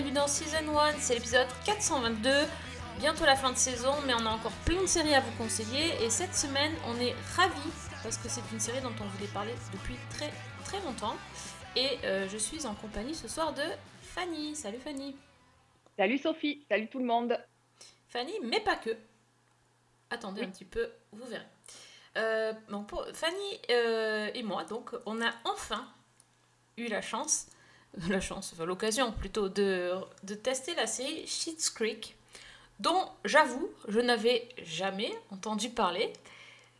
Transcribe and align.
bienvenue 0.00 0.16
dans 0.16 0.28
Season 0.28 0.78
1, 0.78 0.92
c'est 0.98 1.12
l'épisode 1.12 1.46
422. 1.66 2.30
Bientôt 3.00 3.26
la 3.26 3.36
fin 3.36 3.52
de 3.52 3.58
saison, 3.58 3.92
mais 4.06 4.14
on 4.14 4.24
a 4.24 4.30
encore 4.30 4.54
plein 4.64 4.80
de 4.80 4.86
séries 4.86 5.14
à 5.14 5.20
vous 5.20 5.32
conseiller. 5.32 6.02
Et 6.02 6.08
cette 6.08 6.34
semaine, 6.34 6.72
on 6.86 6.98
est 6.98 7.14
ravis 7.36 7.70
parce 8.02 8.16
que 8.16 8.30
c'est 8.30 8.40
une 8.50 8.60
série 8.60 8.80
dont 8.80 8.94
on 8.98 9.04
voulait 9.04 9.30
parler 9.30 9.52
depuis 9.72 9.96
très 10.08 10.32
très 10.64 10.80
longtemps. 10.80 11.16
Et 11.76 11.98
euh, 12.04 12.26
je 12.30 12.38
suis 12.38 12.64
en 12.64 12.74
compagnie 12.74 13.14
ce 13.14 13.28
soir 13.28 13.52
de 13.52 13.62
Fanny. 14.00 14.56
Salut 14.56 14.78
Fanny. 14.78 15.16
Salut 15.98 16.16
Sophie, 16.16 16.64
salut 16.70 16.88
tout 16.88 17.00
le 17.00 17.04
monde. 17.04 17.38
Fanny, 18.08 18.32
mais 18.42 18.60
pas 18.60 18.76
que. 18.76 18.96
Attendez 20.08 20.40
Oui. 20.40 20.46
un 20.46 20.50
petit 20.50 20.64
peu, 20.64 20.88
vous 21.12 21.26
verrez. 21.26 21.44
Euh, 22.16 22.54
bon, 22.70 22.84
pour 22.84 23.06
Fanny 23.12 23.60
euh, 23.70 24.30
et 24.32 24.42
moi, 24.44 24.64
donc, 24.64 24.92
on 25.04 25.20
a 25.20 25.30
enfin 25.44 25.86
eu 26.78 26.86
la 26.86 27.02
chance, 27.02 27.48
la 28.08 28.20
chance, 28.20 28.52
enfin 28.54 28.64
l'occasion 28.64 29.12
plutôt, 29.12 29.48
de, 29.48 29.92
de 30.22 30.34
tester 30.34 30.74
la 30.74 30.86
série 30.86 31.26
Schitt's 31.26 31.70
Creek, 31.70 32.16
dont 32.78 33.08
j'avoue, 33.24 33.68
je 33.88 34.00
n'avais 34.00 34.48
jamais 34.62 35.12
entendu 35.30 35.70
parler 35.70 36.12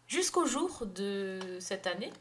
jusqu'au 0.08 0.46
jour 0.46 0.86
de 0.86 1.38
cette 1.60 1.86
année 1.86 2.12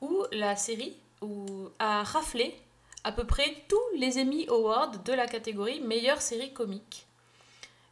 où 0.00 0.24
la 0.32 0.56
série 0.56 0.96
où, 1.20 1.68
a 1.78 2.02
raflé 2.02 2.56
à 3.04 3.12
peu 3.12 3.26
près 3.26 3.54
tous 3.68 3.80
les 3.96 4.18
Emmy 4.20 4.46
Awards 4.48 4.98
de 5.04 5.12
la 5.12 5.26
catégorie 5.26 5.80
meilleure 5.80 6.22
série 6.22 6.52
comique. 6.52 7.06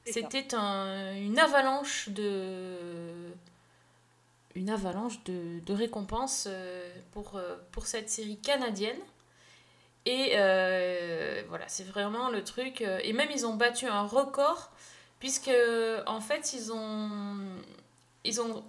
C'était 0.07 0.55
un- 0.55 1.15
une 1.15 1.39
avalanche 1.39 2.09
de 2.09 3.29
une 4.55 4.71
avalanche 4.71 5.23
de, 5.25 5.61
de 5.61 5.73
récompenses 5.75 6.47
euh, 6.49 6.91
pour, 7.13 7.37
euh, 7.37 7.57
pour 7.71 7.87
cette 7.87 8.09
série 8.11 8.39
canadienne. 8.39 8.99
Et 10.11 10.33
euh, 10.37 11.43
voilà, 11.49 11.69
c'est 11.69 11.85
vraiment 11.87 12.31
le 12.31 12.43
truc. 12.43 12.81
euh, 12.81 12.99
Et 13.05 13.13
même 13.13 13.29
ils 13.31 13.45
ont 13.47 13.55
battu 13.57 13.87
un 13.87 14.05
record, 14.07 14.71
puisque 15.21 15.51
en 16.07 16.21
fait 16.21 16.53
ils 16.55 16.73
ont, 16.73 17.39
ils 18.25 18.41
ont 18.41 18.65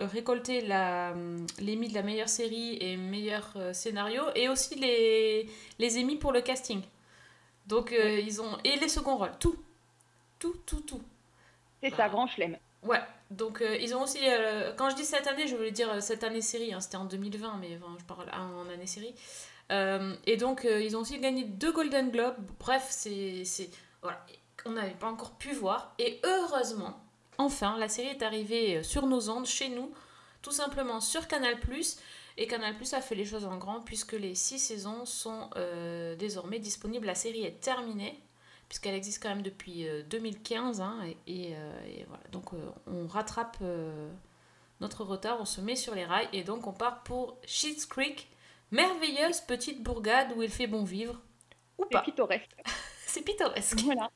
récolté 0.00 0.62
la, 0.62 1.12
l'Emmy 1.60 1.88
de 1.88 1.94
la 1.94 2.02
meilleure 2.02 2.28
série 2.30 2.78
et 2.80 2.96
meilleur 2.96 3.52
euh, 3.56 3.72
scénario, 3.74 4.22
et 4.34 4.48
aussi 4.48 4.74
les, 4.76 5.48
les 5.78 5.98
Emmy 6.02 6.16
pour 6.16 6.32
le 6.32 6.40
casting. 6.40 6.80
Donc 7.66 7.92
euh, 7.92 8.18
ils 8.20 8.40
ont. 8.40 8.56
Et 8.64 8.76
les 8.76 8.88
seconds 8.88 9.16
rôles, 9.18 9.32
tout. 9.38 9.56
Tout, 10.38 10.56
tout, 10.66 10.80
tout. 10.80 11.02
C'est 11.82 11.90
Bah. 11.90 11.96
ça, 11.98 12.08
grand 12.08 12.26
chelem. 12.26 12.56
Ouais, 12.82 13.00
donc 13.30 13.60
euh, 13.60 13.76
ils 13.76 13.94
ont 13.94 14.02
aussi. 14.04 14.18
euh, 14.22 14.72
quand 14.76 14.88
je 14.90 14.96
dis 14.96 15.04
cette 15.04 15.26
année, 15.26 15.46
je 15.46 15.54
voulais 15.56 15.70
dire 15.70 16.02
cette 16.02 16.24
année 16.24 16.40
série, 16.40 16.72
hein, 16.72 16.80
c'était 16.80 16.96
en 16.96 17.04
2020, 17.04 17.58
mais 17.60 17.76
enfin, 17.76 17.94
je 17.98 18.04
parle 18.06 18.28
en 18.30 18.68
année 18.72 18.86
série. 18.86 19.14
Euh, 19.70 20.14
et 20.26 20.36
donc 20.36 20.64
euh, 20.64 20.82
ils 20.82 20.96
ont 20.96 21.00
aussi 21.00 21.18
gagné 21.18 21.44
deux 21.44 21.72
Golden 21.72 22.10
Globes. 22.10 22.36
Bref, 22.58 22.86
c'est. 22.90 23.44
Voilà, 24.02 24.24
on 24.64 24.72
n'avait 24.72 24.90
pas 24.94 25.08
encore 25.08 25.32
pu 25.32 25.52
voir. 25.52 25.94
Et 25.98 26.20
heureusement, 26.24 27.00
enfin, 27.38 27.76
la 27.78 27.88
série 27.88 28.08
est 28.08 28.22
arrivée 28.22 28.78
euh, 28.78 28.82
sur 28.82 29.06
nos 29.06 29.30
ondes, 29.30 29.46
chez 29.46 29.68
nous, 29.68 29.92
tout 30.42 30.52
simplement 30.52 31.00
sur 31.00 31.28
Canal. 31.28 31.56
Et 32.36 32.46
Canal 32.46 32.74
a 32.92 33.00
fait 33.00 33.14
les 33.14 33.24
choses 33.24 33.44
en 33.44 33.58
grand, 33.58 33.80
puisque 33.80 34.12
les 34.12 34.34
six 34.34 34.58
saisons 34.58 35.04
sont 35.04 35.50
désormais 36.18 36.58
disponibles. 36.58 37.06
La 37.06 37.14
série 37.14 37.44
est 37.44 37.60
terminée 37.60 38.18
puisqu'elle 38.68 38.94
existe 38.94 39.20
quand 39.20 39.30
même 39.30 39.42
depuis 39.42 39.88
euh, 39.88 40.04
2015. 40.08 40.80
hein, 40.80 41.00
et, 41.26 41.54
voilà. 42.06 42.22
Donc 42.30 42.52
on 42.86 43.06
rattrape 43.08 43.58
notre 44.80 45.04
retard, 45.04 45.38
on 45.40 45.44
se 45.44 45.60
met 45.60 45.76
sur 45.76 45.94
les 45.94 46.04
rails 46.04 46.28
et 46.32 46.42
donc 46.42 46.66
on 46.66 46.72
part 46.72 47.02
pour 47.02 47.36
Schitt's 47.44 47.84
Creek, 47.84 48.28
merveilleuse 48.70 49.40
petite 49.42 49.82
bourgade 49.82 50.32
où 50.36 50.42
il 50.42 50.50
fait 50.50 50.66
bon 50.66 50.84
vivre. 50.84 51.20
Ou 51.78 51.84
C'est 51.84 51.92
pas. 51.92 52.02
pittoresque. 52.02 52.56
C'est 53.06 53.22
pittoresque. 53.22 53.80
Voilà. 53.80 54.10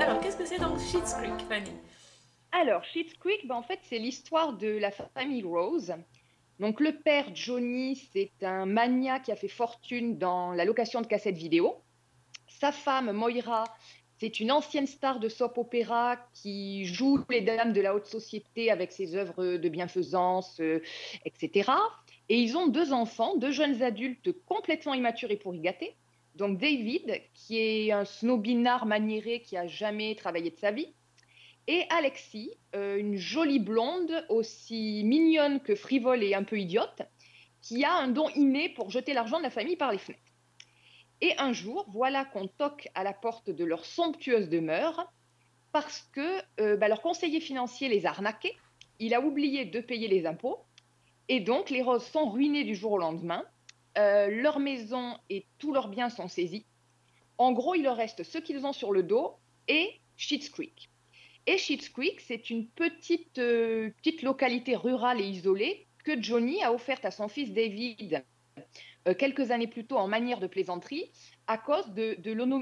Alors 0.00 0.20
qu'est-ce 0.20 0.36
que 0.36 0.44
c'est 0.44 0.58
donc 0.58 0.78
Schitt's 0.78 1.14
Creek, 1.14 1.40
Fanny? 1.48 1.72
Alors, 2.52 2.84
Schitt's 2.84 3.14
Creek, 3.14 3.46
ben, 3.46 3.54
en 3.56 3.62
fait, 3.62 3.80
c'est 3.82 3.98
l'histoire 3.98 4.52
de 4.52 4.68
la 4.78 4.90
famille 4.90 5.42
Rose. 5.42 5.94
Donc, 6.62 6.78
le 6.78 6.92
père, 6.92 7.24
Johnny, 7.34 7.96
c'est 8.12 8.30
un 8.42 8.66
mania 8.66 9.18
qui 9.18 9.32
a 9.32 9.36
fait 9.36 9.48
fortune 9.48 10.16
dans 10.16 10.52
la 10.52 10.64
location 10.64 11.00
de 11.00 11.08
cassettes 11.08 11.36
vidéo. 11.36 11.82
Sa 12.46 12.70
femme, 12.70 13.10
Moira, 13.10 13.64
c'est 14.20 14.38
une 14.38 14.52
ancienne 14.52 14.86
star 14.86 15.18
de 15.18 15.28
soap 15.28 15.58
opéra 15.58 16.18
qui 16.32 16.84
joue 16.84 17.18
les 17.30 17.40
dames 17.40 17.72
de 17.72 17.80
la 17.80 17.96
haute 17.96 18.06
société 18.06 18.70
avec 18.70 18.92
ses 18.92 19.16
œuvres 19.16 19.56
de 19.56 19.68
bienfaisance, 19.68 20.60
euh, 20.60 20.80
etc. 21.24 21.68
Et 22.28 22.38
ils 22.38 22.56
ont 22.56 22.68
deux 22.68 22.92
enfants, 22.92 23.36
deux 23.36 23.50
jeunes 23.50 23.82
adultes 23.82 24.30
complètement 24.46 24.94
immatures 24.94 25.32
et 25.32 25.36
pourri 25.38 25.58
gâtés. 25.58 25.96
Donc, 26.36 26.58
David, 26.58 27.22
qui 27.34 27.58
est 27.58 27.90
un 27.90 28.04
snobinard 28.04 28.86
maniéré 28.86 29.42
qui 29.42 29.56
a 29.56 29.66
jamais 29.66 30.14
travaillé 30.14 30.50
de 30.50 30.58
sa 30.58 30.70
vie. 30.70 30.94
Et 31.68 31.84
Alexis, 31.90 32.50
euh, 32.74 32.98
une 32.98 33.16
jolie 33.16 33.60
blonde, 33.60 34.24
aussi 34.28 35.02
mignonne 35.04 35.60
que 35.60 35.74
frivole 35.74 36.22
et 36.22 36.34
un 36.34 36.42
peu 36.42 36.58
idiote, 36.58 37.02
qui 37.60 37.84
a 37.84 37.94
un 37.94 38.08
don 38.08 38.28
inné 38.30 38.68
pour 38.70 38.90
jeter 38.90 39.14
l'argent 39.14 39.38
de 39.38 39.44
la 39.44 39.50
famille 39.50 39.76
par 39.76 39.92
les 39.92 39.98
fenêtres. 39.98 40.22
Et 41.20 41.38
un 41.38 41.52
jour, 41.52 41.86
voilà 41.92 42.24
qu'on 42.24 42.48
toque 42.48 42.88
à 42.94 43.04
la 43.04 43.12
porte 43.12 43.48
de 43.48 43.64
leur 43.64 43.84
somptueuse 43.84 44.48
demeure 44.48 45.12
parce 45.70 46.02
que 46.12 46.42
euh, 46.60 46.76
bah, 46.76 46.88
leur 46.88 47.00
conseiller 47.00 47.40
financier 47.40 47.88
les 47.88 48.06
a 48.06 48.10
arnaqués. 48.10 48.56
Il 48.98 49.14
a 49.14 49.20
oublié 49.20 49.64
de 49.64 49.80
payer 49.80 50.08
les 50.08 50.26
impôts. 50.26 50.64
Et 51.28 51.38
donc, 51.38 51.70
les 51.70 51.82
Roses 51.82 52.04
sont 52.04 52.28
ruinées 52.28 52.64
du 52.64 52.74
jour 52.74 52.92
au 52.92 52.98
lendemain. 52.98 53.44
Euh, 53.98 54.28
leur 54.28 54.58
maison 54.58 55.16
et 55.30 55.46
tous 55.58 55.72
leurs 55.72 55.88
biens 55.88 56.10
sont 56.10 56.28
saisis. 56.28 56.66
En 57.38 57.52
gros, 57.52 57.74
il 57.74 57.84
leur 57.84 57.96
reste 57.96 58.24
ce 58.24 58.38
qu'ils 58.38 58.66
ont 58.66 58.72
sur 58.72 58.92
le 58.92 59.02
dos 59.02 59.36
et 59.68 60.00
Schitt's 60.16 60.50
Creek. 60.50 60.91
Et 61.46 61.56
Creek, 61.56 62.20
c'est 62.20 62.50
une 62.50 62.66
petite, 62.68 63.38
euh, 63.38 63.90
petite 63.98 64.22
localité 64.22 64.76
rurale 64.76 65.20
et 65.20 65.26
isolée 65.26 65.86
que 66.04 66.20
Johnny 66.20 66.62
a 66.62 66.72
offerte 66.72 67.04
à 67.04 67.10
son 67.10 67.28
fils 67.28 67.52
David 67.52 68.24
euh, 69.08 69.14
quelques 69.14 69.50
années 69.50 69.66
plus 69.66 69.84
tôt 69.84 69.96
en 69.96 70.06
manière 70.06 70.38
de 70.38 70.46
plaisanterie 70.46 71.10
à 71.48 71.58
cause 71.58 71.88
de, 71.90 72.16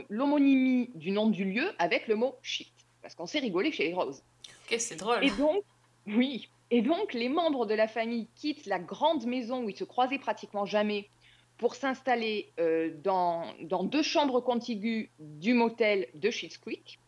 l'homonymie 0.08 0.90
du 0.94 1.10
nom 1.10 1.28
du 1.28 1.44
lieu 1.44 1.70
avec 1.78 2.08
le 2.08 2.16
mot 2.16 2.36
shit. 2.42 2.72
Parce 3.02 3.14
qu'on 3.14 3.26
s'est 3.26 3.40
rigolé 3.40 3.72
chez 3.72 3.88
les 3.88 3.94
Roses. 3.94 4.22
Ok, 4.64 4.78
c'est 4.78 4.96
drôle. 4.96 5.22
Et 5.22 5.30
donc, 5.30 5.62
oui. 6.06 6.48
Et 6.70 6.80
donc, 6.80 7.12
les 7.12 7.28
membres 7.28 7.66
de 7.66 7.74
la 7.74 7.88
famille 7.88 8.28
quittent 8.34 8.66
la 8.66 8.78
grande 8.78 9.26
maison 9.26 9.64
où 9.64 9.68
ils 9.68 9.76
se 9.76 9.84
croisaient 9.84 10.18
pratiquement 10.18 10.64
jamais 10.64 11.10
pour 11.58 11.74
s'installer 11.74 12.52
euh, 12.58 12.90
dans, 13.02 13.44
dans 13.62 13.84
deux 13.84 14.02
chambres 14.02 14.40
contiguës 14.40 15.10
du 15.18 15.52
motel 15.52 16.08
de 16.14 16.30
Schitt's 16.30 16.56
Creek. 16.56 16.98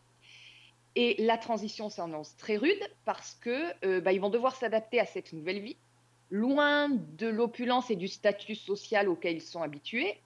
Et 0.95 1.15
la 1.23 1.37
transition 1.37 1.89
s'annonce 1.89 2.35
très 2.37 2.57
rude 2.57 2.87
parce 3.05 3.35
que 3.41 3.73
euh, 3.85 3.99
bah, 3.99 4.13
ils 4.13 4.21
vont 4.21 4.29
devoir 4.29 4.55
s'adapter 4.55 4.99
à 4.99 5.05
cette 5.05 5.33
nouvelle 5.33 5.59
vie, 5.59 5.77
loin 6.29 6.89
de 6.89 7.27
l'opulence 7.27 7.89
et 7.89 7.95
du 7.95 8.07
statut 8.07 8.55
social 8.55 9.09
auquel 9.09 9.35
ils 9.35 9.41
sont 9.41 9.61
habitués, 9.61 10.19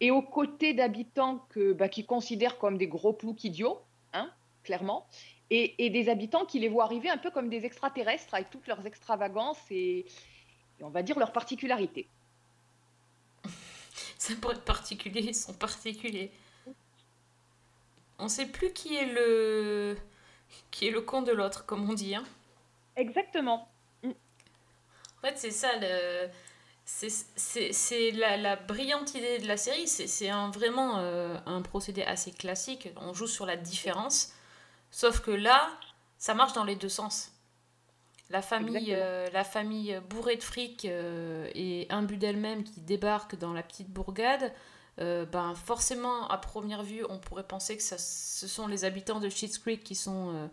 et 0.00 0.10
aux 0.10 0.22
côtés 0.22 0.74
d'habitants 0.74 1.44
que, 1.50 1.72
bah, 1.72 1.88
qu'ils 1.88 2.06
considèrent 2.06 2.58
comme 2.58 2.78
des 2.78 2.88
gros 2.88 3.12
ploucs 3.12 3.44
idiots, 3.44 3.80
hein, 4.12 4.30
clairement, 4.62 5.06
et, 5.50 5.90
des 5.90 6.08
habitants 6.08 6.44
qui 6.44 6.58
les 6.58 6.68
voient 6.68 6.84
arriver 6.84 7.08
un 7.08 7.16
peu 7.16 7.30
comme 7.30 7.48
des 7.48 7.64
extraterrestres 7.64 8.34
avec 8.34 8.50
toutes 8.50 8.66
leurs 8.66 8.86
extravagances 8.86 9.58
et, 9.70 10.04
on 10.80 10.90
va 10.90 11.02
dire 11.02 11.18
leurs 11.18 11.32
particularités. 11.32 12.06
Ça 14.18 14.34
pourrait 14.40 14.56
être 14.56 14.64
particulier, 14.64 15.22
ils 15.22 15.34
sont 15.34 15.54
particuliers. 15.54 16.30
On 18.18 18.28
sait 18.28 18.46
plus 18.46 18.72
qui 18.72 18.96
est 18.96 19.06
le 19.06 19.96
qui 20.70 20.88
est 20.88 20.90
le 20.90 21.00
con 21.00 21.22
de 21.22 21.32
l'autre, 21.32 21.66
comme 21.66 21.88
on 21.88 21.94
dit. 21.94 22.14
Hein. 22.14 22.24
Exactement. 22.96 23.68
En 24.04 25.20
fait, 25.20 25.36
c'est 25.36 25.50
ça, 25.50 25.68
le... 25.80 26.28
c'est 26.84 28.10
la, 28.12 28.36
la 28.36 28.56
brillante 28.56 29.14
idée 29.14 29.38
de 29.38 29.46
la 29.46 29.56
série. 29.56 29.86
C'est 29.88 30.30
vraiment 30.54 30.98
euh, 30.98 31.36
un 31.46 31.60
procédé 31.60 32.02
assez 32.02 32.32
classique. 32.32 32.88
On 32.96 33.12
joue 33.12 33.26
sur 33.26 33.46
la 33.46 33.56
différence. 33.56 34.32
Sauf 34.90 35.20
que 35.20 35.30
là, 35.30 35.70
ça 36.18 36.34
marche 36.34 36.54
dans 36.54 36.64
les 36.64 36.76
deux 36.76 36.88
sens. 36.88 37.32
La 38.30 38.42
famille, 38.42 38.94
euh, 38.94 39.26
la 39.32 39.44
famille 39.44 40.00
bourrée 40.08 40.36
de 40.36 40.42
fric 40.42 40.84
euh, 40.84 41.50
et 41.54 41.86
imbue 41.90 42.16
d'elle-même 42.16 42.62
qui 42.62 42.80
débarque 42.80 43.36
dans 43.36 43.52
la 43.52 43.62
petite 43.62 43.88
bourgade, 43.88 44.52
euh, 45.00 45.24
ben 45.26 45.54
forcément, 45.54 46.26
à 46.28 46.38
première 46.38 46.82
vue, 46.82 47.04
on 47.08 47.18
pourrait 47.18 47.46
penser 47.46 47.76
que 47.76 47.82
ça, 47.82 47.96
ce 47.98 48.46
sont 48.48 48.66
les 48.66 48.84
habitants 48.84 49.20
de 49.20 49.28
Schitt's 49.28 49.58
Creek 49.58 49.84
qui 49.84 49.94
sont 49.94 50.34
euh, 50.34 50.46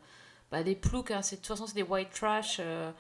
bah, 0.51 0.63
des 0.63 0.75
ploucs, 0.75 1.12
hein, 1.12 1.21
c'est- 1.21 1.38
de 1.38 1.42
toute 1.42 1.47
façon, 1.47 1.65
c'est 1.68 1.75
des 1.75 1.83
white 1.83 2.12
trash 2.12 2.57
euh, 2.59 2.92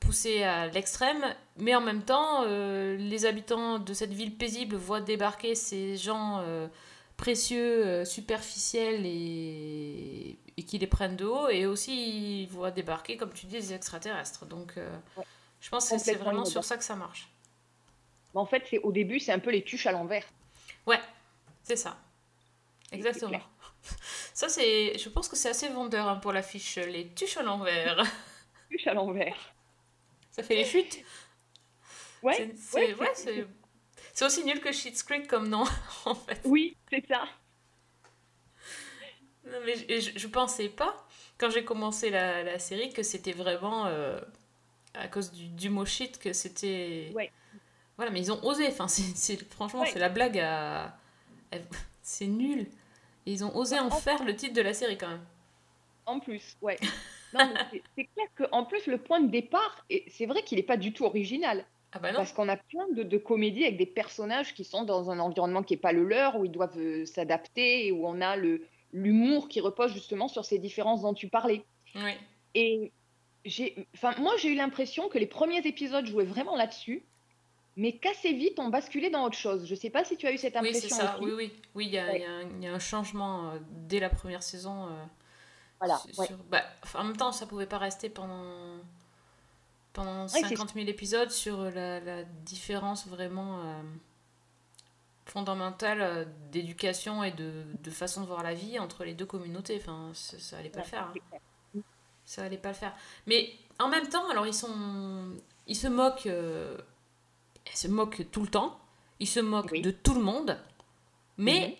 poussés 0.00 0.42
à 0.44 0.66
l'extrême. 0.68 1.24
Mais 1.58 1.74
en 1.74 1.80
même 1.80 2.02
temps, 2.02 2.44
les 2.44 3.26
habitants 3.26 3.78
de 3.78 3.92
cette 3.92 4.12
ville 4.14 4.34
paisible 4.36 4.76
voient 4.76 5.00
débarquer 5.02 5.54
ces 5.54 5.96
gens 5.96 6.42
précieux, 7.18 8.04
superficiels 8.06 9.04
et, 9.04 10.38
et 10.56 10.62
qui 10.62 10.78
les 10.78 10.86
prennent 10.86 11.16
de 11.16 11.26
haut. 11.26 11.48
Et 11.48 11.66
aussi, 11.66 12.42
ils 12.42 12.46
voient 12.48 12.70
débarquer, 12.70 13.16
comme 13.16 13.32
tu 13.32 13.46
dis, 13.46 13.56
des 13.58 13.74
extraterrestres. 13.74 14.46
Donc, 14.46 14.72
Ouais. 15.16 15.24
je 15.60 15.68
pense 15.68 15.90
que 15.90 15.98
c'est 15.98 16.14
vraiment 16.14 16.44
sur 16.46 16.64
ça 16.64 16.76
que 16.78 16.84
ça 16.84 16.96
marche. 16.96 17.28
Mais 18.34 18.40
en 18.40 18.46
fait, 18.46 18.62
c'est 18.70 18.78
au 18.78 18.92
début, 18.92 19.20
c'est 19.20 19.32
un 19.32 19.38
peu 19.38 19.50
les 19.50 19.64
tuches 19.64 19.86
à 19.86 19.92
l'envers. 19.92 20.24
Ouais, 20.86 21.00
c'est 21.64 21.76
ça. 21.76 21.98
Exactement. 22.92 23.40
Ça, 24.34 24.48
c'est. 24.48 24.98
Je 24.98 25.08
pense 25.08 25.28
que 25.28 25.36
c'est 25.36 25.50
assez 25.50 25.68
vendeur 25.68 26.08
hein, 26.08 26.16
pour 26.16 26.32
l'affiche. 26.32 26.76
Les 26.76 27.08
tuches 27.14 27.36
à 27.38 27.42
l'envers. 27.42 28.02
Tuches 28.70 28.86
à 28.88 28.94
l'envers. 28.94 29.36
Ça 30.30 30.42
fait 30.42 30.56
les 30.56 30.64
chutes. 30.64 31.00
Ouais, 32.22 32.34
C'est- 32.34 32.76
ouais, 32.76 32.94
ouais, 32.94 33.46
aussi 34.22 34.44
nul 34.44 34.60
que 34.60 34.72
Schitt's 34.72 35.02
Creek 35.02 35.28
comme 35.28 35.48
nom, 35.48 35.64
en 36.04 36.14
fait. 36.14 36.40
Oui, 36.44 36.76
c'est 36.90 37.06
ça. 37.06 37.24
Non, 39.46 39.58
mais 39.64 39.76
je, 39.76 40.00
je, 40.12 40.18
je 40.18 40.26
pensais 40.26 40.68
pas, 40.68 41.06
quand 41.38 41.50
j'ai 41.50 41.64
commencé 41.64 42.10
la, 42.10 42.42
la 42.42 42.58
série, 42.58 42.92
que 42.92 43.02
c'était 43.02 43.32
vraiment 43.32 43.86
euh, 43.86 44.20
à 44.94 45.08
cause 45.08 45.32
du, 45.32 45.48
du 45.48 45.70
mot 45.70 45.86
shit 45.86 46.18
que 46.18 46.32
c'était. 46.32 47.12
Ouais. 47.14 47.32
Voilà, 47.98 48.10
mais 48.10 48.20
ils 48.20 48.32
ont 48.32 48.42
osé. 48.44 48.66
Enfin, 48.68 48.88
c'est, 48.88 49.36
franchement, 49.50 49.84
c'est 49.84 49.98
la 49.98 50.08
blague 50.08 50.38
à. 50.38 50.96
C'est 52.00 52.26
nul. 52.26 52.60
Et 53.26 53.32
ils 53.32 53.44
ont 53.44 53.54
osé 53.54 53.78
en 53.78 53.88
En- 53.88 53.90
faire 53.90 54.24
le 54.24 54.34
titre 54.34 54.54
de 54.54 54.62
la 54.62 54.72
série 54.72 54.96
quand 54.96 55.08
même. 55.08 55.24
En 56.06 56.20
plus, 56.20 56.56
ouais. 56.62 56.78
C'est- 57.34 58.04
clair 58.14 58.26
qu'en 58.38 58.64
plus, 58.64 58.86
le 58.86 58.96
point 58.96 59.20
de 59.20 59.28
départ, 59.30 59.84
et 59.90 60.06
c'est 60.08 60.24
vrai 60.24 60.42
qu'il 60.42 60.56
n'est 60.56 60.62
pas 60.64 60.78
du 60.78 60.94
tout 60.94 61.04
original. 61.04 61.66
Ah 61.92 61.98
bah 61.98 62.12
non. 62.12 62.18
Parce 62.18 62.32
qu'on 62.32 62.48
a 62.48 62.56
plein 62.56 62.86
de, 62.94 63.02
de 63.02 63.18
comédies 63.18 63.64
avec 63.64 63.76
des 63.76 63.84
personnages 63.86 64.54
qui 64.54 64.64
sont 64.64 64.84
dans 64.84 65.10
un 65.10 65.18
environnement 65.18 65.62
qui 65.62 65.74
n'est 65.74 65.80
pas 65.80 65.92
le 65.92 66.04
leur, 66.04 66.36
où 66.36 66.44
ils 66.46 66.50
doivent 66.50 66.78
euh, 66.78 67.04
s'adapter, 67.04 67.86
et 67.86 67.92
où 67.92 68.06
on 68.06 68.20
a 68.22 68.36
l'humour 68.92 69.48
qui 69.48 69.60
repose 69.60 69.92
justement 69.92 70.28
sur 70.28 70.44
ces 70.46 70.58
différences 70.58 71.02
dont 71.02 71.12
tu 71.14 71.28
parlais. 71.28 71.64
Oui. 71.94 72.12
Et 72.54 72.92
j'ai, 73.44 73.86
moi, 74.18 74.32
j'ai 74.38 74.48
eu 74.50 74.54
l'impression 74.54 75.08
que 75.08 75.18
les 75.18 75.26
premiers 75.26 75.66
épisodes 75.66 76.06
jouaient 76.06 76.24
vraiment 76.24 76.56
là-dessus, 76.56 77.02
mais 77.78 77.92
qu'assez 77.96 78.34
vite, 78.34 78.58
on 78.58 78.68
basculait 78.68 79.08
dans 79.08 79.24
autre 79.24 79.38
chose. 79.38 79.64
Je 79.66 79.74
ne 79.74 79.78
sais 79.78 79.88
pas 79.88 80.04
si 80.04 80.16
tu 80.18 80.26
as 80.26 80.32
eu 80.32 80.36
cette 80.38 80.54
Oui, 80.60 80.68
c'est 80.74 80.76
impression 80.84 80.96
ça. 80.96 81.14
aussi. 81.16 81.24
Oui, 81.24 81.32
oui. 81.34 81.52
Oui, 81.74 81.86
il 81.86 81.92
y, 81.92 81.98
a- 81.98 82.06
Ouais. 82.06 82.20
y 82.20 82.24
un- 82.24 82.42
il 82.42 82.62
y 82.62 82.66
a 82.66 82.74
un 82.74 82.78
changement 82.78 83.50
euh, 83.52 83.58
dès 83.70 84.00
la 84.00 84.10
première 84.10 84.42
saison. 84.42 84.88
euh, 84.88 85.04
Voilà, 85.80 85.96
sur- 85.98 86.18
ouais. 86.18 86.26
sur- 86.26 86.36
bah, 86.50 86.62
en 86.94 87.04
même 87.04 87.16
temps, 87.16 87.32
ça 87.32 87.46
pouvait 87.46 87.66
pas 87.66 87.78
rester 87.78 88.08
pendant, 88.10 88.78
pendant 89.94 90.28
c'est 90.28 90.40
50 90.42 90.74
000 90.74 90.86
épisodes 90.88 91.30
sur 91.30 91.62
la, 91.62 92.00
la 92.00 92.24
différence 92.24 93.06
vraiment 93.06 93.60
euh, 93.64 93.82
fondamentale 95.26 96.26
d'éducation 96.50 97.22
et 97.22 97.30
de, 97.32 97.64
de 97.82 97.90
façon 97.90 98.22
de 98.22 98.26
voir 98.26 98.42
la 98.42 98.54
vie 98.54 98.78
entre 98.78 99.04
les 99.04 99.14
deux 99.14 99.26
communautés. 99.26 99.76
Enfin, 99.80 100.10
ça, 100.14 100.38
ça 100.38 100.58
allait 100.58 100.70
pas 100.70 100.80
le 100.80 100.86
faire. 100.86 101.12
hein. 101.74 101.80
Ça 102.24 102.42
allait 102.44 102.58
pas 102.58 102.68
le 102.70 102.74
faire. 102.74 102.94
Mais 103.26 103.50
en 103.78 103.88
même 103.88 104.08
temps, 104.08 104.28
alors 104.30 104.46
ils 104.46 104.54
sont, 104.54 104.74
ils 105.66 105.76
se 105.76 105.86
moquent, 105.86 106.26
ils 107.72 107.76
se 107.76 107.88
moquent 107.88 108.30
tout 108.30 108.42
le 108.42 108.48
temps. 108.48 108.78
Ils 109.20 109.26
se 109.28 109.40
moquent 109.40 109.72
Oui. 109.72 109.82
de 109.82 109.90
tout 109.90 110.14
le 110.14 110.20
monde. 110.22 110.58
Mais 111.36 111.68
Mhm. 111.68 111.74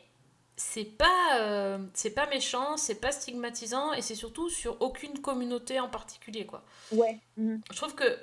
c'est 0.56 0.84
pas, 0.84 1.38
euh, 1.40 1.78
c'est 1.94 2.10
pas 2.10 2.26
méchant, 2.28 2.76
c'est 2.76 2.96
pas 3.00 3.12
stigmatisant 3.12 3.92
et 3.92 4.02
c'est 4.02 4.14
surtout 4.16 4.48
sur 4.50 4.80
aucune 4.82 5.20
communauté 5.20 5.78
en 5.80 5.88
particulier 5.88 6.46
quoi. 6.46 6.62
Ouais. 6.92 7.18
mhm. 7.36 7.60
Je 7.70 7.76
trouve 7.76 7.94
que 7.94 8.18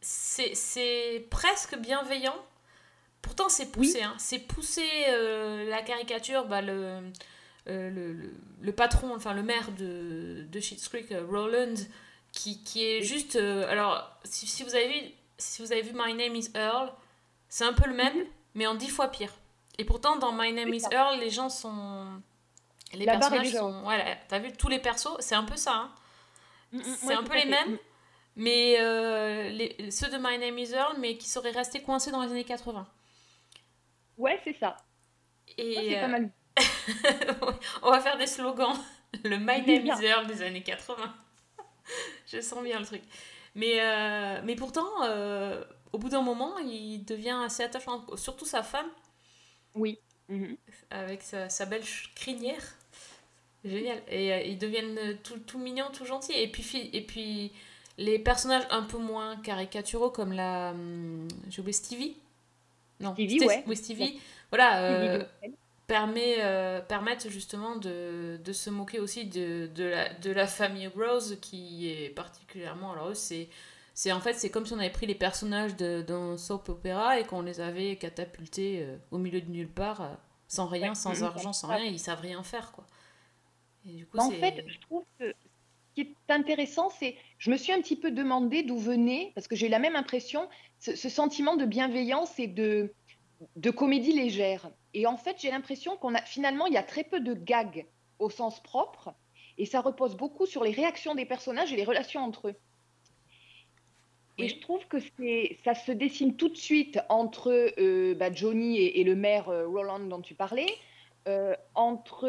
c'est, 0.00 0.54
c'est 0.54 1.26
presque 1.30 1.76
bienveillant. 1.78 2.36
Pourtant 3.22 3.48
c'est 3.48 3.66
poussé, 3.70 4.02
hein. 4.02 4.14
c'est 4.18 4.38
poussé 4.38 4.82
euh, 5.08 5.68
la 5.68 5.82
caricature, 5.82 6.46
bah, 6.46 6.62
le, 6.62 6.72
euh, 7.68 7.90
le, 7.90 8.12
le, 8.14 8.32
le 8.62 8.72
patron, 8.72 9.14
enfin 9.14 9.34
le 9.34 9.42
maire 9.42 9.70
de, 9.72 10.46
de 10.50 10.60
Schitt's 10.60 10.88
Creek, 10.88 11.12
euh, 11.12 11.26
Roland, 11.28 11.74
qui, 12.32 12.62
qui 12.62 12.82
est 12.84 13.02
juste... 13.02 13.36
alors, 13.36 14.08
si, 14.24 14.46
si 14.46 14.62
vous 14.62 14.74
avez 14.74 14.88
vu, 14.88 15.10
si 15.40 15.62
vous 15.62 15.72
avez 15.72 15.82
vu 15.82 15.92
My 15.94 16.14
Name 16.14 16.36
is 16.36 16.50
Earl, 16.54 16.92
c'est 17.48 17.64
un 17.64 17.72
peu 17.72 17.88
le 17.88 17.94
même, 17.94 18.26
mais 18.54 18.66
en 18.66 18.74
dix 18.76 18.88
fois 18.88 19.08
pire. 19.08 19.32
Et 19.78 19.84
pourtant, 19.84 20.16
dans 20.16 20.32
My 20.32 20.52
Name 20.52 20.70
C'est 20.78 20.86
is. 20.88 20.94
Earl, 20.94 21.18
les 21.18 21.30
gens 21.30 21.48
sont... 21.48 22.22
Les 22.92 23.04
La 23.06 23.18
personnages 23.18 23.52
sont... 23.52 23.82
Voilà, 23.82 24.04
t'as 24.28 24.38
vu 24.38 24.52
tous 24.52 24.68
les 24.68 24.78
persos, 24.78 25.16
c'est 25.20 25.34
un 25.34 25.44
peu 25.44 25.56
ça, 25.56 25.74
hein. 25.74 25.90
Mhm, 26.72 26.82
C'est 26.84 27.06
ouais, 27.06 27.14
un 27.14 27.22
peu 27.24 27.34
les 27.34 27.40
fait. 27.42 27.48
mêmes, 27.48 27.70
Mhm. 27.72 27.78
mais 28.36 28.76
euh, 28.80 29.48
les, 29.48 29.90
ceux 29.90 30.08
de 30.08 30.18
My 30.18 30.38
Name 30.38 30.58
is 30.58 30.72
Earl, 30.72 30.96
mais 30.98 31.16
qui 31.16 31.28
seraient 31.28 31.50
restés 31.50 31.82
coincés 31.82 32.10
dans 32.12 32.22
les 32.22 32.30
années 32.30 32.44
80. 32.44 32.86
Ouais, 34.18 34.40
c'est 34.44 34.56
ça. 34.58 34.76
Et 35.58 35.74
c'est 35.74 35.98
euh, 35.98 36.00
pas 36.02 36.08
mal. 36.08 36.30
on 37.82 37.90
va 37.90 38.00
faire 38.00 38.16
des 38.18 38.26
slogans. 38.26 38.76
Le 39.24 39.38
My 39.38 39.62
C'est 39.64 39.78
Name 39.80 39.86
is 39.86 40.04
Earl 40.04 40.26
des 40.26 40.42
années 40.42 40.62
80. 40.62 41.12
Je 42.32 42.40
sens 42.40 42.62
bien 42.62 42.78
le 42.78 42.86
truc. 42.86 43.02
Mais, 43.54 43.80
euh, 43.80 44.40
mais 44.44 44.56
pourtant, 44.56 44.88
euh, 45.04 45.64
au 45.92 45.98
bout 45.98 46.08
d'un 46.08 46.22
moment, 46.22 46.58
il 46.58 47.04
devient 47.04 47.38
assez 47.44 47.62
attachant. 47.64 48.04
Surtout 48.16 48.44
sa 48.46 48.62
femme, 48.62 48.88
Oui. 49.74 49.98
Mhm. 50.28 50.56
avec 50.90 51.22
sa, 51.22 51.48
sa 51.48 51.66
belle 51.66 51.82
crinière. 52.14 52.62
Génial. 53.64 54.02
Et 54.08 54.32
euh, 54.32 54.40
ils 54.42 54.58
deviennent 54.58 55.18
tout, 55.22 55.38
tout 55.38 55.58
mignons, 55.58 55.90
tout 55.92 56.06
gentils. 56.06 56.32
Et 56.32 56.48
puis, 56.48 56.90
et 56.92 57.02
puis, 57.02 57.52
les 57.98 58.18
personnages 58.18 58.64
un 58.70 58.82
peu 58.82 58.98
moins 58.98 59.36
caricaturaux, 59.36 60.10
comme 60.10 60.32
la. 60.32 60.70
hum, 60.70 61.28
J'ai 61.50 61.60
oublié 61.60 61.72
Stevie? 61.74 62.16
Non, 63.00 63.12
Stevie, 63.14 63.44
ouais. 63.44 63.64
Oui, 63.66 63.76
Stevie. 63.76 64.20
Voilà. 64.50 64.78
Stevie 64.84 65.08
euh. 65.08 65.24
Permet, 65.90 66.36
euh, 66.40 66.80
permettent 66.80 67.28
justement 67.30 67.76
de, 67.76 68.38
de 68.44 68.52
se 68.52 68.70
moquer 68.70 69.00
aussi 69.00 69.26
de, 69.26 69.68
de, 69.74 69.84
la, 69.84 70.14
de 70.14 70.30
la 70.30 70.46
famille 70.46 70.86
Rose 70.88 71.38
qui 71.42 71.90
est 71.90 72.10
particulièrement 72.10 72.92
alors 72.92 73.08
eux 73.10 73.14
c'est 73.14 73.48
c'est 73.94 74.12
en 74.12 74.20
fait 74.20 74.34
c'est 74.34 74.50
comme 74.50 74.66
si 74.66 74.72
on 74.72 74.78
avait 74.78 74.90
pris 74.90 75.06
les 75.06 75.16
personnages 75.16 75.76
d'un 75.76 76.36
soap 76.38 76.68
opéra 76.68 77.18
et 77.18 77.24
qu'on 77.26 77.42
les 77.42 77.60
avait 77.60 77.96
catapultés 77.96 78.82
euh, 78.84 78.96
au 79.10 79.18
milieu 79.18 79.40
de 79.40 79.50
nulle 79.50 79.68
part 79.68 80.00
euh, 80.02 80.14
sans 80.48 80.66
rien 80.68 80.94
sans 80.94 81.22
Mhm. 81.22 81.24
argent 81.24 81.52
sans 81.52 81.68
rien 81.68 81.84
ils 81.84 81.98
savent 81.98 82.20
rien 82.22 82.42
faire 82.44 82.72
quoi 82.72 82.86
et 83.84 83.92
du 83.94 84.06
coup 84.06 84.18
Mais 84.18 84.22
en 84.22 84.30
fait, 84.30 84.62
je 84.66 84.78
trouve 84.80 85.04
que 85.18 85.32
ce 85.32 85.94
qui 85.94 86.00
est 86.02 86.32
intéressant, 86.32 86.90
c'est, 86.90 87.16
je 87.38 87.50
me 87.50 87.56
suis 87.56 87.72
un 87.72 87.80
petit 87.80 87.96
peu 87.96 88.10
demandé 88.10 88.62
d'où 88.62 88.78
venait, 88.78 89.32
parce 89.34 89.48
que 89.48 89.56
j'ai 89.56 89.66
eu 89.66 89.70
la 89.70 89.78
même 89.78 89.96
impression, 89.96 90.48
ce, 90.78 90.96
ce 90.96 91.08
sentiment 91.08 91.56
de 91.56 91.64
bienveillance 91.66 92.38
et 92.38 92.46
de, 92.48 92.94
de 93.56 93.70
comédie 93.70 94.12
légère. 94.12 94.70
Et 94.94 95.06
en 95.06 95.16
fait, 95.16 95.36
j'ai 95.40 95.50
l'impression 95.50 95.96
qu'on 95.96 96.14
a 96.14 96.22
finalement, 96.22 96.66
il 96.66 96.72
y 96.74 96.76
a 96.78 96.82
très 96.82 97.04
peu 97.04 97.20
de 97.20 97.34
gags 97.34 97.86
au 98.18 98.28
sens 98.30 98.62
propre, 98.62 99.14
et 99.58 99.66
ça 99.66 99.80
repose 99.80 100.16
beaucoup 100.16 100.46
sur 100.46 100.64
les 100.64 100.72
réactions 100.72 101.14
des 101.14 101.24
personnages 101.26 101.72
et 101.72 101.76
les 101.76 101.84
relations 101.84 102.22
entre 102.24 102.48
eux. 102.48 102.54
Et 104.38 104.48
je 104.48 104.58
trouve 104.58 104.86
que 104.86 104.96
ça 105.64 105.74
se 105.74 105.92
dessine 105.92 106.34
tout 106.36 106.48
de 106.48 106.56
suite 106.56 106.98
entre 107.10 107.50
euh, 107.78 108.14
bah, 108.14 108.32
Johnny 108.32 108.78
et, 108.78 109.00
et 109.00 109.04
le 109.04 109.14
maire 109.14 109.50
euh, 109.50 109.66
Roland 109.66 110.00
dont 110.00 110.22
tu 110.22 110.34
parlais, 110.34 110.68
euh, 111.28 111.54
entre 111.74 112.26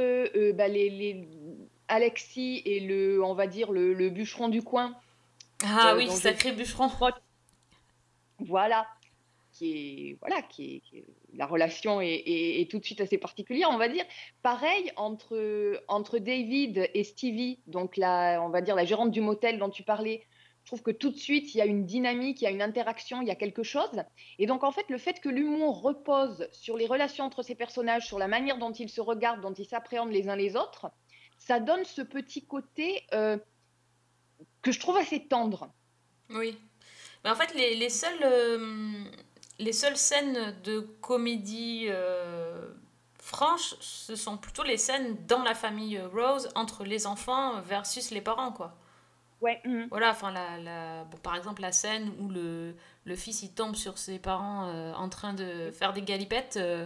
bah, 0.52 0.68
les, 0.68 0.90
les- 0.90 1.28
Alexis 1.88 2.62
et 2.66 2.80
le, 2.82 3.24
on 3.24 3.34
va 3.34 3.48
dire, 3.48 3.72
le, 3.72 3.94
le 3.94 4.10
bûcheron 4.10 4.50
du 4.50 4.62
coin. 4.62 4.96
ah 5.64 5.94
oui 5.98 6.10
sacré 6.10 6.52
bûcheron 6.52 6.90
Voilà. 8.40 8.88
Qui 9.62 10.10
est, 10.10 10.18
voilà, 10.22 10.42
qui 10.42 10.82
la 11.36 11.46
relation 11.46 12.02
est, 12.02 12.68
tout 12.72 12.80
de 12.80 12.84
suite 12.84 13.00
assez 13.00 13.20
particulière, 13.20 13.70
on 13.72 13.78
va 13.78 13.90
dire. 13.90 14.06
Pareil 14.42 14.92
entre, 14.96 15.84
entre 15.88 16.18
David 16.18 16.90
et 16.96 17.04
Stevie, 17.04 17.60
donc 17.68 17.96
la, 17.96 18.42
on 18.42 18.50
va 18.50 18.62
dire 18.62 18.76
la 18.76 18.86
gérante 18.86 19.12
du 19.12 19.22
motel 19.22 19.60
dont 19.60 19.70
tu 19.70 19.84
parlais. 19.84 20.26
Je 20.64 20.70
trouve 20.70 20.82
que 20.82 20.90
tout 20.90 21.12
de 21.12 21.18
suite, 21.18 21.54
il 21.54 21.60
y 21.60 21.62
a 21.62 21.66
une 21.66 21.86
dynamique, 21.86 22.42
il 22.42 22.46
y 22.46 22.48
a 22.48 22.50
une 22.50 22.64
interaction, 22.64 23.22
il 23.22 23.28
y 23.28 23.32
a 23.32 23.36
quelque 23.36 23.62
chose. 23.62 24.04
Et 24.40 24.48
donc, 24.48 24.64
en 24.64 24.72
fait, 24.72 24.90
le 24.90 24.98
fait 24.98 25.20
que 25.20 25.30
l'humour 25.30 25.84
repose 25.84 26.48
sur 26.52 26.76
les 26.76 26.88
relations 26.88 27.26
entre 27.26 27.44
ces 27.44 27.54
personnages, 27.54 28.08
sur 28.08 28.18
la 28.18 28.28
manière 28.28 28.58
dont 28.58 28.72
ils 28.72 28.90
se 28.90 29.00
regardent, 29.00 29.42
dont 29.42 29.54
ils 29.54 29.66
s'appréhendent 29.66 30.12
les 30.12 30.28
uns 30.28 30.36
les 30.36 30.56
autres, 30.56 30.92
ça 31.38 31.60
donne 31.60 31.86
ce 31.86 32.02
petit 32.02 32.48
côté 32.48 33.04
euh, 33.14 33.38
que 34.64 34.72
je 34.72 34.80
trouve 34.80 34.98
assez 34.98 35.28
tendre. 35.28 35.72
Oui. 36.32 36.58
Mais 37.24 37.30
en 37.30 37.36
fait, 37.36 37.54
les, 37.54 37.90
seules, 37.90 38.24
euh, 38.24 39.04
les 39.62 39.74
seules 39.74 39.98
scènes 39.98 40.56
de 40.64 40.80
comédie 41.02 41.86
euh, 41.90 42.68
franches, 43.18 43.76
ce 43.80 44.16
sont 44.16 44.38
plutôt 44.38 44.64
les 44.64 44.78
scènes 44.78 45.18
dans 45.28 45.44
la 45.44 45.56
famille 45.56 46.00
Rose, 46.14 46.50
entre 46.56 46.84
les 46.84 47.08
enfants 47.08 47.62
versus 47.62 48.12
les 48.12 48.22
parents, 48.22 48.52
quoi. 48.52 48.76
Ouais. 49.42 49.60
mhm. 49.66 49.88
Voilà, 49.90 50.12
enfin, 50.12 50.32
la, 50.32 50.58
la, 50.58 51.04
bon, 51.06 51.18
par 51.18 51.36
exemple, 51.36 51.62
la 51.62 51.72
scène 51.72 52.12
où 52.20 52.30
le, 52.30 52.76
le 53.06 53.16
fils, 53.16 53.42
il 53.44 53.52
tombe 53.54 53.76
sur 53.76 53.98
ses 53.98 54.20
parents 54.20 54.68
euh, 54.68 54.94
en 54.94 55.10
train 55.10 55.34
de 55.34 55.72
faire 55.72 55.94
des 55.94 56.02
galipettes, 56.04 56.58
euh, 56.58 56.86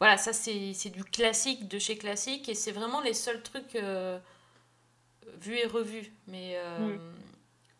voilà, 0.00 0.16
ça, 0.16 0.32
c'est 0.32 0.90
du 0.90 1.04
classique 1.04 1.68
de 1.68 1.78
chez 1.78 1.96
classique, 1.96 2.48
et 2.48 2.54
c'est 2.54 2.72
vraiment 2.72 3.00
les 3.00 3.14
seuls 3.14 3.42
trucs... 3.42 3.76
euh, 3.76 4.18
vu 5.40 5.56
et 5.56 5.66
revu. 5.66 6.12
Mais, 6.26 6.54
euh, 6.56 6.96
Mm. 6.96 7.00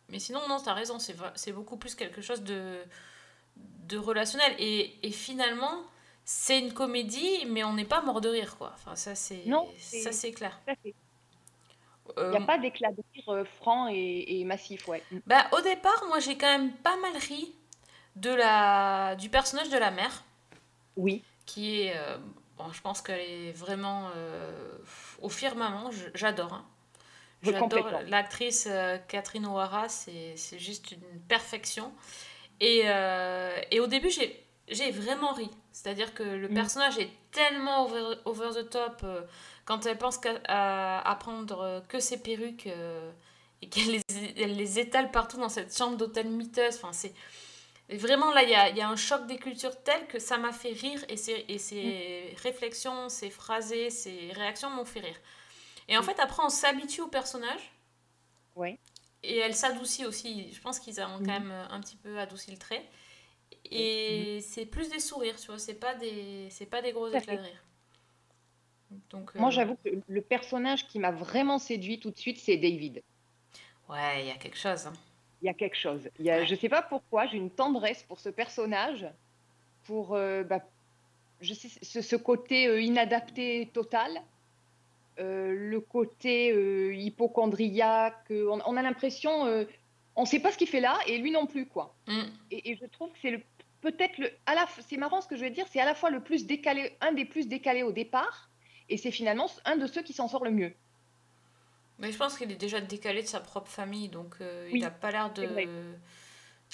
mais 0.09 0.19
sinon, 0.19 0.41
non, 0.49 0.59
t'as 0.61 0.75
raison, 0.75 0.99
c'est 0.99 1.53
beaucoup 1.53 1.77
plus 1.77 1.95
quelque 1.95 2.21
chose 2.23 2.43
de, 2.43 2.83
de 3.93 3.99
relationnel. 3.99 4.55
Et, 4.59 4.95
et 5.07 5.11
finalement, 5.13 5.83
c'est 6.25 6.59
une 6.59 6.73
comédie, 6.73 7.45
mais 7.47 7.63
on 7.65 7.75
n'est 7.75 7.85
pas 7.85 8.01
mort 8.03 8.21
de 8.21 8.29
rire, 8.29 8.57
quoi. 8.59 8.73
Enfin, 8.75 8.97
ça, 8.97 9.15
c'est 9.15 9.45
Non, 9.47 9.69
ça, 9.79 10.13
c'est- 10.13 10.33
clair. 10.33 10.61
Euh, 12.19 12.27
Il 12.27 12.31
n'y 12.31 12.37
a 12.45 12.47
pas 12.47 12.59
d'éclat 12.59 12.91
de 12.91 13.03
rire 13.15 13.29
euh, 13.29 13.45
franc 13.45 13.89
et, 13.89 14.25
et 14.41 14.45
massif, 14.45 14.89
ouais. 14.89 15.03
Mm. 15.11 15.19
Bah, 15.27 15.47
au 15.53 15.61
départ, 15.61 16.05
moi, 16.09 16.19
j'ai 16.21 16.37
quand 16.37 16.53
même 16.59 16.73
pas 16.73 16.97
mal 16.97 17.17
ri 17.17 17.55
de 18.17 18.31
la, 18.31 19.15
du 19.17 19.29
personnage 19.29 19.69
de 19.71 19.79
la 19.79 19.91
mère, 19.91 20.25
Oui, 20.97 21.23
qui 21.47 21.83
est... 21.83 21.97
euh, 21.97 22.19
bon, 22.59 22.71
je 22.73 22.81
pense 22.83 23.01
qu'elle 23.03 23.21
est 23.21 23.53
vraiment 23.53 24.11
euh, 24.17 24.77
au 25.21 25.29
firmament. 25.29 25.91
J'adore. 26.15 26.53
hein. 26.55 26.67
J'adore 27.45 27.91
l'actrice 28.07 28.69
Catherine 29.09 29.47
O'Hara, 29.47 29.89
c'est 29.89 30.35
c'est 30.37 30.61
juste 30.61 30.93
une 30.93 31.21
perfection. 31.27 31.93
Et, 32.65 32.83
euh, 32.87 33.61
et 33.73 33.81
au 33.81 33.87
début, 33.89 34.09
j'ai 34.69 34.91
vraiment 34.93 35.33
ri. 35.33 35.51
C'est-à-dire 35.73 36.15
que 36.15 36.23
le 36.23 36.49
Mm. 36.49 36.55
personnage 36.55 36.97
est 36.99 37.11
tellement 37.33 37.85
over, 37.87 38.15
over 38.25 38.51
the 38.55 38.71
top 38.71 39.01
euh, 39.03 39.23
quand 39.65 39.85
elle 39.87 39.99
pense 39.99 40.17
qu'à 40.19 40.35
à, 40.47 41.11
à 41.11 41.15
prendre 41.17 41.83
que 41.89 41.99
ses 41.99 42.19
perruques 42.23 42.69
euh, 42.69 43.11
et 43.63 43.69
qu'elle 43.69 44.01
les, 44.37 44.47
les 44.47 44.79
étale 44.79 45.11
partout 45.11 45.39
dans 45.39 45.49
cette 45.49 45.77
chambre 45.77 45.97
d'hôtel 45.97 46.29
miteuse. 46.29 46.77
Enfin, 46.77 46.93
c'est 46.93 47.15
vraiment 47.97 48.31
là, 48.33 48.43
il 48.45 48.51
y 48.51 48.55
a, 48.55 48.69
y 48.71 48.81
a 48.81 48.89
un 48.89 48.97
choc 48.97 49.27
des 49.27 49.39
cultures 49.39 49.83
tel 49.83 50.07
que 50.07 50.19
ça 50.21 50.39
m'a 50.39 50.53
fait 50.53 50.73
rire 50.73 51.05
et 51.09 51.17
ses, 51.17 51.45
et 51.49 51.59
ses 51.59 52.35
réflexions, 52.43 53.09
ses 53.09 53.31
phrasés, 53.31 53.91
ses 53.91 54.31
réactions 54.33 54.71
m'ont 54.71 54.85
fait 54.85 55.01
rire. 55.01 55.17
Et 55.89 55.97
en 55.97 56.01
Mm. 56.03 56.05
fait, 56.05 56.21
après, 56.21 56.43
on 56.45 56.49
s'habitue 56.49 57.01
au 57.01 57.09
personnage. 57.09 57.73
Ouais. 58.55 58.79
Et 59.25 59.39
elle 59.39 59.55
s'adoucit 59.55 60.05
aussi. 60.07 60.53
Je 60.53 60.61
pense 60.61 60.79
qu'ils 60.81 61.01
ont 61.01 61.19
Mhm. 61.19 61.27
quand 61.27 61.33
même 61.41 61.51
euh, 61.51 61.69
un 61.71 61.81
petit 61.81 61.97
peu 61.97 62.19
adouci 62.19 62.51
le 62.51 62.59
trait. 62.59 62.85
Et 63.71 64.41
c'est 64.43 64.67
plus 64.67 64.89
des 64.91 64.99
sourires, 64.99 65.37
tu 65.37 65.47
vois. 65.47 65.59
C'est 65.59 65.75
pas 65.75 65.95
des, 65.95 66.49
c'est 66.51 66.67
pas 66.67 66.83
des 66.83 66.93
gros 66.93 67.09
éclats 67.09 67.37
de 67.37 67.43
rire. 67.43 67.65
Donc, 69.11 69.35
moi 69.35 69.49
euh, 69.49 69.51
j'avoue 69.53 69.77
que 69.85 69.89
le 70.07 70.21
personnage 70.21 70.87
qui 70.89 70.99
m'a 70.99 71.13
vraiment 71.13 71.59
séduit 71.59 71.99
tout 71.99 72.11
de 72.11 72.19
suite, 72.19 72.39
c'est 72.39 72.57
David. 72.57 73.03
Ouais, 73.89 74.21
il 74.23 74.27
y 74.27 74.31
a 74.31 74.35
quelque 74.37 74.59
chose. 74.59 74.87
hein. 74.87 74.93
Il 75.41 75.47
y 75.47 75.49
a 75.49 75.55
quelque 75.55 75.77
chose. 75.77 76.09
Il 76.19 76.27
y 76.27 76.31
a, 76.31 76.39
Ouais. 76.39 76.47
Je 76.47 76.55
sais 76.55 76.69
pas 76.69 76.83
pourquoi, 76.83 77.27
j'ai 77.27 77.37
une 77.39 77.51
tendresse 77.51 78.03
pour 78.03 78.21
ce 78.21 78.29
personnage, 78.29 79.07
pour 79.85 80.15
euh, 80.15 80.43
bah, 80.45 80.61
je 81.41 81.55
sais, 81.55 81.69
ce, 81.83 82.03
ce 82.03 82.17
côté 82.17 82.67
euh, 82.67 82.81
inadapté 82.83 83.71
total, 83.73 84.11
euh, 85.19 85.53
le 85.55 85.81
côté 85.81 86.53
euh, 86.53 86.95
hypochondriaque. 86.95 88.31
euh, 88.31 88.49
On, 88.51 88.61
on 88.67 88.77
a 88.77 88.83
l'impression, 88.83 89.47
euh, 89.47 89.65
on 90.17 90.23
ne 90.23 90.27
sait 90.27 90.41
pas 90.41 90.53
ce 90.53 90.59
qu'il 90.59 90.69
fait 90.69 90.81
là, 90.81 90.99
et 91.07 91.19
lui 91.19 91.31
non 91.31 91.47
plus, 91.47 91.67
quoi. 91.67 91.95
Mm. 92.07 92.23
Et, 92.51 92.71
et 92.71 92.77
je 92.81 92.87
trouve 92.87 93.11
que 93.13 93.19
c'est 93.21 93.45
peut-être 93.81 94.19
le, 94.19 94.31
à 94.47 94.55
la, 94.55 94.67
c'est 94.89 94.97
marrant 94.97 95.21
ce 95.21 95.29
que 95.29 95.37
je 95.37 95.43
vais 95.43 95.51
dire, 95.51 95.67
c'est 95.71 95.81
à 95.81 95.85
la 95.85 95.95
fois 95.95 96.11
le 96.11 96.21
plus 96.21 96.47
décalé, 96.47 96.97
un 97.01 97.13
des 97.13 97.25
plus 97.25 97.49
décalés 97.49 97.83
au 97.83 97.93
départ, 97.93 98.49
et 98.89 98.97
c'est 98.97 99.11
finalement 99.11 99.49
un 99.65 99.77
de 99.77 99.87
ceux 99.87 100.03
qui 100.03 100.13
s'en 100.13 100.29
sort 100.29 100.45
le 100.45 100.51
mieux. 100.51 100.73
Mais 101.99 102.11
je 102.11 102.19
pense 102.19 102.37
qu'il 102.37 102.51
est 102.51 102.57
déjà 102.57 102.81
décalé 102.81 103.23
de 103.23 103.29
sa 103.29 103.41
propre 103.41 103.71
famille, 103.71 104.09
donc 104.09 104.37
il 104.41 104.73
Oui, 104.73 104.85
a 104.85 104.91
pas 104.91 105.11
l'air 105.11 105.33
de. 105.33 105.47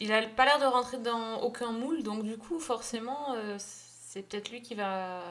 Il 0.01 0.13
a 0.13 0.23
pas 0.29 0.45
l'air 0.45 0.59
de 0.61 0.65
rentrer 0.65 0.99
dans 0.99 1.41
aucun 1.43 1.73
moule, 1.73 2.03
donc 2.05 2.23
du 2.23 2.39
coup, 2.39 2.61
forcément, 2.61 3.35
c'est 3.59 4.23
peut-être 4.23 4.51
lui 4.51 4.63
qui 4.63 4.75
va 4.75 5.23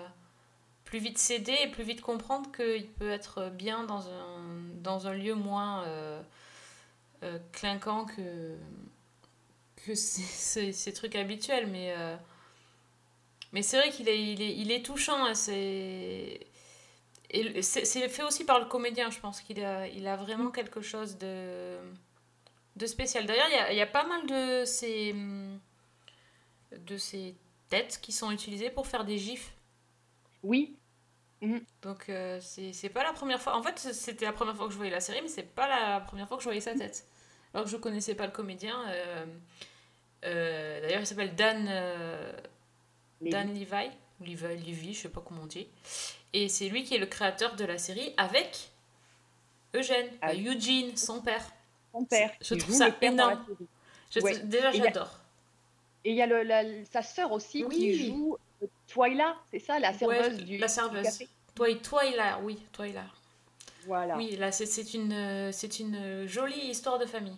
plus 0.87 0.99
vite 0.99 1.17
céder 1.17 1.55
et 1.63 1.67
plus 1.67 1.83
vite 1.83 1.99
comprendre 1.99 2.49
qu'il 2.53 2.87
peut 2.87 3.11
être 3.11 3.49
bien 3.49 3.83
dans 3.83 4.07
un, 4.07 4.41
dans 4.81 5.05
un 5.05 5.13
lieu 5.13 5.35
moins 5.35 5.83
euh, 5.83 6.21
euh, 7.23 7.39
clinquant 7.51 8.05
que, 8.05 8.55
que 9.85 9.93
ces, 9.95 10.93
trucs 10.93 11.15
habituels. 11.15 11.67
Mais, 11.67 11.93
euh, 11.97 12.15
mais 13.51 13.63
c'est 13.63 13.77
vrai 13.77 13.89
qu'il 13.89 14.07
est, 14.07 14.31
il 14.31 14.41
est, 14.41 14.55
il 14.55 14.71
est 14.71 14.83
touchant. 14.83 15.25
hein, 15.25 15.33
c'est... 15.33 16.39
Fait 17.29 18.23
aussi 18.23 18.45
par 18.45 18.57
le 18.59 18.65
comédien, 18.65 19.09
je 19.09 19.19
pense 19.19 19.41
qu'il 19.41 19.61
a, 19.61 19.89
il 19.89 20.07
a 20.07 20.15
vraiment 20.15 20.51
quelque 20.51 20.79
chose 20.79 21.17
de, 21.17 21.75
de 22.77 22.85
spécial. 22.85 23.25
D'ailleurs, 23.25 23.47
il 23.49 23.55
y 23.55 23.59
a, 23.59 23.73
y 23.73 23.81
a 23.81 23.87
pas 23.87 24.05
mal 24.05 24.25
de 24.25 24.63
ces, 24.63 25.13
de 26.71 26.97
ces 26.97 27.35
têtes 27.67 27.99
qui 28.01 28.13
sont 28.13 28.31
utilisées 28.31 28.69
pour 28.69 28.87
faire 28.87 29.03
des 29.03 29.17
gifs. 29.17 29.56
Oui, 30.43 30.75
Donc, 31.81 32.09
euh, 32.09 32.39
c'est 32.41 32.73
c'est 32.73 32.89
pas 32.89 33.03
la 33.03 33.13
première 33.13 33.41
fois. 33.41 33.55
En 33.57 33.61
fait, 33.63 33.77
c'était 33.79 34.25
la 34.25 34.33
première 34.33 34.55
fois 34.55 34.65
que 34.67 34.71
je 34.71 34.77
voyais 34.77 34.91
la 34.91 34.99
série, 34.99 35.21
mais 35.21 35.27
c'est 35.27 35.43
pas 35.43 35.67
la 35.67 35.99
première 36.01 36.27
fois 36.27 36.37
que 36.37 36.43
je 36.43 36.47
voyais 36.49 36.61
sa 36.61 36.73
tête. 36.73 37.05
Alors 37.53 37.65
que 37.65 37.71
je 37.71 37.77
connaissais 37.77 38.15
pas 38.15 38.25
le 38.25 38.31
comédien. 38.31 38.77
euh, 38.89 39.25
euh, 40.25 40.81
D'ailleurs, 40.81 41.01
il 41.01 41.05
s'appelle 41.07 41.35
Dan, 41.35 41.67
euh, 41.69 42.33
Dan 43.21 43.53
Levi, 43.53 43.89
ou 44.19 44.23
Levi, 44.23 44.57
Levi, 44.57 44.93
je 44.93 45.01
sais 45.01 45.09
pas 45.09 45.21
comment 45.25 45.41
on 45.43 45.47
dit. 45.47 45.67
Et 46.33 46.49
c'est 46.49 46.69
lui 46.69 46.83
qui 46.83 46.95
est 46.95 46.99
le 46.99 47.05
créateur 47.05 47.55
de 47.55 47.65
la 47.65 47.77
série 47.77 48.13
avec 48.17 48.69
Eugène, 49.75 50.07
Ah. 50.21 50.31
euh, 50.31 50.53
Eugene, 50.53 50.95
son 50.97 51.21
père. 51.21 51.45
son 51.93 52.03
père. 52.05 52.31
Je 52.41 52.55
trouve 52.55 52.73
ça 52.75 52.89
énorme. 53.01 53.45
Je- 54.11 54.19
Ouais. 54.21 54.37
Déjà, 54.39 54.71
Et 54.71 54.77
il 54.77 54.79
y 54.79 54.81
a- 54.81 54.85
j'adore. 54.85 55.19
Et 56.03 56.11
il 56.11 56.15
y 56.15 56.21
a 56.21 56.27
le- 56.27 56.43
la- 56.43 56.85
sa 56.85 57.01
sœur 57.01 57.31
aussi 57.31 57.63
Oui. 57.65 57.75
qui 57.75 58.07
joue 58.07 58.37
Twyla, 58.87 59.35
c'est 59.51 59.59
ça, 59.59 59.79
la 59.79 59.93
serveuse 59.93 60.37
Ouais, 60.37 60.43
du, 60.43 60.57
la 60.57 60.67
du 60.67 60.73
serveuse. 60.73 61.03
café? 61.03 61.27
Toi, 61.55 61.75
toi, 61.75 62.05
il 62.05 62.19
a, 62.19 62.39
oui, 62.39 62.59
toi, 62.71 62.87
il 62.87 62.97
a. 62.97 63.05
Voilà. 63.85 64.17
Oui, 64.17 64.35
là, 64.35 64.51
c'est- 64.51 64.65
c'est 64.65 64.93
une, 64.93 65.13
euh, 65.13 65.51
c'est 65.51 65.79
une 65.79 66.25
jolie 66.27 66.67
histoire 66.69 66.99
de 66.99 67.05
famille. 67.05 67.37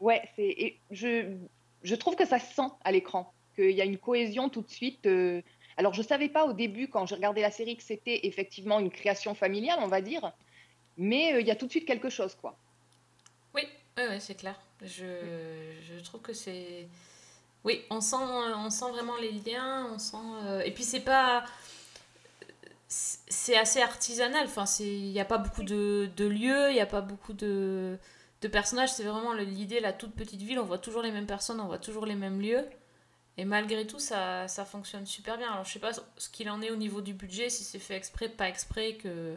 Ouais, 0.00 0.22
c'est 0.36 0.76
je 0.90 1.36
je 1.84 1.94
trouve 1.96 2.14
que 2.16 2.24
ça 2.26 2.38
se 2.38 2.54
sent 2.54 2.68
à 2.84 2.92
l'écran, 2.92 3.32
qu'il 3.56 3.70
y 3.72 3.80
a 3.80 3.84
une 3.84 3.98
cohésion 3.98 4.48
tout 4.48 4.62
de 4.62 4.70
suite. 4.70 5.06
euh, 5.06 5.42
Alors 5.76 5.94
je 5.94 6.02
savais 6.02 6.28
pas 6.28 6.44
au 6.44 6.52
début 6.52 6.88
quand 6.88 7.06
j'ai 7.06 7.14
regardé 7.14 7.40
la 7.40 7.50
série 7.50 7.76
que 7.76 7.82
c'était 7.82 8.20
effectivement 8.26 8.78
une 8.80 8.90
création 8.90 9.34
familiale, 9.34 9.78
on 9.80 9.88
va 9.88 10.00
dire, 10.00 10.32
mais 10.96 11.34
euh, 11.34 11.40
il 11.40 11.46
y 11.46 11.50
a 11.50 11.56
tout 11.56 11.66
de 11.66 11.70
suite 11.70 11.86
quelque 11.86 12.10
chose 12.10 12.34
quoi. 12.34 12.56
Oui, 13.54 13.62
ouais, 13.96 14.08
ouais, 14.08 14.20
c'est 14.20 14.34
clair. 14.36 14.60
Je, 14.82 15.72
je 15.82 16.02
trouve 16.02 16.20
que 16.22 16.32
c'est. 16.32 16.88
Oui, 17.64 17.84
on 17.90 18.00
sent, 18.00 18.16
on 18.18 18.70
sent 18.70 18.90
vraiment 18.90 19.16
les 19.16 19.30
liens, 19.32 19.86
on 19.94 19.98
sent. 19.98 20.16
euh, 20.44 20.60
Et 20.62 20.72
puis 20.72 20.84
c'est 20.84 21.00
pas. 21.00 21.44
C'est 22.88 23.56
assez 23.56 23.80
artisanal, 23.80 24.44
enfin, 24.46 24.64
il 24.80 25.12
n'y 25.12 25.20
a 25.20 25.24
pas 25.24 25.38
beaucoup 25.38 25.62
de, 25.62 26.10
de 26.14 26.26
lieux, 26.26 26.68
il 26.70 26.74
n'y 26.74 26.80
a 26.80 26.86
pas 26.86 27.00
beaucoup 27.00 27.32
de, 27.32 27.98
de 28.42 28.48
personnages, 28.48 28.92
c'est 28.92 29.04
vraiment 29.04 29.32
l'idée, 29.32 29.80
la 29.80 29.94
toute 29.94 30.14
petite 30.14 30.42
ville, 30.42 30.58
on 30.58 30.64
voit 30.64 30.76
toujours 30.78 31.00
les 31.02 31.10
mêmes 31.10 31.26
personnes, 31.26 31.58
on 31.60 31.66
voit 31.66 31.78
toujours 31.78 32.04
les 32.04 32.14
mêmes 32.16 32.40
lieux. 32.40 32.66
Et 33.38 33.44
malgré 33.46 33.86
tout, 33.86 33.98
ça, 34.00 34.48
ça 34.48 34.64
fonctionne 34.66 35.06
super 35.06 35.38
bien. 35.38 35.52
Alors 35.52 35.64
je 35.64 35.72
sais 35.72 35.80
pas 35.80 35.92
ce 35.94 36.28
qu'il 36.30 36.50
en 36.50 36.62
est 36.62 36.70
au 36.70 36.76
niveau 36.76 37.00
du 37.02 37.14
budget, 37.14 37.50
si 37.50 37.64
c'est 37.64 37.78
fait 37.80 37.96
exprès, 37.96 38.28
pas 38.30 38.48
exprès, 38.48 38.96
que 38.96 39.36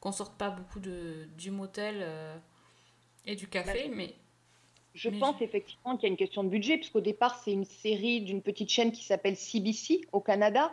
qu'on 0.00 0.12
sorte 0.12 0.36
pas 0.38 0.50
beaucoup 0.50 0.80
de, 0.80 1.26
du 1.38 1.50
motel 1.52 1.96
euh, 2.02 2.36
et 3.26 3.36
du 3.36 3.48
café, 3.48 3.88
Bah, 3.88 3.94
mais 3.94 4.14
Je 4.98 5.10
Mais 5.10 5.18
pense 5.18 5.36
je- 5.38 5.44
effectivement 5.44 5.96
qu'il 5.96 6.04
y 6.04 6.06
a 6.06 6.10
une 6.10 6.16
question 6.16 6.42
de 6.42 6.48
budget, 6.48 6.76
puisqu'au 6.76 7.00
départ, 7.00 7.40
c'est 7.42 7.52
une 7.52 7.64
série 7.64 8.20
d'une 8.20 8.42
petite 8.42 8.68
chaîne 8.68 8.90
qui 8.92 9.04
s'appelle 9.04 9.36
CBC 9.36 10.00
au 10.12 10.20
Canada 10.20 10.72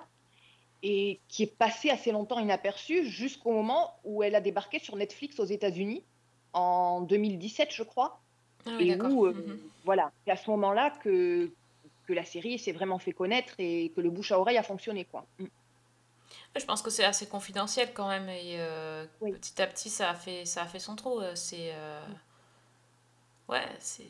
et 0.84 1.20
qui 1.28 1.44
est 1.44 1.56
passée 1.58 1.90
assez 1.90 2.12
longtemps 2.12 2.40
inaperçue 2.40 3.06
jusqu'au 3.06 3.52
moment 3.52 3.94
où 4.04 4.24
elle 4.24 4.36
a 4.36 4.42
débarqué 4.42 4.80
sur 4.80 4.96
Netflix 4.96 5.40
aux 5.40 5.46
États-Unis 5.46 6.04
en 6.54 7.02
2017, 7.02 7.70
je 7.72 7.84
crois. 7.84 8.20
Ah 8.66 8.72
oui, 8.80 8.90
et 8.92 9.02
où, 9.02 9.26
euh, 9.28 9.34
Mhm. 9.34 9.60
voilà, 9.84 10.12
c'est 10.26 10.32
à 10.32 10.38
ce 10.38 10.50
moment-là 10.52 10.90
que, 11.04 11.52
que 12.08 12.14
la 12.14 12.26
série 12.26 12.58
s'est 12.58 12.72
vraiment 12.72 12.98
fait 13.00 13.14
connaître 13.14 13.54
et 13.60 13.92
que 13.96 14.02
le 14.02 14.10
bouche 14.10 14.32
à 14.32 14.40
oreille 14.40 14.58
a 14.58 14.64
fonctionné, 14.64 15.06
quoi. 15.06 15.26
Mm. 15.40 15.46
Je 16.58 16.66
pense 16.66 16.82
que 16.82 16.90
c'est 16.90 17.04
assez 17.04 17.28
confidentiel 17.28 17.94
quand 17.94 18.08
même 18.08 18.30
et 18.30 18.56
euh, 18.60 19.06
Oui. 19.22 19.34
petit 19.34 19.62
à 19.62 19.68
petit 19.68 19.90
ça 19.90 20.10
a 20.12 20.16
fait 20.16 20.46
ça 20.46 20.64
a 20.64 20.66
fait 20.66 20.80
son 20.80 20.96
trou. 20.96 21.20
euh, 21.20 21.36
C'est 21.36 21.72
euh, 21.74 22.02
ouais 23.50 23.66
c'est 23.80 24.10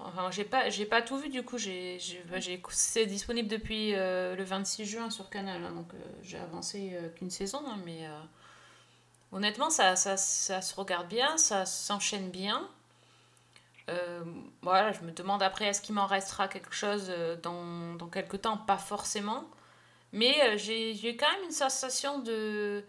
enfin 0.00 0.30
j'ai 0.30 0.44
pas 0.44 0.70
j'ai 0.70 0.86
pas 0.86 1.02
tout 1.02 1.18
vu 1.18 1.28
du 1.28 1.42
coup 1.42 1.58
j'ai 1.58 1.98
j'ai 1.98 2.22
bah, 2.30 2.38
c'est 2.70 3.06
disponible 3.06 3.48
depuis 3.48 3.94
euh, 3.94 4.36
le 4.36 4.44
26 4.44 4.84
juin 4.84 5.10
sur 5.10 5.28
Canal 5.30 5.64
hein, 5.64 5.72
donc 5.72 5.92
euh, 5.94 5.98
j'ai 6.22 6.38
avancé 6.38 6.92
euh, 6.94 7.08
qu'une 7.10 7.30
saison 7.30 7.62
hein, 7.66 7.78
mais 7.84 8.06
euh, 8.06 8.10
honnêtement 9.32 9.70
ça, 9.70 9.96
ça 9.96 10.16
ça 10.16 10.62
se 10.62 10.74
regarde 10.74 11.08
bien 11.08 11.36
ça 11.36 11.66
s'enchaîne 11.66 12.30
bien. 12.30 12.68
Voilà, 14.60 14.92
je 14.92 15.00
me 15.00 15.12
demande 15.12 15.42
après, 15.42 15.64
est-ce 15.64 15.80
qu'il 15.80 15.94
m'en 15.94 16.04
restera 16.06 16.46
quelque 16.46 16.74
chose 16.74 17.10
dans, 17.42 17.94
dans 17.94 18.08
quelques 18.08 18.42
temps? 18.42 18.58
Pas 18.58 18.76
forcément. 18.76 19.48
Mais 20.12 20.58
j'ai 20.58 20.94
j'ai 20.94 21.16
quand 21.16 21.30
même 21.32 21.44
une 21.44 21.52
sensation 21.52 22.18
de, 22.18 22.84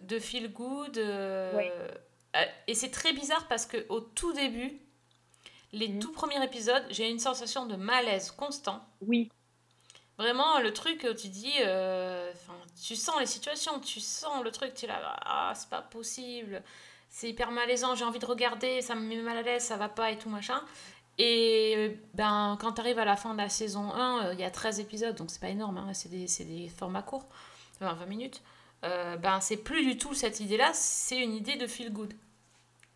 de 0.00 0.18
feel 0.18 0.52
good. 0.52 0.98
et 2.66 2.74
c'est 2.74 2.90
très 2.90 3.12
bizarre 3.12 3.46
parce 3.46 3.66
que 3.66 3.86
au 3.88 4.00
tout 4.00 4.32
début, 4.32 4.80
les 5.72 5.88
Mhm. 5.88 5.98
tout 6.00 6.12
premiers 6.12 6.42
épisodes, 6.44 6.84
j'ai 6.90 7.08
une 7.10 7.18
sensation 7.18 7.66
de 7.66 7.76
malaise 7.76 8.30
constant. 8.30 8.84
Oui, 9.00 9.30
Vraiment, 10.18 10.60
le 10.60 10.72
truc, 10.72 11.04
euh, 11.04 11.14
tu 11.14 11.28
dis, 11.28 11.52
euh, 11.60 12.32
tu 12.82 12.96
sens 12.96 13.20
les 13.20 13.26
situations, 13.26 13.80
tu 13.80 14.00
sens 14.00 14.42
le 14.42 14.50
truc, 14.50 14.72
tu 14.72 14.86
es 14.86 14.88
là, 14.88 15.14
ah, 15.26 15.52
c'est 15.54 15.68
pas 15.68 15.82
possible. 15.82 16.62
c'est 17.10 17.28
hyper 17.28 17.50
malaisant, 17.50 17.94
j'ai 17.94 18.04
envie 18.06 18.18
de 18.18 18.24
regarder, 18.26 18.80
ça 18.80 18.94
me 18.94 19.02
met 19.02 19.16
mal 19.16 19.36
à 19.38 19.42
l'aise, 19.42 19.62
ça 19.64 19.76
va 19.76 19.88
pas 19.90 20.10
et 20.10 20.18
tout 20.18 20.30
machin. 20.30 20.62
Et 21.18 21.98
ben, 22.14 22.56
quand 22.60 22.72
tu 22.72 22.80
arrives 22.80 22.98
à 22.98 23.04
la 23.04 23.16
fin 23.16 23.32
de 23.34 23.38
la 23.38 23.48
saison 23.50 23.92
1, 23.92 24.26
euh, 24.28 24.32
il 24.34 24.40
y 24.40 24.44
a 24.44 24.50
13 24.50 24.80
épisodes, 24.80 25.14
donc 25.16 25.30
c'est 25.30 25.40
pas 25.40 25.48
énorme, 25.50 25.76
hein, 25.78 25.92
c'est 25.94 26.08
des, 26.10 26.26
des 26.44 26.68
formats 26.68 27.02
courts, 27.02 27.26
enfin 27.74 27.92
20 27.94 28.06
minutes. 28.06 28.42
Euh, 28.84 29.16
ben, 29.16 29.40
c'est 29.40 29.56
plus 29.58 29.84
du 29.84 29.98
tout 29.98 30.14
cette 30.14 30.40
idée-là, 30.40 30.72
c'est 30.74 31.18
une 31.18 31.34
idée 31.34 31.56
de 31.56 31.66
feel 31.66 31.92
good. 31.92 32.14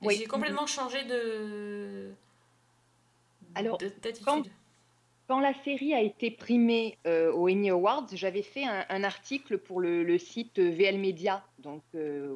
Oui. 0.02 0.16
J'ai 0.18 0.26
complètement 0.26 0.66
changé 0.66 1.04
de. 1.04 2.12
Alors, 3.54 3.78
quand- 4.24 4.42
Quand 5.28 5.38
la 5.40 5.54
série 5.62 5.94
a 5.94 6.00
été 6.00 6.30
primée 6.32 6.98
euh, 7.06 7.32
aux 7.32 7.48
Emmy 7.48 7.70
Awards, 7.70 8.06
j'avais 8.12 8.42
fait 8.42 8.64
un, 8.64 8.84
un 8.88 9.04
article 9.04 9.58
pour 9.58 9.78
le, 9.80 10.02
le 10.02 10.18
site 10.18 10.58
VL 10.58 10.98
Media, 10.98 11.44
donc, 11.60 11.82
euh, 11.94 12.34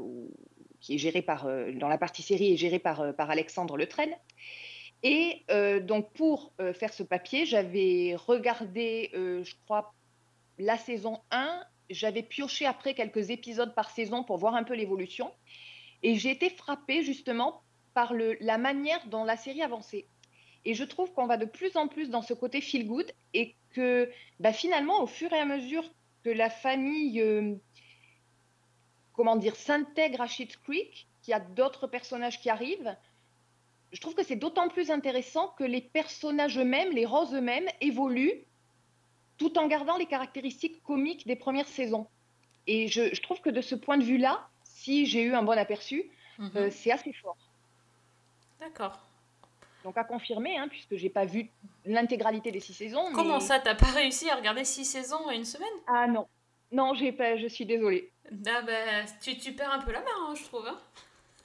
qui 0.81 0.95
est 0.95 0.99
géré 0.99 1.21
par, 1.21 1.47
euh, 1.47 1.73
dans 1.73 1.89
la 1.89 1.99
partie 1.99 2.23
série, 2.23 2.53
est 2.53 2.57
géré 2.57 2.79
par, 2.79 3.01
euh, 3.01 3.13
par 3.13 3.31
Alexandre 3.31 3.77
Letraine. 3.77 4.15
Et 5.03 5.43
donc, 5.83 6.11
pour 6.13 6.55
faire 6.73 6.95
ce 6.95 7.03
papier, 7.03 7.45
j'avais 7.45 8.17
regardé, 8.17 9.11
je 9.13 9.53
crois, 9.67 9.93
la 10.59 10.79
saison 10.79 11.21
1. 11.31 11.61
J'avais 11.91 12.23
pioché 12.23 12.65
après 12.65 12.95
quelques 12.95 13.29
épisodes 13.29 13.75
par 13.75 13.91
saison 13.91 14.25
pour 14.25 14.39
voir 14.39 14.55
un 14.55 14.63
peu 14.65 14.73
l'évolution. 14.75 15.31
Et 16.03 16.15
j'ai 16.15 16.31
été 16.31 16.49
frappée 16.49 17.03
justement 17.03 17.61
par 17.93 18.15
le, 18.15 18.39
la 18.41 18.57
manière 18.57 19.05
dont 19.09 19.25
la 19.25 19.37
série 19.37 19.61
avançait. 19.61 20.07
Et 20.65 20.75
je 20.75 20.85
trouve 20.85 21.13
qu'on 21.13 21.27
va 21.27 21.37
de 21.37 21.45
plus 21.45 21.77
en 21.77 21.89
plus 21.89 22.09
dans 22.11 22.23
ce 22.23 22.35
côté 22.35 22.61
feel 22.61 22.87
good 22.87 23.11
et 23.35 23.55
que 23.71 24.11
bah, 24.41 24.53
finalement, 24.53 25.03
au 25.03 25.07
fur 25.07 25.33
et 25.33 25.39
à 25.39 25.45
mesure 25.45 25.85
que 26.23 26.31
la 26.31 26.49
famille, 26.49 27.21
euh, 27.21 27.55
comment 29.13 29.37
dire, 29.37 29.57
s'intègre 29.57 30.21
à 30.23 30.27
Schitt's 30.27 30.57
Creek, 30.57 31.07
qu'il 31.23 31.33
y 31.33 31.35
a 31.35 31.41
d'autres 31.41 31.87
personnages 31.87 32.41
qui 32.41 32.51
arrivent, 32.51 32.97
je 33.93 34.01
trouve 34.01 34.15
que 34.15 34.25
c'est 34.25 34.37
d'autant 34.37 34.69
plus 34.69 34.91
intéressant 34.91 35.49
que 35.59 35.65
les 35.65 35.81
personnages 35.81 36.59
eux-mêmes, 36.59 36.93
les 36.93 37.07
roses 37.07 37.35
eux-mêmes, 37.35 37.69
évoluent 37.81 38.45
tout 39.37 39.59
en 39.59 39.67
gardant 39.67 39.97
les 39.97 40.07
caractéristiques 40.07 40.83
comiques 40.83 41.27
des 41.27 41.37
premières 41.37 41.69
saisons. 41.69 42.07
Et 42.67 42.89
je, 42.89 43.15
je 43.15 43.21
trouve 43.21 43.41
que 43.41 43.51
de 43.51 43.61
ce 43.61 43.75
point 43.75 43.99
de 43.99 44.05
vue-là, 44.05 44.49
si 44.65 45.07
j'ai 45.07 45.23
eu 45.23 45.35
un 45.35 45.43
bon 45.43 45.59
aperçu, 45.59 46.11
Mhm. 46.39 46.51
euh, 46.57 46.71
c'est 46.71 46.91
assez 46.91 47.13
fort. 47.13 47.37
D'accord. 48.61 48.99
Donc 49.85 49.97
à 49.99 50.05
confirmer, 50.05 50.57
hein, 50.57 50.67
puisque 50.69 50.97
j'ai 50.97 51.11
pas 51.11 51.27
vu 51.27 51.49
l'intégralité 51.85 52.51
des 52.51 52.59
six 52.61 52.73
saisons. 52.75 53.09
mais- 53.11 53.15
Comment 53.15 53.39
ça, 53.41 53.61
t'as 53.61 53.75
pas 53.75 53.91
réussi 53.93 54.29
à 54.31 54.37
regarder 54.37 54.65
6 54.65 54.85
saisons 54.87 55.27
en 55.27 55.31
une 55.31 55.45
semaine? 55.45 55.69
Ah 55.87 56.07
non, 56.07 56.27
non, 56.73 56.95
j'ai 56.95 57.13
pas, 57.13 57.37
je 57.37 57.47
suis 57.47 57.67
désolée. 57.67 58.11
Ah 58.47 58.63
bah, 58.63 58.73
tu, 59.23 59.37
tu 59.37 59.53
perds 59.53 59.71
un 59.73 59.81
peu 59.81 59.93
la 59.93 60.01
main, 60.01 60.07
hein, 60.29 60.35
je 60.35 60.43
trouve. 60.45 60.67
hein. 60.67 60.81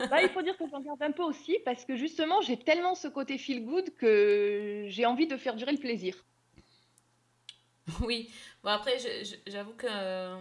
Bah, 0.09 0.23
il 0.23 0.29
faut 0.29 0.41
dire 0.41 0.57
que 0.57 0.63
j'en 0.71 0.79
garde 0.79 1.03
un 1.03 1.11
peu 1.11 1.23
aussi 1.23 1.57
parce 1.65 1.83
que 1.83 1.97
justement 1.97 2.39
j'ai 2.39 2.55
tellement 2.57 2.95
ce 2.95 3.09
côté 3.09 3.37
feel 3.37 3.65
good 3.65 3.93
que 3.97 4.85
j'ai 4.87 5.05
envie 5.05 5.27
de 5.27 5.35
faire 5.35 5.55
durer 5.55 5.73
le 5.73 5.77
plaisir. 5.77 6.15
Oui, 8.01 8.31
bon 8.63 8.69
après, 8.69 8.97
j'avoue 9.47 9.73
que 9.73 9.87
euh, 9.89 10.37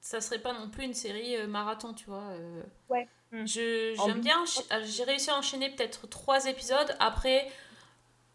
ça 0.00 0.20
serait 0.20 0.38
pas 0.40 0.52
non 0.52 0.70
plus 0.70 0.84
une 0.84 0.94
série 0.94 1.34
euh, 1.36 1.46
marathon, 1.46 1.94
tu 1.94 2.04
vois. 2.06 2.28
euh. 2.30 2.62
Ouais. 2.88 3.08
Mm. 3.32 3.46
Je- 3.46 3.94
J'aime 4.06 4.20
bien, 4.20 4.42
euh, 4.72 4.82
j'ai 4.84 5.04
réussi 5.04 5.30
à 5.30 5.36
enchaîner 5.36 5.70
peut-être 5.70 6.08
trois 6.08 6.46
épisodes. 6.46 6.96
Après, 6.98 7.46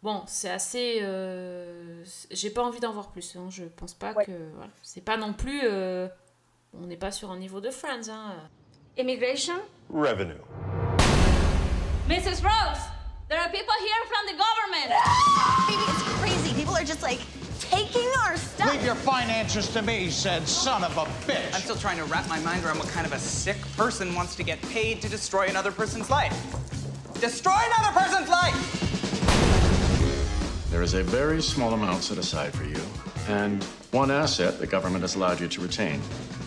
bon, 0.02 0.22
c'est 0.26 0.48
assez. 0.50 0.98
euh, 1.02 2.02
J'ai 2.30 2.50
pas 2.50 2.62
envie 2.62 2.80
d'en 2.80 2.92
voir 2.92 3.10
plus. 3.10 3.36
hein, 3.36 3.48
Je 3.50 3.64
pense 3.64 3.94
pas 3.94 4.12
Ouais. 4.12 4.24
que. 4.24 4.32
Voilà, 4.54 4.70
c'est 4.82 5.04
pas 5.04 5.16
non 5.16 5.32
plus. 5.32 5.60
euh, 5.64 6.08
On 6.78 6.86
n'est 6.86 6.96
pas 6.96 7.10
sur 7.10 7.30
un 7.30 7.38
niveau 7.38 7.60
de 7.60 7.70
Friends. 7.70 8.08
Hein. 8.10 8.34
Immigration? 8.98 9.54
Revenue. 9.92 10.40
Mrs. 12.08 12.42
Rose, 12.42 12.82
there 13.28 13.38
are 13.40 13.50
people 13.50 13.74
here 13.80 14.02
from 14.06 14.26
the 14.26 14.36
government. 14.36 14.90
Baby, 15.68 15.82
it's 15.88 16.02
crazy. 16.20 16.54
People 16.54 16.74
are 16.76 16.84
just 16.86 17.02
like 17.02 17.20
taking 17.60 18.08
our 18.24 18.36
stuff. 18.36 18.72
Leave 18.72 18.84
your 18.84 18.94
finances 18.94 19.68
to 19.68 19.82
me, 19.82 20.10
said 20.10 20.46
son 20.46 20.84
of 20.84 20.96
a 20.96 21.04
bitch. 21.30 21.54
I'm 21.54 21.60
still 21.60 21.76
trying 21.76 21.98
to 21.98 22.04
wrap 22.04 22.28
my 22.28 22.38
mind 22.40 22.64
around 22.64 22.78
what 22.78 22.88
kind 22.88 23.06
of 23.06 23.12
a 23.12 23.18
sick 23.18 23.56
person 23.76 24.14
wants 24.14 24.34
to 24.36 24.42
get 24.42 24.60
paid 24.62 25.00
to 25.02 25.08
destroy 25.08 25.46
another 25.48 25.72
person's 25.72 26.10
life. 26.10 26.34
Destroy 27.20 27.58
another 27.74 27.98
person's 27.98 28.28
life! 28.28 28.82
There 30.70 30.82
is 30.82 30.94
a 30.94 31.02
very 31.02 31.40
small 31.40 31.72
amount 31.72 32.02
set 32.02 32.18
aside 32.18 32.52
for 32.52 32.64
you, 32.64 32.80
and 33.28 33.64
one 33.92 34.10
asset 34.10 34.58
the 34.58 34.66
government 34.66 35.02
has 35.02 35.14
allowed 35.14 35.40
you 35.40 35.48
to 35.48 35.60
retain. 35.62 36.00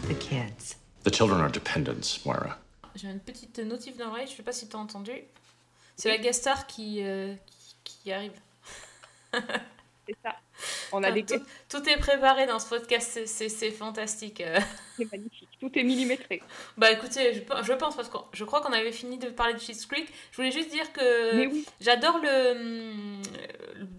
The 0.07 0.13
kids. 0.15 0.75
The 1.03 1.11
children 1.11 1.41
are 1.41 1.49
dependents, 1.49 2.23
Moira. 2.25 2.57
J'ai 2.95 3.07
une 3.07 3.19
petite 3.19 3.57
notif 3.59 3.97
dans 3.97 4.07
l'oreille, 4.07 4.27
je 4.27 4.35
sais 4.35 4.43
pas 4.43 4.51
si 4.51 4.67
t'as 4.67 4.77
entendu. 4.77 5.13
C'est 5.95 6.09
la 6.09 6.17
guest 6.17 6.41
star 6.41 6.67
qui, 6.67 7.01
euh, 7.01 7.33
qui, 7.45 7.75
qui 7.83 8.11
arrive. 8.11 8.33
C'est 9.33 10.15
ça. 10.23 10.35
On 10.91 11.03
a 11.03 11.07
Enfin, 11.07 11.15
des 11.15 11.23
tout, 11.25 11.41
tout 11.69 11.89
est 11.89 11.97
préparé 11.97 12.45
dans 12.45 12.59
ce 12.59 12.67
podcast, 12.69 13.19
c'est- 13.25 13.71
fantastique. 13.71 14.43
c'est 14.97 15.11
magnifique. 15.11 15.49
Tout 15.59 15.71
est 15.77 15.83
millimétré. 15.83 16.41
Bah 16.77 16.91
écoutez, 16.91 17.33
je, 17.33 17.39
pe- 17.41 17.63
je 17.63 17.73
pense 17.73 17.95
parce 17.95 18.09
que 18.09 18.17
je 18.33 18.43
crois 18.45 18.61
qu'on 18.61 18.73
avait 18.73 18.91
fini 18.91 19.17
de 19.17 19.29
parler 19.29 19.53
de 19.53 19.59
Schitt's 19.59 19.85
Creek. 19.85 20.07
Je 20.31 20.37
voulais 20.37 20.51
juste 20.51 20.69
dire 20.71 20.91
que 20.93 21.47
oui. 21.47 21.65
j'adore 21.81 22.19
le, 22.19 22.51
hum, 22.51 23.21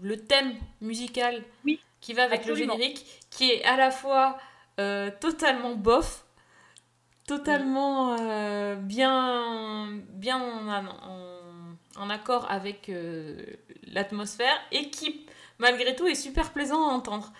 le 0.01 0.17
thème 0.17 0.53
musical 0.81 1.43
Oui, 1.65 1.79
qui 2.01 2.13
va 2.13 2.23
avec 2.23 2.41
absolument. 2.41 2.73
le 2.75 2.81
générique, 2.81 3.05
qui 3.29 3.51
est 3.51 3.63
à 3.63 3.77
la 3.77 3.91
fois 3.91 4.37
euh, 4.79 5.11
totalement 5.19 5.75
bof, 5.75 6.23
totalement 7.27 8.15
euh, 8.19 8.75
bien, 8.75 9.89
bien 10.09 10.37
en, 10.37 10.85
en- 10.85 11.31
en 11.97 12.09
accord 12.09 12.49
avec 12.49 12.89
euh, 12.89 13.35
l'atmosphère 13.83 14.57
et 14.71 14.89
qui 14.89 15.25
malgré 15.61 15.95
tout 15.95 16.07
est 16.07 16.15
super 16.15 16.51
plaisant 16.51 16.89
à 16.89 16.91
entendre. 16.91 17.31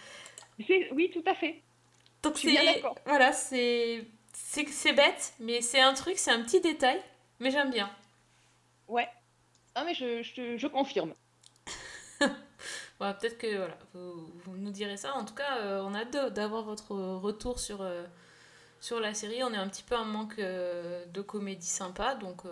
Oui, 0.70 1.10
tout 1.12 1.24
à 1.26 1.34
fait. 1.34 1.62
Donc 2.24 2.38
c'est 2.38 2.84
voilà, 3.06 3.34
c'est 3.34 4.06
bête, 4.96 5.34
mais 5.40 5.62
c'est 5.62 5.82
un 5.82 5.94
truc, 5.94 6.18
c'est 6.18 6.32
un 6.32 6.42
petit 6.44 6.62
détail, 6.62 7.02
mais 7.40 7.52
j'aime 7.52 7.72
bien. 7.72 7.90
Ouais. 8.88 9.10
Ah 9.74 9.84
mais 9.84 9.94
je, 9.94 10.22
je, 10.22 10.58
je 10.58 10.68
confirme. 10.68 11.14
Voilà, 13.00 13.16
peut-être 13.16 13.40
que 13.40 13.58
voilà, 13.58 13.76
vous, 13.96 14.32
vous 14.46 14.58
nous 14.58 14.70
direz 14.70 14.96
ça. 14.96 15.16
En 15.16 15.26
tout 15.26 15.34
cas, 15.34 15.58
euh, 15.58 15.82
on 15.84 15.96
a 15.96 16.02
hâte 16.02 16.34
d'avoir 16.36 16.62
votre 16.62 16.96
retour 16.96 17.60
sur 17.60 17.82
euh, 17.82 18.04
sur 18.80 19.00
la 19.00 19.16
série. 19.16 19.44
On 19.44 19.52
est 19.52 19.58
un 19.58 19.68
petit 19.70 19.82
peu 19.82 19.96
en 19.96 20.06
manque 20.06 20.38
euh, 20.38 21.04
de 21.08 21.22
comédie 21.22 21.66
sympa, 21.66 22.14
donc 22.14 22.44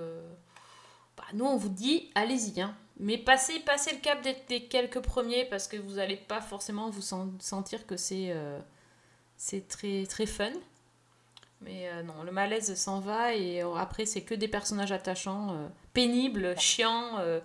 bah, 1.19 1.25
nous 1.33 1.43
on 1.43 1.57
vous 1.57 1.67
dit 1.67 2.09
allez-y, 2.15 2.61
hein. 2.61 2.73
Mais 3.01 3.17
passez 3.17 3.59
passez 3.59 3.91
le 3.93 3.99
cap 3.99 4.21
des, 4.21 4.37
des 4.47 4.63
quelques 4.63 5.01
premiers 5.01 5.43
parce 5.43 5.67
que 5.67 5.75
vous 5.75 5.99
allez 5.99 6.15
pas 6.15 6.39
forcément 6.39 6.89
vous 6.89 7.01
sen- 7.01 7.33
sentir 7.41 7.85
que 7.85 7.97
c'est 7.97 8.27
euh, 8.29 8.57
c'est 9.35 9.67
très 9.67 10.05
très 10.05 10.25
fun. 10.25 10.51
Mais 11.61 11.89
euh, 11.89 12.03
non, 12.03 12.23
le 12.23 12.31
malaise 12.31 12.73
s'en 12.75 13.01
va 13.01 13.33
et 13.33 13.61
euh, 13.61 13.73
après 13.75 14.05
c'est 14.05 14.21
que 14.21 14.33
des 14.33 14.47
personnages 14.47 14.93
attachants, 14.93 15.51
euh, 15.51 15.67
pénibles, 15.91 16.57
chiants, 16.57 17.17
euh, 17.19 17.41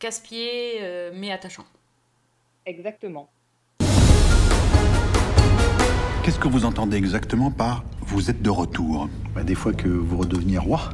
casse-pieds, 0.00 0.78
euh, 0.80 1.12
mais 1.14 1.30
attachants. 1.30 1.66
Exactement. 2.66 3.30
Qu'est-ce 6.24 6.40
que 6.40 6.48
vous 6.48 6.64
entendez 6.64 6.96
exactement 6.96 7.52
par 7.52 7.84
vous 8.00 8.28
êtes 8.28 8.42
de 8.42 8.50
retour 8.50 9.08
Bah, 9.36 9.44
des 9.44 9.54
fois 9.54 9.72
que 9.72 9.86
vous 9.88 10.18
redeveniez 10.18 10.58
roi. 10.58 10.90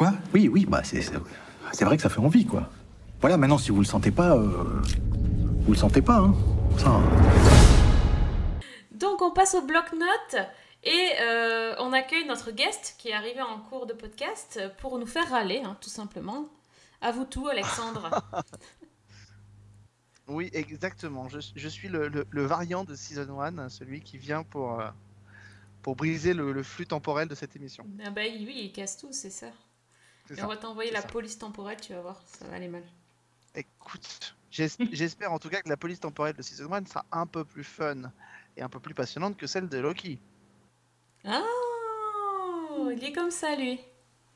Quoi 0.00 0.14
Oui, 0.32 0.48
oui, 0.48 0.64
bah 0.64 0.80
c'est 0.82 1.84
vrai 1.84 1.96
que 1.98 2.02
ça 2.02 2.08
fait 2.08 2.20
envie, 2.20 2.46
quoi. 2.46 2.70
Voilà, 3.20 3.36
maintenant, 3.36 3.58
si 3.58 3.70
vous 3.70 3.80
le 3.80 3.84
sentez 3.84 4.10
pas, 4.10 4.34
euh, 4.34 4.80
vous 5.60 5.72
le 5.72 5.76
sentez 5.76 6.00
pas, 6.00 6.20
hein. 6.20 6.34
Ça, 6.78 6.88
hein. 6.88 7.02
Donc 8.92 9.20
on 9.20 9.30
passe 9.30 9.54
au 9.54 9.60
bloc-notes 9.60 10.36
et 10.84 11.08
euh, 11.20 11.74
on 11.80 11.92
accueille 11.92 12.24
notre 12.26 12.50
guest 12.50 12.94
qui 12.96 13.08
est 13.08 13.12
arrivé 13.12 13.42
en 13.42 13.58
cours 13.60 13.84
de 13.84 13.92
podcast 13.92 14.58
pour 14.78 14.98
nous 14.98 15.04
faire 15.04 15.28
râler, 15.28 15.60
hein, 15.62 15.76
tout 15.82 15.90
simplement. 15.90 16.46
À 17.02 17.12
vous 17.12 17.26
tout, 17.26 17.46
Alexandre. 17.48 18.08
Oui, 20.28 20.48
exactement. 20.54 21.28
Je, 21.28 21.40
je 21.56 21.68
suis 21.68 21.88
le, 21.88 22.06
le- 22.08 22.24
le 22.30 22.46
variant 22.46 22.84
de 22.84 22.94
Season 22.94 23.38
1, 23.40 23.68
celui 23.68 24.00
qui 24.00 24.16
vient 24.16 24.44
pour, 24.44 24.80
euh, 24.80 24.86
pour 25.82 25.96
briser 25.96 26.32
le, 26.34 26.52
le 26.52 26.62
flux 26.62 26.86
temporel 26.86 27.26
de 27.28 27.34
cette 27.34 27.56
émission. 27.56 27.84
ah 28.06 28.10
bah 28.10 28.20
oui, 28.24 28.54
il 28.66 28.72
casse 28.72 28.96
tout, 28.96 29.08
c'est 29.10 29.28
ça. 29.28 29.48
Et 30.36 30.42
on 30.42 30.46
va 30.46 30.56
t'envoyer 30.56 30.90
la 30.90 31.00
ça. 31.02 31.08
police 31.08 31.38
temporelle, 31.38 31.80
tu 31.80 31.92
vas 31.92 32.00
voir, 32.00 32.20
ça 32.26 32.46
va 32.46 32.56
aller 32.56 32.68
mal. 32.68 32.82
Écoute, 33.54 34.36
j'es- 34.50 34.68
j'espère 34.92 35.32
en 35.32 35.38
tout 35.38 35.48
cas 35.48 35.60
que 35.62 35.68
la 35.68 35.76
police 35.76 36.00
temporelle 36.00 36.34
de 36.36 36.42
Season 36.42 36.72
1 36.72 36.86
sera 36.86 37.04
un 37.12 37.26
peu 37.26 37.44
plus 37.44 37.64
fun 37.64 38.12
et 38.56 38.62
un 38.62 38.68
peu 38.68 38.78
plus 38.80 38.94
passionnante 38.94 39.36
que 39.36 39.46
celle 39.46 39.68
de 39.68 39.78
Loki. 39.78 40.18
Ah, 41.24 41.42
il 42.92 43.02
est 43.04 43.12
comme 43.12 43.30
ça, 43.30 43.56
lui. 43.56 43.80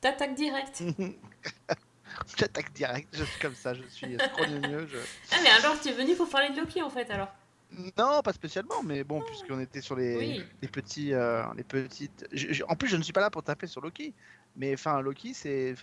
T'attaques 0.01 0.35
direct. 0.35 0.83
J'attaque 2.37 2.73
direct, 2.73 3.09
je 3.17 3.25
suis 3.25 3.41
comme 3.41 3.55
ça, 3.55 3.75
je 3.75 3.83
suis 3.85 4.17
scrogneux. 4.19 4.87
Je... 4.87 4.99
Ah 5.33 5.37
mais 5.43 5.49
alors, 5.51 5.81
tu 5.81 5.89
es 5.89 5.93
venu 5.93 6.15
pour 6.15 6.29
parler 6.29 6.51
de 6.51 6.61
Loki, 6.61 6.81
en 6.83 6.91
fait, 6.91 7.11
alors? 7.11 7.29
Non, 7.99 8.23
pas 8.23 8.33
spécialement, 8.33 8.83
mais 8.85 9.03
bon, 9.03 9.21
puisqu'on 9.23 9.59
était 9.59 9.81
sur 9.81 9.97
les, 9.97 10.17
Oui. 10.17 10.45
les 10.63 10.69
petits, 10.69 11.13
euh, 11.13 11.43
les 11.57 11.65
petites. 11.65 12.25
je- 12.31 12.53
je- 12.53 12.63
en 12.69 12.77
plus, 12.77 12.89
je 12.89 12.97
ne 12.97 13.03
suis 13.03 13.13
pas 13.13 13.21
là 13.21 13.31
pour 13.31 13.43
taper 13.43 13.67
sur 13.67 13.81
Loki. 13.81 14.13
Mais 14.57 14.73
enfin, 14.75 15.01
Loki, 15.01 15.35
c'est, 15.35 15.75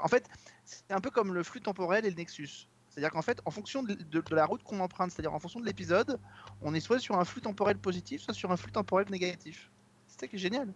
en 0.00 0.08
fait, 0.08 0.28
c'est 0.64 0.90
un 0.90 1.00
peu 1.00 1.10
comme 1.10 1.32
le 1.32 1.42
flux 1.42 1.60
temporel 1.60 2.04
et 2.04 2.10
le 2.10 2.16
Nexus. 2.16 2.68
C'est-à-dire 2.90 3.10
qu'en 3.10 3.22
fait, 3.22 3.40
en 3.44 3.50
fonction 3.50 3.82
de, 3.82 3.94
de- 3.94 4.20
de 4.20 4.34
la 4.34 4.44
route 4.46 4.62
qu'on 4.62 4.80
emprunte, 4.80 5.10
c'est-à-dire 5.10 5.32
en 5.34 5.38
fonction 5.38 5.60
de 5.60 5.66
l'épisode, 5.66 6.18
on 6.62 6.74
est 6.74 6.80
soit 6.80 6.98
sur 6.98 7.18
un 7.18 7.24
flux 7.24 7.40
temporel 7.42 7.76
positif, 7.78 8.22
soit 8.22 8.34
sur 8.34 8.50
un 8.52 8.56
flux 8.56 8.72
temporel 8.72 9.06
négatif. 9.10 9.70
C'est 10.06 10.20
ça 10.20 10.26
qui 10.28 10.36
est 10.36 10.38
génial. 10.38 10.72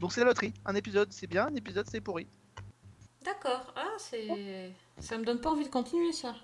Donc 0.00 0.12
c'est 0.12 0.20
la 0.20 0.26
loterie. 0.26 0.54
Un 0.64 0.74
épisode 0.74 1.12
c'est 1.12 1.26
bien, 1.26 1.46
un 1.46 1.54
épisode 1.54 1.86
c'est 1.90 2.00
pourri. 2.00 2.26
D'accord. 3.22 3.72
Ah, 3.76 3.96
c'est. 3.98 4.72
Ça 4.98 5.18
me 5.18 5.24
donne 5.24 5.40
pas 5.40 5.50
envie 5.50 5.64
de 5.64 5.68
continuer 5.70 6.12
ça. 6.12 6.34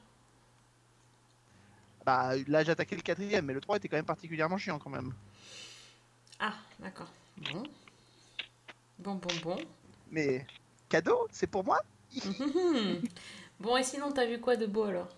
Bah 2.05 2.33
là 2.49 2.63
j'ai 2.65 2.73
attaqué 2.73 2.95
le 2.97 3.03
quatrième, 3.03 3.47
mais 3.47 3.55
le 3.55 3.61
3 3.61 3.77
était 3.79 3.89
quand 3.89 3.97
même 3.97 4.05
particulièrement 4.05 4.59
chiant 4.59 4.79
quand 4.79 4.91
même. 4.91 5.15
Ah, 6.39 6.53
d'accord. 6.81 7.11
Bon. 7.53 7.63
Bon, 8.99 9.15
bon, 9.15 9.29
bon. 9.43 9.57
Mais 10.11 10.47
cadeau, 10.89 11.27
c'est 11.31 11.47
pour 11.47 11.65
moi 11.65 11.81
bon, 13.61 13.77
et 13.77 13.83
sinon, 13.83 14.13
t'as 14.13 14.27
vu 14.27 14.41
quoi 14.41 14.57
de 14.57 14.67
beau 14.67 14.85
alors? 14.85 15.09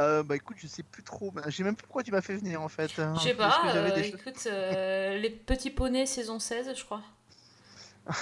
Euh, 0.00 0.22
bah 0.22 0.36
écoute, 0.36 0.56
je 0.58 0.66
sais 0.66 0.82
plus 0.82 1.02
trop. 1.02 1.30
bah, 1.30 1.42
Je 1.46 1.56
sais 1.56 1.62
même 1.62 1.76
plus 1.76 1.86
pourquoi 1.86 2.02
tu 2.02 2.10
m'as 2.12 2.20
fait 2.20 2.36
venir 2.36 2.60
en 2.60 2.68
fait. 2.68 2.98
hein. 2.98 3.14
Je 3.16 3.22
sais 3.22 3.34
pas, 3.34 3.62
euh, 3.74 3.90
des 3.92 4.08
écoute, 4.08 4.46
euh, 4.46 5.16
les 5.18 5.30
petits 5.30 5.70
poneys 5.70 6.06
saison 6.06 6.38
16, 6.38 6.72
je 6.76 6.84
crois. 6.84 7.02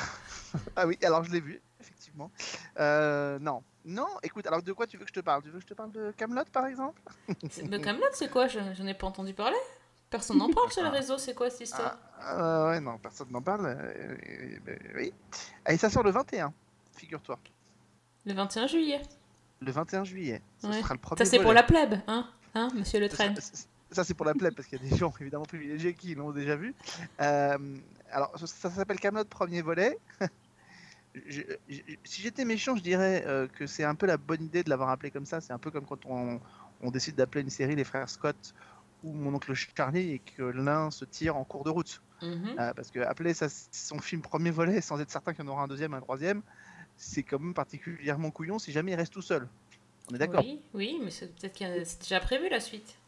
Ah 0.77 0.87
oui, 0.87 0.96
alors 1.03 1.24
je 1.24 1.33
l'ai 1.33 1.40
vu, 1.40 1.61
effectivement. 1.81 2.31
Non. 2.79 3.62
Non, 3.85 4.07
écoute, 4.22 4.46
alors 4.46 4.62
de 4.62 4.72
quoi 4.72 4.87
tu 4.87 4.96
veux 4.96 5.05
que 5.05 5.11
je 5.11 5.14
te 5.14 5.20
parle? 5.20 5.42
Tu 5.42 5.48
veux 5.50 5.57
que 5.59 5.62
je 5.62 5.66
te 5.66 5.74
parle 5.74 5.90
de 5.90 6.12
Camelot 6.16 6.44
par 6.53 6.66
exemple? 6.66 7.03
De 7.61 7.77
Camelot, 7.77 8.07
c'est 8.12 8.31
quoi? 8.31 8.46
Je 8.46 8.61
je 8.72 8.83
n'ai 8.83 8.94
pas 8.94 9.07
entendu 9.09 9.35
parler. 9.35 9.57
Personne 10.14 10.38
n'en 10.38 10.48
parle 10.53 10.70
sur 10.70 10.85
les 10.85 10.90
réseaux, 10.90 11.18
c'est 11.18 11.35
quoi 11.35 11.50
cette 11.50 11.62
histoire? 11.62 11.98
Euh, 12.22 12.68
Ouais, 12.70 12.81
non, 12.81 12.98
personne 12.98 13.27
n'en 13.33 13.42
parle. 13.42 13.66
euh, 13.66 13.74
euh, 13.74 14.59
euh, 14.68 14.77
oui. 14.94 15.12
Et 15.68 15.77
ça 15.77 15.90
sort 15.90 16.05
le 16.05 16.12
21, 16.12 16.53
figure-toi. 16.96 17.37
Le 18.24 18.33
21 18.33 18.68
juillet. 18.68 19.03
Le 19.61 19.72
21 19.72 20.05
juillet. 20.05 20.40
Ce 20.59 20.68
Ouais. 20.68 20.81
sera 20.81 20.94
le 20.94 21.00
premier 21.00 21.18
Ça, 21.18 21.24
c'est 21.29 21.40
pour 21.42 21.53
la 21.53 21.64
plèbe, 21.64 21.96
hein 22.07 22.29
Hein, 22.55 22.68
monsieur 22.77 23.00
Le 23.00 23.09
Train 23.09 23.35
Ça, 23.90 24.05
c'est 24.05 24.14
pour 24.14 24.24
la 24.24 24.35
plèbe, 24.35 24.55
parce 24.55 24.68
qu'il 24.68 24.81
y 24.81 24.87
a 24.87 24.88
des 24.88 24.96
gens 24.96 25.12
évidemment 25.20 25.44
privilégiés 25.46 25.94
qui 25.94 26.14
l'ont 26.14 26.31
déjà 26.31 26.55
vu. 26.55 26.77
Euh, 27.20 27.59
alors, 28.12 28.31
ça, 28.38 28.46
ça 28.46 28.70
s'appelle 28.70 29.00
Camelot 29.00 29.24
premier 29.24 29.62
volet. 29.62 29.98
Je- 31.29 31.42
je- 31.68 31.81
si 32.05 32.22
j'étais 32.22 32.44
méchant, 32.44 32.74
je 32.77 32.83
dirais 32.83 33.24
euh, 33.27 33.46
que 33.46 33.66
c'est 33.68 33.85
un 33.85 33.94
peu 33.94 34.07
la 34.07 34.16
bonne 34.16 34.42
idée 34.42 34.62
de 34.64 34.70
l'avoir 34.70 34.90
appelé 34.90 35.11
comme 35.12 35.27
ça. 35.27 35.40
C'est 35.40 35.53
un 35.53 35.59
peu 35.59 35.70
comme 35.70 35.87
quand 35.87 36.05
on, 36.07 36.40
on 36.83 36.90
décide 36.90 37.14
d'appeler 37.14 37.42
une 37.42 37.50
série 37.50 37.77
Les 37.77 37.85
Frères 37.85 38.09
Scott 38.09 38.55
ou 39.05 39.12
Mon 39.12 39.35
oncle 39.35 39.53
Charlie 39.55 40.11
et 40.12 40.19
que 40.19 40.43
l'un 40.43 40.90
se 40.90 41.05
tire 41.05 41.37
en 41.37 41.45
cours 41.45 41.62
de 41.64 41.71
route. 41.71 42.03
Mhm. 42.23 42.57
Euh, 42.59 42.73
parce 42.75 42.90
que 42.90 43.01
appeler 43.01 43.35
ça 43.35 43.47
son 43.71 43.99
film 43.99 44.23
premier 44.23 44.51
volet 44.51 44.81
sans 44.81 44.99
être 45.01 45.11
certain 45.11 45.33
qu'il 45.35 45.45
y 45.45 45.49
en 45.49 45.51
aura 45.53 45.62
un 45.64 45.69
deuxième, 45.69 45.95
un 45.95 46.01
troisième, 46.01 46.43
c'est 46.97 47.23
quand 47.23 47.38
même 47.38 47.55
particulièrement 47.55 48.31
couillon 48.31 48.59
si 48.59 48.73
jamais 48.73 48.93
il 48.93 48.95
reste 48.95 49.12
tout 49.12 49.23
seul. 49.23 49.47
On 50.11 50.14
est 50.14 50.19
d'accord 50.19 50.43
Oui, 50.45 50.61
oui, 50.75 51.01
mais 51.03 51.11
c'est 51.11 51.35
peut-être 51.35 51.59
que 51.59 51.85
c'est 51.85 52.01
déjà 52.01 52.21
prévu 52.21 52.49
la 52.49 52.61
suite. 52.61 52.99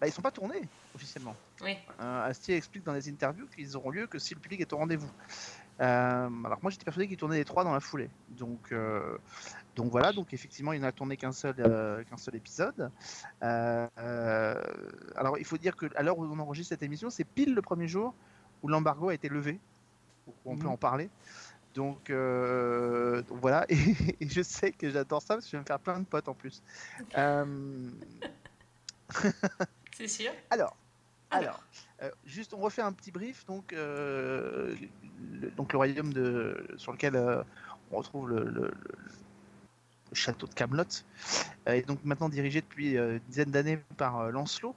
bah, 0.00 0.06
Ils 0.06 0.12
sont 0.12 0.22
pas 0.22 0.30
tournés 0.30 0.62
officiellement. 0.94 1.36
Oui. 1.62 1.76
Euh, 2.00 2.26
Astier 2.28 2.56
explique 2.56 2.84
dans 2.84 2.92
les 2.92 3.08
interviews 3.08 3.46
qu'ils 3.54 3.76
auront 3.76 3.90
lieu 3.90 4.06
que 4.06 4.18
si 4.18 4.34
le 4.34 4.40
public 4.40 4.60
est 4.60 4.72
au 4.72 4.76
rendez-vous. 4.78 5.10
Euh, 5.80 6.28
alors 6.44 6.58
moi 6.62 6.70
j'étais 6.70 6.84
persuadé 6.84 7.08
qu'ils 7.08 7.16
tournaient 7.16 7.38
les 7.38 7.44
trois 7.44 7.64
dans 7.64 7.72
la 7.72 7.80
foulée. 7.80 8.08
Donc, 8.30 8.70
euh, 8.72 9.18
donc 9.76 9.90
voilà, 9.90 10.12
donc 10.12 10.32
effectivement 10.32 10.72
il 10.72 10.80
n'a 10.80 10.92
tourné 10.92 11.16
qu'un 11.16 11.32
seul, 11.32 11.54
euh, 11.58 12.02
qu'un 12.04 12.16
seul 12.16 12.36
épisode. 12.36 12.90
Euh, 13.42 13.88
euh, 13.98 14.62
alors 15.16 15.38
il 15.38 15.44
faut 15.44 15.58
dire 15.58 15.76
que 15.76 15.86
à 15.96 16.02
l'heure 16.02 16.18
où 16.18 16.24
on 16.24 16.38
enregistre 16.38 16.70
cette 16.70 16.82
émission, 16.82 17.10
c'est 17.10 17.24
pile 17.24 17.54
le 17.54 17.62
premier 17.62 17.88
jour 17.88 18.14
où 18.62 18.68
l'embargo 18.68 19.08
a 19.08 19.14
été 19.14 19.28
levé. 19.28 19.58
On 20.46 20.56
peut 20.56 20.64
Mhm. 20.66 20.70
en 20.72 20.76
parler. 20.76 21.10
Donc, 21.74 22.08
euh, 22.08 23.20
donc 23.22 23.38
voilà, 23.40 23.66
et, 23.68 23.74
et 24.20 24.28
je 24.28 24.42
sais 24.42 24.70
que 24.70 24.90
j'adore 24.90 25.20
ça 25.22 25.34
parce 25.34 25.44
que 25.46 25.50
je 25.50 25.56
vais 25.56 25.62
me 25.62 25.66
faire 25.66 25.80
plein 25.80 25.98
de 25.98 26.04
potes 26.06 26.28
en 26.28 26.34
plus. 26.34 26.62
C'est 29.96 30.08
sûr 30.08 30.32
alors, 30.50 30.76
alors, 31.30 31.62
euh, 32.02 32.10
juste 32.24 32.54
on 32.54 32.58
refait 32.58 32.82
un 32.82 32.92
petit 32.92 33.10
brief. 33.10 33.44
Donc, 33.46 33.72
euh, 33.72 34.74
le, 35.32 35.50
donc 35.50 35.72
le 35.72 35.76
royaume 35.78 36.12
de, 36.12 36.66
sur 36.76 36.92
lequel 36.92 37.16
euh, 37.16 37.42
on 37.90 37.96
retrouve 37.98 38.30
le 38.30 38.72
château 40.14 40.46
de 40.46 40.54
Camelot 40.54 40.84
est 41.66 41.86
donc 41.86 42.04
maintenant 42.04 42.28
dirigé 42.28 42.60
depuis 42.60 42.96
euh, 42.96 43.14
une 43.14 43.22
dizaine 43.28 43.50
d'années 43.50 43.78
par 43.96 44.20
euh, 44.20 44.30
Lancelot, 44.30 44.74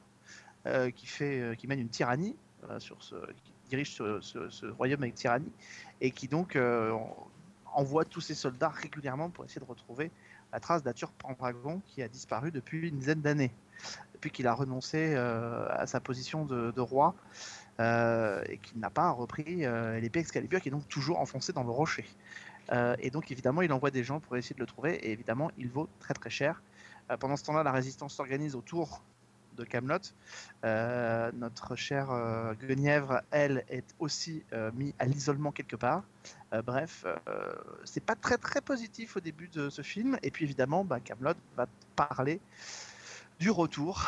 euh, 0.65 0.89
qui 0.91 1.07
fait, 1.07 1.39
euh, 1.39 1.55
qui 1.55 1.67
mène 1.67 1.79
une 1.79 1.89
tyrannie 1.89 2.35
euh, 2.69 2.79
sur 2.79 3.01
ce, 3.03 3.15
qui 3.43 3.53
dirige 3.69 3.91
ce, 3.93 4.65
royaume 4.71 5.03
avec 5.03 5.15
tyrannie 5.15 5.51
et 6.01 6.11
qui 6.11 6.27
donc 6.27 6.55
euh, 6.55 6.91
en- 6.91 7.27
envoie 7.73 8.05
tous 8.05 8.21
ses 8.21 8.35
soldats 8.35 8.69
régulièrement 8.69 9.29
pour 9.29 9.45
essayer 9.45 9.61
de 9.61 9.69
retrouver 9.69 10.11
la 10.51 10.59
trace 10.59 10.83
d'Arthur 10.83 11.11
Pendragon 11.11 11.81
qui 11.87 12.01
a 12.01 12.07
disparu 12.07 12.51
depuis 12.51 12.89
une 12.89 12.97
dizaine 12.97 13.21
d'années 13.21 13.51
depuis 14.13 14.31
qu'il 14.31 14.47
a 14.47 14.53
renoncé 14.53 15.13
euh, 15.15 15.67
à 15.69 15.85
sa 15.85 15.99
position 15.99 16.45
de, 16.45 16.79
roi 16.79 17.13
euh, 17.79 18.43
et 18.49 18.57
qu'il 18.57 18.79
n'a 18.79 18.89
pas 18.89 19.11
repris 19.11 19.65
euh, 19.65 19.99
l'épée 19.99 20.19
Excalibur 20.19 20.59
qui 20.59 20.69
est 20.69 20.71
donc 20.71 20.87
toujours 20.87 21.19
enfoncée 21.19 21.53
dans 21.53 21.63
le 21.63 21.69
rocher. 21.69 22.05
Euh, 22.71 22.95
et 22.99 23.09
donc 23.09 23.31
évidemment 23.31 23.61
il 23.61 23.71
envoie 23.71 23.91
des 23.91 24.03
gens 24.03 24.19
pour 24.19 24.35
essayer 24.37 24.55
de 24.55 24.59
le 24.59 24.65
trouver 24.65 24.95
et 24.95 25.11
évidemment 25.11 25.51
il 25.57 25.69
vaut 25.69 25.89
très 25.99 26.13
très 26.13 26.29
cher. 26.29 26.61
Euh, 27.09 27.17
pendant 27.17 27.37
ce 27.37 27.43
temps-là 27.45 27.63
la 27.63 27.71
résistance 27.71 28.15
s'organise 28.15 28.55
autour 28.55 29.01
de 29.55 29.63
Camelot. 29.63 29.97
Euh, 30.65 31.31
notre 31.33 31.75
chère 31.75 32.09
Guenièvre, 32.61 33.23
elle, 33.31 33.65
est 33.69 33.95
aussi 33.97 34.43
mise 34.75 34.93
à 34.99 35.05
l'isolement 35.05 35.51
quelque 35.51 35.75
part. 35.75 36.03
Bref, 36.63 37.05
c'est 37.83 38.03
pas 38.03 38.13
très 38.13 38.37
très 38.37 38.61
positif 38.61 39.17
au 39.17 39.19
début 39.19 39.47
de 39.47 39.71
ce 39.71 39.81
film. 39.81 40.19
Et 40.21 40.29
puis 40.29 40.45
évidemment, 40.45 40.85
bah, 40.85 40.99
Camelot 40.99 41.33
va 41.55 41.65
parler 41.95 42.39
du 43.39 43.49
retour 43.49 44.05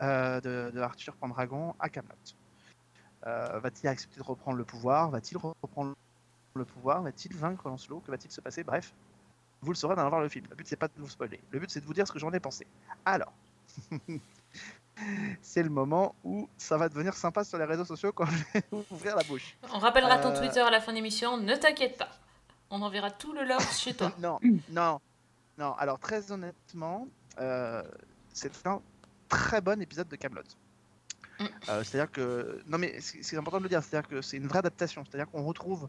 de, 0.00 0.70
de 0.70 0.80
Arthur 0.80 1.16
Pendragon 1.16 1.74
à 1.80 1.88
Camelot. 1.88 2.14
Va-t-il 3.24 3.88
accepter 3.88 4.20
de 4.20 4.24
reprendre 4.24 4.56
le 4.56 4.64
pouvoir? 4.64 5.10
Va-t-il 5.10 5.36
reprendre 5.36 5.96
le 6.54 6.64
pouvoir 6.64 7.02
Va-t-il 7.02 7.34
vaincre 7.36 7.68
Lancelot? 7.68 8.00
Que 8.00 8.10
va-t-il 8.10 8.30
se 8.30 8.40
passer? 8.40 8.64
Bref, 8.64 8.92
vous 9.62 9.70
le 9.70 9.76
saurez 9.76 9.94
dans 9.94 10.08
voir 10.08 10.20
le 10.20 10.28
film. 10.28 10.46
Le 10.50 10.56
but 10.56 10.66
c'est 10.66 10.76
pas 10.76 10.88
de 10.88 10.92
vous 10.96 11.08
spoiler. 11.08 11.40
Le 11.50 11.58
but 11.58 11.70
c'est 11.70 11.80
de 11.80 11.86
vous 11.86 11.94
dire 11.94 12.06
ce 12.06 12.12
que 12.12 12.18
j'en 12.18 12.32
ai 12.32 12.40
pensé. 12.40 12.66
Alors, 13.04 13.32
c'est 15.40 15.62
le 15.62 15.70
moment 15.70 16.14
où 16.24 16.48
ça 16.58 16.76
va 16.76 16.88
devenir 16.88 17.14
sympa 17.14 17.44
sur 17.44 17.58
les 17.58 17.64
réseaux 17.64 17.84
sociaux 17.84 18.12
quand 18.12 18.26
je 18.26 18.44
vais 18.52 18.64
ouvrir 18.90 19.16
la 19.16 19.22
bouche. 19.24 19.56
On 19.72 19.78
rappellera 19.78 20.18
ton 20.18 20.30
Euh, 20.30 20.38
Twitter 20.38 20.60
à 20.60 20.70
la 20.70 20.80
fin 20.80 20.92
de 20.92 20.96
l'émission, 20.96 21.36
ne 21.36 21.54
t'inquiète 21.54 21.96
pas. 21.96 22.10
On 22.70 22.82
enverra 22.82 23.10
tout 23.10 23.32
le 23.32 23.44
love 23.44 23.72
chez 23.72 23.94
toi. 23.94 24.12
non, 24.18 24.38
non, 24.70 25.00
non. 25.58 25.74
Alors 25.74 25.98
très 25.98 26.32
honnêtement, 26.32 27.06
euh, 27.38 27.82
c'est 28.32 28.66
un 28.66 28.80
très 29.28 29.60
bon 29.60 29.80
épisode 29.80 30.08
de 30.08 30.16
Camelot. 30.16 30.42
Mm. 31.40 31.46
c'est-à-dire 31.66 32.10
que 32.10 32.60
non 32.66 32.76
mais 32.78 33.00
c'est 33.00 33.22
c'est 33.22 33.36
important 33.36 33.58
de 33.58 33.62
le 33.62 33.68
dire, 33.68 33.82
c'est-à-dire 33.82 34.08
que 34.08 34.20
c'est 34.20 34.36
une 34.36 34.46
vraie 34.46 34.58
adaptation, 34.58 35.02
c'est-à-dire 35.04 35.30
qu'on 35.30 35.42
retrouve 35.44 35.88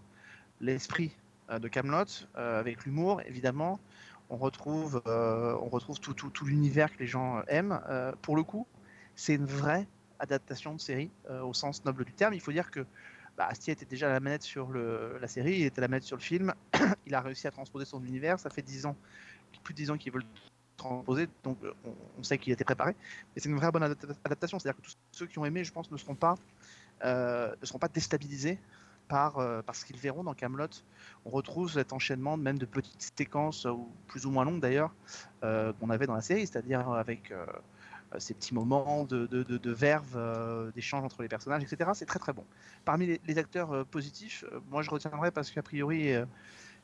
l'esprit 0.63 1.15
euh, 1.49 1.60
de 1.60 1.67
Camelot 1.67 2.06
avec 2.36 2.86
l'humour 2.86 3.21
évidemment. 3.26 3.80
On 4.30 4.38
retrouve, 4.38 5.02
euh, 5.06 5.56
on 5.62 5.69
retrouve 5.69 5.99
tout, 5.99 6.13
tout, 6.13 6.30
tout 6.30 6.45
l'univers 6.45 6.91
que 6.91 6.99
les 6.99 7.08
gens 7.08 7.38
euh, 7.38 7.41
aiment. 7.47 7.80
Euh, 7.89 8.13
pour 8.21 8.36
le 8.36 8.43
coup, 8.43 8.65
c'est 9.15 9.36
une 9.36 9.45
vraie 9.45 9.88
adaptation 10.19 10.73
de 10.73 10.80
série 10.80 11.12
euh, 11.30 11.41
au 11.43 11.54
sens 11.54 11.84
noble 11.86 12.06
du 12.06 12.13
terme. 12.13 12.34
Il 12.34 12.41
faut 12.41 12.52
dire 12.52 12.71
que 12.71 12.86
bah, 13.38 13.47
Astier 13.47 13.73
était 13.73 13.86
déjà 13.86 14.08
à 14.10 14.13
la 14.13 14.19
manette 14.19 14.43
sur 14.43 14.69
le, 14.69 15.17
la 15.19 15.28
série, 15.28 15.58
il 15.60 15.65
était 15.65 15.80
à 15.80 15.82
la 15.82 15.88
manette 15.88 16.04
sur 16.04 16.17
le 16.17 16.21
film. 16.21 16.54
il 17.06 17.13
a 17.13 17.21
réussi 17.21 17.47
à 17.47 17.52
transposer 17.52 17.86
son 17.86 18.04
univers. 18.04 18.39
Ça 18.39 18.49
fait 18.49 18.62
10 18.62 18.86
ans, 18.86 18.95
plus 19.63 19.73
de 19.73 19.78
10 19.78 19.91
ans 19.91 19.97
qu'il 19.97 20.12
veut 20.12 20.19
le 20.19 20.26
transposer, 20.78 21.28
donc 21.43 21.58
euh, 21.63 21.73
on, 22.17 22.23
sait 22.23 22.38
qu'il 22.38 22.54
était 22.54 22.63
préparé. 22.63 22.95
Mais 23.36 23.41
c'est 23.41 23.49
une 23.49 23.56
vraie 23.56 23.71
bonne 23.71 23.84
adapta- 23.84 24.15
adaptation. 24.23 24.58
C'est-à-dire 24.58 24.82
que 24.82 24.88
tous 24.88 24.95
ceux 25.12 25.28
qui 25.28 25.38
ont 25.38 25.45
aimé, 25.45 25.63
je 25.63 25.71
pense, 25.71 25.91
ne 25.91 25.97
seront 25.97 26.15
pas, 26.15 26.36
euh, 27.06 27.54
ne 27.62 27.65
seront 27.65 27.80
pas 27.80 27.89
déstabilisés 27.89 28.58
par, 29.07 29.39
euh, 29.39 29.61
qu'ils 29.85 29.97
verront 29.97 30.23
dans 30.23 30.33
Camelot. 30.33 30.67
On 31.25 31.29
retrouve 31.29 31.71
cet 31.71 31.93
enchaînement 31.93 32.37
même 32.37 32.57
de 32.57 32.65
petites 32.65 33.11
séquences, 33.17 33.65
euh, 33.65 33.73
plus 34.07 34.25
ou 34.25 34.31
moins 34.31 34.45
longues 34.45 34.59
d'ailleurs, 34.59 34.93
euh, 35.43 35.73
qu'on 35.73 35.89
avait 35.89 36.07
dans 36.07 36.15
la 36.15 36.21
série, 36.21 36.47
c'est-à-dire 36.47 36.89
avec 36.89 37.33
ces 38.19 38.35
petits 38.35 38.53
moments 38.53 39.05
de, 39.05 39.71
verve, 39.71 40.15
euh, 40.15 40.71
d'échange 40.71 41.03
entre 41.03 41.23
les 41.23 41.27
personnages, 41.27 41.63
etc. 41.63 41.91
C'est 41.95 42.05
très 42.05 42.19
très 42.19 42.33
bon. 42.33 42.45
Parmi 42.85 43.19
les, 43.25 43.37
acteurs 43.37 43.85
positifs, 43.87 44.45
moi 44.69 44.83
je 44.83 44.89
retiendrai 44.91 45.31
parce 45.31 45.49
qu'a 45.49 45.63
priori, 45.63 46.13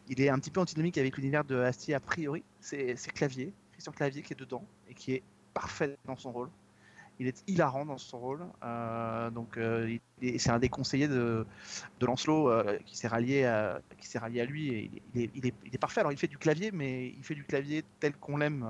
il 0.08 0.22
est 0.22 0.30
un 0.30 0.40
petit 0.40 0.50
peu 0.50 0.60
antinomique 0.60 0.98
avec 0.98 1.18
l'univers 1.18 1.44
de 1.44 1.58
Astier 1.60 1.94
a 1.94 2.00
priori. 2.00 2.44
C'est 2.60 2.96
Clavier, 3.14 3.54
Christian 3.74 3.92
Clavier 3.92 4.24
qui 4.24 4.34
est 4.34 4.40
dedans 4.40 4.66
et 4.88 4.96
qui 4.96 5.14
est 5.14 5.24
parfait 5.54 5.98
dans 6.06 6.16
son 6.16 6.32
rôle. 6.32 6.50
Il 7.20 7.28
est 7.28 7.44
hilarant 7.48 7.86
dans 7.86 7.98
son 7.98 8.18
rôle. 8.18 8.46
euh, 8.64 9.30
donc 9.30 9.58
euh, 9.58 9.98
c'est 10.38 10.50
un 10.50 10.60
des 10.60 10.70
conseillers 10.70 11.10
de, 11.10 11.46
Lancelot 12.02 12.50
euh, 12.50 12.78
qui 12.86 12.98
s'est 12.98 13.08
rallié 13.10 13.44
à 13.46 14.46
lui 14.46 14.70
et 14.70 14.92
il 15.14 15.46
est, 15.46 15.78
parfait. 15.78 16.00
Alors 16.00 16.14
il 16.14 16.18
fait 16.18 16.28
du 16.28 16.38
clavier, 16.38 16.72
mais 16.72 17.10
il 17.10 17.24
fait 17.24 17.36
du 17.36 17.44
clavier 17.44 17.84
tel 18.00 18.14
qu'on 18.16 18.38
l'aime, 18.38 18.66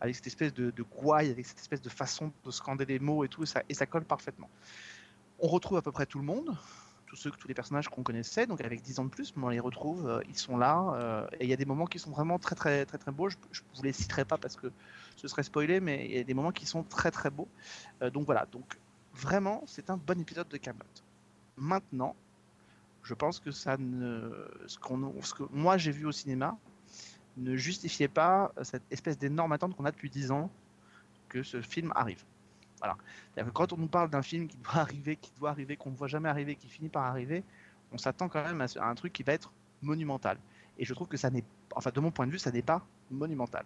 avec 0.00 0.16
cette 0.16 0.26
espèce 0.26 0.52
de, 0.52 0.70
de 0.70 0.82
gouaille, 0.82 1.30
avec 1.30 1.46
cette 1.46 1.60
espèce 1.60 1.80
de 1.80 1.88
façon 1.88 2.32
de 2.44 2.50
scander 2.50 2.84
les 2.84 2.98
mots 2.98 3.24
et 3.24 3.28
tout, 3.28 3.46
ça, 3.46 3.62
et 3.68 3.74
ça 3.74 3.86
colle 3.86 4.04
parfaitement. 4.04 4.50
On 5.38 5.46
retrouve 5.46 5.78
à 5.78 5.82
peu 5.82 5.92
près 5.92 6.06
tout 6.06 6.18
le 6.18 6.24
monde. 6.24 6.56
Tous 7.08 7.16
ceux, 7.16 7.30
tous 7.30 7.48
les 7.48 7.54
personnages 7.54 7.88
qu'on 7.88 8.02
connaissait, 8.02 8.46
donc 8.46 8.60
avec 8.60 8.82
10 8.82 9.00
ans 9.00 9.04
de 9.04 9.08
plus, 9.08 9.34
mais 9.36 9.44
on 9.44 9.48
les 9.48 9.60
retrouve, 9.60 10.06
euh, 10.06 10.20
ils 10.28 10.36
sont 10.36 10.58
là, 10.58 10.92
euh, 10.94 11.26
et 11.40 11.44
il 11.44 11.50
y 11.50 11.52
a 11.54 11.56
des 11.56 11.64
moments 11.64 11.86
qui 11.86 11.98
sont 11.98 12.10
vraiment 12.10 12.38
très 12.38 12.54
très 12.54 12.84
très 12.84 12.98
très 12.98 13.12
beaux. 13.12 13.30
Je, 13.30 13.36
je 13.50 13.62
vous 13.74 13.82
les 13.82 13.92
citerai 13.92 14.24
pas 14.24 14.36
parce 14.36 14.56
que 14.56 14.70
ce 15.16 15.26
serait 15.26 15.42
spoilé, 15.42 15.80
mais 15.80 16.04
il 16.04 16.16
y 16.16 16.18
a 16.18 16.24
des 16.24 16.34
moments 16.34 16.52
qui 16.52 16.66
sont 16.66 16.82
très 16.82 17.10
très 17.10 17.30
beaux. 17.30 17.48
Euh, 18.02 18.10
donc 18.10 18.26
voilà, 18.26 18.46
donc 18.52 18.78
vraiment, 19.14 19.64
c'est 19.66 19.88
un 19.90 19.96
bon 19.96 20.20
épisode 20.20 20.48
de 20.48 20.58
Camelot. 20.58 20.84
Maintenant, 21.56 22.14
je 23.02 23.14
pense 23.14 23.40
que 23.40 23.50
ça 23.50 23.78
ne, 23.78 24.30
ce, 24.66 24.78
qu'on, 24.78 25.14
ce 25.22 25.32
que 25.32 25.44
moi 25.50 25.78
j'ai 25.78 25.92
vu 25.92 26.04
au 26.04 26.12
cinéma 26.12 26.58
ne 27.38 27.56
justifiait 27.56 28.08
pas 28.08 28.52
cette 28.62 28.82
espèce 28.90 29.16
d'énorme 29.16 29.52
attente 29.52 29.74
qu'on 29.76 29.84
a 29.86 29.92
depuis 29.92 30.10
10 30.10 30.30
ans 30.32 30.50
que 31.28 31.42
ce 31.42 31.62
film 31.62 31.92
arrive. 31.94 32.22
Quand 33.52 33.72
on 33.72 33.76
nous 33.76 33.88
parle 33.88 34.10
d'un 34.10 34.22
film 34.22 34.48
qui 34.48 34.56
doit 34.58 34.74
arriver, 34.80 35.16
qui 35.16 35.32
doit 35.38 35.50
arriver, 35.50 35.76
qu'on 35.76 35.90
ne 35.90 35.96
voit 35.96 36.08
jamais 36.08 36.28
arriver, 36.28 36.56
qui 36.56 36.68
finit 36.68 36.88
par 36.88 37.04
arriver, 37.04 37.44
on 37.92 37.98
s'attend 37.98 38.28
quand 38.28 38.42
même 38.42 38.60
à, 38.60 38.86
un 38.86 38.94
truc 38.94 39.12
qui 39.12 39.22
va 39.22 39.32
être 39.32 39.52
monumental. 39.82 40.38
Et 40.78 40.84
je 40.84 40.94
trouve 40.94 41.08
que 41.08 41.16
ça 41.16 41.30
n'est, 41.30 41.44
enfin 41.74 41.90
de 41.92 42.00
mon 42.00 42.10
point 42.10 42.26
de 42.26 42.32
vue, 42.32 42.38
ça 42.38 42.50
n'est 42.50 42.62
pas 42.62 42.86
monumental. 43.10 43.64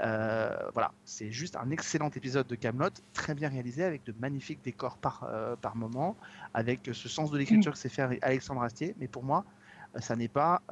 Euh, 0.00 0.56
voilà, 0.72 0.92
c'est 1.04 1.30
juste 1.30 1.56
un 1.56 1.70
excellent 1.70 2.10
épisode 2.10 2.46
de 2.46 2.54
Camelot, 2.54 2.90
très 3.12 3.34
bien 3.34 3.48
réalisé, 3.48 3.84
avec 3.84 4.04
de 4.04 4.14
magnifiques 4.18 4.62
décors 4.62 4.96
par, 4.96 5.28
euh, 5.28 5.56
moment, 5.74 6.16
avec 6.54 6.90
ce 6.92 7.08
sens 7.08 7.30
de 7.30 7.38
l'écriture 7.38 7.72
que 7.72 7.78
s'est 7.78 7.88
fait 7.88 8.18
Alexandre 8.22 8.62
Astier. 8.62 8.94
Mais 8.98 9.08
pour 9.08 9.22
moi, 9.22 9.44
euh, 9.94 10.00
ça 10.00 10.16
n'est 10.16 10.28
pas, 10.28 10.62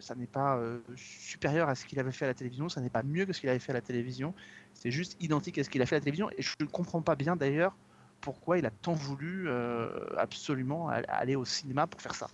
ça 0.00 0.14
n'est 0.14 0.26
pas 0.26 0.60
supérieur 0.96 1.68
à 1.68 1.74
ce 1.74 1.84
qu'il 1.84 1.98
avait 2.00 2.12
fait 2.12 2.24
à 2.24 2.28
la 2.28 2.34
télévision, 2.34 2.68
ça 2.68 2.80
n'est 2.80 2.90
pas 2.90 3.02
mieux 3.02 3.24
que 3.24 3.32
ce 3.32 3.40
qu'il 3.40 3.48
avait 3.48 3.58
fait 3.58 3.72
à 3.72 3.74
la 3.74 3.80
télévision. 3.80 4.34
C'est 4.78 4.90
juste 4.90 5.16
identique 5.20 5.58
à 5.58 5.64
ce 5.64 5.70
qu'il 5.70 5.82
a 5.82 5.86
fait 5.86 5.96
à 5.96 5.98
la 5.98 6.04
télévision. 6.04 6.30
Et 6.38 6.42
je 6.42 6.54
ne 6.60 6.66
comprends 6.66 7.02
pas 7.02 7.16
bien 7.16 7.36
d'ailleurs 7.36 7.76
pourquoi 8.20 8.58
il 8.58 8.66
a 8.66 8.70
tant 8.70 8.94
voulu 8.94 9.48
euh, 9.48 9.88
absolument 10.16 10.88
aller 10.88 11.36
au 11.36 11.44
cinéma 11.44 11.86
pour 11.86 12.00
faire 12.00 12.14
ça. 12.14 12.28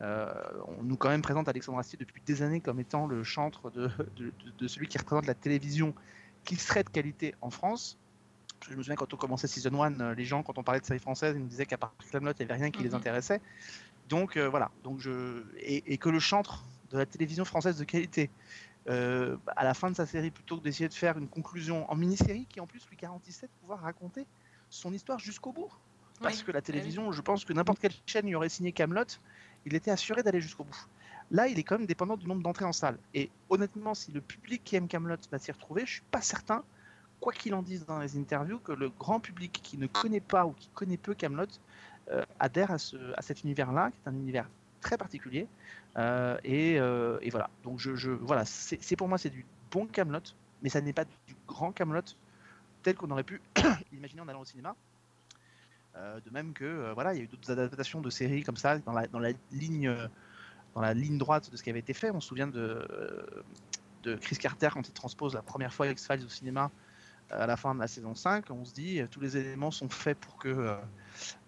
Euh, 0.00 0.32
on 0.78 0.82
nous 0.82 0.96
quand 0.96 1.10
même 1.10 1.22
présente 1.22 1.48
Alexandre 1.48 1.78
Astier 1.78 1.96
depuis 1.98 2.20
des 2.26 2.42
années 2.42 2.60
comme 2.60 2.80
étant 2.80 3.06
le 3.06 3.22
chantre 3.22 3.70
de, 3.70 3.88
de- 4.16 4.32
de- 4.44 4.52
de 4.58 4.68
celui 4.68 4.88
qui 4.88 4.98
représente 4.98 5.26
la 5.26 5.34
télévision 5.34 5.94
qui 6.44 6.56
serait 6.56 6.82
de 6.82 6.88
qualité 6.90 7.34
en 7.40 7.50
France. 7.50 7.98
Je 8.68 8.74
me 8.74 8.82
souviens 8.82 8.96
quand 8.96 9.12
on 9.12 9.16
commençait 9.16 9.46
Season 9.48 9.82
1, 9.82 10.00
euh, 10.00 10.14
les 10.14 10.24
gens, 10.24 10.42
quand 10.42 10.56
on 10.58 10.62
parlait 10.62 10.80
de 10.80 10.86
séries 10.86 10.98
françaises, 11.00 11.34
ils 11.36 11.40
nous 11.42 11.48
disaient 11.48 11.66
qu'à 11.66 11.78
part 11.78 11.94
Camelot, 12.10 12.32
il 12.38 12.46
n'y 12.46 12.50
avait 12.50 12.60
rien 12.62 12.70
qui 12.70 12.82
les 12.82 12.90
Mhm. 12.90 12.96
intéressait. 12.96 13.40
Donc 14.08 14.36
euh, 14.36 14.48
voilà, 14.48 14.70
donc 14.82 14.98
je... 15.00 15.44
et, 15.58 15.92
et 15.92 15.98
que 15.98 16.08
le 16.08 16.20
chantre 16.20 16.64
de 16.90 16.98
la 16.98 17.06
télévision 17.06 17.44
française 17.44 17.76
de 17.78 17.84
qualité, 17.84 18.30
euh, 18.88 19.36
à 19.56 19.64
la 19.64 19.74
fin 19.74 19.90
de 19.90 19.96
sa 19.96 20.06
série, 20.06 20.30
plutôt 20.30 20.58
que 20.58 20.64
d'essayer 20.64 20.88
de 20.88 20.94
faire 20.94 21.16
une 21.16 21.28
conclusion 21.28 21.90
en 21.90 21.94
mini-série 21.94 22.46
qui 22.46 22.60
en 22.60 22.66
plus 22.66 22.84
lui 22.88 22.96
garantissait 22.96 23.46
de 23.46 23.52
pouvoir 23.60 23.80
raconter 23.80 24.26
son 24.70 24.92
histoire 24.92 25.18
jusqu'au 25.18 25.52
bout. 25.52 25.70
Parce 26.20 26.38
Oui, 26.38 26.44
que 26.44 26.52
la 26.52 26.58
oui. 26.58 26.64
télévision, 26.64 27.12
je 27.12 27.20
pense 27.20 27.44
que 27.44 27.52
n'importe 27.52 27.78
quelle 27.78 27.92
chaîne 28.06 28.26
y 28.26 28.34
aurait 28.34 28.48
signé 28.48 28.72
Camelot, 28.72 29.04
il 29.66 29.74
était 29.74 29.90
assuré 29.90 30.22
d'aller 30.22 30.40
jusqu'au 30.40 30.64
bout. 30.64 30.88
Là, 31.30 31.46
il 31.46 31.58
est 31.58 31.62
quand 31.62 31.78
même 31.78 31.86
dépendant 31.86 32.16
du 32.16 32.26
nombre 32.26 32.42
d'entrées 32.42 32.64
en 32.64 32.72
salle. 32.72 32.98
Et 33.14 33.30
honnêtement, 33.48 33.94
si 33.94 34.10
le 34.12 34.20
public 34.20 34.62
qui 34.64 34.76
aime 34.76 34.88
Camelot 34.88 35.16
va 35.30 35.38
s'y 35.38 35.52
retrouver, 35.52 35.86
je 35.86 35.92
suis 35.92 36.02
pas 36.10 36.20
certain, 36.20 36.64
quoi 37.20 37.32
qu'il 37.32 37.54
en 37.54 37.62
dise 37.62 37.86
dans 37.86 38.00
les 38.00 38.16
interviews, 38.18 38.58
que 38.58 38.72
le 38.72 38.90
grand 38.90 39.20
public 39.20 39.60
qui 39.62 39.78
ne 39.78 39.86
connaît 39.86 40.20
pas 40.20 40.44
ou 40.44 40.52
qui 40.52 40.68
connaît 40.74 40.96
peu 40.96 41.14
Camelot 41.14 41.46
adhère 42.40 42.72
à, 42.72 42.78
ce, 42.78 42.96
à 43.16 43.22
cet 43.22 43.44
univers-là, 43.44 43.90
qui 43.92 43.98
est 44.04 44.08
un 44.10 44.14
univers 44.14 44.48
très 44.82 44.98
particulier. 44.98 45.46
Euh, 45.96 46.36
et, 46.44 46.78
euh, 46.78 47.18
et 47.22 47.30
voilà. 47.30 47.48
Donc 47.64 47.78
je, 47.78 47.94
je 47.96 48.10
voilà, 48.10 48.44
c'est 48.44 48.96
pour 48.96 49.08
moi 49.08 49.16
c'est 49.18 49.30
du 49.30 49.46
bon 49.70 49.86
Camelot, 49.86 50.20
mais 50.62 50.68
ça 50.68 50.80
n'est 50.82 50.92
pas 50.92 51.04
du 51.04 51.34
grand 51.46 51.72
Camelot 51.72 52.02
tel 52.82 52.96
qu'on 52.96 53.10
aurait 53.10 53.24
pu 53.24 53.40
l'imaginer 53.92 54.20
en 54.20 54.28
allant 54.28 54.40
au 54.40 54.44
cinéma. 54.44 54.76
Euh, 55.96 56.20
de 56.24 56.30
même 56.30 56.52
que 56.54 56.92
voilà, 56.94 57.14
il 57.14 57.18
y 57.18 57.20
a 57.20 57.24
eu 57.24 57.26
d'autres 57.26 57.50
adaptations 57.52 58.00
de 58.00 58.10
séries 58.10 58.42
comme 58.42 58.56
ça 58.56 58.78
dans 58.78 58.92
la, 58.92 59.06
dans 59.06 59.18
la 59.18 59.32
ligne 59.52 59.94
dans 60.74 60.80
la 60.80 60.94
ligne 60.94 61.18
droite 61.18 61.50
de 61.50 61.56
ce 61.56 61.62
qui 61.62 61.68
avait 61.70 61.80
été 61.80 61.92
fait. 61.92 62.10
On 62.10 62.20
se 62.20 62.28
souvient 62.28 62.46
de, 62.46 62.86
de 64.04 64.14
Chris 64.16 64.36
Carter 64.36 64.70
quand 64.72 64.88
il 64.88 64.92
transpose 64.92 65.34
la 65.34 65.42
première 65.42 65.72
fois 65.74 65.86
X-Files 65.88 66.24
au 66.24 66.30
cinéma 66.30 66.70
à 67.30 67.46
la 67.46 67.56
fin 67.58 67.74
de 67.74 67.80
la 67.80 67.88
saison 67.88 68.14
5. 68.14 68.50
On 68.50 68.64
se 68.64 68.72
dit 68.72 69.00
tous 69.10 69.20
les 69.20 69.36
éléments 69.36 69.70
sont 69.70 69.90
faits 69.90 70.18
pour 70.18 70.38
que 70.38 70.74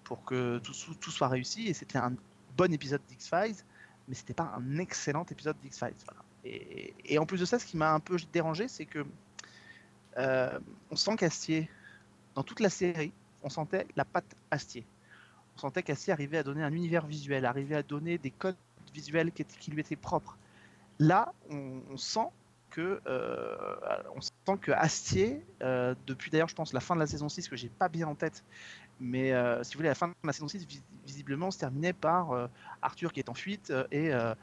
pour 0.04 0.22
que 0.24 0.58
tout- 0.58 0.94
tout 1.00 1.10
soit 1.10 1.28
réussi 1.28 1.68
et 1.68 1.72
c'était 1.72 1.98
un 1.98 2.12
bon 2.56 2.72
épisode 2.72 3.02
d'X-Files, 3.08 3.56
mais 4.08 4.14
c'était 4.14 4.34
pas 4.34 4.54
un 4.56 4.78
excellent 4.78 5.24
épisode 5.30 5.56
d'X-Files. 5.62 5.94
Et, 6.44 7.18
en 7.18 7.26
plus 7.26 7.40
de 7.40 7.44
ça, 7.44 7.58
ce 7.58 7.64
qui 7.64 7.76
m'a 7.76 7.92
un 7.92 8.00
peu 8.00 8.16
dérangé, 8.32 8.68
c'est 8.68 8.84
que 8.84 9.04
euh, 10.18 10.58
on 10.90 10.96
sent 10.96 11.16
qu'Astier, 11.16 11.70
dans 12.34 12.42
toute 12.42 12.60
la 12.60 12.70
série, 12.70 13.12
on 13.42 13.48
sentait 13.48 13.86
la 13.96 14.04
patte 14.04 14.36
Astier. 14.50 14.86
On 15.56 15.60
sentait 15.60 15.82
qu'Astier 15.82 16.12
arrivait 16.12 16.38
à 16.38 16.42
donner 16.42 16.62
un 16.62 16.72
univers 16.72 17.06
visuel, 17.06 17.46
arrivait 17.46 17.76
à 17.76 17.82
donner 17.82 18.18
des 18.18 18.30
codes 18.30 18.56
visuels 18.92 19.32
qui, 19.32 19.70
lui 19.70 19.80
étaient 19.80 19.96
propres. 19.96 20.36
Là, 20.98 21.32
on, 21.50 21.96
sent 21.96 22.28
que 22.70 23.00
euh, 23.06 23.76
sent 24.20 24.58
que 24.60 24.72
euh, 25.62 25.94
depuis 26.06 26.30
d'ailleurs, 26.30 26.48
je 26.48 26.54
pense 26.54 26.72
la 26.72 26.80
fin 26.80 26.94
de 26.94 27.00
la 27.00 27.06
saison 27.06 27.28
6 27.28 27.48
que 27.48 27.56
j'ai 27.56 27.68
pas 27.68 27.88
bien 27.88 28.06
en 28.06 28.14
tête, 28.14 28.44
mais 29.00 29.32
euh, 29.32 29.62
si 29.64 29.74
vous 29.74 29.78
voulez, 29.78 29.88
la 29.88 29.94
fin 29.94 30.08
de 30.08 30.14
la 30.24 30.32
saison 30.32 30.48
6 30.48 30.64
vis- 30.66 30.82
visiblement 31.04 31.50
se 31.50 31.58
terminait 31.58 31.92
par 31.92 32.32
euh, 32.32 32.46
Arthur 32.82 33.12
qui 33.12 33.20
est 33.20 33.28
en 33.28 33.34
fuite 33.34 33.70
euh, 33.70 33.86
et 33.90 34.12
euh, 34.12 34.34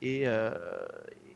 et, 0.00 0.22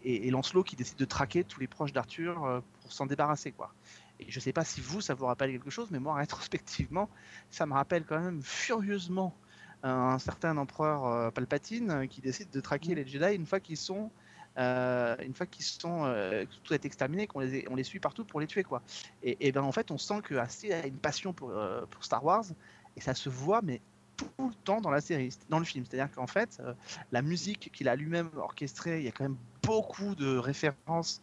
et, 0.04 0.28
et 0.28 0.30
Lancelot 0.30 0.62
qui 0.62 0.76
décide 0.76 0.96
de 0.98 1.04
traquer 1.04 1.44
tous 1.44 1.60
les 1.60 1.66
proches 1.66 1.92
d'Arthur 1.92 2.62
pour 2.80 2.92
s'en 2.92 3.06
débarrasser 3.06 3.50
quoi. 3.52 3.72
Et 4.20 4.30
je 4.30 4.38
sais 4.38 4.52
pas 4.52 4.64
si 4.64 4.80
vous 4.80 5.00
ça 5.00 5.14
vous 5.14 5.26
rappelle 5.26 5.50
quelque 5.50 5.70
chose, 5.70 5.90
mais 5.90 5.98
moi 5.98 6.14
rétrospectivement, 6.18 7.08
ça 7.50 7.66
me 7.66 7.72
rappelle 7.72 8.04
quand 8.04 8.20
même 8.20 8.40
furieusement 8.42 9.34
un 9.82 10.18
certain 10.20 10.56
empereur 10.58 11.32
Palpatine 11.32 12.06
qui 12.08 12.20
décide 12.20 12.50
de 12.50 12.60
traquer 12.60 12.94
les 12.94 13.04
Jedi 13.04 13.34
une 13.34 13.46
fois 13.46 13.58
qu'ils 13.58 13.76
sont 13.76 14.12
euh, 14.58 15.16
une 15.24 15.34
fois 15.34 15.46
qu'ils 15.46 15.64
sont 15.64 16.04
euh, 16.04 16.44
que 16.44 16.54
tout 16.62 16.74
est 16.74 17.26
qu'on 17.26 17.40
les, 17.40 17.66
on 17.70 17.74
les 17.74 17.84
suit 17.84 18.00
partout 18.00 18.24
pour 18.24 18.38
les 18.38 18.46
tuer 18.46 18.64
quoi. 18.64 18.82
Et, 19.22 19.48
et 19.48 19.52
ben 19.52 19.62
en 19.62 19.72
fait 19.72 19.90
on 19.90 19.96
sent 19.98 20.20
que 20.22 20.34
a 20.34 20.86
une 20.86 20.98
passion 20.98 21.32
pour, 21.32 21.50
euh, 21.50 21.86
pour 21.90 22.04
Star 22.04 22.22
Wars 22.22 22.44
et 22.96 23.00
ça 23.00 23.14
se 23.14 23.30
voit 23.30 23.62
mais 23.62 23.80
tout 24.16 24.48
le 24.48 24.54
temps 24.64 24.82
dans 24.82 24.90
la 24.90 25.00
série, 25.00 25.34
dans 25.48 25.58
le 25.58 25.64
film. 25.64 25.86
C'est-à-dire 25.86 26.14
qu'en 26.14 26.26
fait 26.26 26.58
euh, 26.60 26.74
la 27.12 27.22
musique 27.22 27.70
qu'il 27.72 27.88
a 27.88 27.96
lui-même 27.96 28.28
orchestrée, 28.36 28.98
il 28.98 29.04
y 29.06 29.08
a 29.08 29.12
quand 29.12 29.24
même 29.24 29.38
beaucoup 29.62 30.14
de 30.14 30.36
références 30.36 31.22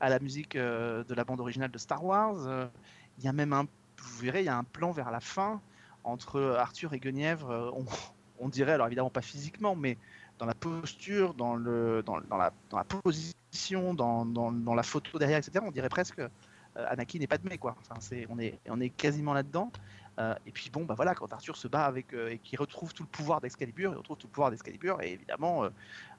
à 0.00 0.08
la 0.08 0.18
musique 0.18 0.56
de 0.56 1.14
la 1.14 1.24
bande 1.24 1.40
originale 1.40 1.70
de 1.70 1.76
Star 1.76 2.02
Wars. 2.02 2.70
Il 3.18 3.24
y 3.24 3.28
a 3.28 3.34
même 3.34 3.52
un, 3.52 3.64
vous 3.98 4.18
verrez, 4.22 4.40
il 4.40 4.46
y 4.46 4.48
a 4.48 4.56
un 4.56 4.64
plan 4.64 4.92
vers 4.92 5.10
la 5.10 5.20
fin 5.20 5.60
entre 6.04 6.40
Arthur 6.58 6.94
et 6.94 6.98
Guenièvre. 6.98 7.74
on 8.38 8.48
dirait, 8.48 8.72
alors 8.72 8.86
évidemment 8.86 9.10
pas 9.10 9.20
physiquement, 9.20 9.76
mais 9.76 9.98
dans 10.40 10.46
la 10.46 10.54
posture, 10.54 11.34
dans, 11.34 11.54
le, 11.54 12.02
dans, 12.02 12.16
la, 12.16 12.50
dans 12.70 12.78
la 12.78 12.84
position, 12.84 13.92
dans, 13.92 14.24
dans, 14.24 14.74
la 14.74 14.82
photo 14.82 15.18
derrière, 15.18 15.38
etc. 15.38 15.62
On 15.66 15.70
dirait 15.70 15.90
presque 15.90 16.18
euh, 16.18 16.28
Anakin 16.74 17.20
et 17.20 17.26
Padmé, 17.26 17.58
quoi. 17.58 17.76
Enfin, 17.78 18.00
on, 18.30 18.38
est, 18.38 18.58
on 18.68 18.80
est 18.80 18.88
quasiment 18.88 19.34
là-dedans. 19.34 19.70
Euh, 20.20 20.34
et 20.44 20.50
puis 20.50 20.68
bon, 20.70 20.84
bah 20.84 20.92
voilà, 20.94 21.14
quand 21.14 21.32
Arthur 21.32 21.56
se 21.56 21.66
bat 21.66 21.86
avec 21.86 22.12
euh, 22.12 22.28
et 22.28 22.38
qu'il 22.38 22.58
retrouve 22.60 22.92
tout 22.92 23.02
le 23.02 23.08
pouvoir 23.08 23.40
d'Excalibur, 23.40 23.92
il 23.92 23.96
retrouve 23.96 24.18
tout 24.18 24.26
le 24.26 24.32
pouvoir 24.32 24.50
d'Excalibur, 24.50 25.00
et 25.00 25.12
évidemment, 25.12 25.64
euh, 25.64 25.70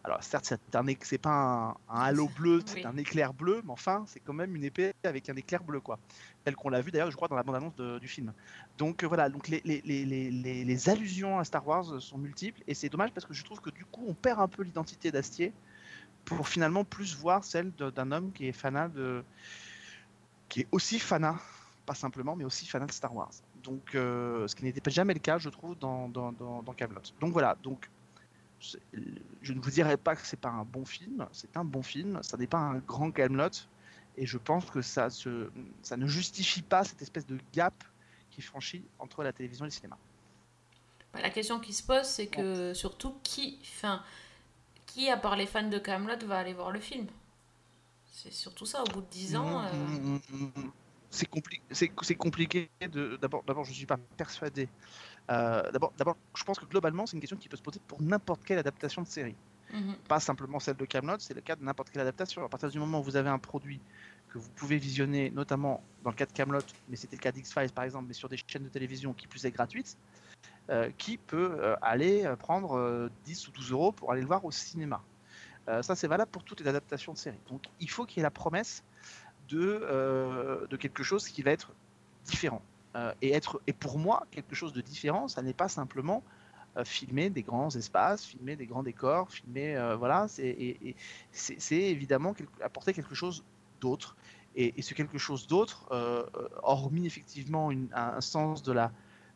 alors 0.03 0.23
certes, 0.23 0.45
c'est, 0.45 0.75
un, 0.75 0.85
c'est 1.01 1.19
pas 1.19 1.29
un, 1.29 1.69
un 1.87 2.01
halo 2.01 2.27
bleu, 2.29 2.63
c'est 2.65 2.77
Oui. 2.77 2.85
un 2.85 2.97
éclair 2.97 3.31
bleu, 3.31 3.61
mais 3.63 3.71
enfin, 3.71 4.03
c'est 4.07 4.19
quand 4.19 4.33
même 4.33 4.55
une 4.55 4.63
épée 4.63 4.91
avec 5.03 5.29
un 5.29 5.35
éclair 5.35 5.63
bleu, 5.63 5.81
quoi. 5.81 5.99
Tel 6.43 6.55
qu'on 6.55 6.69
l'a 6.69 6.81
vu 6.81 6.89
d'ailleurs, 6.89 7.11
je 7.11 7.15
crois, 7.15 7.27
dans 7.27 7.35
la 7.35 7.43
bande-annonce 7.43 7.75
de- 7.75 7.99
du 7.99 8.07
film. 8.07 8.33
Donc 8.79 9.03
voilà, 9.03 9.29
donc 9.29 9.47
les, 9.49 9.61
les, 9.65 9.81
les, 9.85 10.03
les, 10.03 10.31
les- 10.31 10.65
les 10.65 10.89
allusions 10.89 11.37
à 11.37 11.43
Star 11.43 11.67
Wars 11.67 12.01
sont 12.01 12.17
multiples, 12.17 12.63
et 12.65 12.73
c'est 12.73 12.89
dommage 12.89 13.11
parce 13.11 13.27
que 13.27 13.33
je 13.35 13.43
trouve 13.43 13.61
que 13.61 13.69
du 13.69 13.85
coup, 13.85 14.03
on 14.07 14.15
perd 14.15 14.39
un 14.39 14.47
peu 14.47 14.63
l'identité 14.63 15.11
d'Astier 15.11 15.53
pour 16.25 16.47
finalement 16.47 16.83
plus 16.83 17.15
voir 17.15 17.43
celle 17.43 17.71
d'un 17.71 18.11
homme 18.11 18.31
qui 18.31 18.47
est 18.47 18.51
fanat 18.51 18.87
de. 18.87 19.23
qui 20.49 20.61
est 20.61 20.67
aussi 20.71 20.97
fanat, 20.97 21.37
pas 21.85 21.93
simplement, 21.95 22.35
mais 22.35 22.45
aussi 22.45 22.65
fanat 22.65 22.87
de 22.87 22.91
Star 22.91 23.13
Wars. 23.15 23.31
Donc, 23.63 23.95
euh, 23.95 24.47
ce 24.47 24.55
qui 24.55 24.63
n'était 24.63 24.81
pas 24.81 24.89
jamais 24.91 25.13
le 25.13 25.19
cas, 25.19 25.37
je 25.37 25.49
trouve, 25.49 25.77
dans, 25.77 26.07
dans, 26.09 26.31
dans, 26.31 26.63
dans 26.63 26.73
Camelot. 26.73 27.01
Donc 27.19 27.31
voilà, 27.33 27.55
donc 27.61 27.89
je 29.41 29.53
ne 29.53 29.59
vous 29.59 29.71
dirais 29.71 29.97
pas 29.97 30.15
que 30.15 30.25
c'est 30.25 30.39
pas 30.39 30.49
un 30.49 30.63
bon 30.63 30.85
film, 30.85 31.27
c'est 31.31 31.57
un 31.57 31.63
bon 31.65 31.81
film, 31.81 32.19
ça 32.21 32.37
n'est 32.37 32.47
pas 32.47 32.59
un 32.59 32.77
grand 32.77 33.11
Camelot, 33.11 33.49
et 34.17 34.25
je 34.25 34.37
pense 34.37 34.65
que 34.69 34.81
ça, 34.81 35.09
se, 35.09 35.49
ça 35.81 35.97
ne 35.97 36.05
justifie 36.07 36.61
pas 36.61 36.83
cette 36.83 37.01
espèce 37.01 37.25
de 37.25 37.37
gap 37.53 37.73
qui 38.29 38.41
est 38.41 38.43
franchi 38.43 38.83
entre 38.99 39.23
la 39.23 39.33
télévision 39.33 39.65
et 39.65 39.69
le 39.69 39.73
cinéma. 39.73 39.97
La 41.15 41.29
question 41.29 41.59
qui 41.59 41.73
se 41.73 41.83
pose, 41.83 42.03
c'est 42.05 42.27
que 42.27 42.73
surtout 42.73 43.15
qui, 43.23 43.59
enfin, 43.63 44.01
qui 44.85 45.09
à 45.09 45.17
part 45.17 45.35
les 45.35 45.45
fans 45.47 45.67
de 45.67 45.77
Camelot 45.77 46.25
va 46.25 46.37
aller 46.37 46.53
voir 46.53 46.71
le 46.71 46.79
film? 46.79 47.07
C'est 48.05 48.31
surtout 48.31 48.65
ça. 48.65 48.83
Au 48.83 48.85
bout 48.85 49.01
de 49.01 49.07
10 49.09 49.35
ans, 49.35 49.61
euh, 49.63 49.73
Mm, 49.73 50.19
mm, 50.29 50.51
mm. 50.55 50.71
C'est 51.11 51.29
compli- 51.29 52.15
compliqué. 52.15 52.69
D'abord, 53.21 53.43
d'abord, 53.43 53.65
je 53.65 53.71
ne 53.71 53.75
suis 53.75 53.85
pas 53.85 53.97
persuadé. 54.17 54.69
Euh, 55.29 55.69
d'abord, 55.71 55.93
d'abord, 55.97 56.17
je 56.35 56.43
pense 56.43 56.57
que 56.57 56.65
globalement, 56.65 57.05
c'est 57.05 57.15
une 57.15 57.19
question 57.19 57.37
qui 57.37 57.49
peut 57.49 57.57
se 57.57 57.61
poser 57.61 57.79
pour 57.87 58.01
n'importe 58.01 58.43
quelle 58.45 58.57
adaptation 58.59 59.01
de 59.01 59.07
série. 59.07 59.35
mhm. 59.73 59.95
Pas 60.07 60.19
simplement 60.19 60.59
celle 60.59 60.77
de 60.77 60.85
Camelot, 60.85 61.19
c'est 61.19 61.33
le 61.33 61.41
cas 61.41 61.55
de 61.55 61.63
n'importe 61.63 61.89
quelle 61.89 62.01
adaptation. 62.01 62.43
À 62.45 62.49
partir 62.49 62.69
du 62.69 62.79
moment 62.79 63.01
où 63.01 63.03
vous 63.03 63.17
avez 63.17 63.29
un 63.29 63.39
produit 63.39 63.79
que 64.33 64.39
vous 64.39 64.49
pouvez 64.55 64.77
visionner, 64.77 65.29
notamment 65.31 65.83
dans 66.03 66.09
le 66.09 66.15
cas 66.15 66.25
de 66.25 66.31
Camelot, 66.31 66.61
mais 66.87 66.95
c'était 66.95 67.17
le 67.17 67.21
cas 67.21 67.31
d'X-Files 67.31 67.71
par 67.71 67.83
exemple, 67.83 68.05
mais 68.07 68.13
sur 68.13 68.29
des 68.29 68.37
chaînes 68.47 68.63
de 68.63 68.69
télévision 68.69 69.13
qui 69.13 69.27
plus 69.27 69.45
est 69.45 69.51
gratuite, 69.51 69.97
euh, 70.69 70.89
qui 70.97 71.17
peut 71.17 71.57
euh, 71.59 71.75
aller 71.81 72.31
prendre 72.39 72.77
euh, 72.77 73.09
10 73.25 73.49
ou 73.49 73.51
12 73.51 73.71
euros 73.71 73.91
pour 73.91 74.13
aller 74.13 74.21
le 74.21 74.27
voir 74.27 74.45
au 74.45 74.51
cinéma. 74.51 75.01
Ça, 75.83 75.95
c'est 75.95 76.07
valable 76.07 76.31
pour 76.31 76.43
toutes 76.43 76.59
les 76.59 76.67
adaptations 76.67 77.13
de 77.13 77.17
séries. 77.17 77.39
Donc, 77.47 77.61
il 77.79 77.89
faut 77.89 78.05
qu'il 78.05 78.17
y 78.17 78.19
ait 78.19 78.23
la 78.23 78.31
promesse 78.31 78.83
de, 79.51 79.79
euh, 79.83 80.65
de 80.67 80.77
quelque 80.77 81.03
chose 81.03 81.27
qui 81.27 81.41
va 81.41 81.51
être 81.51 81.71
différent. 82.25 82.61
Euh, 82.95 83.13
et, 83.21 83.31
être, 83.31 83.61
et 83.67 83.73
pour 83.73 83.97
moi, 83.99 84.25
quelque 84.31 84.55
chose 84.55 84.73
de 84.73 84.81
différent, 84.81 85.27
ça 85.27 85.41
n'est 85.41 85.53
pas 85.53 85.67
simplement 85.67 86.23
euh, 86.77 86.85
filmer 86.85 87.29
des 87.29 87.43
grands 87.43 87.69
espaces, 87.75 88.25
filmer 88.25 88.55
des 88.55 88.65
grands 88.65 88.83
décors, 88.83 89.31
filmer, 89.31 89.75
voilà, 89.97 90.27
c'est 90.27 90.55
évidemment 91.71 92.33
apporter 92.61 92.93
quelque 92.93 93.15
chose 93.15 93.43
d'autre. 93.79 94.15
Et, 94.55 94.81
ce 94.81 94.93
quelque 94.93 95.17
chose 95.17 95.47
d'autre, 95.47 95.87
hormis 96.63 97.05
effectivement 97.05 97.71
une- 97.71 97.89
un, 97.93 98.19
sens 98.21 98.63
de 98.63 98.73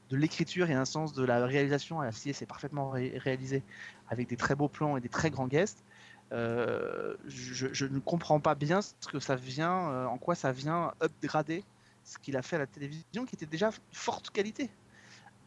de 0.10 0.18
l'écriture 0.18 0.70
et 0.70 0.74
un 0.74 0.86
sens 0.86 1.14
de 1.14 1.24
la 1.24 1.46
réalisation, 1.46 2.02
la 2.02 2.12
c'est 2.34 2.46
parfaitement 2.46 2.90
ré- 2.90 3.18
réalisé 3.18 3.64
avec 4.10 4.28
des 4.28 4.38
très 4.38 4.56
beaux 4.56 4.68
plans 4.68 4.98
et 4.98 5.02
des 5.02 5.10
très 5.10 5.30
grands 5.30 5.48
guests. 5.48 5.84
Euh, 6.32 7.16
je, 7.28 7.86
ne 7.86 8.00
comprends 8.00 8.40
pas 8.40 8.56
bien 8.56 8.82
ce 8.82 8.94
que 9.08 9.20
ça 9.20 9.36
vient, 9.36 9.90
euh, 9.90 10.06
en 10.06 10.18
quoi 10.18 10.34
ça 10.36 10.52
vient 10.52 10.94
upgrader 11.02 11.64
ce 12.04 12.18
qu'il 12.18 12.36
a 12.36 12.42
fait 12.42 12.56
à 12.56 12.60
la 12.60 12.68
télévision, 12.68 13.26
qui 13.26 13.36
était 13.36 13.46
déjà 13.46 13.72
forte 13.92 14.30
qualité. 14.32 14.70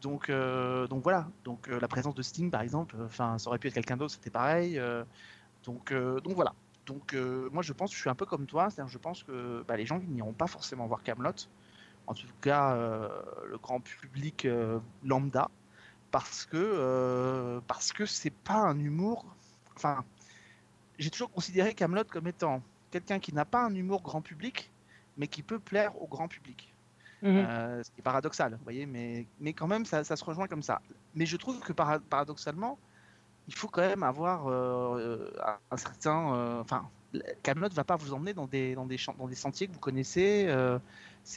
Donc, 0.01 0.29
euh, 0.29 0.87
donc 0.87 1.03
voilà. 1.03 1.27
Donc 1.43 1.67
la 1.67 1.87
présence 1.87 2.15
de 2.15 2.21
Sting, 2.21 2.49
par 2.51 2.61
exemple, 2.61 2.95
enfin, 3.05 3.37
ça 3.37 3.49
aurait 3.49 3.59
pu 3.59 3.67
être 3.67 3.73
quelqu'un 3.73 3.97
d'autre, 3.97 4.13
c'était 4.13 4.29
pareil. 4.29 4.81
donc, 5.63 5.93
donc 5.93 6.33
voilà. 6.33 6.53
Donc 6.85 7.13
moi, 7.51 7.61
je 7.61 7.73
pense, 7.73 7.93
je 7.93 7.99
suis 7.99 8.09
un 8.09 8.15
peu 8.15 8.25
comme 8.25 8.45
toi, 8.45 8.69
c'est-à-dire, 8.69 8.91
je 8.91 8.97
pense 8.97 9.23
que 9.23 9.63
bah, 9.67 9.77
les 9.77 9.85
gens 9.85 9.99
n'iront 9.99 10.33
pas 10.33 10.47
forcément 10.47 10.87
voir 10.87 11.03
Camelot. 11.03 11.31
En 12.07 12.13
tout 12.13 12.27
cas, 12.41 12.75
le 13.47 13.57
grand 13.57 13.79
public 13.79 14.47
lambda, 15.03 15.49
parce 16.11 16.45
que 16.45 17.61
parce 17.67 17.93
que 17.93 18.05
c'est 18.05 18.33
pas 18.33 18.57
un 18.57 18.79
humour. 18.79 19.25
Enfin, 19.75 20.03
j'ai 20.99 21.09
toujours 21.09 21.31
considéré 21.31 21.73
Camelot 21.73 22.03
comme 22.03 22.27
étant 22.27 22.61
quelqu'un 22.91 23.19
qui 23.19 23.33
n'a 23.33 23.45
pas 23.45 23.63
un 23.65 23.73
humour 23.73 24.01
grand 24.03 24.21
public, 24.21 24.69
mais 25.17 25.27
qui 25.27 25.41
peut 25.41 25.59
plaire 25.59 25.99
au 26.01 26.07
grand 26.07 26.27
public. 26.27 26.73
Euh, 27.37 27.83
ce 27.83 27.89
qui 27.91 27.99
est 27.99 28.03
paradoxal, 28.03 28.53
vous 28.53 28.63
voyez, 28.63 28.85
mais, 28.85 29.25
mais 29.39 29.53
quand 29.53 29.67
même, 29.67 29.85
ça, 29.85 30.03
ça 30.03 30.15
se 30.15 30.23
rejoint 30.23 30.47
comme 30.47 30.61
ça. 30.63 30.81
Mais 31.15 31.25
je 31.25 31.37
trouve 31.37 31.59
que 31.59 31.73
para- 31.73 31.99
paradoxalement, 31.99 32.77
il 33.47 33.55
faut 33.55 33.67
quand 33.67 33.81
même 33.81 34.03
avoir 34.03 34.47
euh, 34.47 35.29
un, 35.71 35.77
certain. 35.77 36.33
euh, 36.35 36.61
Enfin, 36.61 36.87
Camelot 37.43 37.69
ne 37.69 37.73
va 37.73 37.83
pas 37.83 37.95
vous 37.97 38.13
emmener 38.13 38.33
dans 38.33 38.47
des, 38.47 38.75
dans 38.75 38.85
des, 38.85 38.97
dans 39.17 39.27
des 39.27 39.35
sentiers 39.35 39.67
que 39.67 39.73
vous 39.73 39.79
connaissez. 39.79 40.45
euh, 40.47 40.79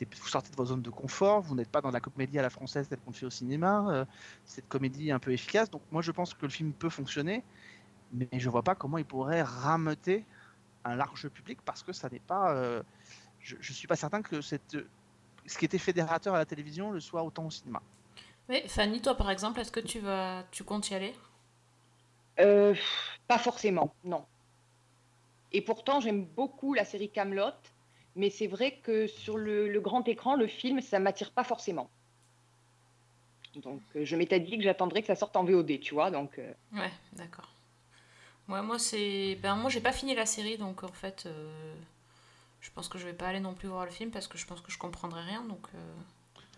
vous 0.01 0.29
sortez 0.29 0.51
de 0.51 0.57
votre 0.57 0.71
zone 0.71 0.83
de 0.83 0.91
confort, 0.91 1.43
vous 1.43 1.55
n'êtes 1.55 1.69
pas 1.71 1.81
dans 1.81 1.91
la 1.91 2.01
comédie 2.01 2.39
à 2.39 2.43
la 2.43 2.51
française 2.51 2.89
telle 2.89 3.01
qu'on 3.01 3.13
fait 3.13 3.27
au 3.27 3.31
cinéma. 3.31 3.87
euh, 3.91 4.05
cette 4.45 4.69
comédie 4.69 5.11
un 5.11 5.19
peu 5.19 5.33
efficace. 5.33 5.71
Donc, 5.71 5.83
moi, 5.91 6.03
je 6.03 6.13
pense 6.13 6.35
que 6.35 6.43
le 6.47 6.51
film 6.51 6.73
peut 6.73 6.89
fonctionner, 6.91 7.43
mais 8.13 8.29
je 8.33 8.49
vois 8.51 8.63
pas 8.63 8.75
comment 8.75 8.99
il 8.99 9.05
pourrait 9.05 9.43
rameuter 9.43 10.25
un 10.85 10.97
large 10.97 11.29
public 11.29 11.61
parce 11.65 11.83
que 11.83 11.93
ça 11.93 12.09
n'est 12.09 12.21
pas. 12.21 12.55
euh, 12.55 12.83
je, 13.41 13.57
je 13.61 13.73
suis 13.73 13.87
pas 13.89 13.97
certain 13.97 14.23
que 14.23 14.41
cette, 14.41 14.77
ce 15.47 15.59
qui 15.59 15.65
était 15.65 15.79
fédérateur 15.79 16.35
à 16.35 16.39
la 16.39 16.47
télévision 16.47 16.91
le 16.91 17.01
soit 17.01 17.23
autant 17.23 17.47
au 17.47 17.51
cinéma. 17.51 17.83
Mais 18.49 18.67
Fanny, 18.69 19.01
toi 19.01 19.17
par 19.17 19.31
exemple, 19.31 19.61
est-ce 19.61 19.73
que 19.73 19.81
tu 19.81 20.01
vas, 20.01 20.45
tu 20.51 20.65
comptes 20.65 20.91
y 20.91 20.95
aller? 20.95 21.15
Euh, 22.41 22.75
pas 23.29 23.39
forcément, 23.39 23.95
non. 24.05 24.25
Et 25.53 25.61
pourtant, 25.61 26.01
j'aime 26.01 26.25
beaucoup 26.25 26.73
la 26.75 26.85
série 26.85 27.11
Camelot, 27.11 27.51
mais 28.17 28.31
c'est 28.31 28.47
vrai 28.47 28.79
que 28.83 29.07
sur 29.07 29.37
le, 29.37 29.69
le 29.69 29.81
grand 29.81 30.07
écran, 30.09 30.35
le 30.35 30.47
film, 30.47 30.81
ça 30.81 30.99
m'attire 30.99 31.31
pas 31.31 31.45
forcément. 31.45 31.91
Donc, 33.57 33.83
euh, 33.97 34.05
je 34.07 34.17
m'étais 34.17 34.41
dit 34.41 34.57
que 34.57 34.63
j'attendrais 34.65 35.03
que 35.03 35.09
ça 35.09 35.15
sorte 35.15 35.37
en 35.37 35.45
VOD, 35.45 35.79
tu 35.81 35.93
vois. 35.93 36.11
Donc, 36.11 36.39
euh, 36.39 36.53
Ouais, 36.73 36.91
d'accord. 37.13 37.52
Ouais, 38.49 38.63
moi 38.63 38.79
c'est, 38.79 39.39
ben 39.43 39.57
moi 39.57 39.71
j'ai 39.71 39.81
pas 39.81 39.93
fini 39.93 40.15
la 40.15 40.27
série, 40.27 40.59
donc 40.59 40.83
en 40.85 40.89
fait, 40.89 41.25
euh, 41.27 41.75
je 42.61 42.71
pense 42.75 42.89
que 42.89 42.99
je 42.99 43.05
vais 43.05 43.13
pas 43.13 43.29
aller 43.29 43.41
non 43.41 43.55
plus 43.55 43.69
voir 43.69 43.85
le 43.85 43.91
film 43.91 44.11
parce 44.11 44.27
que 44.27 44.37
je 44.37 44.47
pense 44.47 44.61
que 44.61 44.71
je 44.71 44.79
comprendrai 44.79 45.23
rien, 45.23 45.43
donc. 45.45 45.67
euh, 45.75 45.79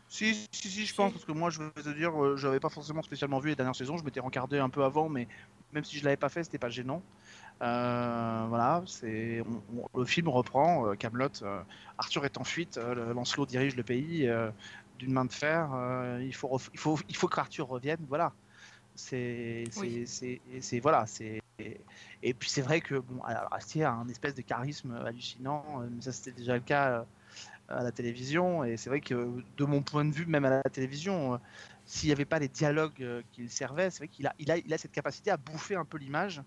Si, 0.09 0.35
si, 0.53 0.69
si, 0.71 0.87
je 0.87 0.95
pense, 0.95 1.13
parce 1.13 1.25
que 1.25 1.33
moi, 1.33 1.51
je 1.51 1.63
vais 1.63 1.71
te 1.83 1.89
dire, 1.91 2.13
euh, 2.23 2.37
je 2.37 2.47
n'avais 2.47 2.61
pas 2.61 2.69
forcément 2.71 3.03
spécialement 3.03 3.39
vu 3.39 3.51
les 3.51 3.57
dernières 3.57 3.77
saisons, 3.77 3.97
je 3.97 4.05
m'étais 4.05 4.21
rencardé 4.21 4.59
un 4.59 4.71
peu 4.71 4.83
avant, 4.85 5.09
mais 5.09 5.29
même 5.73 5.85
si 5.85 5.99
je 5.99 6.05
l'avais 6.05 6.17
pas 6.17 6.29
fait, 6.29 6.45
c'était 6.45 6.59
pas 6.59 6.71
gênant. 6.71 7.03
Euh, 7.63 8.47
voilà, 8.49 8.83
c'est 8.87 9.43
on- 9.43 9.87
on- 9.95 9.99
le 10.01 10.05
film 10.07 10.29
reprend 10.29 10.89
euh, 10.89 10.95
Camelot. 10.95 11.29
Arthur 11.99 12.25
est 12.25 12.39
en 12.39 12.45
fuite, 12.45 12.77
Lancelot 12.79 13.47
dirige 13.47 13.77
le 13.77 13.83
pays 13.85 14.29
d'une 14.99 15.13
main 15.13 15.25
de 15.27 15.33
fer. 15.33 15.69
il 16.21 16.35
faut, 16.35 16.59
il 16.73 16.79
faut, 16.79 16.99
il 17.09 17.17
faut 17.17 17.29
qu'Arthur 17.29 17.69
revienne. 17.69 18.05
Voilà, 18.09 18.33
c'est, 18.95 19.65
c'est, 19.71 19.81
Oui. 19.81 20.07
c'est, 20.07 20.41
c'est- 20.61 20.81
voilà, 20.81 21.07
c'est. 21.07 21.41
Et, 21.59 21.81
et 22.23 22.35
puis 22.35 22.51
c'est 22.51 22.63
vrai 22.63 22.81
que 22.81 22.97
bon, 22.97 23.23
alors, 23.23 23.53
Astier 23.53 23.85
a 23.85 23.93
un 23.93 24.09
espèce 24.09 24.35
de 24.35 24.43
charisme 24.43 24.93
hallucinant, 25.07 25.83
euh, 25.83 25.89
mais 25.91 26.03
ça 26.03 26.13
c'était 26.13 26.33
déjà 26.33 26.55
le 26.55 26.61
cas 26.61 26.91
euh, 27.01 27.05
à 27.69 27.83
la 27.83 27.93
télévision. 27.93 28.65
Et 28.65 28.77
c'est 28.77 28.91
vrai 28.91 29.01
que 29.01 29.43
de 29.57 29.65
mon 29.65 29.83
point 29.83 30.05
de 30.05 30.13
vue, 30.13 30.27
même 30.27 30.45
à 30.45 30.51
la 30.51 30.63
télévision, 30.65 31.35
euh, 31.35 31.39
s'il 31.87 32.09
n'y 32.09 32.13
avait 32.13 32.25
pas 32.25 32.39
les 32.41 32.49
dialogues 32.49 33.03
euh, 33.03 33.23
qu'il 33.33 33.51
servait, 33.51 33.91
c'est 33.91 33.99
vrai 33.99 34.09
qu'il 34.09 34.27
a, 34.27 34.35
il 34.39 34.51
a, 34.51 34.59
il 34.59 34.73
a 34.75 34.79
cette 34.79 34.93
capacité 34.93 35.31
à 35.31 35.37
bouffer 35.37 35.77
un 35.77 35.85
peu 35.85 35.99
l'image, 35.99 36.43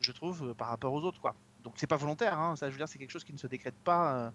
je 0.00 0.12
trouve, 0.12 0.50
euh, 0.50 0.54
par 0.54 0.68
rapport 0.68 0.92
aux 0.92 1.02
autres, 1.02 1.20
quoi. 1.20 1.34
Donc 1.62 1.74
c'est 1.76 1.86
pas 1.86 1.96
volontaire, 1.96 2.38
hein, 2.38 2.56
ça 2.56 2.66
je 2.68 2.72
veux 2.72 2.78
dire, 2.78 2.88
c'est 2.88 2.98
quelque 2.98 3.10
chose 3.10 3.24
qui 3.24 3.32
ne 3.32 3.38
se 3.38 3.46
décrète 3.46 3.76
pas. 3.84 4.14
euh, 4.26 4.30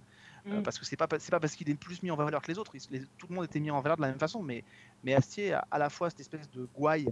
euh, 0.48 0.60
Mm. 0.60 0.64
parce 0.64 0.80
que 0.80 0.86
c'est 0.86 0.96
pas 0.98 1.08
c'est 1.20 1.32
pas 1.32 1.40
parce 1.40 1.56
qu'il 1.56 1.70
est 1.70 1.76
plus 1.76 2.02
mis 2.02 2.12
en 2.12 2.16
valeur 2.16 2.42
que 2.42 2.52
les 2.52 2.58
autres. 2.58 2.74
il- 2.76 2.82
les- 2.92 3.06
tout 3.18 3.28
le 3.30 3.36
monde 3.36 3.46
était 3.46 3.60
mis 3.60 3.70
en 3.72 3.82
valeur 3.82 3.98
de 3.98 4.02
la 4.02 4.08
même 4.08 4.20
façon, 4.20 4.42
mais 4.42 4.64
mais 5.04 5.14
Astier 5.14 5.54
a 5.54 5.68
à 5.70 5.78
la 5.78 5.90
fois 5.90 6.10
cette 6.10 6.22
espèce 6.22 6.50
de 6.50 6.66
gouaille, 6.66 7.10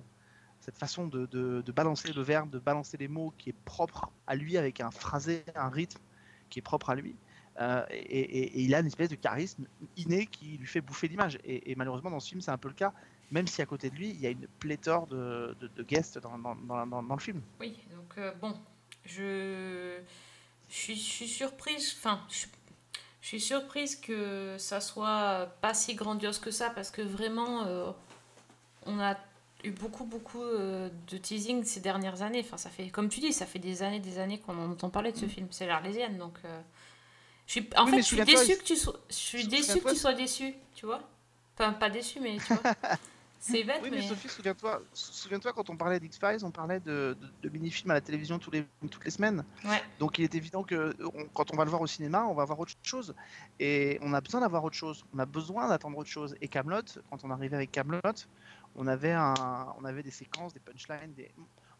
cette 0.67 0.77
façon 0.77 1.07
de, 1.07 1.63
balancer 1.73 2.11
le 2.11 2.21
verbe, 2.21 2.49
de 2.49 2.59
balancer 2.59 2.97
les 2.97 3.07
mots 3.07 3.33
qui 3.37 3.51
est 3.51 3.55
propre 3.63 4.11
à 4.27 4.35
lui 4.35 4.57
avec 4.57 4.81
un 4.81 4.91
phrasé, 4.91 5.45
un 5.55 5.69
rythme 5.69 6.01
qui 6.49 6.59
est 6.59 6.61
propre 6.61 6.89
à 6.89 6.95
lui. 6.95 7.15
Euh, 7.61 7.85
et, 7.89 8.61
il 8.61 8.75
a 8.75 8.81
une 8.81 8.87
espèce 8.87 9.07
de 9.07 9.15
charisme 9.15 9.65
inné 9.95 10.25
qui 10.25 10.57
lui 10.57 10.67
fait 10.67 10.81
bouffer 10.81 11.07
l'image. 11.07 11.39
Et, 11.45 11.73
malheureusement 11.77 12.11
dans 12.11 12.19
ce 12.19 12.27
film 12.27 12.41
c'est 12.41 12.51
un 12.51 12.57
peu 12.57 12.67
le 12.67 12.73
cas, 12.73 12.91
même 13.31 13.47
si 13.47 13.61
à 13.61 13.65
côté 13.65 13.89
de 13.89 13.95
lui 13.95 14.09
il 14.09 14.19
y 14.19 14.27
a 14.27 14.29
une 14.29 14.45
pléthore 14.59 15.07
de, 15.07 15.55
de, 15.61 15.83
guests 15.83 16.19
dans, 16.19 16.37
dans, 16.37 16.85
dans, 16.85 17.15
le 17.15 17.21
film. 17.21 17.41
Oui, 17.61 17.79
donc 17.95 18.17
euh, 18.17 18.33
bon, 18.41 18.53
je, 19.05 20.01
suis, 20.67 20.97
surprise, 20.97 21.95
enfin, 21.97 22.19
je, 22.29 22.45
je 23.21 23.27
suis 23.27 23.39
surprise 23.39 23.95
que 23.95 24.57
ça 24.57 24.81
soit 24.81 25.47
pas 25.61 25.73
si 25.73 25.95
grandiose 25.95 26.39
que 26.39 26.51
ça 26.51 26.71
parce 26.71 26.91
que 26.91 27.01
vraiment, 27.01 27.63
euh, 27.63 27.91
on 28.85 28.99
a 28.99 29.15
eu 29.63 29.71
beaucoup, 29.71 30.05
beaucoup 30.05 30.41
euh, 30.43 30.89
de 31.09 31.17
teasing 31.17 31.63
ces 31.63 31.79
dernières 31.79 32.21
années. 32.21 32.41
Enfin, 32.45 32.57
ça 32.57 32.69
fait, 32.69 32.89
comme 32.89 33.09
tu 33.09 33.19
dis, 33.19 33.33
ça 33.33 33.45
fait 33.45 33.59
des 33.59 33.83
années, 33.83 33.99
des 33.99 34.19
années 34.19 34.39
qu'on 34.39 34.57
en 34.57 34.71
entend 34.71 34.89
parler 34.89 35.11
de 35.11 35.17
ce 35.17 35.25
film. 35.25 35.47
C'est 35.51 35.65
l'Arlésienne, 35.67 36.17
donc. 36.17 36.33
euh, 36.45 36.61
je 37.47 37.51
suis, 37.53 37.69
en 37.77 37.85
Oui, 37.85 37.91
fait, 37.91 37.97
je 37.97 38.01
suis 38.03 38.23
déçue 38.25 38.57
que 38.57 38.63
tu 38.63 38.75
sois, 38.75 38.99
je 39.09 39.15
suis 39.15 39.47
déçue 39.47 39.79
que 39.79 39.89
tu 39.89 39.95
sois 39.95 40.13
déçu, 40.13 40.53
tu 40.75 40.85
vois. 40.85 41.01
Enfin, 41.57 41.73
pas 41.73 41.89
déçu, 41.89 42.19
mais 42.19 42.37
tu 42.37 42.53
vois. 42.53 42.61
C'est 43.39 43.63
bête, 43.63 43.79
Oui, 43.83 43.89
mais, 43.91 43.97
mais. 43.97 44.07
Sophie, 44.07 44.27
souviens-toi, 44.27 44.81
sou- 44.93 45.13
souviens-toi 45.13 45.53
quand 45.53 45.69
on 45.69 45.77
parlait 45.77 45.99
d'X-Files, 45.99 46.43
on 46.43 46.49
parlait 46.51 46.79
de, 46.79 47.15
de, 47.21 47.27
de 47.43 47.49
mini-films 47.49 47.91
à 47.91 47.93
la 47.93 48.01
télévision 48.01 48.39
tous 48.39 48.49
les, 48.49 48.65
toutes 48.89 49.05
les 49.05 49.11
semaines. 49.11 49.45
Ouais. 49.63 49.81
Donc 49.99 50.17
il 50.17 50.23
est 50.23 50.33
évident 50.35 50.63
que 50.63 50.95
on- 51.15 51.25
quand 51.33 51.53
on 51.53 51.55
va 51.55 51.63
le 51.63 51.69
voir 51.69 51.81
au 51.81 51.87
cinéma, 51.87 52.25
on 52.25 52.33
va 52.33 52.43
voir 52.45 52.59
autre 52.59 52.73
chose. 52.81 53.13
Et 53.59 53.99
on 54.01 54.13
a 54.13 54.21
besoin 54.21 54.41
d'avoir 54.41 54.63
autre 54.63 54.75
chose. 54.75 55.05
On 55.15 55.19
a 55.19 55.25
besoin 55.27 55.69
d'attendre 55.69 55.97
autre 55.99 56.09
chose. 56.09 56.35
Et 56.41 56.47
Camelot, 56.47 56.81
quand 57.11 57.23
on 57.23 57.29
arrivait 57.29 57.55
avec 57.55 57.71
Camelot, 57.71 58.01
on 58.77 58.87
avait 58.87 59.11
un, 59.11 59.33
on 59.79 59.85
avait 59.85 60.03
des 60.03 60.11
séquences, 60.11 60.53
des 60.53 60.59
punchlines. 60.59 61.13
Des... 61.15 61.31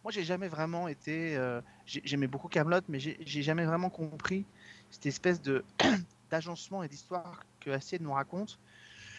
Moi, 0.04 0.12
j'ai 0.12 0.24
jamais 0.24 0.48
vraiment 0.48 0.88
été. 0.88 1.38
euh, 1.38 1.62
j'ai- 1.86 2.02
J'aimais 2.06 2.28
beaucoup 2.28 2.48
Camelot, 2.50 2.82
mais 2.89 3.00
j'ai 3.00 3.43
jamais 3.43 3.66
vraiment 3.66 3.89
compris 3.89 4.45
cette 4.89 5.06
espèce 5.06 5.41
de 5.41 5.64
d'agencement 6.32 6.84
et 6.84 6.89
d'histoire 6.89 7.43
que 7.62 7.70
Assied 7.72 8.02
nous 8.02 8.14
raconte 8.14 8.60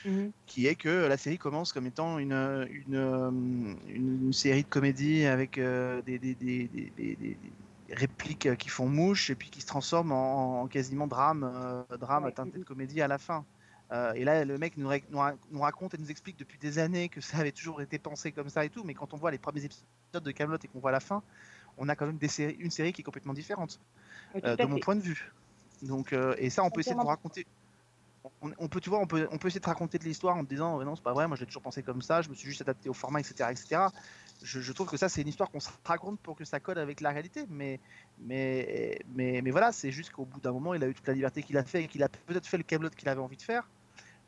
mhm. 0.05 0.33
qui 0.47 0.67
est 0.67 0.75
que 0.75 1.07
la 1.07 1.17
série 1.17 1.39
commence 1.39 1.73
comme 1.73 1.87
étant 1.87 2.19
une, 2.19 2.33
une, 2.33 2.95
euh, 2.97 3.31
une, 3.31 4.25
une 4.27 4.33
série 4.33 4.63
de 4.65 4.69
comédies 4.69 5.27
avec 5.27 5.59
euh, 5.59 6.03
des, 6.03 6.19
répliques 7.91 8.57
qui 8.57 8.69
font 8.69 8.89
mouche 8.89 9.31
et 9.31 9.35
puis 9.35 9.51
qui 9.51 9.61
se 9.61 9.67
transforment 9.67 10.13
en, 10.13 10.63
en 10.63 10.69
quasiment 10.69 11.07
drame, 11.07 11.45
euh, 11.45 11.97
drame 11.99 12.25
Ouais. 12.25 12.33
teinté 12.33 12.59
de 12.59 12.65
comédie 12.65 13.01
à 13.03 13.09
la 13.09 13.19
fin. 13.19 13.45
Euh, 13.91 14.13
et 14.13 14.25
là, 14.25 14.45
le 14.45 14.59
mec 14.59 14.77
nous, 14.77 14.89
raconte 15.61 15.95
et 15.95 15.99
nous 15.99 16.11
explique 16.11 16.39
depuis 16.39 16.59
des 16.59 16.79
années 16.79 17.09
que 17.09 17.21
ça 17.21 17.39
avait 17.39 17.53
toujours 17.53 17.81
été 17.81 17.99
pensé 17.99 18.33
comme 18.33 18.49
ça 18.49 18.65
et 18.65 18.71
tout, 18.71 18.85
mais 18.85 18.95
quand 18.95 19.15
on 19.15 19.17
voit 19.17 19.31
les 19.31 19.39
premiers 19.39 19.65
épisodes 19.65 19.85
de 20.15 20.31
Camelot 20.31 20.59
et 20.63 20.69
qu'on 20.69 20.81
voit 20.81 20.93
la 20.93 21.01
fin, 21.01 21.23
on 21.79 21.89
a 21.89 21.97
quand 21.97 22.07
même 22.07 22.19
des 22.19 22.29
séries, 22.29 22.57
une 22.59 22.71
série 22.71 22.93
qui 22.93 23.03
est 23.03 23.05
complètement 23.05 23.35
différente 23.35 23.81
euh, 24.45 24.57
de 24.57 24.65
mon 24.65 24.79
point 24.79 24.97
de 24.97 25.01
vue. 25.01 25.33
Donc, 25.83 26.13
euh, 26.13 26.35
et 26.39 26.51
ça, 26.51 26.65
on 26.65 26.71
peut 26.71 26.81
essayer 26.81 26.97
de 26.97 27.01
vous 27.01 27.07
raconter. 27.07 27.47
On, 28.43 28.51
on 28.59 28.69
peut, 28.69 28.81
tu 28.81 28.91
vois, 28.91 28.99
on 28.99 29.07
peut, 29.07 29.29
on 29.31 29.39
peut 29.39 29.49
essayer 29.49 29.61
de 29.61 29.67
raconter 29.67 29.97
de 29.99 30.05
l'histoire 30.05 30.37
en 30.37 30.45
te 30.45 30.51
disant, 30.51 30.77
Ouais, 30.77 30.85
non, 30.85 30.97
c'est 30.97 31.05
pas 31.05 31.13
vrai, 31.13 31.29
moi 31.29 31.37
je 31.37 31.43
l'ai 31.43 31.47
toujours 31.47 31.63
pensé 31.63 31.83
comme 31.83 32.03
ça, 32.03 32.21
je 32.21 32.29
me 32.29 32.35
suis 32.35 32.49
juste 32.49 32.61
adapté 32.61 32.89
au 32.89 32.93
format, 32.93 33.21
etc., 33.21 33.49
etc. 33.51 33.83
Je, 34.43 34.61
je 34.61 34.73
trouve 34.73 34.89
que 34.89 34.97
ça, 34.97 35.09
c'est 35.09 35.23
une 35.23 35.29
histoire 35.29 35.51
qu'on 35.51 35.61
se 35.61 35.71
raconte 35.85 36.19
pour 36.21 36.37
que 36.37 36.45
ça 36.45 36.61
colle 36.61 36.79
avec 36.79 37.01
la 37.01 37.11
réalité, 37.11 37.47
mais, 37.49 37.81
mais, 38.21 39.01
mais, 39.15 39.41
mais 39.43 39.51
voilà, 39.51 39.73
c'est 39.73 39.93
juste 39.93 40.11
qu'au 40.11 40.25
bout 40.25 40.41
d'un 40.41 40.53
moment, 40.53 40.75
il 40.75 40.83
a 40.83 40.89
eu 40.89 40.95
toute 40.95 41.07
la 41.07 41.15
liberté 41.15 41.43
qu'il 41.43 41.57
a 41.57 41.65
fait 41.65 41.85
et 41.85 41.89
qu'il 41.89 42.03
a 42.03 42.09
peut-être 42.09 42.47
fait 42.47 42.59
le 42.59 42.65
Camelot 42.65 42.91
qu'il 42.91 43.09
avait 43.09 43.21
envie 43.21 43.37
de 43.37 43.43
faire, 43.43 43.69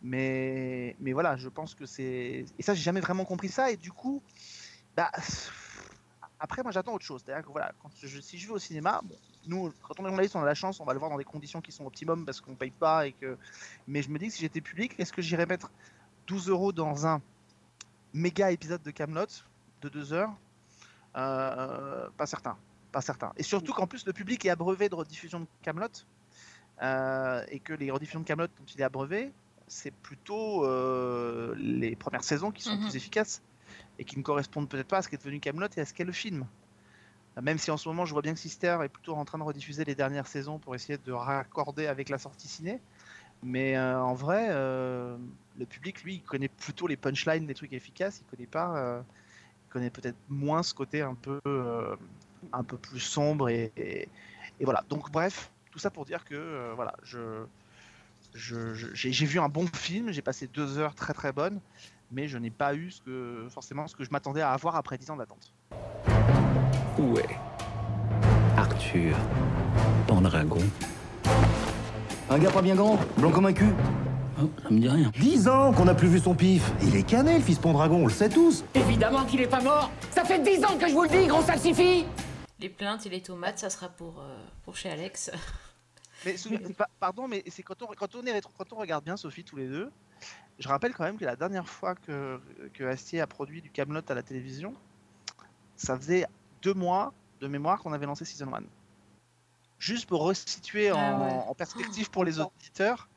Mais, 0.02 0.96
mais 1.00 1.12
voilà, 1.12 1.36
je 1.36 1.48
pense 1.48 1.74
que 1.74 1.86
c'est. 1.86 2.46
Et 2.58 2.62
ça, 2.62 2.74
j'ai 2.74 2.82
jamais 2.82 3.00
vraiment 3.00 3.24
compris 3.24 3.48
ça. 3.48 3.70
Et 3.70 3.76
du 3.76 3.92
coup, 3.92 4.22
bah, 4.96 5.10
après, 6.38 6.62
moi, 6.62 6.72
j'attends 6.72 6.94
autre 6.94 7.04
chose. 7.04 7.22
C'est-à-dire 7.24 7.44
que 7.44 7.50
voilà, 7.50 7.72
quand 7.82 7.90
si 7.92 8.38
je 8.38 8.46
vais 8.46 8.52
au 8.54 8.58
cinéma, 8.58 9.02
nous, 9.46 9.72
quand 9.82 10.00
on 10.00 10.04
est 10.04 10.08
journaliste, 10.08 10.36
on 10.36 10.42
a 10.42 10.46
la 10.46 10.54
chance, 10.54 10.80
on 10.80 10.84
va 10.84 10.94
le 10.94 10.98
voir 10.98 11.10
dans 11.10 11.18
des 11.18 11.24
conditions 11.24 11.60
qui 11.60 11.72
sont 11.72 11.84
optimum 11.86 12.24
parce 12.24 12.40
qu'on 12.40 12.54
paye 12.54 12.70
pas. 12.70 13.06
Et 13.06 13.12
que... 13.12 13.36
Mais 13.86 14.02
je 14.02 14.10
me 14.10 14.18
dis 14.18 14.28
que 14.28 14.32
si 14.34 14.40
j'étais 14.40 14.60
public, 14.62 14.94
est-ce 14.98 15.12
que 15.12 15.22
j'irais 15.22 15.46
mettre 15.46 15.70
12 16.26 16.48
euros 16.48 16.72
dans 16.72 17.06
un 17.06 17.20
méga 18.14 18.50
épisode 18.50 18.82
de 18.82 18.90
Camelot 18.90 19.26
de 19.82 19.88
2 19.88 20.12
heures? 20.14 20.34
Euh, 21.16 22.08
Pas 22.16 22.26
certain. 22.26 22.56
Pas 22.92 23.02
certain. 23.02 23.32
Et 23.36 23.42
surtout 23.42 23.72
qu'en 23.74 23.86
plus, 23.86 24.06
le 24.06 24.12
public 24.12 24.44
est 24.46 24.50
abreuvé 24.50 24.88
de 24.88 24.94
rediffusion 24.94 25.40
de 25.40 25.46
Camelot. 25.62 25.88
euh, 26.82 27.44
et 27.48 27.60
que 27.60 27.74
les 27.74 27.90
rediffusions 27.90 28.20
de 28.20 28.24
Camelot 28.24 28.46
dont 28.46 28.64
il 28.74 28.80
est 28.80 28.84
abreuvé, 28.84 29.32
c'est 29.70 29.92
plutôt 29.92 30.64
euh, 30.66 31.54
les 31.56 31.94
premières 31.94 32.24
saisons 32.24 32.50
qui 32.50 32.62
sont 32.62 32.74
Mhm. 32.74 32.80
plus 32.82 32.96
efficaces 32.96 33.40
et 33.98 34.04
qui 34.04 34.18
ne 34.18 34.22
correspondent 34.22 34.68
peut-être 34.68 34.88
pas 34.88 34.98
à 34.98 35.02
ce 35.02 35.08
qu'est 35.08 35.16
devenu 35.16 35.38
Camelot 35.40 35.68
et 35.76 35.80
à 35.80 35.86
ce 35.86 35.94
qu'est 35.94 36.04
le 36.04 36.12
film. 36.12 36.44
Euh, 37.38 37.42
Même 37.42 37.56
si 37.56 37.70
en 37.70 37.76
ce 37.76 37.88
moment, 37.88 38.04
je 38.04 38.12
vois 38.12 38.22
bien 38.22 38.34
que 38.34 38.40
Sister 38.40 38.78
est 38.82 38.88
plutôt 38.88 39.14
en 39.14 39.24
train 39.24 39.38
de 39.38 39.44
rediffuser 39.44 39.84
les 39.84 39.94
dernières 39.94 40.26
saisons 40.26 40.58
pour 40.58 40.74
essayer 40.74 40.98
de 40.98 41.12
raccorder 41.12 41.86
avec 41.86 42.08
la 42.08 42.18
sortie 42.18 42.48
ciné. 42.48 42.80
Mais 43.44 43.76
euh, 43.76 44.02
en 44.02 44.14
vrai, 44.14 44.48
euh, 44.50 45.16
le 45.56 45.66
public, 45.66 46.02
lui, 46.02 46.16
il 46.16 46.22
connaît 46.22 46.48
plutôt 46.48 46.88
les 46.88 46.96
punchlines, 46.96 47.46
les 47.46 47.54
trucs 47.54 47.72
efficaces. 47.72 48.20
Il 48.20 48.26
connaît 48.36 48.48
pas, 48.48 48.76
euh, 48.76 49.00
il 49.68 49.72
connaît 49.72 49.90
peut-être 49.90 50.18
moins 50.28 50.64
ce 50.64 50.74
côté 50.74 51.00
un 51.02 51.14
peu, 51.14 51.38
un 52.52 52.64
peu 52.64 52.76
plus 52.76 53.00
sombre 53.00 53.48
et, 53.48 53.72
et- 53.76 54.08
et 54.58 54.64
voilà. 54.64 54.84
Donc 54.88 55.10
bref, 55.12 55.52
tout 55.70 55.78
ça 55.78 55.90
pour 55.90 56.04
dire 56.04 56.24
que 56.24 56.72
voilà, 56.74 56.92
je- 57.04 57.44
j'ai 58.34 59.12
j'ai 59.12 59.26
vu 59.26 59.40
un 59.40 59.48
bon 59.48 59.66
film, 59.66 60.10
j'ai 60.12 60.22
passé 60.22 60.46
deux 60.46 60.78
heures 60.78 60.94
très 60.94 61.12
très 61.12 61.32
bonnes, 61.32 61.60
mais 62.10 62.28
je 62.28 62.38
n'ai 62.38 62.50
pas 62.50 62.74
eu 62.74 62.90
ce 62.90 63.00
que 63.02 63.46
forcément 63.50 63.86
ce 63.88 63.96
que 63.96 64.04
je 64.04 64.10
m'attendais 64.10 64.40
à 64.40 64.52
avoir 64.52 64.76
après 64.76 64.98
dix 64.98 65.10
ans 65.10 65.16
d'attente. 65.16 65.52
Où 66.98 67.18
est 67.18 67.36
Arthur 68.56 69.16
Pendragon? 70.06 70.62
Un 72.28 72.38
gars 72.38 72.50
pas 72.50 72.62
bien 72.62 72.76
grand, 72.76 72.98
blanc 73.16 73.30
comme 73.32 73.46
un 73.46 73.52
cul. 73.52 73.72
ça 74.62 74.70
me 74.70 74.78
dit 74.78 74.88
rien. 74.88 75.10
Dix 75.18 75.48
ans 75.48 75.72
qu'on 75.72 75.86
n'a 75.86 75.94
plus 75.94 76.08
vu 76.08 76.20
son 76.20 76.34
pif. 76.34 76.70
Il 76.82 76.94
est 76.94 77.02
cané, 77.02 77.38
le 77.38 77.42
fils 77.42 77.58
Pendragon, 77.58 78.02
on 78.02 78.06
le 78.06 78.12
sait 78.12 78.28
tous. 78.28 78.64
Évidemment 78.74 79.24
qu'il 79.24 79.40
est 79.40 79.48
pas 79.48 79.60
mort 79.60 79.90
Ça 80.12 80.24
fait 80.24 80.38
dix 80.38 80.64
ans 80.64 80.78
que 80.78 80.88
je 80.88 80.94
vous 80.94 81.02
le 81.02 81.08
dis, 81.08 81.26
gros 81.26 81.42
salsifis 81.42 82.06
Les 82.60 82.68
plaintes 82.68 83.04
et 83.06 83.08
les 83.08 83.20
tomates, 83.20 83.58
ça 83.58 83.70
sera 83.70 83.88
pour, 83.88 84.20
euh, 84.20 84.36
pour 84.64 84.76
chez 84.76 84.90
Alex. 84.90 85.32
Mais 86.24 86.36
souviens- 86.36 86.60
pardon, 86.98 87.28
mais 87.28 87.42
c'est 87.48 87.62
quand 87.62 87.80
on, 87.82 87.86
quand, 87.88 88.14
on 88.14 88.22
est 88.24 88.32
rétro- 88.38 88.50
quand 88.56 88.72
on 88.72 88.76
regarde 88.76 89.04
bien 89.04 89.16
Sophie 89.16 89.44
tous 89.44 89.56
les 89.56 89.68
deux, 89.68 89.90
je 90.58 90.68
rappelle 90.68 90.92
quand 90.94 91.04
même 91.04 91.16
que 91.18 91.24
la 91.24 91.36
dernière 91.36 91.66
fois 91.68 91.94
que, 91.94 92.40
que 92.74 92.84
Astier 92.84 93.20
a 93.20 93.26
produit 93.26 93.62
du 93.62 93.70
Camelot 93.70 94.02
à 94.08 94.14
la 94.14 94.22
télévision, 94.22 94.74
ça 95.76 95.96
faisait 95.96 96.26
deux 96.62 96.74
mois 96.74 97.14
de 97.40 97.46
mémoire 97.48 97.78
qu'on 97.80 97.92
avait 97.92 98.06
lancé 98.06 98.24
Season 98.26 98.52
1. 98.54 98.60
Juste 99.78 100.06
pour 100.06 100.22
resituer 100.22 100.92
en, 100.92 100.98
Ah 100.98 101.18
ouais. 101.18 101.32
en 101.48 101.54
perspective 101.54 102.10
pour 102.10 102.24
les 102.24 102.38
auditeurs, 102.38 103.08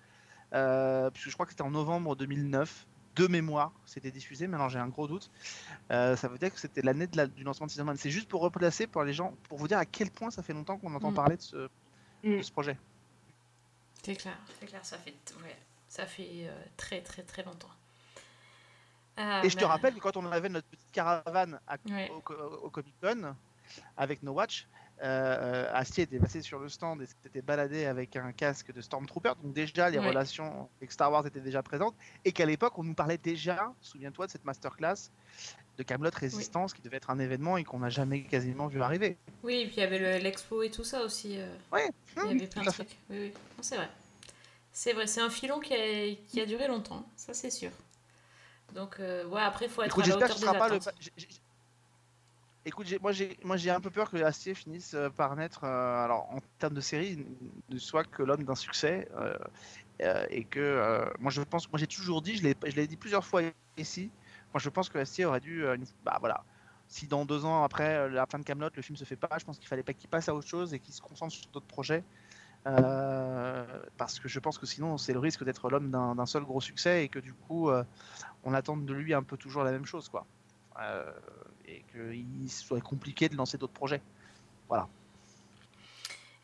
euh, 0.53 1.09
puisque 1.09 1.27
je 1.29 1.33
crois 1.33 1.45
que 1.45 1.51
c'était 1.51 1.63
en 1.63 1.71
novembre 1.71 2.15
2009, 2.15 2.87
de 3.15 3.27
mémoire, 3.27 3.71
c'était 3.85 4.09
diffusé, 4.09 4.47
maintenant 4.47 4.69
j'ai 4.69 4.79
un 4.79 4.87
gros 4.87 5.07
doute. 5.07 5.29
Euh, 5.91 6.15
ça 6.15 6.27
veut 6.29 6.37
dire 6.39 6.51
que 6.51 6.59
c'était 6.59 6.81
l'année 6.81 7.07
la- 7.13 7.27
du 7.27 7.43
lancement 7.43 7.67
de 7.67 7.71
Season 7.71 7.87
1. 7.87 7.95
C'est 7.97 8.09
juste 8.09 8.27
pour 8.29 8.41
replacer 8.41 8.87
pour 8.87 9.03
les 9.03 9.13
gens, 9.13 9.33
pour 9.49 9.59
vous 9.59 9.67
dire 9.67 9.77
à 9.77 9.85
quel 9.85 10.09
point 10.09 10.31
ça 10.31 10.41
fait 10.41 10.53
longtemps 10.53 10.77
qu'on 10.77 10.95
entend 10.95 11.11
Mm. 11.11 11.15
parler 11.15 11.37
de 11.37 11.41
ce, 11.41 11.67
de 12.23 12.41
ce 12.41 12.51
projet. 12.51 12.77
C'est 14.03 14.15
clair, 14.15 14.37
c'est 14.59 14.65
clair, 14.65 14.83
ça 14.85 14.97
fait, 14.97 15.15
ouais, 15.43 15.55
ça 15.87 16.05
fait 16.05 16.27
euh, 16.47 16.63
très 16.77 17.01
très 17.01 17.23
très 17.23 17.43
longtemps. 17.43 17.69
Ah, 19.15 19.41
Et 19.43 19.49
je 19.49 19.55
te 19.55 19.61
mais- 19.61 19.67
rappelle 19.67 19.93
que 19.93 19.99
quand 19.99 20.17
on 20.17 20.25
avait 20.31 20.49
notre 20.49 20.67
petite 20.67 20.91
caravane 20.91 21.59
à- 21.67 21.77
Ouais. 21.89 22.09
au, 22.11 22.33
au- 22.33 22.55
au 22.65 22.69
Comic 22.69 22.95
Con 23.01 23.35
avec 23.95 24.23
No 24.23 24.31
Watch, 24.33 24.67
euh, 25.03 25.69
Astier 25.73 26.03
était 26.03 26.19
passé 26.19 26.41
sur 26.41 26.59
le 26.59 26.67
stand 26.69 27.01
et 27.01 27.05
s'était 27.05 27.41
baladé 27.41 27.85
avec 27.85 28.15
un 28.15 28.31
casque 28.31 28.73
de 28.73 28.81
Stormtrooper. 28.81 29.33
Donc 29.41 29.53
déjà, 29.53 29.89
les 29.89 29.99
Ouais. 29.99 30.07
relations 30.09 30.69
avec 30.79 30.91
Star 30.91 31.11
Wars 31.11 31.25
étaient 31.27 31.39
déjà 31.41 31.61
présentes. 31.63 31.95
Et 32.25 32.31
qu'à 32.31 32.45
l'époque, 32.45 32.77
on 32.79 32.83
nous 32.83 32.93
parlait 32.95 33.17
déjà, 33.17 33.71
souviens-toi, 33.81 34.25
de 34.27 34.31
cette 34.31 34.45
masterclass 34.45 35.11
de 35.77 35.83
Camelot 35.83 36.11
Résistance 36.13 36.73
qui 36.73 36.81
devait 36.81 36.97
être 36.97 37.09
un 37.09 37.19
événement 37.19 37.57
et 37.57 37.63
qu'on 37.63 37.79
n'a 37.79 37.89
jamais 37.89 38.23
quasiment 38.23 38.67
vu 38.67 38.81
arriver. 38.81 39.17
Oui, 39.43 39.61
et 39.61 39.65
puis 39.65 39.75
il 39.77 39.79
y 39.79 39.83
avait 39.83 39.99
le- 39.99 40.23
l'expo 40.23 40.61
et 40.63 40.69
tout 40.69 40.83
ça 40.83 41.03
aussi. 41.03 41.37
euh, 41.39 41.55
Ouais, 41.71 41.89
il 42.17 42.23
y 42.23 42.35
avait 42.35 42.47
plein 42.47 42.63
de 42.63 42.69
trucs. 42.69 42.97
Oui, 43.09 43.33
c'est 43.61 43.77
vrai. 43.77 43.89
C'est 44.71 44.93
vrai, 44.93 45.07
c'est 45.07 45.21
un 45.21 45.29
filon 45.29 45.59
qui 45.59 45.73
a, 45.73 46.15
qui 46.27 46.41
a 46.41 46.45
duré 46.45 46.67
longtemps, 46.67 47.07
ça 47.15 47.33
c'est 47.33 47.51
sûr. 47.51 47.71
Donc, 48.73 48.99
euh, 48.99 49.25
ouais, 49.25 49.41
après, 49.41 49.65
il 49.65 49.71
faut 49.71 49.83
être 49.83 49.89
Écoute, 49.89 50.03
à 50.05 50.07
la 50.07 50.15
hauteur 50.15 50.35
des 50.39 50.45
pas 50.45 50.69
le. 50.69 50.79
Écoute, 52.65 52.87
moi 53.01 53.11
j'ai 53.11 53.37
moi 53.43 53.57
j'ai 53.57 53.71
un 53.71 53.81
peu 53.81 53.89
peur 53.89 54.09
que 54.09 54.15
Astier 54.23 54.53
finisse 54.53 54.93
euh, 54.93 55.09
par 55.09 55.35
naître, 55.35 55.65
euh, 55.65 56.05
alors 56.05 56.29
en 56.31 56.39
termes 56.59 56.73
de 56.73 56.79
série, 56.81 57.25
ne 57.69 57.77
soit 57.77 58.05
que 58.05 58.23
l'homme 58.23 58.45
d'un 58.45 58.55
succès, 58.55 59.07
et 60.29 60.45
que 60.45 61.05
moi 61.19 61.29
je 61.29 61.41
pense, 61.41 61.69
moi 61.71 61.77
j'ai 61.77 61.87
toujours 61.87 62.21
dit, 62.21 62.37
je 62.37 62.43
l'ai 62.43 62.55
je 62.65 62.75
l'ai 62.75 62.87
dit 62.87 62.95
plusieurs 62.95 63.25
fois 63.25 63.41
ici, 63.77 64.09
moi 64.53 64.59
je 64.59 64.69
pense 64.69 64.89
que 64.89 64.99
Astier 64.99 65.25
aurait 65.25 65.39
dû, 65.39 65.65
euh, 65.65 65.77
bah 66.03 66.17
voilà, 66.19 66.43
si 66.87 67.07
dans 67.07 67.25
deux 67.25 67.43
ans 67.43 67.63
après 67.63 67.95
euh, 67.95 68.09
la 68.09 68.25
fin 68.27 68.37
de 68.37 68.43
Camelot 68.43 68.69
le 68.75 68.81
film 68.81 68.95
se 68.95 69.03
fait 69.03 69.15
pas, 69.15 69.37
je 69.39 69.45
pense 69.45 69.57
qu'il 69.57 69.67
fallait 69.67 69.83
pas 69.83 69.93
qu'il 69.93 70.09
passe 70.09 70.29
à 70.29 70.35
autre 70.35 70.47
chose 70.47 70.73
et 70.73 70.79
qu'il 70.79 70.93
se 70.93 71.01
concentre 71.01 71.33
sur 71.33 71.47
d'autres 71.51 71.65
projets. 71.65 72.03
euh, 72.67 73.65
parce 73.97 74.19
que 74.19 74.29
je 74.29 74.39
pense 74.39 74.57
que 74.57 74.65
sinon 74.65 74.97
c'est 74.97 75.11
le 75.11 75.19
risque 75.19 75.43
d'être 75.43 75.69
l'homme 75.69 75.89
d'un 75.89 76.25
seul 76.25 76.43
gros 76.43 76.61
succès 76.61 77.03
et 77.03 77.09
que 77.09 77.19
du 77.19 77.33
coup 77.33 77.69
on 78.43 78.53
attend 78.53 78.77
de 78.77 78.93
lui 78.93 79.13
un 79.13 79.23
peu 79.23 79.37
toujours 79.37 79.63
la 79.63 79.71
même 79.71 79.85
chose 79.85 80.07
quoi. 80.07 80.25
Et 81.65 81.83
qu'il 81.91 82.49
soit 82.49 82.79
compliqué 82.81 83.27
de 83.27 83.35
lancer 83.35 83.57
d'autres 83.57 83.73
projets. 83.73 84.01
Voilà. 84.69 84.87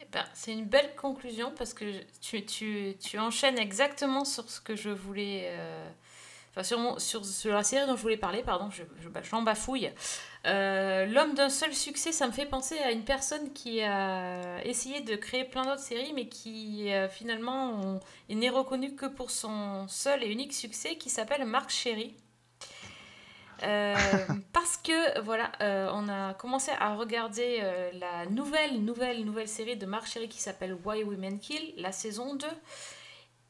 Eh 0.01 0.05
ben, 0.11 0.25
c'est 0.33 0.53
une 0.53 0.65
belle 0.65 0.95
conclusion 0.95 1.53
parce 1.57 1.73
que 1.73 2.03
tu, 2.19 3.19
enchaînes 3.19 3.59
exactement 3.59 4.25
sur 4.25 4.49
ce 4.49 4.59
que 4.59 4.75
je 4.75 4.89
voulais. 4.89 5.53
Enfin, 6.51 6.63
sur, 6.63 6.79
mon- 6.79 6.97
sur, 6.99 7.23
sur 7.25 7.53
la 7.53 7.63
série 7.63 7.85
dont 7.87 7.95
je 7.95 8.01
voulais 8.01 8.17
parler, 8.17 8.41
pardon, 8.43 8.69
je, 8.71 8.83
je, 9.01 9.09
j'en 9.29 9.41
bafouille. 9.43 9.91
Euh, 10.47 11.05
L'homme 11.05 11.33
d'un 11.35 11.49
seul 11.49 11.73
succès, 11.73 12.11
ça 12.11 12.25
me 12.27 12.31
fait 12.31 12.45
penser 12.47 12.79
à 12.79 12.91
une 12.91 13.03
personne 13.03 13.51
qui 13.53 13.81
a 13.81 14.63
essayé 14.65 15.01
de 15.01 15.15
créer 15.15 15.43
plein 15.43 15.63
d'autres 15.63 15.79
séries, 15.81 16.11
mais 16.15 16.27
qui 16.27 16.91
euh, 16.91 17.07
finalement 17.09 17.71
on- 17.83 17.99
il 18.29 18.39
n'est 18.39 18.49
reconnu 18.49 18.95
que 18.95 19.05
pour 19.05 19.29
son 19.31 19.87
seul 19.87 20.23
et 20.23 20.27
unique 20.27 20.53
succès, 20.53 20.95
qui 20.97 21.09
s'appelle 21.09 21.45
Marc 21.45 21.69
Chéry. 21.69 22.15
Euh, 23.63 23.95
parce 24.53 24.77
que 24.77 25.19
voilà, 25.21 25.51
on 25.93 26.07
a 26.09 26.33
commencé 26.33 26.71
à 26.79 26.95
regarder 26.95 27.61
la 27.93 28.25
nouvelle, 28.27 28.83
nouvelle, 28.83 29.23
nouvelle 29.25 29.47
série 29.49 29.75
de 29.75 29.85
Marc 29.85 30.07
Chéry 30.07 30.29
qui 30.29 30.41
s'appelle 30.41 30.75
Why 30.85 31.03
Women 31.03 31.39
Kill, 31.39 31.73
la 31.77 31.91
saison 31.91 32.35
2. 32.35 32.47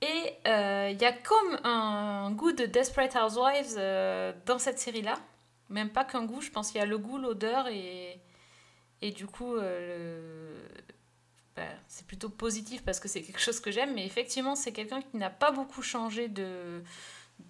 Et 0.02 0.34
euh, 0.48 0.90
il 0.92 1.02
y 1.02 1.06
a 1.06 1.12
comme 1.12 1.60
un 1.64 2.32
goût 2.32 2.52
de 2.54 2.66
Desperate 2.66 3.16
Housewives 3.16 3.76
euh, 3.78 4.32
dans 4.46 4.58
cette 4.60 4.80
série-là. 4.80 5.16
Même 5.70 5.90
pas 5.92 6.06
qu'un 6.06 6.26
goût, 6.26 6.42
je 6.42 6.50
pense 6.50 6.72
qu'il 6.72 6.80
y 6.80 6.84
a 6.84 6.86
le 6.88 6.98
goût, 6.98 7.18
l'odeur 7.18 7.68
et, 7.68 8.20
et 9.02 9.12
du 9.12 9.28
coup, 9.28 9.56
euh, 9.56 10.58
ben, 11.56 11.70
c'est 11.88 12.08
plutôt 12.08 12.30
positif 12.30 12.84
parce 12.84 13.00
que 13.00 13.08
c'est 13.08 13.22
quelque 13.22 13.42
chose 13.42 13.60
que 13.60 13.72
j'aime. 13.72 13.94
Mais 13.94 14.06
effectivement, 14.06 14.56
c'est 14.56 14.72
quelqu'un 14.72 15.02
qui 15.02 15.18
n'a 15.18 15.30
pas 15.30 15.52
beaucoup 15.52 15.82
changé 15.82 16.28
de, 16.30 16.82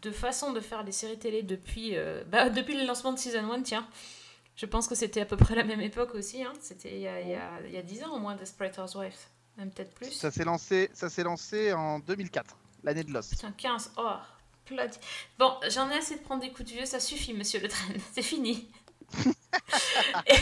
de 0.02 0.12
façon 0.12 0.52
de 0.52 0.60
faire 0.60 0.84
les 0.84 0.92
séries 0.92 1.20
télé 1.20 1.44
depuis, 1.44 1.96
bah, 2.28 2.50
depuis 2.50 2.76
le 2.76 2.86
lancement 2.86 3.14
de 3.14 3.20
Season 3.20 3.52
1, 3.52 3.62
tiens. 3.62 3.88
Je 4.56 4.66
pense 4.66 4.90
que 4.90 4.96
c'était 4.96 5.22
à 5.22 5.26
peu 5.26 5.38
près 5.38 5.56
la 5.56 5.64
même 5.64 5.80
époque 5.82 6.16
aussi. 6.16 6.44
hein. 6.44 6.52
C'était 6.60 6.92
il 6.94 7.02
y 7.02 7.08
a, 7.08 7.22
il 7.22 7.40
il 7.68 7.72
y 7.74 7.78
a 7.78 7.82
10 7.82 8.04
ans 8.04 8.16
au 8.16 8.20
moins, 8.20 8.36
Desperate 8.36 8.78
Housewives. 8.80 9.28
Même 9.60 9.72
peut-être 9.72 9.94
plus. 9.94 10.12
Ça 10.12 10.32
s'est 10.32 10.46
lancé, 10.46 10.90
ça 10.94 11.10
s'est 11.10 11.24
lancé 11.24 11.74
en 11.74 12.00
2004, 12.00 12.58
l'année 12.84 13.04
de 13.04 13.12
Lost. 13.12 13.32
Putain, 13.32 13.52
15. 13.52 13.92
Oh, 13.98 14.14
bloody. 14.66 14.98
Bon, 15.38 15.54
j'en 15.70 15.90
ai 15.92 15.98
assez 15.98 16.16
de 16.16 16.22
prendre 16.22 16.42
des 16.42 16.50
coups 16.52 16.70
de 16.72 16.78
vieux, 16.78 16.86
ça 16.86 17.00
suffit, 17.00 17.34
monsieur 17.34 17.60
Le 17.60 17.68
Train. 17.68 17.94
C'est 18.14 18.22
fini. 18.22 18.70
et 20.28 20.36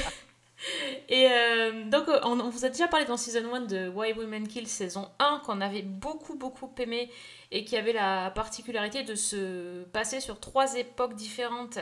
et, 1.09 1.27
euh, 1.31 1.83
donc, 1.85 2.07
euh, 2.09 2.19
on, 2.23 2.39
on 2.39 2.49
vous 2.49 2.65
a 2.65 2.69
déjà 2.69 2.87
parlé 2.87 3.05
dans 3.05 3.17
Season 3.17 3.53
1 3.53 3.61
de 3.61 3.87
Why 3.89 4.13
Women 4.13 4.47
Kill 4.47 4.67
saison 4.67 5.09
1, 5.19 5.41
qu'on 5.45 5.61
avait 5.61 5.83
beaucoup, 5.83 6.35
beaucoup 6.35 6.71
aimé 6.79 7.11
et 7.51 7.63
qui 7.63 7.77
avait 7.77 7.93
la 7.93 8.31
particularité 8.31 9.03
de 9.03 9.15
se 9.15 9.83
passer 9.85 10.19
sur 10.19 10.39
trois 10.39 10.75
époques 10.75 11.15
différentes 11.15 11.79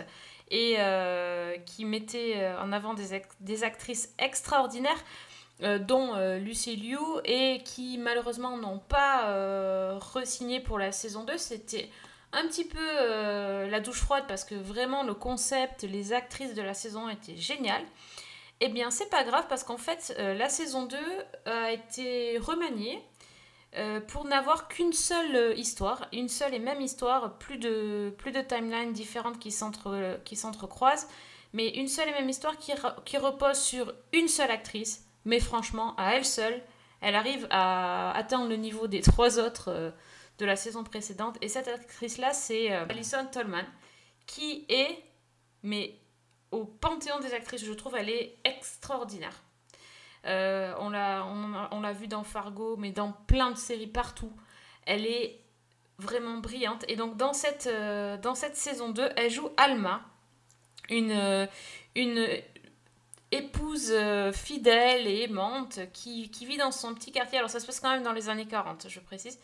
et 0.51 0.75
euh, 0.77 1.57
qui 1.65 1.85
mettait 1.85 2.47
en 2.61 2.71
avant 2.71 2.93
des 2.93 3.63
actrices 3.63 4.13
extraordinaires. 4.19 5.03
Euh, 5.63 5.79
dont 5.79 6.15
euh, 6.15 6.37
Liu 6.37 6.97
et 7.23 7.61
qui 7.63 7.97
malheureusement 7.97 8.57
n'ont 8.57 8.79
pas 8.79 9.29
euh, 9.29 9.97
re-signé 9.99 10.59
pour 10.59 10.77
la 10.79 10.91
saison 10.91 11.23
2. 11.23 11.37
C'était 11.37 11.89
un 12.33 12.45
petit 12.47 12.65
peu 12.65 12.77
euh, 12.81 13.67
la 13.69 13.79
douche 13.79 14.01
froide 14.01 14.25
parce 14.27 14.43
que 14.43 14.55
vraiment 14.55 15.03
le 15.03 15.13
concept, 15.13 15.83
les 15.83 16.11
actrices 16.13 16.53
de 16.53 16.61
la 16.61 16.73
saison 16.73 17.07
1 17.07 17.11
étaient 17.11 17.37
géniales. 17.37 17.85
Eh 18.61 18.69
bien, 18.69 18.89
c'est 18.91 19.09
pas 19.09 19.23
grave 19.23 19.45
parce 19.49 19.63
qu'en 19.63 19.77
fait, 19.77 20.15
euh, 20.19 20.33
la 20.33 20.49
saison 20.49 20.85
2 20.85 20.97
a 21.45 21.71
été 21.71 22.37
remaniée. 22.39 23.01
pour 24.07 24.23
n'avoir 24.23 24.69
qu'une 24.69 24.93
seule 24.93 25.57
histoire, 25.59 26.07
une 26.13 26.29
seule 26.29 26.53
et 26.53 26.59
même 26.59 26.79
histoire, 26.79 27.37
plus 27.37 27.57
de, 27.57 28.13
plus 28.17 28.31
de 28.31 28.39
timelines 28.41 28.93
différentes 28.93 29.37
qui 29.37 29.51
s'entre- 29.51 30.19
qui 30.23 30.37
s'entrecroisent, 30.37 31.09
mais 31.51 31.67
une 31.69 31.89
seule 31.89 32.07
et 32.07 32.13
même 32.13 32.29
histoire 32.29 32.57
qui, 32.57 32.71
re- 32.73 33.03
qui 33.03 33.17
repose 33.17 33.57
sur 33.59 33.93
une 34.13 34.29
seule 34.29 34.49
actrice. 34.51 35.03
Mais 35.25 35.39
franchement, 35.39 35.95
à 35.97 36.15
elle 36.15 36.25
seule, 36.25 36.61
elle 37.01 37.15
arrive 37.15 37.47
à 37.49 38.11
atteindre 38.15 38.47
le 38.47 38.55
niveau 38.55 38.87
des 38.87 39.01
trois 39.01 39.39
autres 39.39 39.69
euh, 39.69 39.91
de 40.37 40.45
la 40.45 40.55
saison 40.55 40.83
précédente. 40.83 41.37
Et 41.41 41.47
cette 41.47 41.67
actrice-là, 41.67 42.33
c'est 42.33 42.71
euh, 42.71 42.85
Alison 42.89 43.25
Tolman, 43.31 43.65
qui 44.27 44.65
est, 44.69 45.03
mais 45.63 45.95
au 46.51 46.65
panthéon 46.65 47.19
des 47.19 47.33
actrices, 47.33 47.65
je 47.65 47.73
trouve, 47.73 47.95
elle 47.95 48.09
est 48.09 48.37
extraordinaire. 48.43 49.43
Euh, 50.25 50.73
on 50.79 50.89
l'a 50.89 51.25
on, 51.25 51.91
vu 51.93 52.07
dans 52.07 52.23
Fargo, 52.23 52.75
mais 52.77 52.91
dans 52.91 53.11
plein 53.11 53.51
de 53.51 53.57
séries 53.57 53.87
partout. 53.87 54.31
Elle 54.85 55.05
est 55.05 55.39
vraiment 55.99 56.37
brillante. 56.37 56.85
Et 56.87 56.95
donc, 56.95 57.17
dans 57.17 57.33
cette, 57.33 57.69
saison 58.53 58.89
2, 58.89 59.09
elle 59.15 59.29
joue 59.29 59.49
Alma, 59.57 60.01
une, 60.89 61.47
une 61.95 62.27
épouse 63.37 63.89
euh, 63.91 64.31
fidèle 64.31 65.07
et 65.07 65.23
aimante 65.23 65.79
qui, 65.93 66.29
qui 66.29 66.45
vit 66.45 66.57
dans 66.57 66.71
son 66.71 66.93
petit 66.93 67.11
quartier. 67.11 67.37
Alors, 67.37 67.49
ça 67.49 67.59
se 67.59 67.65
passe 67.65 67.79
quand 67.79 67.91
même 67.91 68.03
dans 68.03 68.13
les 68.13 68.29
années 68.29 68.47
40, 68.47 68.87
je 68.89 68.99
précise. 68.99 69.39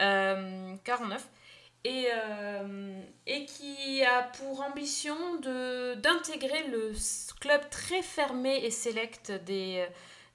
Euh, 0.00 0.74
49 0.84 1.28
et, 1.84 2.08
euh, 2.12 3.02
et 3.26 3.46
qui 3.46 4.04
a 4.04 4.22
pour 4.22 4.60
ambition 4.60 5.16
d'intégrer 5.36 6.68
le 6.68 6.92
club 7.40 7.68
très 7.70 8.02
fermé 8.02 8.64
et 8.64 8.70
sélect 8.70 9.32
des, 9.46 9.86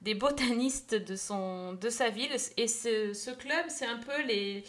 des 0.02 0.16
botanistes 0.16 0.96
de, 0.96 1.16
son, 1.16 1.74
de 1.74 1.90
sa 1.90 2.10
ville. 2.10 2.36
Et 2.58 2.68
ce, 2.68 3.14
ce 3.14 3.32
club, 3.32 3.66
c'est 3.70 3.86
un 3.86 3.98
peu 4.00 4.22
les, 4.24 4.64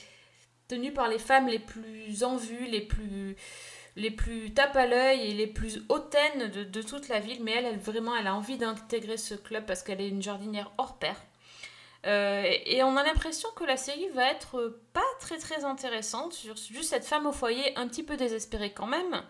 tenu 0.68 0.93
par 0.93 1.09
les 1.09 1.18
femmes 1.18 1.49
les 1.49 1.59
plus 1.59 2.24
en 2.24 2.37
vue, 2.37 2.66
les 2.66 2.82
plus, 2.82 3.37
les 3.97 4.11
plus 4.11 4.53
tape 4.53 4.76
à 4.76 4.86
l'œil 4.86 5.22
et 5.22 5.32
les 5.32 5.47
plus 5.47 5.82
hautaines 5.88 6.49
de, 6.51 6.82
toute 6.82 7.09
la 7.09 7.18
ville. 7.18 7.42
Mais 7.42 7.53
elle, 7.53 7.78
vraiment, 7.78 8.14
elle 8.14 8.26
a 8.26 8.34
envie 8.34 8.59
d'intégrer 8.59 9.16
ce 9.16 9.34
club 9.34 9.64
parce 9.66 9.82
qu'elle 9.82 10.01
est 10.01 10.09
une 10.09 10.22
jardinière 10.22 10.70
hors 10.78 10.99
pair. 10.99 11.16
Euh, 12.07 12.44
et 12.66 12.84
on 12.84 12.97
a 12.97 13.03
l'impression 13.03 13.49
que 13.57 13.64
la 13.64 13.76
série 13.76 14.09
va 14.14 14.30
être 14.30 14.78
pas 14.92 15.01
très 15.18 15.38
très 15.38 15.64
intéressante 15.64 16.34
sur 16.34 16.57
juste 16.57 16.90
cette 16.90 17.05
femme 17.05 17.26
au 17.26 17.32
foyer 17.32 17.76
un 17.76 17.88
petit 17.88 18.05
peu 18.05 18.16
désespérée 18.16 18.72
quand 18.72 18.86
même, 18.86 19.22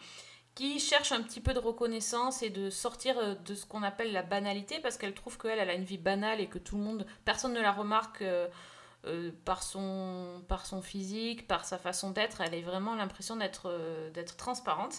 qui 0.54 0.78
cherche 0.78 1.12
un 1.12 1.22
petit 1.22 1.40
peu 1.40 1.54
de 1.54 1.58
reconnaissance 1.58 2.42
et 2.42 2.50
de 2.50 2.68
sortir 2.68 3.18
euh, 3.18 3.34
de 3.46 3.54
ce 3.54 3.64
qu'on 3.64 3.82
appelle 3.82 4.12
la 4.12 4.22
banalité 4.22 4.78
parce 4.82 4.98
qu'elle 4.98 5.14
trouve 5.14 5.38
qu'elle 5.38 5.58
elle 5.58 5.70
a 5.70 5.74
une 5.74 5.84
vie 5.84 5.96
banale 5.96 6.40
et 6.40 6.48
que 6.48 6.58
tout 6.58 6.76
le 6.76 6.82
monde, 6.82 7.06
personne 7.24 7.54
ne 7.54 7.60
la 7.60 7.72
remarque 7.72 8.20
euh, 8.20 8.48
euh, 9.04 9.30
par, 9.44 9.62
son, 9.62 10.42
par 10.48 10.66
son 10.66 10.82
physique, 10.82 11.46
par 11.46 11.64
sa 11.64 11.78
façon 11.78 12.10
d'être. 12.10 12.40
Elle 12.40 12.54
a 12.54 12.60
vraiment 12.60 12.96
l'impression 12.96 13.36
d'être 13.36 13.66
euh, 13.70 14.10
d'être 14.10 14.36
transparente. 14.36 14.94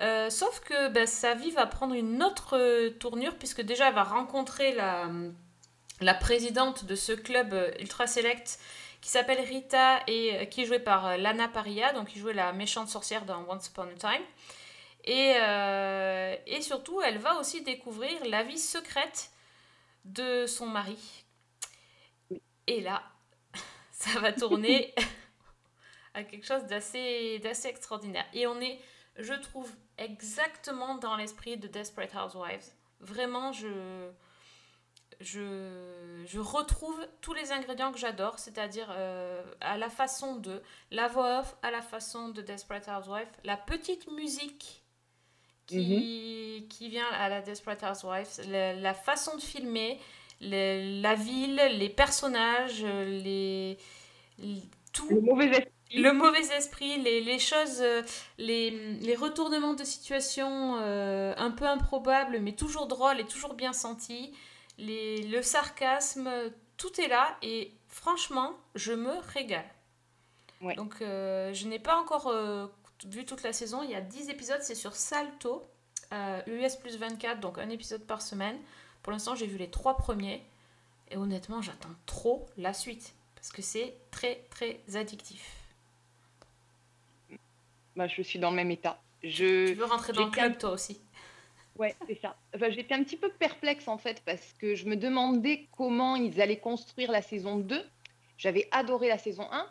Euh, 0.00 0.28
sauf 0.28 0.60
que 0.60 0.88
ben, 0.88 1.06
sa 1.06 1.34
vie 1.34 1.50
va 1.50 1.66
prendre 1.66 1.94
une 1.94 2.22
autre 2.22 2.88
tournure 2.98 3.36
puisque 3.38 3.62
déjà 3.62 3.88
elle 3.88 3.94
va 3.94 4.02
rencontrer 4.04 4.74
la 4.74 5.08
la 6.00 6.14
présidente 6.14 6.84
de 6.84 6.94
ce 6.94 7.12
club 7.12 7.54
ultra 7.78 8.06
select 8.06 8.58
qui 9.00 9.08
s'appelle 9.08 9.40
Rita 9.40 10.00
et 10.08 10.48
qui 10.48 10.62
est 10.62 10.64
jouée 10.64 10.78
par 10.80 11.16
Lana 11.16 11.48
Paria, 11.48 11.92
donc 11.92 12.08
qui 12.08 12.18
jouait 12.18 12.34
la 12.34 12.52
méchante 12.52 12.88
sorcière 12.88 13.24
dans 13.24 13.44
Once 13.48 13.68
Upon 13.68 13.82
a 13.82 13.94
Time. 13.94 14.22
Et, 15.04 15.34
et 16.46 16.62
surtout, 16.62 17.00
elle 17.02 17.18
va 17.18 17.36
aussi 17.36 17.62
découvrir 17.62 18.24
la 18.26 18.42
vie 18.42 18.58
secrète 18.58 19.30
de 20.04 20.46
son 20.46 20.66
mari. 20.66 21.24
Et 22.66 22.80
là, 22.80 23.02
ça 24.02 24.18
va 24.18 24.32
tourner 24.32 24.94
à 26.14 26.24
quelque 26.24 26.46
chose 26.46 26.64
d'assez 26.64 27.40
extraordinaire. 27.64 28.26
Et 28.32 28.46
on 28.46 28.60
est, 28.60 28.80
je 29.16 29.34
trouve, 29.34 29.70
exactement 29.98 30.96
dans 30.96 31.16
l'esprit 31.16 31.56
de 31.56 31.68
Desperate 31.68 32.14
Housewives. 32.14 32.64
Vraiment, 33.00 33.52
je 33.52 34.10
je, 35.20 36.24
je 36.26 36.40
retrouve 36.40 36.98
tous 37.20 37.32
les 37.32 37.52
ingrédients 37.52 37.92
que 37.92 37.98
j'adore, 37.98 38.40
c'est-à-dire 38.40 38.88
euh, 38.90 39.40
à 39.60 39.78
la 39.78 39.88
façon 39.88 40.36
de 40.36 40.60
la 40.90 41.06
voix 41.06 41.40
off, 41.40 41.56
à 41.62 41.70
la 41.70 41.80
façon 41.80 42.30
de 42.30 42.42
Desperate 42.42 42.88
Housewives, 42.88 43.28
la 43.44 43.56
petite 43.56 44.10
musique 44.10 44.82
qui, 45.66 46.66
qui 46.68 46.88
vient 46.88 47.08
à 47.12 47.28
la 47.28 47.40
Desperate 47.40 47.84
Housewives, 47.84 48.50
la, 48.50 48.74
la 48.74 48.94
façon 48.94 49.36
de 49.36 49.40
filmer, 49.40 50.00
la 50.42 51.14
ville, 51.14 51.60
les 51.78 51.88
personnages, 51.88 52.84
les, 52.84 53.78
les- 54.38 54.62
tout. 54.92 55.08
Le 55.08 55.20
mauvais 55.20 55.46
esprit. 55.46 55.72
Le 55.94 56.12
mauvais 56.12 56.40
esprit, 56.56 56.98
les, 57.02 57.20
les 57.20 57.38
choses, 57.38 57.80
euh, 57.82 58.02
les, 58.38 58.70
les 58.70 59.14
retournements 59.14 59.74
de 59.74 59.84
situation 59.84 60.78
euh, 60.80 61.34
un 61.36 61.50
peu 61.50 61.66
improbables, 61.66 62.40
mais 62.40 62.52
toujours 62.52 62.86
drôles 62.86 63.20
et 63.20 63.26
toujours 63.26 63.54
bien 63.54 63.74
sentis, 63.74 64.32
les, 64.78 65.22
le 65.24 65.42
sarcasme, 65.42 66.30
tout 66.78 66.98
est 67.00 67.08
là 67.08 67.36
et 67.42 67.72
franchement, 67.88 68.54
je 68.74 68.92
me 68.94 69.18
régale. 69.34 69.68
Donc, 70.76 70.94
euh, 71.02 71.52
je 71.52 71.66
n'ai 71.68 71.78
pas 71.78 71.96
encore 71.96 72.28
euh, 72.28 72.66
vu 73.06 73.24
toute 73.26 73.42
la 73.42 73.52
saison. 73.52 73.82
Il 73.82 73.90
y 73.90 73.94
a 73.94 74.00
10 74.00 74.30
épisodes, 74.30 74.60
c'est 74.62 74.74
sur 74.74 74.94
Salto, 74.96 75.62
euh, 76.12 76.40
US 76.46 76.76
plus 76.76 76.96
24, 76.96 77.40
donc 77.40 77.58
un 77.58 77.68
épisode 77.68 78.02
par 78.06 78.22
semaine. 78.22 78.56
Pour 79.02 79.12
l'instant, 79.12 79.34
j'ai 79.34 79.46
vu 79.46 79.56
les 79.58 79.70
trois 79.70 79.96
premiers 79.96 80.42
et 81.10 81.16
honnêtement, 81.16 81.60
j'attends 81.62 81.94
trop 82.06 82.46
la 82.56 82.72
suite 82.72 83.14
parce 83.34 83.50
que 83.50 83.62
c'est 83.62 83.94
très 84.10 84.36
très 84.50 84.80
addictif. 84.94 85.56
Bah, 87.96 88.06
je 88.06 88.22
suis 88.22 88.38
dans 88.38 88.50
le 88.50 88.56
même 88.56 88.70
état. 88.70 89.00
Je, 89.22 89.68
Tu 89.68 89.74
veux 89.74 89.84
rentrer 89.84 90.12
dans 90.12 90.24
le 90.26 90.30
club 90.30 90.52
un- 90.52 90.54
toi 90.54 90.70
aussi 90.70 91.00
Ouais, 91.78 91.94
c'est 92.06 92.20
ça. 92.20 92.36
Enfin, 92.54 92.70
j'étais 92.70 92.94
un 92.94 93.02
petit 93.02 93.16
peu 93.16 93.30
perplexe 93.30 93.88
en 93.88 93.96
fait 93.98 94.22
parce 94.26 94.52
que 94.58 94.74
je 94.74 94.84
me 94.86 94.94
demandais 94.96 95.68
comment 95.76 96.16
ils 96.16 96.40
allaient 96.40 96.58
construire 96.58 97.10
la 97.10 97.22
saison 97.22 97.56
2. 97.56 97.82
J'avais 98.36 98.68
adoré 98.72 99.08
la 99.08 99.16
saison 99.18 99.48
1 99.50 99.66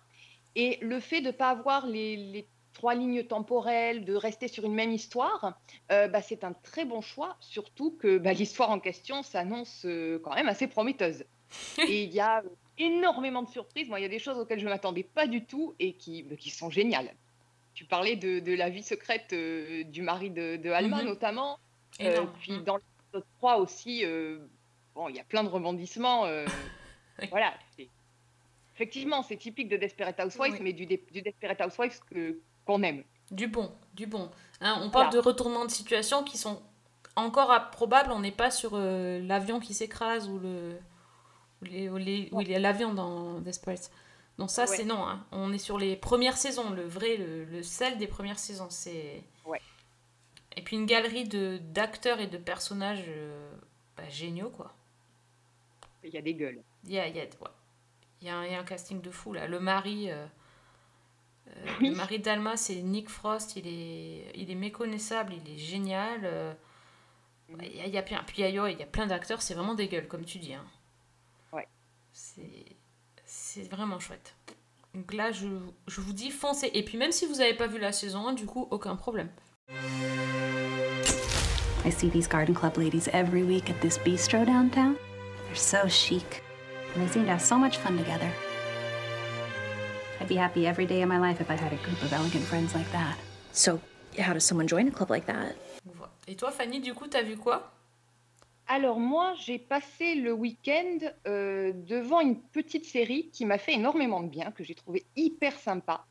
et 0.56 0.78
le 0.82 1.00
fait 1.00 1.22
de 1.22 1.28
ne 1.28 1.32
pas 1.32 1.50
avoir 1.50 1.86
les, 1.86 2.16
les 2.18 2.48
trois 2.74 2.96
lignes 2.96 3.24
temporelles, 3.24 4.06
de 4.06 4.14
rester 4.16 4.48
sur 4.48 4.64
une 4.66 4.74
même 4.74 4.92
histoire, 4.92 5.60
euh, 5.92 6.08
bah, 6.08 6.22
c'est 6.22 6.44
un 6.44 6.54
très 6.54 6.86
bon 6.86 7.02
choix, 7.02 7.36
surtout 7.40 7.92
que 7.92 8.18
bah, 8.18 8.34
l'histoire 8.34 8.70
en 8.72 8.80
question 8.80 9.24
s'annonce 9.24 9.84
euh, 9.86 10.20
quand 10.24 10.34
même 10.36 10.48
assez 10.48 10.68
prometteuse. 10.68 11.26
et 11.88 12.04
il 12.04 12.14
y 12.14 12.20
a 12.22 12.40
euh, 12.40 12.50
énormément 12.78 13.42
de 13.44 13.50
surprises. 13.50 13.90
Moi, 13.90 14.00
il 14.00 14.04
y 14.04 14.06
a 14.06 14.10
des 14.10 14.20
choses 14.20 14.38
auxquelles 14.38 14.60
je 14.60 14.66
ne 14.66 14.70
m'attendais 14.70 15.04
pas 15.04 15.28
du 15.28 15.44
tout 15.46 15.76
et 15.80 15.94
qui, 15.94 16.26
qui 16.38 16.50
sont 16.50 16.70
géniales. 16.70 17.14
Tu 17.74 17.86
parlais 17.86 18.16
de, 18.16 18.40
de 18.40 18.54
la 18.54 18.70
vie 18.70 18.84
secrète 18.84 19.34
euh, 19.34 19.84
du 19.84 20.02
mari 20.02 20.30
de, 20.30 20.56
de 20.58 20.70
Alma 20.70 21.02
Mhm. 21.02 21.08
notamment. 21.10 21.60
Énorme. 22.00 22.32
puis 22.40 22.62
dans 22.62 22.78
l'épisode 22.78 23.26
3 23.40 23.58
aussi, 23.58 24.04
bon, 24.96 25.10
il 25.10 25.16
y 25.16 25.20
a 25.20 25.24
plein 25.26 25.44
de 25.44 25.50
rebondissements. 25.50 26.26
Voilà. 27.30 27.54
Effectivement, 28.76 29.22
c'est 29.22 29.38
typique 29.38 29.68
de 29.70 29.78
Desperate 29.78 30.20
Housewives, 30.20 30.54
Oui. 30.54 30.60
mais 30.62 30.74
du 30.74 30.86
Desperate 31.22 31.62
Housewives 31.62 32.00
que- 32.10 32.40
qu'on 32.72 32.84
aime. 32.84 33.04
Du 33.32 33.48
bon, 33.48 33.72
du 33.94 34.08
bon. 34.08 34.30
Hein, 34.62 34.76
on 34.82 34.90
parle 34.90 35.06
Voilà. 35.06 35.10
de 35.12 35.20
retournements 35.20 35.66
de 35.66 35.72
situation 35.72 36.24
qui 36.24 36.38
sont 36.38 36.62
encore 37.16 37.52
improbables. 37.52 38.12
On 38.12 38.20
n'est 38.20 38.32
pas 38.32 38.52
sur 38.52 38.72
euh, 38.74 39.20
l'avion 39.26 39.60
qui 39.60 39.74
s'écrase 39.74 40.28
ou 40.30 40.40
le 40.40 40.78
ou 41.62 41.66
les- 41.66 41.90
ou 41.90 41.98
les- 41.98 42.30
ou 42.32 42.42
il 42.42 42.50
y 42.50 42.56
a 42.56 42.60
l'avion 42.60 42.94
dans 42.94 43.40
Desperate. 43.40 43.92
Donc 44.40 44.50
ça, 44.50 44.62
Ouais. 44.64 44.76
c'est 44.78 44.84
non. 44.86 45.08
hein. 45.08 45.24
On 45.32 45.54
est 45.54 45.58
sur 45.60 45.78
les 45.78 45.96
premières 45.96 46.38
saisons, 46.38 46.72
le 46.72 46.84
vrai, 46.88 47.18
le, 47.18 47.46
le 47.46 47.62
sel 47.64 47.98
des 48.00 48.08
premières 48.08 48.40
saisons. 48.40 48.68
C'est 48.70 49.24
Ouais. 49.46 49.62
et 50.56 50.62
puis 50.64 50.76
une 50.78 50.86
galerie 50.88 51.28
de 51.28 51.60
d'acteurs 51.72 52.20
et 52.20 52.28
de 52.28 52.38
personnages 52.38 53.06
euh, 53.08 53.52
bah, 53.98 54.10
géniaux 54.10 54.50
quoi. 54.50 54.74
Il 56.04 56.10
y 56.12 56.18
a 56.18 56.22
des 56.22 56.34
gueules. 56.34 56.62
Il 56.86 56.92
y 56.94 57.00
a, 57.00 57.08
il 57.08 57.16
y 57.16 57.20
a- 57.20 57.24
ouais. 57.24 57.30
Il 58.22 58.28
y 58.28 58.30
a 58.30 58.38
un, 58.38 58.46
il 58.46 58.52
y 58.52 58.56
a 58.56 58.60
un 58.60 58.64
casting 58.64 59.02
de 59.02 59.12
fou 59.12 59.34
là. 59.34 59.48
Le 59.48 59.60
mari, 59.60 60.10
euh, 60.12 60.26
Oui. 61.80 61.90
le 61.90 61.96
mari 61.96 62.20
d'Alma, 62.20 62.58
c'est 62.58 62.76
Nick 62.76 63.10
Frost. 63.10 63.56
Il 63.56 63.68
est, 63.68 64.32
il 64.36 64.50
est 64.50 64.56
méconnaissable, 64.56 65.34
il 65.46 65.54
est 65.54 65.58
génial. 65.58 66.22
euh, 66.24 66.54
ouais, 67.50 67.70
Il 67.74 67.78
y 67.78 67.82
a, 67.82 67.88
il 67.88 67.94
y 67.94 67.98
a 67.98 68.02
plein, 68.04 68.24
puis 68.26 68.38
il 68.40 68.42
y 68.42 68.60
a, 68.60 68.70
il 68.70 68.80
y 68.80 68.84
a 68.84 68.86
plein 68.86 69.06
d'acteurs, 69.08 69.42
c'est 69.42 69.54
vraiment 69.54 69.76
des 69.76 69.88
gueules 69.88 70.08
comme 70.08 70.24
tu 70.26 70.38
dis. 70.40 70.54
hein. 70.54 70.66
Ouais. 71.54 71.68
C'est, 72.14 72.66
c'est 73.26 73.70
vraiment 73.70 74.00
chouette. 74.00 74.36
Donc 74.94 75.14
là, 75.14 75.32
je, 75.32 75.48
je 75.88 76.02
vous 76.02 76.14
dis 76.14 76.32
foncez. 76.32 76.70
Et 76.74 76.84
puis 76.84 76.98
même 76.98 77.12
si 77.12 77.26
vous 77.26 77.36
n'avez 77.36 77.54
pas 77.54 77.68
vu 77.68 77.80
la 77.80 77.92
saison 77.92 78.28
1, 78.28 78.34
du 78.34 78.46
coup, 78.46 78.68
aucun 78.72 78.96
problème. 78.96 79.30
I 81.84 81.92
see 81.92 82.10
these 82.10 82.28
garden 82.28 82.54
club 82.54 82.78
ladies 82.78 83.08
every 83.14 83.44
week 83.44 83.70
at 83.70 83.80
this 83.82 83.98
bistro 84.00 84.46
downtown. 84.46 84.96
They're 85.46 85.56
so 85.56 85.88
chic, 85.88 86.44
and 86.96 87.02
they 87.04 87.12
seem 87.12 87.24
to 87.26 87.32
have 87.32 87.42
so 87.42 87.58
much 87.58 87.78
fun 87.78 87.98
together. 87.98 88.30
I'd 90.22 90.28
be 90.28 90.36
happy 90.36 90.68
every 90.68 90.86
day 90.86 91.02
of 91.02 91.10
my 91.10 91.18
life 91.18 91.42
if 91.42 91.50
I 91.50 91.56
had 91.56 91.74
a 91.74 91.78
group 91.78 92.00
of 92.04 92.14
elegant 92.14 92.44
friends 92.44 92.76
like 92.76 92.90
that. 92.92 93.18
So, 93.54 93.82
how 94.20 94.34
does 94.34 94.44
someone 94.44 94.68
join 94.68 94.88
a 94.88 94.92
club 94.92 95.10
like 95.10 95.26
that? 95.26 95.56
Et 96.28 96.36
toi, 96.36 96.52
Fanny, 96.52 96.80
du 96.80 96.94
coup, 96.94 97.08
t'as 97.08 97.24
vu 97.24 97.38
quoi? 97.38 97.72
Alors 98.68 99.00
moi, 99.00 99.34
j'ai 99.44 99.58
passé 99.58 100.14
le 100.14 100.32
week-end 100.32 101.00
euh, 101.28 101.74
devant 101.74 102.20
une 102.20 102.40
petite 102.40 102.86
série 102.86 103.32
qui 103.32 103.46
m'a 103.46 103.58
fait 103.58 103.74
énormément 103.74 104.22
de 104.22 104.30
bien, 104.30 104.52
que 104.52 104.64
j'ai 104.64 104.76
trouvé 104.76 105.06
hyper 105.16 105.58
sympa. 105.58 106.06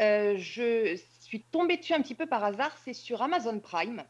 Euh, 0.00 0.36
je 0.38 0.96
suis 1.18 1.42
tombée 1.42 1.76
dessus 1.76 1.92
un 1.92 2.02
petit 2.02 2.14
peu 2.14 2.26
par 2.26 2.44
hasard, 2.44 2.78
c'est 2.84 2.94
sur 2.94 3.20
Amazon 3.20 3.58
Prime. 3.58 4.04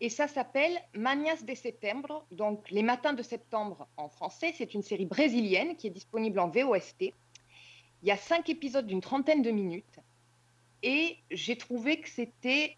Et 0.00 0.08
ça 0.08 0.28
s'appelle 0.28 0.78
Manias 0.94 1.42
de 1.42 1.54
Septembre, 1.54 2.24
donc 2.30 2.70
Les 2.70 2.84
Matins 2.84 3.12
de 3.12 3.22
Septembre 3.24 3.88
en 3.96 4.08
français. 4.08 4.54
C'est 4.56 4.72
une 4.74 4.84
série 4.84 5.06
brésilienne 5.06 5.74
qui 5.74 5.88
est 5.88 5.90
disponible 5.90 6.38
en 6.38 6.48
VOST. 6.48 7.12
Il 8.02 8.08
y 8.08 8.12
a 8.12 8.16
cinq 8.16 8.48
épisodes 8.48 8.86
d'une 8.86 9.00
trentaine 9.00 9.42
de 9.42 9.50
minutes. 9.50 9.98
Et 10.82 11.16
j'ai 11.30 11.56
trouvé 11.56 12.00
que 12.00 12.08
c'était 12.08 12.76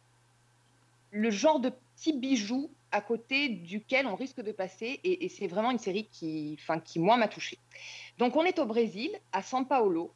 le 1.11 1.31
genre 1.31 1.61
de 1.61 1.71
petit 1.97 2.13
bijou 2.13 2.71
à 2.93 3.01
côté 3.01 3.49
duquel 3.49 4.07
on 4.07 4.17
risque 4.17 4.41
de 4.41 4.53
passer. 4.53 5.01
Et, 5.05 5.29
c'est 5.29 5.47
vraiment 5.47 5.71
une 5.71 5.79
série 5.79 6.09
qui, 6.11 6.57
enfin, 6.59 6.81
qui 6.81 6.99
moi, 6.99 7.17
m'a 7.17 7.29
touchée. 7.29 7.59
Donc 8.19 8.37
on 8.37 8.45
est 8.45 8.59
au 8.59 8.67
Brésil, 8.67 9.11
à 9.33 9.43
São 9.43 9.67
Paulo. 9.67 10.13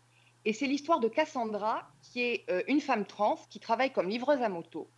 Et 0.47 0.53
c'est 0.53 0.67
l'histoire 0.67 1.01
de 1.01 1.09
Cassandra, 1.09 1.89
qui 2.03 2.21
est 2.21 2.45
euh, 2.51 2.63
une 2.69 2.81
femme 2.81 3.07
trans 3.07 3.39
qui 3.49 3.61
travaille 3.61 3.93
comme 3.93 4.09
livreuse 4.09 4.43
à 4.43 4.49
moto. 4.49 4.89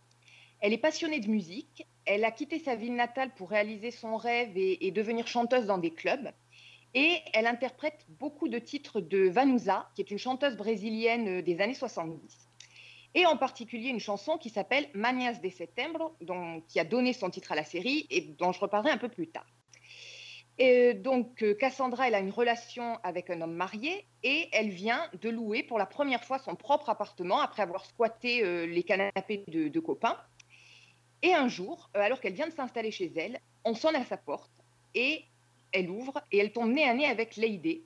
Elle 0.59 0.73
est 0.73 0.77
passionnée 0.77 1.19
de 1.19 1.29
musique. 1.29 1.85
Elle 2.05 2.23
a 2.23 2.31
quitté 2.31 2.59
sa 2.59 2.75
ville 2.75 2.95
natale 2.95 3.33
pour 3.35 3.49
réaliser 3.49 3.91
son 3.91 4.17
rêve 4.17 4.51
et 4.55 4.91
devenir 4.91 5.27
chanteuse 5.27 5.65
dans 5.65 5.77
des 5.77 5.91
clubs. 5.91 6.31
Et 6.99 7.21
elle 7.31 7.45
interprète 7.45 8.07
beaucoup 8.09 8.47
de 8.47 8.57
titres 8.57 9.01
de 9.01 9.29
Vanusa, 9.29 9.87
qui 9.93 10.01
est 10.01 10.09
une 10.09 10.17
chanteuse 10.17 10.57
brésilienne 10.57 11.27
euh, 11.27 11.41
des 11.43 11.61
années 11.61 11.75
70. 11.75 12.49
Et 13.13 13.27
en 13.27 13.37
particulier 13.37 13.89
une 13.89 13.99
chanson 13.99 14.39
qui 14.39 14.49
s'appelle 14.49 14.89
Manias 14.95 15.39
de 15.39 15.49
Septembre, 15.49 16.15
dont, 16.21 16.59
qui 16.67 16.79
a 16.79 16.83
donné 16.83 17.13
son 17.13 17.29
titre 17.29 17.51
à 17.51 17.55
la 17.55 17.63
série 17.63 18.07
et 18.09 18.21
dont 18.21 18.51
je 18.51 18.59
reparlerai 18.59 18.89
un 18.89 18.97
peu 18.97 19.09
plus 19.09 19.27
tard. 19.27 19.45
Et 20.57 20.95
donc 20.95 21.43
euh, 21.43 21.53
Cassandra, 21.53 22.07
elle 22.07 22.15
a 22.15 22.19
une 22.19 22.31
relation 22.31 22.97
avec 23.03 23.29
un 23.29 23.41
homme 23.41 23.53
marié 23.53 24.07
et 24.23 24.49
elle 24.51 24.69
vient 24.69 25.07
de 25.21 25.29
louer 25.29 25.61
pour 25.61 25.77
la 25.77 25.85
première 25.85 26.23
fois 26.23 26.39
son 26.39 26.55
propre 26.55 26.89
appartement 26.89 27.41
après 27.41 27.61
avoir 27.61 27.85
squatté 27.85 28.43
euh, 28.43 28.65
les 28.65 28.81
canapés 28.81 29.43
de, 29.47 29.67
de 29.67 29.79
copains. 29.79 30.17
Et 31.21 31.35
un 31.35 31.47
jour, 31.47 31.91
euh, 31.95 32.01
alors 32.01 32.19
qu'elle 32.19 32.33
vient 32.33 32.47
de 32.47 32.53
s'installer 32.53 32.89
chez 32.89 33.11
elle, 33.15 33.39
on 33.65 33.75
sonne 33.75 33.95
à 33.95 34.03
sa 34.03 34.17
porte 34.17 34.49
et 34.95 35.25
elle 35.71 35.89
ouvre 35.89 36.21
et 36.31 36.37
elle 36.37 36.51
tombe 36.51 36.71
nez 36.71 36.83
à 36.83 36.93
nez 36.93 37.05
avec 37.05 37.35
Lady, 37.35 37.81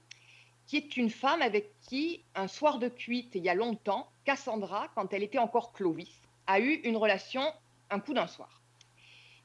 qui 0.68 0.78
est 0.78 0.98
une 0.98 1.10
femme 1.10 1.42
avec 1.42 1.72
qui, 1.82 2.24
un 2.36 2.48
soir 2.48 2.80
de 2.80 2.88
cuite 2.88 3.32
il 3.36 3.44
y 3.44 3.50
a 3.50 3.56
longtemps, 3.56 4.10
Cassandra, 4.26 4.88
quand 4.96 5.14
elle 5.14 5.24
était 5.24 5.40
encore 5.40 5.74
Clovis, 5.74 6.22
a 6.48 6.60
eu 6.60 6.76
une 6.84 6.98
relation 6.98 7.44
un 7.90 8.00
coup 8.00 8.14
d'un 8.14 8.28
soir. 8.28 8.62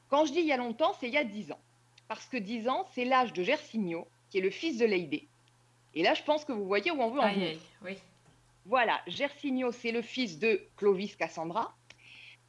Quand 0.09 0.25
je 0.25 0.31
dis 0.31 0.39
il 0.39 0.45
y 0.45 0.53
a 0.53 0.57
longtemps, 0.57 0.93
c'est 0.99 1.07
il 1.07 1.13
y 1.13 1.17
a 1.17 1.23
dix 1.23 1.51
ans. 1.51 1.59
Parce 2.07 2.25
que 2.25 2.37
dix 2.37 2.69
ans, 2.69 2.85
c'est 2.93 3.03
l'âge 3.03 3.33
de 3.33 3.43
Gersigno, 3.43 4.07
qui 4.29 4.37
est 4.37 4.41
le 4.41 4.49
fils 4.49 4.77
de 4.77 4.85
Lady. 4.85 5.27
Et 5.93 6.03
là, 6.03 6.13
je 6.13 6.23
pense 6.23 6.45
que 6.45 6.53
vous 6.53 6.65
voyez 6.65 6.91
où 6.91 7.01
on 7.01 7.09
veut 7.09 7.19
en 7.19 7.33
venir. 7.33 7.49
aïe, 7.49 7.59
oui. 7.83 7.97
Voilà, 8.65 9.01
Gersigno, 9.07 9.71
c'est 9.71 9.91
le 9.91 10.01
fils 10.01 10.39
de 10.39 10.61
Clovis 10.77 11.15
Cassandra. 11.15 11.75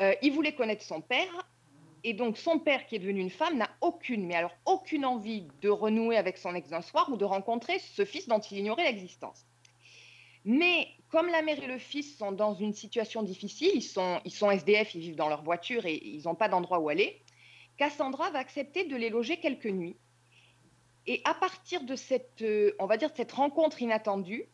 Euh, 0.01 0.14
il 0.22 0.32
voulait 0.32 0.55
connaître 0.55 0.84
son 0.84 1.01
père. 1.01 1.49
Et 2.05 2.14
donc, 2.14 2.38
son 2.38 2.59
père, 2.59 2.86
qui 2.86 2.96
est 2.96 2.99
devenu 2.99 3.20
une 3.20 3.30
femme, 3.30 3.57
n'a 3.57 3.70
aucune, 3.80 4.26
mais 4.26 4.34
alors 4.34 4.55
aucune 4.66 5.05
envie 5.05 5.46
de 5.62 5.68
renouer 5.68 6.16
avec 6.16 6.38
son 6.38 6.55
ex 6.55 6.68
d'un 6.68 6.82
soir 6.82 7.11
ou 7.11 7.16
de 7.16 7.24
rencontrer 7.24 7.78
ce 7.78 8.05
fils 8.05 8.28
dont 8.28 8.38
il 8.38 8.59
ignorait 8.59 8.84
l'existence. 8.84 9.46
Mais 10.44 10.88
comme 11.11 11.28
la 11.28 11.42
mère 11.42 11.62
et 11.62 11.66
le 11.66 11.78
fils 11.78 12.16
sont 12.16 12.32
dans 12.32 12.55
une 12.55 12.72
situation 12.72 13.22
difficile, 13.22 13.70
ils 13.74 13.82
sont, 13.82 14.20
ils 14.24 14.32
sont 14.32 14.51
SDF, 14.51 14.94
ils 14.94 15.01
vivent 15.01 15.16
dans 15.16 15.28
leur 15.28 15.42
voiture 15.42 15.86
et 15.86 15.96
ils 15.96 16.22
n'ont 16.24 16.34
pas 16.34 16.49
d'endroit 16.49 16.78
où 16.78 16.88
aller, 16.88 17.20
Cassandra 17.76 18.30
va 18.30 18.38
accepter 18.38 18.84
de 18.84 18.96
les 18.96 19.09
loger 19.09 19.38
quelques 19.38 19.66
nuits. 19.66 19.96
Et 21.07 21.20
à 21.24 21.34
partir 21.34 21.82
de 21.82 21.96
cette, 21.96 22.42
euh, 22.42 22.74
on 22.78 22.86
va 22.86 22.96
dire, 22.96 23.11
cette 23.14 23.32
rencontre 23.32 23.82
inattendue, 23.82 24.46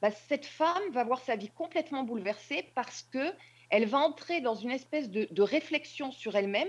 bah, 0.00 0.10
cette 0.10 0.46
femme 0.46 0.90
va 0.92 1.04
voir 1.04 1.20
sa 1.20 1.36
vie 1.36 1.50
complètement 1.50 2.04
bouleversée 2.04 2.64
parce 2.74 3.02
que 3.02 3.32
elle 3.70 3.84
va 3.86 3.98
entrer 3.98 4.40
dans 4.40 4.54
une 4.54 4.70
espèce 4.70 5.10
de 5.10 5.42
réflexion 5.42 6.10
sur 6.10 6.36
elle-même, 6.36 6.68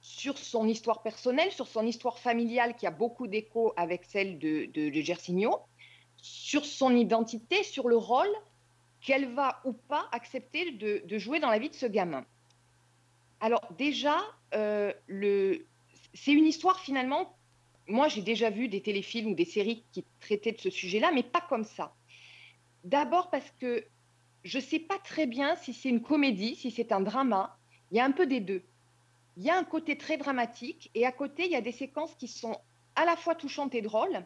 sur 0.00 0.38
son 0.38 0.66
histoire 0.66 1.02
personnelle, 1.02 1.52
sur 1.52 1.66
son 1.66 1.86
histoire 1.86 2.18
familiale 2.18 2.74
qui 2.76 2.86
a 2.86 2.90
beaucoup 2.90 3.26
d'écho 3.26 3.72
avec 3.76 4.04
celle 4.04 4.38
de, 4.38 4.66
de, 4.66 4.88
de 4.90 5.00
Gersigno, 5.00 5.60
sur 6.16 6.64
son 6.64 6.94
identité, 6.94 7.62
sur 7.62 7.88
le 7.88 7.96
rôle 7.96 8.30
qu'elle 9.00 9.32
va 9.34 9.60
ou 9.64 9.72
pas 9.72 10.08
accepter 10.12 10.72
de, 10.72 11.02
de 11.04 11.18
jouer 11.18 11.40
dans 11.40 11.48
la 11.48 11.58
vie 11.58 11.70
de 11.70 11.74
ce 11.74 11.86
gamin. 11.86 12.24
Alors 13.40 13.62
déjà, 13.78 14.18
euh, 14.54 14.92
c'est 16.12 16.32
une 16.32 16.46
histoire 16.46 16.80
finalement, 16.80 17.34
moi 17.86 18.08
j'ai 18.08 18.22
déjà 18.22 18.50
vu 18.50 18.68
des 18.68 18.82
téléfilms 18.82 19.32
ou 19.32 19.34
des 19.34 19.46
séries 19.46 19.84
qui 19.92 20.04
traitaient 20.20 20.52
de 20.52 20.60
ce 20.60 20.70
sujet-là, 20.70 21.10
mais 21.12 21.22
pas 21.22 21.40
comme 21.40 21.64
ça. 21.64 21.94
D'abord 22.84 23.30
parce 23.30 23.50
que 23.60 23.84
je 24.44 24.58
ne 24.58 24.62
sais 24.62 24.78
pas 24.78 24.98
très 24.98 25.26
bien 25.26 25.56
si 25.56 25.72
c'est 25.72 25.88
une 25.88 26.02
comédie, 26.02 26.56
si 26.56 26.70
c'est 26.70 26.92
un 26.92 27.00
drama, 27.00 27.58
il 27.90 27.96
y 27.96 28.00
a 28.00 28.04
un 28.04 28.12
peu 28.12 28.26
des 28.26 28.40
deux. 28.40 28.62
Il 29.36 29.44
y 29.44 29.50
a 29.50 29.56
un 29.56 29.64
côté 29.64 29.96
très 29.96 30.16
dramatique 30.16 30.90
et 30.94 31.06
à 31.06 31.12
côté, 31.12 31.44
il 31.46 31.52
y 31.52 31.56
a 31.56 31.60
des 31.60 31.72
séquences 31.72 32.14
qui 32.14 32.28
sont 32.28 32.56
à 32.96 33.04
la 33.04 33.16
fois 33.16 33.34
touchantes 33.34 33.74
et 33.74 33.82
drôles. 33.82 34.24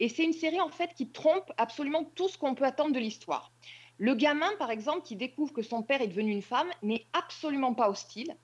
Et 0.00 0.08
c'est 0.08 0.24
une 0.24 0.32
série 0.32 0.60
en 0.60 0.68
fait 0.68 0.94
qui 0.94 1.08
trompe 1.08 1.52
absolument 1.56 2.04
tout 2.14 2.28
ce 2.28 2.38
qu'on 2.38 2.54
peut 2.54 2.64
attendre 2.64 2.92
de 2.92 2.98
l'histoire. 2.98 3.52
Le 3.98 4.14
gamin, 4.14 4.50
par 4.58 4.70
exemple, 4.70 5.02
qui 5.02 5.16
découvre 5.16 5.52
que 5.52 5.62
son 5.62 5.82
père 5.82 6.02
est 6.02 6.08
devenu 6.08 6.32
une 6.32 6.42
femme, 6.42 6.68
n'est 6.82 7.06
absolument 7.12 7.74
pas 7.74 7.88
hostile. 7.88 8.36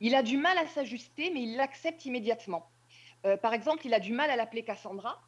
Il 0.00 0.14
a 0.14 0.22
du 0.22 0.36
mal 0.36 0.58
à 0.58 0.66
s'ajuster, 0.66 1.30
mais 1.32 1.42
il 1.42 1.56
l'accepte 1.56 2.04
immédiatement. 2.04 2.68
Euh, 3.26 3.36
par 3.36 3.54
exemple, 3.54 3.86
il 3.86 3.94
a 3.94 4.00
du 4.00 4.12
mal 4.12 4.30
à 4.30 4.36
l'appeler 4.36 4.64
Cassandra, 4.64 5.20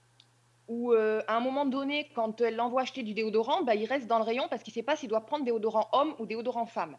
ou 0.68 0.92
euh, 0.92 1.22
à 1.26 1.36
un 1.36 1.40
moment 1.40 1.66
donné, 1.66 2.08
quand 2.14 2.40
elle 2.40 2.56
l'envoie 2.56 2.82
acheter 2.82 3.02
du 3.02 3.14
déodorant, 3.14 3.62
bah, 3.62 3.74
il 3.74 3.86
reste 3.86 4.06
dans 4.06 4.18
le 4.18 4.24
rayon 4.24 4.46
parce 4.48 4.62
qu'il 4.62 4.70
ne 4.70 4.74
sait 4.76 4.82
pas 4.84 4.96
s'il 4.96 5.08
doit 5.08 5.26
prendre 5.26 5.44
déodorant 5.44 5.88
homme 5.92 6.14
ou 6.18 6.26
déodorant 6.26 6.66
femme. 6.66 6.96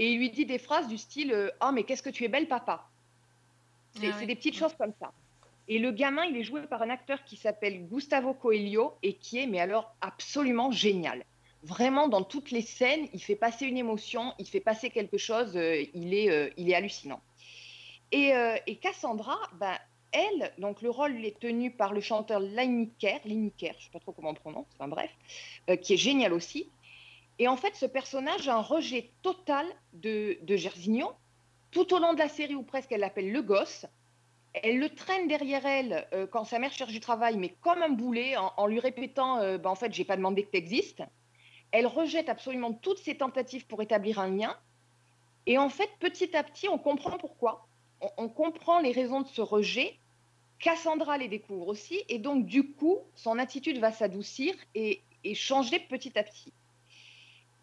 Et 0.00 0.12
il 0.12 0.18
lui 0.18 0.30
dit 0.30 0.46
des 0.46 0.58
phrases 0.58 0.88
du 0.88 0.96
style 0.96 1.30
euh, 1.30 1.50
Oh, 1.62 1.72
mais 1.74 1.84
qu'est-ce 1.84 2.02
que 2.02 2.08
tu 2.08 2.24
es 2.24 2.28
belle, 2.28 2.48
papa 2.48 2.88
C'est 3.94 4.10
Ah 4.10 4.24
des 4.24 4.34
petites 4.34 4.56
choses 4.56 4.72
comme 4.74 4.94
ça. 4.98 5.12
Et 5.68 5.78
le 5.78 5.92
gamin, 5.92 6.24
il 6.24 6.38
est 6.38 6.42
joué 6.42 6.62
par 6.62 6.80
un 6.80 6.88
acteur 6.88 7.22
qui 7.22 7.36
s'appelle 7.36 7.86
Gustavo 7.86 8.32
Coelho 8.32 8.94
et 9.02 9.12
qui 9.12 9.38
est, 9.38 9.46
mais 9.46 9.60
alors, 9.60 9.94
absolument 10.00 10.72
génial. 10.72 11.22
Vraiment, 11.62 12.08
dans 12.08 12.22
toutes 12.22 12.50
les 12.50 12.62
scènes, 12.62 13.08
il 13.12 13.22
fait 13.22 13.36
passer 13.36 13.66
une 13.66 13.76
émotion, 13.76 14.32
il 14.38 14.48
fait 14.48 14.60
passer 14.60 14.88
quelque 14.88 15.18
chose, 15.18 15.54
euh, 15.58 15.84
il, 15.92 16.14
est, 16.14 16.30
euh, 16.30 16.48
il 16.56 16.70
est 16.70 16.74
hallucinant. 16.74 17.20
Et, 18.10 18.34
euh, 18.34 18.56
et 18.66 18.76
Cassandra, 18.76 19.38
ben, 19.60 19.76
elle, 20.12 20.50
donc 20.56 20.80
le 20.80 20.88
rôle 20.88 21.22
est 21.24 21.38
tenu 21.38 21.70
par 21.70 21.92
le 21.92 22.00
chanteur 22.00 22.40
Lineker, 22.40 23.20
Lineker, 23.26 23.74
je 23.74 23.78
ne 23.78 23.82
sais 23.82 23.90
pas 23.92 24.00
trop 24.00 24.12
comment 24.12 24.30
on 24.30 24.34
prononce, 24.34 24.66
enfin 24.74 24.88
bref, 24.88 25.10
qui 25.82 25.92
est 25.92 25.98
génial 25.98 26.32
aussi. 26.32 26.68
Et 27.40 27.48
en 27.48 27.56
fait, 27.56 27.74
ce 27.74 27.86
personnage 27.86 28.48
a 28.48 28.56
un 28.56 28.60
rejet 28.60 29.12
total 29.22 29.66
de, 29.94 30.38
de 30.42 30.56
Gersigno. 30.56 31.10
Tout 31.70 31.94
au 31.94 31.98
long 31.98 32.12
de 32.12 32.18
la 32.18 32.28
série, 32.28 32.54
ou 32.54 32.62
presque, 32.62 32.92
elle 32.92 33.00
l'appelle 33.00 33.32
le 33.32 33.40
gosse. 33.40 33.86
Elle 34.52 34.78
le 34.78 34.90
traîne 34.90 35.26
derrière 35.26 35.64
elle 35.64 36.06
euh, 36.12 36.26
quand 36.26 36.44
sa 36.44 36.58
mère 36.58 36.70
cherche 36.70 36.92
du 36.92 37.00
travail, 37.00 37.38
mais 37.38 37.56
comme 37.62 37.82
un 37.82 37.88
boulet, 37.88 38.36
en, 38.36 38.66
lui 38.66 38.78
répétant 38.78 39.38
euh, 39.38 39.56
bah, 39.56 39.70
En 39.70 39.74
fait, 39.74 39.90
j'ai 39.94 40.04
pas 40.04 40.18
demandé 40.18 40.44
que 40.44 40.50
tu 40.50 40.58
existes. 40.58 41.02
Elle 41.72 41.86
rejette 41.86 42.28
absolument 42.28 42.74
toutes 42.74 42.98
ses 42.98 43.16
tentatives 43.16 43.66
pour 43.66 43.80
établir 43.80 44.18
un 44.18 44.28
lien. 44.28 44.54
Et 45.46 45.56
en 45.56 45.70
fait, 45.70 45.88
petit 45.98 46.36
à 46.36 46.42
petit, 46.42 46.68
on 46.68 46.76
comprend 46.76 47.16
pourquoi. 47.16 47.66
On, 48.18 48.28
comprend 48.28 48.80
les 48.80 48.92
raisons 48.92 49.22
de 49.22 49.28
ce 49.28 49.40
rejet. 49.40 49.98
Cassandra 50.58 51.16
les 51.16 51.28
découvre 51.28 51.68
aussi. 51.68 52.04
Et 52.10 52.18
donc, 52.18 52.44
du 52.44 52.72
coup, 52.72 52.98
son 53.14 53.38
attitude 53.38 53.78
va 53.78 53.92
s'adoucir 53.92 54.54
et 54.74 55.00
changer 55.34 55.78
petit 55.78 56.18
à 56.18 56.22
petit. 56.22 56.52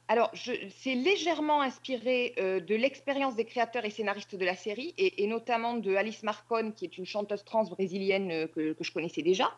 Alors, 0.09 0.31
c'est 0.33 0.95
légèrement 0.95 1.61
inspiré 1.61 2.33
euh, 2.39 2.61
de 2.61 2.75
l'expérience 2.75 3.35
des 3.35 3.43
créateurs 3.43 3.83
et 3.83 3.89
scénaristes 3.89 4.35
de 4.35 4.45
la 4.45 4.55
série, 4.55 4.93
et, 4.97 5.27
notamment 5.27 5.73
de 5.73 5.95
Alice 5.95 6.23
Marcon, 6.23 6.71
qui 6.71 6.85
est 6.85 6.97
une 6.97 7.05
chanteuse 7.05 7.43
trans 7.43 7.65
brésilienne 7.65 8.31
euh, 8.31 8.47
que, 8.47 8.73
je 8.79 8.91
connaissais 8.93 9.21
déjà, 9.21 9.51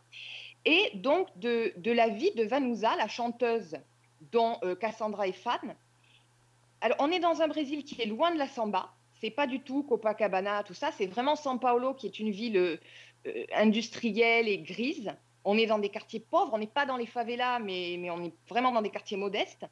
et 0.65 0.89
donc 0.95 1.27
de, 1.37 1.91
la 1.91 2.09
vie 2.09 2.31
de 2.31 2.43
Vanusa, 2.43 2.95
la 2.95 3.07
chanteuse 3.07 3.77
dont 4.31 4.57
euh, 4.63 4.75
Cassandra 4.75 5.27
est 5.27 5.33
fan. 5.33 5.75
Alors, 6.81 6.97
on 6.99 7.11
est 7.11 7.19
dans 7.19 7.41
un 7.43 7.47
Brésil 7.47 7.83
qui 7.83 8.01
est 8.01 8.07
loin 8.07 8.33
de 8.33 8.39
la 8.39 8.47
samba, 8.47 8.91
c'est 9.21 9.29
pas 9.29 9.45
du 9.45 9.59
tout 9.59 9.83
Copacabana, 9.83 10.63
tout 10.63 10.73
ça, 10.73 10.91
c'est 10.97 11.07
vraiment 11.07 11.35
São 11.35 11.59
Paulo, 11.59 11.93
qui 11.93 12.07
est 12.07 12.19
une 12.19 12.31
ville 12.31 12.79
industrielle 13.53 14.47
et 14.47 14.59
grise. 14.59 15.13
On 15.43 15.57
est 15.57 15.65
dans 15.65 15.77
des 15.77 15.89
quartiers 15.89 16.21
pauvres, 16.21 16.53
on 16.53 16.57
n'est 16.57 16.67
pas 16.67 16.85
dans 16.85 16.95
les 16.95 17.05
favelas, 17.05 17.59
mais 17.59 18.09
on 18.09 18.23
est 18.23 18.33
vraiment 18.47 18.71
dans 18.71 18.81
des 18.81 18.89
quartiers 18.89 19.17
modestes. 19.17 19.65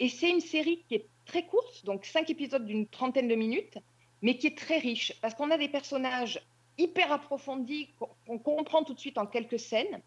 Et 0.00 0.08
c'est 0.08 0.30
une 0.30 0.40
série 0.40 0.82
qui 0.88 0.94
est 0.96 1.06
très 1.26 1.44
courte, 1.44 1.84
donc 1.84 2.06
cinq 2.06 2.30
épisodes 2.30 2.64
d'une 2.64 2.88
trentaine 2.88 3.28
de 3.28 3.34
minutes, 3.34 3.78
mais 4.22 4.36
qui 4.38 4.46
est 4.46 4.56
très 4.56 4.78
riche, 4.78 5.12
parce 5.20 5.34
qu'on 5.34 5.50
a 5.50 5.58
des 5.58 5.68
personnages 5.68 6.40
hyper 6.78 7.12
approfondis 7.12 7.90
qu'on 8.24 8.38
comprend 8.38 8.82
tout 8.82 8.94
de 8.94 8.98
suite 8.98 9.18
en 9.18 9.26
quelques 9.26 9.58
scènes. 9.58 10.00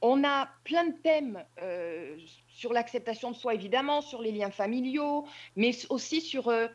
On 0.00 0.24
a 0.24 0.48
plein 0.64 0.86
de 0.86 0.96
thèmes 1.04 1.44
euh, 1.62 2.18
sur 2.48 2.72
l'acceptation 2.72 3.30
de 3.30 3.36
soi, 3.36 3.54
évidemment, 3.54 4.00
sur 4.00 4.20
les 4.20 4.32
liens 4.32 4.50
familiaux, 4.50 5.24
mais 5.54 5.70
aussi 5.90 6.20
sur, 6.20 6.48
euh, 6.48 6.66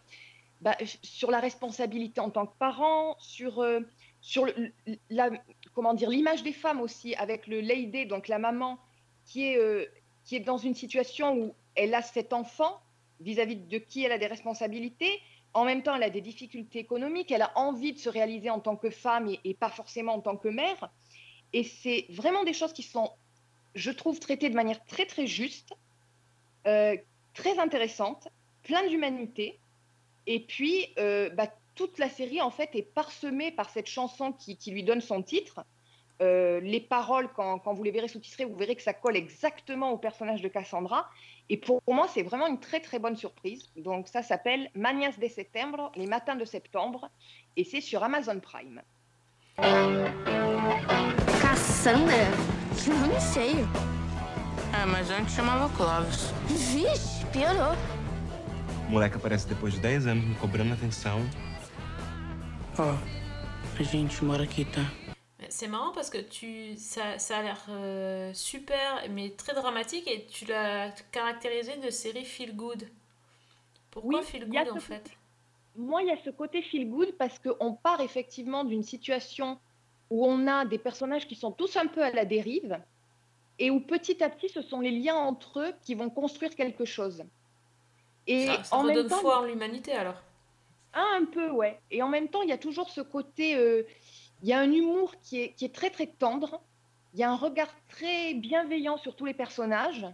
bah, 0.62 0.78
sur 1.04 1.30
la 1.30 1.42
responsabilité 1.42 2.22
en 2.22 2.30
tant 2.30 2.46
que 2.46 2.58
parent, 2.58 3.18
sur, 3.20 3.60
euh, 3.60 3.82
sur 4.22 4.48
la, 5.10 5.30
comment 5.74 5.94
dire 5.94 6.10
l'image 6.10 6.44
des 6.44 6.54
femmes 6.54 6.80
aussi 6.80 7.14
avec 7.16 7.48
le 7.48 7.60
lady, 7.60 8.06
donc 8.06 8.30
la 8.30 8.40
maman 8.40 8.80
qui 9.26 9.44
est 9.44 9.90
qui 10.28 10.36
est 10.36 10.42
dans 10.42 10.58
une 10.58 10.76
situation 10.76 11.38
où 11.38 11.56
elle 11.78 11.94
a 11.94 12.02
cet 12.02 12.34
enfant 12.34 12.82
vis-à-vis 13.22 13.56
de 13.56 13.78
qui 13.78 14.04
elle 14.04 14.12
a 14.12 14.18
des 14.18 14.28
responsabilités. 14.28 15.22
En 15.54 15.64
même 15.64 15.82
temps, 15.84 15.96
elle 15.96 16.04
a 16.04 16.10
des 16.10 16.22
difficultés 16.22 16.80
économiques. 16.80 17.32
Elle 17.32 17.44
a 17.44 17.58
envie 17.58 17.94
de 17.94 18.00
se 18.00 18.10
réaliser 18.10 18.50
en 18.50 18.60
tant 18.60 18.76
que 18.76 18.90
femme 18.90 19.34
et, 19.44 19.54
pas 19.54 19.70
forcément 19.70 20.16
en 20.16 20.22
tant 20.22 20.38
que 20.38 20.50
mère. 20.50 20.90
Et 21.54 21.64
c'est 21.64 22.06
vraiment 22.10 22.44
des 22.44 22.54
choses 22.54 22.74
qui 22.74 22.84
sont, 22.84 23.12
je 23.74 23.92
trouve, 23.92 24.20
traitées 24.20 24.50
de 24.50 24.56
manière 24.56 24.84
très 24.86 25.06
très 25.06 25.28
juste, 25.28 25.74
euh, 26.68 26.98
très 27.34 27.58
intéressante, 27.60 28.28
plein 28.64 28.88
d'humanité. 28.88 29.60
Et 30.26 30.42
puis, 30.42 30.88
euh, 31.00 31.30
bah, 31.30 31.48
toute 31.76 31.98
la 32.00 32.10
série, 32.10 32.42
en 32.42 32.52
fait, 32.52 32.76
est 32.76 32.82
parsemée 32.94 33.52
par 33.52 33.70
cette 33.70 33.88
chanson 33.88 34.34
qui 34.34 34.72
lui 34.72 34.84
donne 34.84 35.02
son 35.02 35.24
titre. 35.24 35.64
Euh, 36.22 36.60
les 36.62 36.80
paroles, 36.80 37.30
quand, 37.36 37.60
quand 37.60 37.74
vous 37.74 37.84
les 37.84 37.92
verrez 37.92 38.08
sous-titrées, 38.08 38.46
vous 38.46 38.56
verrez 38.56 38.76
que 38.76 38.82
ça 38.82 38.94
colle 38.94 39.16
exactement 39.16 39.92
au 39.92 39.98
personnage 39.98 40.42
de 40.42 40.48
Cassandra. 40.48 41.10
Et 41.50 41.58
pour 41.58 41.82
moi, 41.88 42.08
c'est 42.08 42.24
vraiment 42.24 42.48
une 42.48 42.60
très 42.60 42.80
très 42.80 43.00
bonne 43.00 43.16
surprise. 43.16 43.70
Donc, 43.76 44.08
ça 44.08 44.24
s'appelle 44.24 44.70
Mañas 44.76 45.18
de 45.20 45.28
Septembre, 45.28 45.92
les 45.96 46.08
matins 46.08 46.36
de 46.36 46.46
septembre, 46.46 47.10
et 47.56 47.64
c'est 47.64 47.82
sur 47.82 48.04
Amazon 48.04 48.40
Prime. 48.40 48.82
Cassandra? 51.42 52.26
Nome 52.86 53.20
feio. 53.20 53.68
É, 54.74 54.86
mas 54.86 55.10
antes 55.10 55.34
chamava 55.34 55.68
Clóvis. 55.76 56.32
Vixe, 56.48 57.26
piorou. 57.34 57.76
O 58.88 58.92
moleque 58.92 59.18
aparece 59.18 59.48
depois 59.48 59.74
de 59.74 59.80
10 59.80 60.08
anos 60.08 60.24
me 60.24 60.36
cobrando 60.36 60.74
atenção. 60.74 61.20
Ó, 62.78 62.96
a 63.78 63.84
gente 63.84 64.24
mora 64.24 64.44
aqui, 64.44 64.64
tá? 64.66 64.86
C'est 65.50 65.68
marrant 65.68 65.92
parce 65.92 66.10
que 66.10 66.18
tu, 66.18 66.76
ça, 66.78 67.20
ça 67.20 67.38
a 67.38 67.42
l'air 67.44 67.64
euh, 67.70 68.34
super, 68.34 69.04
mais 69.10 69.32
très 69.32 69.54
dramatique, 69.54 70.08
et 70.08 70.26
tu 70.26 70.46
l'as 70.46 70.92
caractérisé 71.12 71.78
de 71.78 71.90
série 71.90 72.26
feel 72.26 72.56
good. 72.56 72.88
Pourquoi 73.92 74.22
feel 74.22 74.48
y 74.52 74.58
a 74.58 74.66
good 74.66 74.74
en 74.74 74.80
fait? 74.80 75.12
Moi, 75.76 76.02
il 76.04 76.08
y 76.08 76.12
a 76.12 76.18
ce 76.18 76.30
côté 76.30 76.62
feel 76.62 76.90
good 76.90 77.12
parce 77.18 77.40
qu'on 77.40 77.74
part 77.74 78.02
effectivement 78.02 78.64
d'une 78.64 78.84
situation 78.84 79.60
où 80.10 80.26
on 80.26 80.48
a 80.48 80.66
des 80.66 80.78
personnages 80.78 81.28
qui 81.28 81.36
sont 81.36 81.52
tous 81.52 81.78
un 81.78 81.88
peu 81.88 82.04
à 82.04 82.12
la 82.12 82.26
dérive 82.26 82.80
et 83.60 83.70
où 83.72 83.80
petit 83.80 84.24
à 84.24 84.30
petit, 84.30 84.50
ce 84.50 84.62
sont 84.62 84.80
les 84.80 84.92
liens 84.92 85.16
entre 85.16 85.60
eux 85.60 85.74
qui 85.84 85.96
vont 85.96 86.10
construire 86.10 86.56
quelque 86.56 86.86
chose. 86.86 87.24
Et 88.28 88.48
Ça, 88.48 88.64
ça 88.64 88.76
en 88.76 88.84
même 88.84 88.98
redonne 88.98 89.10
temps, 89.10 89.20
foi 89.20 89.40
en 89.40 89.46
l'humanité 89.46 89.94
alors. 89.94 90.22
Ah, 90.94 91.16
un 91.16 91.26
peu, 91.26 91.52
ouais. 91.52 91.80
Et 91.92 92.02
en 92.02 92.08
même 92.10 92.28
temps, 92.28 92.42
il 92.42 92.50
y 92.50 92.54
a 92.54 92.58
toujours 92.58 92.90
ce 92.90 93.02
côté. 93.02 93.56
euh, 93.56 93.84
il 94.44 94.50
y 94.50 94.54
a 94.54 94.60
un 94.60 94.72
humour 94.72 95.16
qui 95.22 95.42
est, 95.42 95.74
très, 95.74 95.90
très 95.90 96.08
tendre. 96.08 96.62
Il 97.14 97.20
y 97.20 97.24
a 97.24 97.32
un 97.32 97.36
regard 97.36 97.74
très 97.88 98.34
bienveillant 98.34 98.98
sur 98.98 99.16
tous 99.16 99.26
les 99.26 99.34
personnages. 99.34 100.06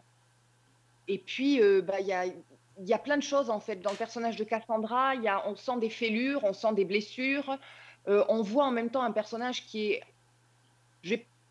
Et 1.07 1.17
puis, 1.17 1.61
euh, 1.61 1.81
bah, 1.81 1.99
il 1.99 2.07
y 2.07 2.93
a, 2.93 2.99
plein 2.99 3.17
de 3.17 3.23
choses, 3.23 3.49
en 3.49 3.59
fait. 3.59 3.77
Dans 3.77 3.91
le 3.91 3.97
personnage 3.97 4.37
de 4.37 4.43
Cassandra, 4.43 5.15
il 5.15 5.23
y 5.23 5.27
a, 5.27 5.47
on 5.47 5.55
sent 5.55 5.77
des 5.79 5.89
fêlures, 5.89 6.43
on 6.43 6.53
sent 6.53 6.73
des 6.73 6.85
blessures. 6.85 7.57
Euh, 8.07 8.23
on 8.29 8.41
voit 8.41 8.65
en 8.65 8.71
même 8.71 8.89
temps 8.89 9.03
un 9.03 9.11
personnage 9.11 9.65
qui 9.65 9.91
est. 9.91 10.03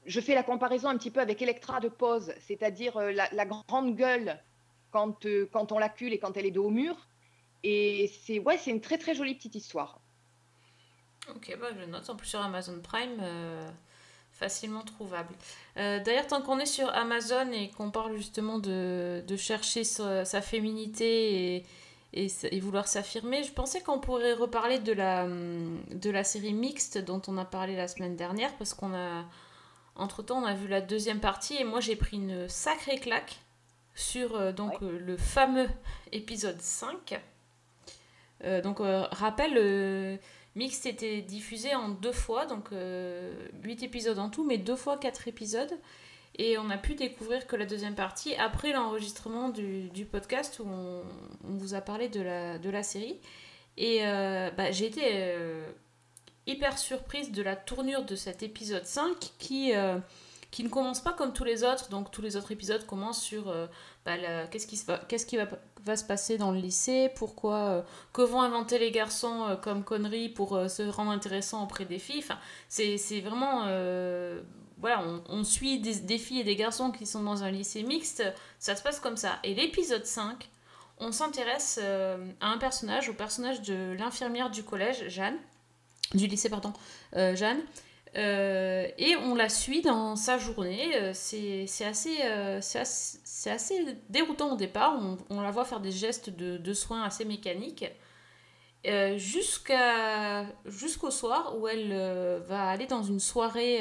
Je 0.04 0.20
fais 0.20 0.34
la 0.34 0.42
comparaison 0.42 0.88
un 0.88 0.96
petit 0.96 1.12
peu 1.12 1.20
avec 1.20 1.40
Electra 1.42 1.78
de 1.78 1.88
Pose, 1.88 2.34
c'est-à-dire 2.40 2.96
euh, 2.96 3.12
la, 3.12 3.28
la 3.30 3.46
grande 3.46 3.94
gueule 3.94 4.42
quand, 4.90 5.26
quand 5.52 5.70
on 5.70 5.78
l'accule 5.78 6.12
et 6.12 6.18
quand 6.18 6.36
elle 6.36 6.46
est 6.46 6.50
dos 6.50 6.64
au 6.64 6.70
mur. 6.70 7.06
Et 7.62 8.10
c'est 8.24 8.40
ouais, 8.40 8.58
c'est 8.58 8.70
une 8.70 8.80
très 8.80 8.98
très 8.98 9.14
jolie 9.14 9.34
petite 9.34 9.54
histoire. 9.54 10.01
Ok, 11.30 11.56
bah 11.60 11.68
je 11.78 11.84
note 11.86 12.08
en 12.10 12.16
plus 12.16 12.28
sur 12.28 12.40
Amazon 12.40 12.80
Prime, 12.82 13.18
euh, 13.20 13.70
facilement 14.32 14.82
trouvable. 14.82 15.34
Euh, 15.76 16.00
D'ailleurs, 16.00 16.26
tant 16.26 16.42
qu'on 16.42 16.58
est 16.58 16.66
sur 16.66 16.88
Amazon 16.90 17.50
et 17.52 17.70
qu'on 17.70 17.90
parle 17.90 18.16
justement 18.16 18.58
de, 18.58 19.22
de 19.26 19.36
chercher 19.36 19.84
sa, 19.84 20.24
sa 20.24 20.40
féminité 20.42 21.56
et, 22.12 22.26
et, 22.50 22.60
vouloir 22.60 22.88
s'affirmer, 22.88 23.44
je 23.44 23.52
pensais 23.52 23.80
qu'on 23.80 24.00
pourrait 24.00 24.34
reparler 24.34 24.78
de 24.78 24.92
la, 24.92 25.26
de 25.26 26.10
la 26.10 26.24
série 26.24 26.52
mixte 26.52 26.98
dont 26.98 27.22
on 27.28 27.38
a 27.38 27.44
parlé 27.44 27.76
la 27.76 27.88
semaine 27.88 28.16
dernière 28.16 28.54
parce 28.56 28.74
qu'on 28.74 28.92
a, 28.92 29.24
entre 29.94 30.22
temps, 30.22 30.42
on 30.42 30.46
a 30.46 30.54
vu 30.54 30.68
la 30.68 30.80
deuxième 30.80 31.20
partie 31.20 31.56
et 31.56 31.64
moi 31.64 31.80
j'ai 31.80 31.96
pris 31.96 32.16
une 32.16 32.48
sacrée 32.48 32.98
claque 32.98 33.38
sur 33.94 34.36
euh, 34.36 34.52
donc 34.52 34.82
euh, 34.82 34.98
le 34.98 35.16
fameux 35.16 35.68
épisode 36.12 36.60
5. 36.60 37.20
Euh, 38.44 38.60
donc, 38.60 38.78
rappel, 38.80 40.18
euh, 40.56 40.58
Mixte 40.58 40.86
était 40.86 41.22
diffusé 41.22 41.74
en 41.74 41.88
deux 41.88 42.12
fois, 42.12 42.46
donc 42.46 42.70
8 43.62 43.82
épisodes 43.82 44.18
en 44.18 44.28
tout, 44.30 44.44
mais 44.44 44.58
deux 44.58 44.76
fois 44.76 44.96
4 44.98 45.28
épisodes. 45.28 45.72
Et 46.38 46.56
on 46.56 46.70
a 46.70 46.78
pu 46.78 46.94
découvrir 46.94 47.46
que 47.46 47.56
la 47.56 47.66
deuxième 47.66 47.94
partie, 47.94 48.34
après 48.36 48.72
l'enregistrement 48.72 49.50
du, 49.50 50.06
podcast 50.10 50.60
où 50.60 50.66
on, 50.66 51.02
vous 51.44 51.74
a 51.74 51.80
parlé 51.80 52.08
de 52.08 52.20
la, 52.22 52.82
série. 52.82 53.18
Et 53.76 54.06
euh, 54.06 54.50
bah, 54.50 54.70
j'ai 54.70 54.86
été 54.86 55.02
euh, 55.12 55.66
hyper 56.46 56.78
surprise 56.78 57.32
de 57.32 57.42
la 57.42 57.56
tournure 57.56 58.04
de 58.04 58.16
cet 58.16 58.42
épisode 58.42 58.86
5 58.86 59.14
qui, 59.38 59.74
euh, 59.74 59.98
qui 60.50 60.64
ne 60.64 60.68
commence 60.68 61.00
pas 61.00 61.12
comme 61.12 61.32
tous 61.32 61.44
les 61.44 61.64
autres. 61.64 61.88
Donc 61.90 62.10
tous 62.10 62.22
les 62.22 62.36
autres 62.36 62.52
épisodes 62.52 62.84
commencent 62.86 63.22
sur 63.22 63.48
euh, 63.48 63.66
bah, 64.04 64.46
qu'est-ce 64.50 64.66
qui, 64.66 64.76
va, 64.86 64.98
qu'est-ce 65.08 65.26
qui 65.26 65.36
va, 65.36 65.48
va 65.84 65.96
se 65.96 66.04
passer 66.04 66.38
dans 66.38 66.52
le 66.52 66.58
lycée, 66.58 67.10
pourquoi, 67.16 67.56
euh, 67.56 67.82
que 68.12 68.22
vont 68.22 68.42
inventer 68.42 68.78
les 68.78 68.90
garçons 68.90 69.44
euh, 69.48 69.56
comme 69.56 69.84
conneries 69.84 70.28
pour 70.28 70.56
euh, 70.56 70.68
se 70.68 70.82
rendre 70.82 71.10
intéressants 71.10 71.64
auprès 71.64 71.84
des 71.84 71.98
filles. 71.98 72.22
Enfin, 72.22 72.38
c'est, 72.68 72.96
vraiment... 73.20 73.66
voilà, 74.78 75.04
on, 75.28 75.44
suit 75.44 75.78
des, 75.78 75.94
des 75.96 76.18
filles 76.18 76.40
et 76.40 76.44
des 76.44 76.56
garçons 76.56 76.90
qui 76.90 77.06
sont 77.06 77.22
dans 77.22 77.44
un 77.44 77.50
lycée 77.50 77.82
mixte, 77.82 78.22
ça 78.58 78.74
se 78.74 78.82
passe 78.82 79.00
comme 79.00 79.16
ça. 79.16 79.38
Et 79.44 79.54
l'épisode 79.54 80.04
5, 80.06 80.48
on 80.98 81.12
s'intéresse 81.12 81.78
à 81.78 82.46
un 82.46 82.58
personnage, 82.58 83.08
au 83.08 83.14
personnage 83.14 83.62
de 83.62 83.94
l'infirmière 83.98 84.50
du 84.50 84.64
collège, 84.64 85.08
Jeanne, 85.08 85.36
du 86.14 86.26
lycée, 86.26 86.50
pardon, 86.50 86.72
Jeanne. 87.14 87.60
Euh, 88.16 88.86
et 88.98 89.16
on 89.16 89.34
la 89.34 89.48
suit 89.48 89.80
dans 89.80 90.16
sa 90.16 90.38
journée. 90.38 90.96
Euh, 90.96 91.12
C'est 91.14 91.84
assez, 91.84 92.18
euh, 92.24 92.60
assez, 93.46 93.96
déroutant 94.08 94.52
au 94.52 94.56
départ. 94.56 95.00
On, 95.30 95.40
la 95.40 95.50
voit 95.50 95.64
faire 95.64 95.80
des 95.80 95.92
gestes 95.92 96.30
de, 96.30 96.74
soins 96.74 97.02
assez 97.02 97.24
mécaniques. 97.24 97.86
Euh, 98.84 99.16
jusqu'au 99.16 101.10
soir 101.10 101.56
où 101.56 101.68
elle 101.68 101.92
euh, 101.92 102.40
va 102.44 102.68
aller 102.68 102.86
dans 102.86 103.02
une 103.02 103.20
soirée, 103.20 103.80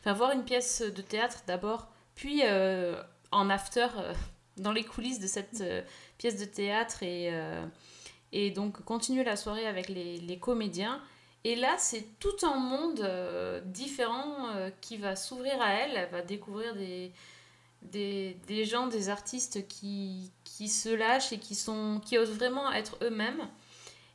enfin 0.00 0.12
voir 0.14 0.32
une 0.32 0.44
pièce 0.44 0.82
de 0.82 1.02
théâtre 1.02 1.42
d'abord, 1.46 1.88
puis 2.14 2.42
en 3.30 3.50
after 3.50 3.88
dans 4.56 4.72
les 4.72 4.84
coulisses 4.84 5.20
de 5.20 5.26
cette 5.26 5.62
pièce 6.16 6.40
de 6.40 6.46
théâtre 6.46 7.02
et, 7.02 7.30
et 8.32 8.50
donc 8.50 8.82
continuer 8.84 9.22
la 9.22 9.36
soirée 9.36 9.66
avec 9.66 9.88
les 9.88 10.38
comédiens. 10.40 11.00
Et 11.44 11.54
là, 11.54 11.76
c'est 11.78 12.18
tout 12.18 12.36
un 12.42 12.56
monde 12.56 13.00
euh, 13.00 13.60
différent 13.64 14.48
euh, 14.56 14.70
qui 14.80 14.96
va 14.96 15.16
s'ouvrir 15.16 15.60
à 15.62 15.72
elle. 15.72 15.92
Elle 15.96 16.10
va 16.10 16.22
découvrir 16.22 16.74
des, 16.74 17.12
des, 17.82 18.64
gens, 18.64 18.88
des 18.88 19.08
artistes 19.08 19.66
qui, 19.68 20.30
qui 20.44 20.68
se 20.68 20.88
lâchent 20.88 21.32
et 21.32 21.38
qui, 21.38 21.54
sont, 21.54 22.00
qui 22.04 22.18
osent 22.18 22.32
vraiment 22.32 22.72
être 22.72 22.98
eux-mêmes. 23.02 23.48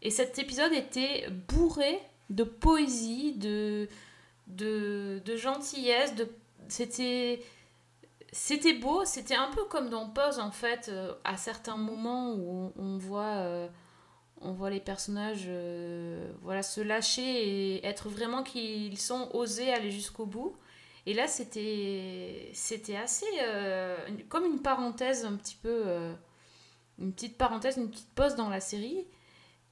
Et 0.02 0.10
cet 0.12 0.38
épisode 0.38 0.74
était 0.74 1.30
bourré 1.48 2.00
de 2.30 2.44
poésie, 2.44 3.34
de, 3.34 3.88
de, 4.48 5.36
gentillesse, 5.38 6.14
c'était, 6.68 7.40
beau, 8.74 9.06
c'était 9.06 9.36
un 9.36 9.50
peu 9.52 9.64
comme 9.66 9.90
dans 9.90 10.10
Pause 10.10 10.40
en 10.40 10.52
fait, 10.52 10.90
euh, 10.90 11.14
à 11.24 11.38
certains 11.38 11.78
moments 11.78 12.34
où 12.34 12.74
on, 12.78 12.98
voit, 12.98 13.70
on 14.44 14.52
voit 14.54 14.70
les 14.70 14.80
personnages 14.80 15.46
euh, 15.48 16.32
voilà, 16.42 16.64
se 16.64 16.82
lâcher 16.82 17.22
et 17.22 17.86
être 17.86 18.10
vraiment 18.10 18.44
qu'ils 18.44 19.00
sont 19.00 19.30
osés 19.34 19.72
aller 19.72 19.92
jusqu'au 19.92 20.26
bout. 20.26 20.56
Et 21.06 21.14
là, 21.14 21.28
c'était, 21.28 22.52
assez 23.02 23.26
euh, 23.42 23.98
comme 24.30 24.46
une 24.46 24.62
parenthèse 24.62 25.26
un 25.26 25.36
petit 25.36 25.58
peu, 25.62 25.84
euh, 25.86 26.14
une 27.00 27.14
petite 27.14 27.38
parenthèse, 27.38 27.78
une 27.78 27.90
petite 27.90 28.14
pause 28.16 28.36
dans 28.36 28.50
la 28.50 28.60
série 28.60 29.06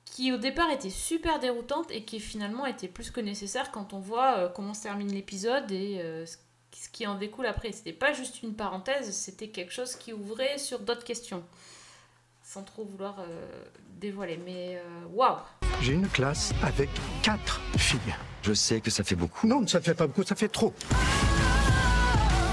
qui 0.04 0.34
au 0.34 0.38
départ 0.38 0.70
était 0.72 0.90
super 0.90 1.40
déroutante 1.40 1.90
et 1.92 2.04
qui 2.04 2.20
finalement 2.20 2.66
était 2.66 2.90
plus 2.90 3.12
que 3.12 3.22
nécessaire 3.22 3.72
quand 3.72 3.94
on 3.94 4.00
voit 4.00 4.50
comment 4.50 4.74
se 4.74 4.84
termine 4.84 5.14
l'épisode 5.14 5.72
et 5.72 6.02
ce 6.26 6.90
qui 6.90 7.08
en 7.08 7.16
découle 7.16 7.46
après. 7.46 7.72
C'était 7.72 7.94
pas 7.94 8.12
juste 8.12 8.44
une 8.44 8.56
parenthèse, 8.56 9.12
c'était 9.12 9.50
quelque 9.50 9.72
chose 9.72 9.96
qui 9.96 10.12
ouvrait 10.12 10.58
sur 10.58 10.80
d'autres 10.80 11.06
questions. 11.06 11.44
Sans 12.54 12.64
trop 12.64 12.84
vouloir 12.84 13.16
euh, 13.20 13.64
dévoiler. 13.98 14.36
Mais 14.36 14.76
euh, 14.76 15.06
waouh! 15.14 15.38
J'ai 15.82 15.94
une 15.94 16.10
classe 16.10 16.52
avec 16.62 16.90
quatre 17.24 17.62
filles. 17.78 18.14
Je 18.42 18.52
sais 18.52 18.82
que 18.82 18.92
ça 18.92 19.06
fait 19.06 19.16
beaucoup. 19.16 19.48
Non, 19.48 19.66
ça 19.66 19.80
fait 19.80 19.94
pas 19.94 20.06
beaucoup, 20.06 20.24
ça 20.24 20.36
fait 20.36 20.50
trop. 20.50 20.74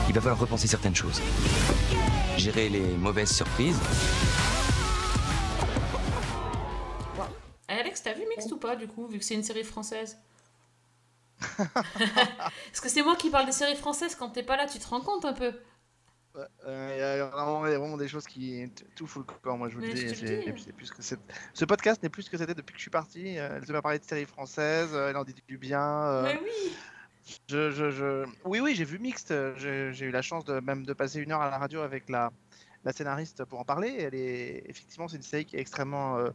Il 0.06 0.14
va 0.14 0.20
falloir 0.20 0.38
repenser 0.38 0.68
certaines 0.68 0.94
choses. 0.94 1.20
Gérer 2.36 2.68
les 2.68 2.96
mauvaises 2.96 3.34
surprises. 3.34 3.80
Alex, 7.66 8.00
t'as 8.04 8.12
vu 8.12 8.22
Mixed 8.28 8.52
ou 8.52 8.56
pas 8.56 8.76
du 8.76 8.86
coup, 8.86 9.08
vu 9.08 9.18
que 9.18 9.24
c'est 9.24 9.34
une 9.34 9.42
série 9.42 9.64
française? 9.64 10.16
Parce 11.56 12.80
que 12.80 12.88
c'est 12.88 13.02
moi 13.02 13.16
qui 13.16 13.30
parle 13.30 13.46
des 13.46 13.52
séries 13.52 13.74
françaises 13.74 14.14
quand 14.14 14.28
t'es 14.28 14.44
pas 14.44 14.56
là, 14.56 14.68
tu 14.68 14.78
te 14.78 14.86
rends 14.86 15.00
compte 15.00 15.24
un 15.24 15.32
peu 15.32 15.54
Il 16.36 16.96
y 16.98 17.02
a 17.02 17.24
vraiment, 17.26 17.96
des 17.96 18.08
choses 18.08 18.26
qui 18.26 18.70
tout 18.94 19.06
fout 19.06 19.26
le 19.26 19.34
corps, 19.40 19.58
moi 19.58 19.68
je 19.68 19.74
vous 19.74 19.80
le 19.80 19.88
dis. 19.92 20.06
te 20.06 20.14
c'est 20.14 20.72
plus 20.72 20.90
que 20.90 21.02
Ce 21.02 21.64
podcast 21.64 22.02
n'est 22.02 22.08
plus 22.08 22.22
ce 22.24 22.30
que 22.30 22.36
c'était 22.38 22.54
depuis 22.54 22.72
que 22.72 22.78
je 22.78 22.82
suis 22.82 22.90
parti. 22.90 23.38
Euh, 23.38 23.60
Elle 23.66 23.72
m'a 23.72 23.82
parlé 23.82 23.98
de 23.98 24.04
séries 24.04 24.26
françaises, 24.26 24.90
euh, 24.94 25.10
elle 25.10 25.16
en 25.16 25.24
dit 25.24 25.34
du 25.46 25.58
bien. 25.58 25.82
euh, 25.82 26.22
Mais 26.24 26.40
oui 26.42 26.76
je, 27.48 27.70
je, 27.70 27.90
je- 27.90 28.24
Oui, 28.44 28.60
oui, 28.60 28.74
j'ai 28.74 28.84
vu 28.84 28.98
Mixte. 28.98 29.34
J'ai 29.56 29.92
j'ai 29.92 30.06
eu 30.06 30.10
la 30.10 30.22
chance 30.22 30.44
de 30.44 30.60
même 30.60 30.84
de 30.86 30.92
passer 30.92 31.20
une 31.20 31.32
heure 31.32 31.42
à 31.42 31.50
la 31.50 31.58
radio 31.58 31.80
avec 31.82 32.08
la, 32.08 32.30
la 32.84 32.92
scénariste 32.92 33.44
pour 33.44 33.60
en 33.60 33.64
parler. 33.64 33.96
Elle 33.98 34.14
est 34.14 34.62
effectivement, 34.66 35.08
c'est 35.08 35.16
une 35.16 35.22
série 35.22 35.44
qui 35.44 35.56
est 35.56 35.60
extrêmement 35.60 36.16
euh, 36.18 36.30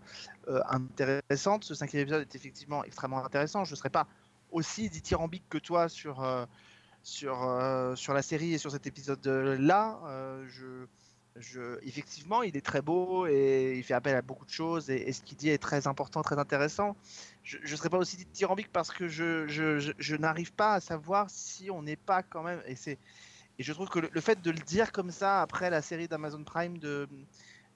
euh, 0.49 0.59
intéressante. 0.69 1.63
Ce 1.63 1.73
cinquième 1.73 2.03
épisode 2.03 2.21
est 2.21 2.35
effectivement 2.35 2.83
extrêmement 2.83 3.25
intéressant. 3.25 3.63
Je 3.63 3.71
ne 3.71 3.75
serais 3.75 3.89
pas 3.89 4.07
aussi 4.51 4.89
dithyrambique 4.89 5.45
que 5.49 5.57
toi 5.57 5.89
sur 5.89 6.23
euh, 6.23 6.45
sur 7.03 7.43
euh, 7.43 7.95
sur 7.95 8.13
la 8.13 8.21
série 8.21 8.53
et 8.53 8.57
sur 8.57 8.71
cet 8.71 8.87
épisode-là. 8.87 9.99
Euh, 10.05 10.45
je 10.47 10.87
je, 11.35 11.79
effectivement, 11.81 12.43
il 12.43 12.55
est 12.55 12.65
très 12.65 12.81
beau 12.81 13.25
et 13.25 13.75
il 13.77 13.83
fait 13.83 13.95
appel 13.95 14.15
à 14.15 14.21
beaucoup 14.21 14.45
de 14.45 14.51
choses 14.51 14.89
et, 14.89 15.11
ce 15.11 15.21
qu'il 15.21 15.35
dit 15.35 15.49
est 15.49 15.57
très 15.57 15.87
important, 15.87 16.21
très 16.21 16.37
intéressant. 16.37 16.95
Je 17.43 17.57
ne 17.57 17.75
serais 17.75 17.89
pas 17.89 17.97
aussi 17.97 18.17
dithyrambique 18.17 18.71
parce 18.71 18.91
que 18.91 19.07
je, 19.07 19.47
je, 19.47 19.93
je, 19.97 20.15
n'arrive 20.15 20.53
pas 20.53 20.75
à 20.75 20.79
savoir 20.79 21.29
si 21.29 21.71
on 21.71 21.81
n'est 21.81 21.95
pas 21.95 22.21
quand 22.21 22.43
même. 22.43 22.61
Et, 22.67 22.75
c'est, 22.75 22.99
et 23.57 23.63
je 23.63 23.73
trouve 23.73 23.89
que 23.89 23.99
le, 23.99 24.21
fait 24.21 24.41
de 24.41 24.51
le 24.51 24.59
dire 24.59 24.91
comme 24.91 25.09
ça 25.09 25.41
après 25.41 25.71
la 25.71 25.81
série 25.81 26.07
d'Amazon 26.07 26.43
Prime 26.43 26.77
de, 26.77 27.09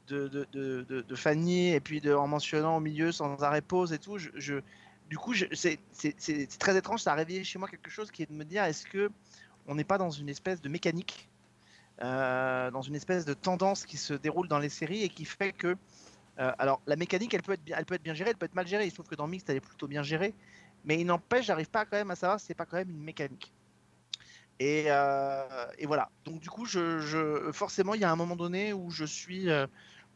de, 0.07 0.28
de, 0.28 0.47
de, 0.51 1.01
de- 1.01 1.15
Fanny 1.15 1.73
et 1.73 1.80
puis 1.80 1.99
de, 1.99 2.13
en 2.13 2.28
mentionnant 2.28 2.78
au 2.78 2.80
milieu 2.80 3.11
sans 3.11 3.41
arrêt 3.41 3.61
pause 3.61 3.91
et 3.91 3.99
tout, 3.99 4.19
je- 4.19 4.61
du 5.09 5.17
coup, 5.17 5.33
c'est, 5.53 5.79
très 6.59 6.77
étrange. 6.77 7.01
Ça 7.01 7.13
a 7.13 7.15
réveillé 7.15 7.43
chez 7.43 7.59
moi 7.59 7.67
quelque 7.67 7.89
chose 7.89 8.11
qui 8.11 8.23
est 8.23 8.29
de 8.29 8.35
me 8.35 8.43
dire 8.43 8.63
est-ce 8.63 8.85
que 8.85 9.09
on 9.67 9.75
n'est 9.75 9.83
pas 9.83 9.97
dans 9.97 10.09
une 10.09 10.29
espèce 10.29 10.61
de 10.61 10.69
mécanique 10.69 11.29
euh, 12.01 12.69
dans 12.71 12.81
une 12.81 12.95
espèce 12.95 13.25
de 13.25 13.33
tendance 13.33 13.85
qui 13.85 13.97
se 13.97 14.13
déroule 14.13 14.47
dans 14.47 14.59
les 14.59 14.69
séries 14.69 15.03
et 15.03 15.09
qui 15.09 15.25
fait 15.25 15.51
que 15.51 15.75
euh, 16.39 16.51
alors 16.59 16.79
la 16.85 16.95
mécanique 16.95 17.33
elle 17.33 17.41
peut 17.41 17.53
être 17.53 17.63
bien, 17.63 17.75
elle 17.77 17.85
peut 17.85 17.95
être 17.95 18.03
bien 18.03 18.13
gérée, 18.13 18.29
elle 18.29 18.37
peut 18.37 18.45
être 18.45 18.55
mal 18.55 18.67
gérée. 18.67 18.85
Il 18.85 18.89
se 18.89 18.95
trouve 18.95 19.07
que 19.07 19.15
dans 19.15 19.27
Mixed 19.27 19.49
elle 19.49 19.57
est 19.57 19.61
plutôt 19.61 19.87
bien 19.87 20.03
gérée, 20.03 20.33
mais 20.85 20.99
il 20.99 21.05
n'empêche, 21.05 21.45
j'arrive 21.45 21.69
pas 21.69 21.85
quand 21.85 21.97
même 21.97 22.11
à 22.11 22.15
savoir 22.15 22.39
si 22.39 22.47
c'est 22.47 22.53
pas 22.53 22.65
quand 22.65 22.77
même 22.77 22.89
une 22.89 23.03
mécanique. 23.03 23.51
Et, 24.59 24.85
euh, 24.87 25.67
voilà. 25.85 26.09
Donc 26.25 26.39
du 26.39 26.49
coup, 26.49 26.65
je, 26.65 27.51
forcément, 27.51 27.93
il 27.93 28.01
y 28.01 28.03
a 28.03 28.11
un 28.11 28.15
moment 28.15 28.35
donné 28.35 28.73
où 28.73 28.89
je 28.89 29.05
suis, 29.05 29.49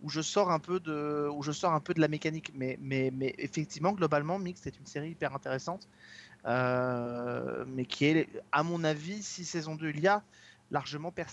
où 0.02 0.10
je 0.10 0.22
sors 0.22 0.52
un 0.52 0.60
peu 0.60 0.80
de, 0.80 1.30
où 1.32 1.44
je 1.44 1.52
sors 1.52 1.74
un 1.74 1.80
peu 1.80 1.94
de 1.94 2.02
la 2.02 2.08
mécanique. 2.08 2.52
Mais, 2.56 2.78
mais, 2.82 3.12
mais 3.14 3.36
effectivement, 3.38 3.92
globalement, 3.94 4.40
Mixed 4.40 4.66
est 4.68 4.78
une 4.80 4.86
série 4.86 5.12
hyper 5.12 5.34
intéressante, 5.36 5.88
euh, 6.46 7.64
mais 7.68 7.86
qui 7.86 8.06
est, 8.06 8.28
à 8.52 8.64
mon 8.64 8.84
avis, 8.84 9.22
si 9.24 9.46
saison 9.46 9.76
2 9.76 9.90
il 9.92 10.00
y 10.00 10.08
a, 10.08 10.24
largement 10.72 11.12
per- 11.12 11.26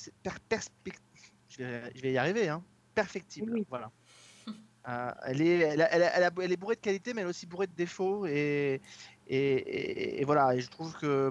je 1.49 1.59
vais, 1.59 1.93
je 1.95 2.01
vais 2.03 2.13
y 2.13 2.19
arriver, 2.19 2.49
hein, 2.49 2.63
perfectible. 2.95 3.53
Voilà. 3.69 3.91
Euh, 4.89 5.11
elle, 5.27 5.43
est, 5.43 5.59
elle, 5.59 5.83
a- 5.83 5.93
elle 5.93 6.03
a- 6.03 6.17
elle 6.17 6.25
a- 6.25 6.31
elle 6.43 6.53
est 6.53 6.57
bourrée 6.57 6.77
de 6.77 6.81
qualité, 6.81 7.13
mais 7.13 7.21
elle 7.21 7.27
est 7.27 7.31
aussi 7.31 7.47
bourrée 7.47 7.67
de 7.67 7.75
défauts. 7.75 8.27
Et, 8.27 8.81
et, 9.27 9.37
et- 9.37 10.21
et 10.21 10.25
voilà. 10.25 10.55
Et 10.55 10.61
je 10.61 10.69
trouve 10.71 10.95
que. 10.97 11.31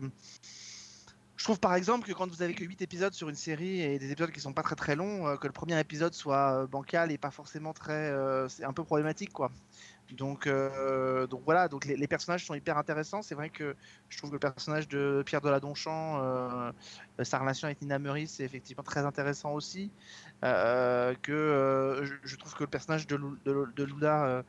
Je 1.38 1.44
trouve 1.44 1.60
par 1.60 1.76
exemple 1.76 2.08
que 2.08 2.14
quand 2.14 2.28
vous 2.28 2.42
avez 2.42 2.54
que 2.54 2.64
8 2.66 2.82
épisodes 2.82 3.14
sur 3.14 3.30
une 3.30 3.36
série 3.36 3.82
et 3.82 4.00
des 4.00 4.12
épisodes 4.12 4.32
qui 4.32 4.40
sont 4.40 4.54
pas 4.54 4.64
très 4.64 4.76
très 4.76 4.96
longs, 4.96 5.28
euh, 5.28 5.36
que 5.38 5.48
le 5.48 5.54
premier 5.54 5.80
épisode 5.80 6.14
soit 6.14 6.64
euh, 6.64 6.68
bancal 6.68 7.12
et 7.12 7.18
pas 7.18 7.32
forcément 7.32 7.74
très. 7.74 7.94
euh, 8.12 8.48
c'est 8.50 8.64
un 8.64 8.74
peu 8.74 8.84
problématique 8.84 9.32
quoi. 9.32 9.52
Donc, 10.14 10.48
euh, 10.48 11.28
donc 11.28 11.42
voilà, 11.44 11.68
donc 11.68 11.86
les, 11.86 12.08
personnages 12.08 12.46
sont 12.46 12.54
hyper 12.54 12.78
intéressants. 12.78 13.22
C'est 13.22 13.36
vrai 13.36 13.50
que 13.50 13.76
je 14.10 14.18
trouve 14.18 14.30
que 14.30 14.36
le 14.36 14.40
personnage 14.40 14.88
de 14.88 15.24
Pierre 15.26 15.42
euh, 15.46 16.72
euh, 17.20 17.24
sa 17.24 17.40
relation 17.40 17.66
avec 17.66 17.82
Nina 17.82 18.00
Meurice, 18.00 18.36
c'est 18.36 18.44
effectivement 18.44 18.84
très 18.84 19.02
intéressant 19.02 19.54
aussi. 19.54 19.92
Que 20.42 22.20
je, 22.24 22.36
trouve 22.36 22.54
que 22.54 22.64
le 22.64 22.70
personnage 22.70 23.08
de, 23.08 23.20
de, 23.46 23.68
de 23.76 23.84
Lula 23.84 24.44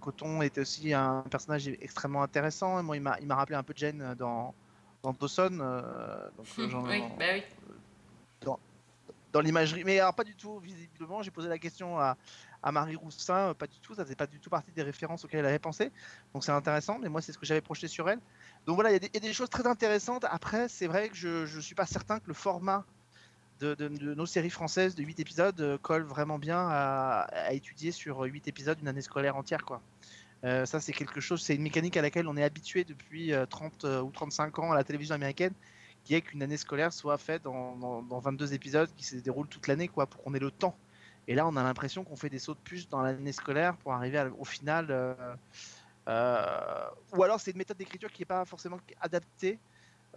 Coton 0.00 0.42
est 0.42 0.58
aussi 0.58 0.92
un 0.92 1.22
personnage 1.30 1.68
extrêmement 1.68 2.22
intéressant. 2.22 2.82
Moi, 2.82 2.96
il 2.96 3.02
m'a 3.02 3.34
rappelé 3.34 3.56
un 3.56 3.62
peu 3.62 3.74
Jen 3.76 4.14
dans, 4.18 4.54
dans 5.02 5.12
Dawson. 5.12 5.58
euh, 5.60 6.30
donc, 6.36 6.46
euh, 6.58 6.66
Oui, 6.90 7.02
bah 7.18 7.24
oui. 7.34 7.42
dans, 8.42 8.58
dans 9.32 9.40
l'imagerie. 9.40 9.84
Mais 9.84 10.00
alors, 10.00 10.14
pas 10.14 10.24
du 10.24 10.34
tout, 10.36 10.58
visiblement, 10.58 11.22
j'ai 11.22 11.30
posé 11.30 11.48
la 11.48 11.58
question 11.58 11.98
à, 11.98 12.16
à 12.62 12.72
Marie 12.72 12.96
Roussin, 12.96 13.50
euh, 13.50 13.54
pas 13.54 13.66
du 13.66 13.78
tout, 13.80 13.94
ça 13.94 14.04
faisait 14.04 14.16
pas 14.16 14.26
du 14.26 14.40
tout 14.40 14.50
partie 14.50 14.72
des 14.72 14.82
références 14.82 15.24
auxquelles 15.24 15.40
elle 15.40 15.46
avait 15.46 15.58
pensé. 15.58 15.92
Donc 16.34 16.44
c'est 16.44 16.52
intéressant, 16.52 16.98
mais 16.98 17.08
moi, 17.08 17.20
c'est 17.22 17.32
ce 17.32 17.38
que 17.38 17.46
j'avais 17.46 17.60
projeté 17.60 17.88
sur 17.88 18.08
elle. 18.08 18.20
Donc 18.66 18.74
voilà, 18.76 18.90
il 18.90 18.94
y, 18.94 18.96
a 18.96 18.98
des- 19.00 19.10
il 19.12 19.14
y 19.14 19.18
a 19.24 19.28
des 19.28 19.32
choses 19.34 19.50
très 19.50 19.66
intéressantes. 19.66 20.24
Après, 20.28 20.68
c'est 20.68 20.86
vrai 20.86 21.08
que 21.08 21.14
je 21.16 21.56
ne 21.56 21.60
suis 21.60 21.74
pas 21.74 21.86
certain 21.86 22.18
que 22.20 22.26
le 22.28 22.34
format 22.34 22.84
de, 23.60 23.74
de- 23.74 23.88
de 23.88 24.14
nos 24.14 24.26
séries 24.26 24.50
françaises 24.50 24.94
de 24.94 25.02
8 25.02 25.18
épisodes 25.20 25.78
colle 25.82 26.04
vraiment 26.04 26.38
bien 26.38 26.58
à, 26.68 27.22
à 27.32 27.52
étudier 27.52 27.90
sur 27.92 28.20
8 28.22 28.46
épisodes 28.46 28.78
une 28.80 28.86
année 28.88 29.02
scolaire 29.02 29.36
entière. 29.36 29.64
quoi. 29.64 29.80
Euh, 30.44 30.66
ça, 30.66 30.80
c'est 30.80 30.92
quelque 30.92 31.20
chose, 31.20 31.42
c'est 31.42 31.54
une 31.56 31.62
mécanique 31.62 31.96
à 31.96 32.02
laquelle 32.02 32.28
on 32.28 32.36
est 32.36 32.44
habitué 32.44 32.84
depuis 32.84 33.32
euh, 33.32 33.44
30 33.46 33.84
euh, 33.84 34.00
ou 34.02 34.10
35 34.10 34.58
ans 34.60 34.72
à 34.72 34.76
la 34.76 34.84
télévision 34.84 35.14
américaine, 35.16 35.52
qui 36.04 36.14
est 36.14 36.20
qu'une 36.22 36.42
année 36.42 36.56
scolaire 36.56 36.92
soit 36.92 37.18
faite 37.18 37.42
dans, 37.42 37.76
dans- 37.76 38.02
dans 38.02 38.20
22 38.20 38.54
épisodes 38.54 38.88
qui 38.96 39.04
se 39.04 39.16
déroulent 39.16 39.48
toute 39.48 39.66
l'année, 39.66 39.88
quoi, 39.88 40.06
pour 40.06 40.22
qu'on 40.22 40.34
ait 40.34 40.38
le 40.38 40.50
temps. 40.52 40.76
Et 41.26 41.34
là, 41.34 41.46
on 41.46 41.56
a 41.56 41.62
l'impression 41.62 42.04
qu'on 42.04 42.16
fait 42.16 42.30
des 42.30 42.38
sauts 42.38 42.54
de 42.54 42.60
puce 42.60 42.88
dans 42.88 43.02
l'année 43.02 43.32
scolaire 43.32 43.76
pour 43.78 43.92
arriver 43.92 44.30
au 44.38 44.44
final. 44.44 44.86
euh, 44.90 45.14
euh, 46.08 46.88
ou 47.12 47.22
alors, 47.22 47.40
c'est 47.40 47.50
une 47.50 47.58
méthode 47.58 47.76
d'écriture 47.76 48.10
qui 48.12 48.22
n'est 48.22 48.26
pas 48.26 48.44
forcément 48.44 48.78
adaptée. 49.00 49.58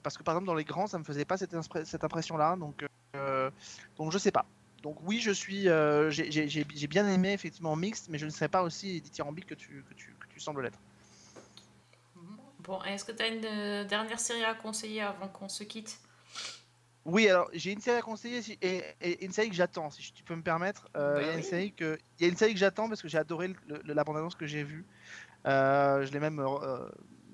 Parce 0.04 0.18
que 0.18 0.24
par 0.24 0.34
exemple, 0.36 0.48
dans 0.48 0.56
les 0.56 0.64
grands, 0.64 0.88
ça 0.88 0.98
me 1.00 1.04
faisait 1.04 1.26
pas 1.26 1.38
cette, 1.38 1.56
cette 1.86 2.04
impression-là. 2.04 2.56
Donc, 2.56 2.86
euh, 3.16 3.52
donc, 3.98 4.12
je 4.12 4.18
sais 4.18 4.32
pas. 4.32 4.46
Donc, 4.84 4.98
oui, 5.04 5.20
je 5.20 5.32
suis. 5.32 5.70
euh, 5.70 6.10
j'ai- 6.10 6.88
bien 6.88 7.08
aimé 7.08 7.34
effectivement 7.34 7.76
Mixed, 7.76 8.08
mais 8.10 8.18
je 8.18 8.26
ne 8.26 8.32
serais 8.32 8.50
pas 8.50 8.64
aussi 8.64 9.00
dithyrambique 9.02 9.46
que 9.46 9.54
tu, 9.56 9.84
que 9.88 9.94
tu, 9.94 10.16
que 10.20 10.28
tu 10.28 10.40
sembles 10.40 10.64
l'être. 10.64 10.80
Bon, 12.60 12.82
est-ce 12.84 13.06
que 13.06 13.12
tu 13.12 13.24
as 13.24 13.28
une 13.28 13.46
euh, 13.46 13.84
dernière 13.86 14.20
série 14.20 14.44
à 14.44 14.54
conseiller 14.54 15.02
avant 15.02 15.28
qu'on 15.28 15.50
se 15.50 15.64
quitte? 15.64 16.00
Oui, 17.06 17.28
alors 17.28 17.50
j'ai 17.54 17.72
une 17.72 17.82
série 17.82 17.98
à 17.98 18.02
conseiller 18.04 18.42
et, 18.62 18.84
et 19.02 19.26
une 19.26 19.32
série 19.32 19.50
que 19.50 19.56
j'attends, 19.56 19.90
si 19.90 20.14
tu 20.14 20.24
peux 20.24 20.36
me 20.36 20.44
permettre. 20.44 20.88
Euh, 20.96 21.16
Bah 21.16 21.24
il 21.24 21.28
y 21.28 21.32
a 21.32 21.34
une 21.34 21.42
série 21.42 21.74
que 21.74 21.98
il 22.20 22.24
y 22.24 22.26
a 22.26 22.30
une 22.30 22.38
série 22.38 22.54
que 22.54 22.60
j'attends 22.60 22.88
parce 22.88 23.02
que 23.02 23.08
j'ai 23.08 23.18
adoré 23.18 23.48
le, 23.48 23.56
le- 23.84 23.94
la 23.94 24.04
bande-annonce 24.04 24.36
que 24.36 24.46
j'ai 24.46 24.64
vue. 24.64 24.86
Euh, 25.48 26.06
je 26.06 26.12
l'ai 26.12 26.20
même 26.20 26.40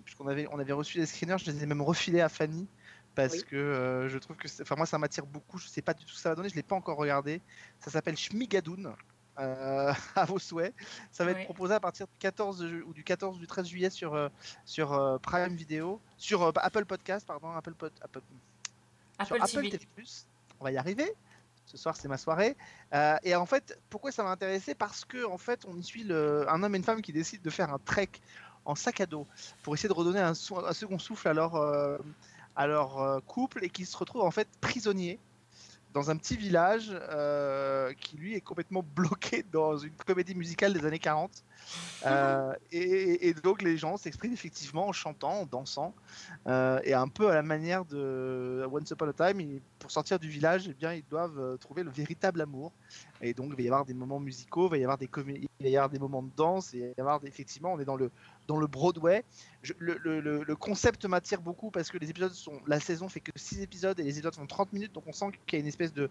puisqu'on 0.05 0.27
avait 0.27 0.47
on 0.51 0.59
avait 0.59 0.71
reçu 0.71 0.97
des 0.99 1.05
screeners, 1.05 1.37
je 1.37 1.51
les 1.51 1.63
ai 1.63 1.65
même 1.65 1.81
refilés 1.81 2.21
à 2.21 2.29
Fanny 2.29 2.69
parce 3.17 3.33
Oui. 3.33 3.43
que 3.49 3.55
euh, 3.55 4.07
je 4.09 4.17
trouve 4.17 4.35
que 4.37 4.47
enfin 4.61 4.75
moi 4.75 4.85
ça 4.85 4.97
m'attire 4.97 5.25
beaucoup. 5.25 5.57
Je 5.57 5.67
sais 5.67 5.81
pas 5.81 5.93
du 5.93 6.05
tout 6.05 6.11
ce 6.11 6.15
que 6.17 6.21
ça 6.21 6.29
va 6.29 6.35
donner, 6.35 6.49
je 6.49 6.55
l'ai 6.55 6.63
pas 6.63 6.75
encore 6.75 6.97
regardé. 6.97 7.41
Ça 7.79 7.91
s'appelle 7.91 8.15
Schmigadoon. 8.17 8.93
euh, 9.39 9.93
à 10.15 10.25
vos 10.25 10.39
souhaits. 10.39 10.73
Ça 11.11 11.23
va 11.25 11.31
être 11.31 11.43
proposé 11.45 11.73
à 11.75 11.79
partir 11.79 12.07
du 12.07 12.13
14 12.19 12.65
ju- 12.67 12.81
ou 12.83 12.93
du 12.93 13.03
14 13.03 13.37
ou 13.37 13.39
du 13.39 13.45
13 13.47 13.67
juillet 13.67 13.89
sur 13.91 14.15
euh, 14.15 14.29
sur 14.65 15.19
Prime 15.21 15.55
Video, 15.55 16.01
sur 16.17 16.51
Apple 16.57 16.85
Podcast 16.85 17.27
pardon, 17.27 17.51
Apple 17.51 17.73
Pod, 17.75 17.91
Apple, 18.01 18.21
sur 19.25 19.35
Apple 19.35 19.43
Apple 19.43 19.69
TV. 19.69 19.77
TV+. 19.77 19.87
On 20.59 20.63
va 20.63 20.71
y 20.71 20.77
arriver. 20.77 21.11
Ce 21.65 21.75
soir, 21.77 21.95
c'est 21.97 22.07
ma 22.07 22.17
soirée. 22.17 22.55
Euh, 22.93 23.17
et 23.23 23.35
en 23.35 23.45
fait, 23.45 23.77
pourquoi 23.89 24.11
ça 24.11 24.23
m'a 24.23 24.31
intéressé? 24.31 24.73
Parce 24.73 25.03
que 25.05 25.25
en 25.25 25.37
fait, 25.37 25.65
on 25.67 25.75
y 25.77 25.83
suit 25.83 26.03
le- 26.05 26.49
un 26.49 26.63
homme 26.63 26.73
et 26.73 26.77
une 26.77 26.83
femme 26.83 27.01
qui 27.01 27.11
décident 27.13 27.43
de 27.43 27.49
faire 27.49 27.71
un 27.73 27.77
trek 27.79 28.09
en 28.65 28.73
sac 28.73 29.01
à 29.01 29.05
dos 29.05 29.27
pour 29.63 29.75
essayer 29.75 29.89
de 29.89 29.93
redonner 29.93 30.19
un 30.21 30.33
second 30.33 30.97
souffle 30.97 31.27
à 31.27 31.33
leur, 31.33 31.55
euh, 31.55 31.97
à 32.57 32.67
leur 32.67 33.23
couple 33.25 33.63
et 33.63 33.69
qui 33.69 33.85
se 33.85 33.95
retrouvent 33.95 34.23
en 34.23 34.31
fait 34.31 34.49
prisonniers 34.59 35.19
dans 35.97 36.11
un 36.11 36.17
petit 36.17 36.37
village 36.37 36.91
euh, 36.93 37.91
qui 37.99 38.17
lui 38.17 38.35
est 38.35 38.41
complètement 38.41 38.83
bloqué 38.95 39.43
dans 39.51 39.77
une 39.77 39.95
comédie 40.05 40.35
musicale 40.35 40.73
des 40.73 40.85
années 40.85 40.99
40. 40.99 41.31
Euh, 42.05 42.53
et, 42.71 43.27
et 43.29 43.33
donc 43.33 43.61
les 43.61 43.77
gens 43.77 43.97
s'expriment 43.97 44.33
effectivement 44.33 44.87
en 44.87 44.91
chantant, 44.93 45.41
en 45.41 45.45
dansant, 45.45 45.93
euh, 46.47 46.79
et 46.83 46.93
un 46.93 47.07
peu 47.07 47.29
à 47.29 47.33
la 47.35 47.41
manière 47.43 47.85
de 47.85 48.65
Once 48.71 48.89
Upon 48.91 49.09
a 49.09 49.13
Time, 49.13 49.59
pour 49.79 49.91
sortir 49.91 50.19
du 50.19 50.29
village, 50.29 50.67
eh 50.69 50.73
bien, 50.73 50.93
ils 50.93 51.05
doivent 51.09 51.39
euh, 51.39 51.57
trouver 51.57 51.83
le 51.83 51.89
véritable 51.91 52.41
amour. 52.41 52.71
Et 53.21 53.33
donc 53.33 53.47
il 53.49 53.55
va 53.55 53.61
y 53.63 53.67
avoir 53.67 53.85
des 53.85 53.95
moments 53.95 54.19
musicaux, 54.19 54.67
il 54.67 54.69
va 54.71 54.77
y 54.77 54.83
avoir 54.83 54.97
des, 54.97 55.07
comé- 55.07 55.39
il 55.59 55.63
va 55.63 55.69
y 55.69 55.75
avoir 55.75 55.89
des 55.89 55.97
moments 55.99 56.21
de 56.21 56.29
danse, 56.35 56.73
et 56.75 56.77
il 56.77 56.81
va 56.83 56.93
y 56.97 57.01
avoir 57.01 57.19
des- 57.19 57.27
effectivement, 57.27 57.73
on 57.73 57.79
est 57.79 57.85
dans 57.85 57.95
le, 57.95 58.11
dans 58.47 58.57
le 58.57 58.67
Broadway. 58.67 59.23
Je- 59.63 59.73
le, 59.79 59.97
le- 59.97 60.19
le- 60.21 60.43
le 60.43 60.55
concept 60.55 61.03
m'attire 61.05 61.41
beaucoup 61.41 61.71
parce 61.71 61.89
que 61.89 61.97
les 61.97 62.09
épisodes 62.11 62.31
sont, 62.31 62.61
la 62.67 62.79
saison 62.79 63.09
fait 63.09 63.19
que 63.21 63.31
6 63.35 63.61
épisodes 63.61 63.99
et 63.99 64.03
les 64.03 64.17
épisodes 64.17 64.35
font 64.35 64.45
30 64.45 64.71
minutes, 64.71 64.93
donc 64.93 65.03
on 65.07 65.11
sent 65.13 65.25
qu'il 65.47 65.57
y 65.57 65.59
a 65.59 65.63
une 65.63 65.67
espèce 65.67 65.93
de, 65.93 66.09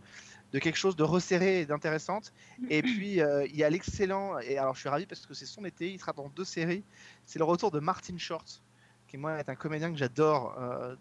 de 0.53 0.59
quelque 0.59 0.77
chose 0.77 0.97
de 0.97 1.05
resserré 1.05 1.61
et 1.61 1.67
d'intéressante. 1.67 2.33
Et 2.71 2.83
puis 2.83 3.21
euh, 3.21 3.47
il 3.47 3.57
y 3.57 3.63
a 3.65 3.71
l'excellent, 3.71 4.39
et 4.41 4.59
alors 4.59 4.75
je 4.75 4.81
suis 4.81 4.89
ravi 4.89 5.07
parce 5.07 5.25
que 5.27 5.35
c'est 5.37 5.47
son 5.47 5.65
été, 5.65 5.93
il 5.93 6.01
sera 6.01 6.13
dans 6.13 6.29
deux 6.29 6.45
séries. 6.45 6.83
C'est 7.27 7.39
le 7.39 7.45
retour 7.45 7.71
de 7.71 7.79
Martin 7.79 8.17
Short, 8.19 8.63
qui 9.07 9.19
moi 9.19 9.39
est 9.39 9.49
un 9.49 9.55
comédien 9.55 9.91
que 9.93 9.99
j'adore, 9.99 10.57
euh, 10.59 10.97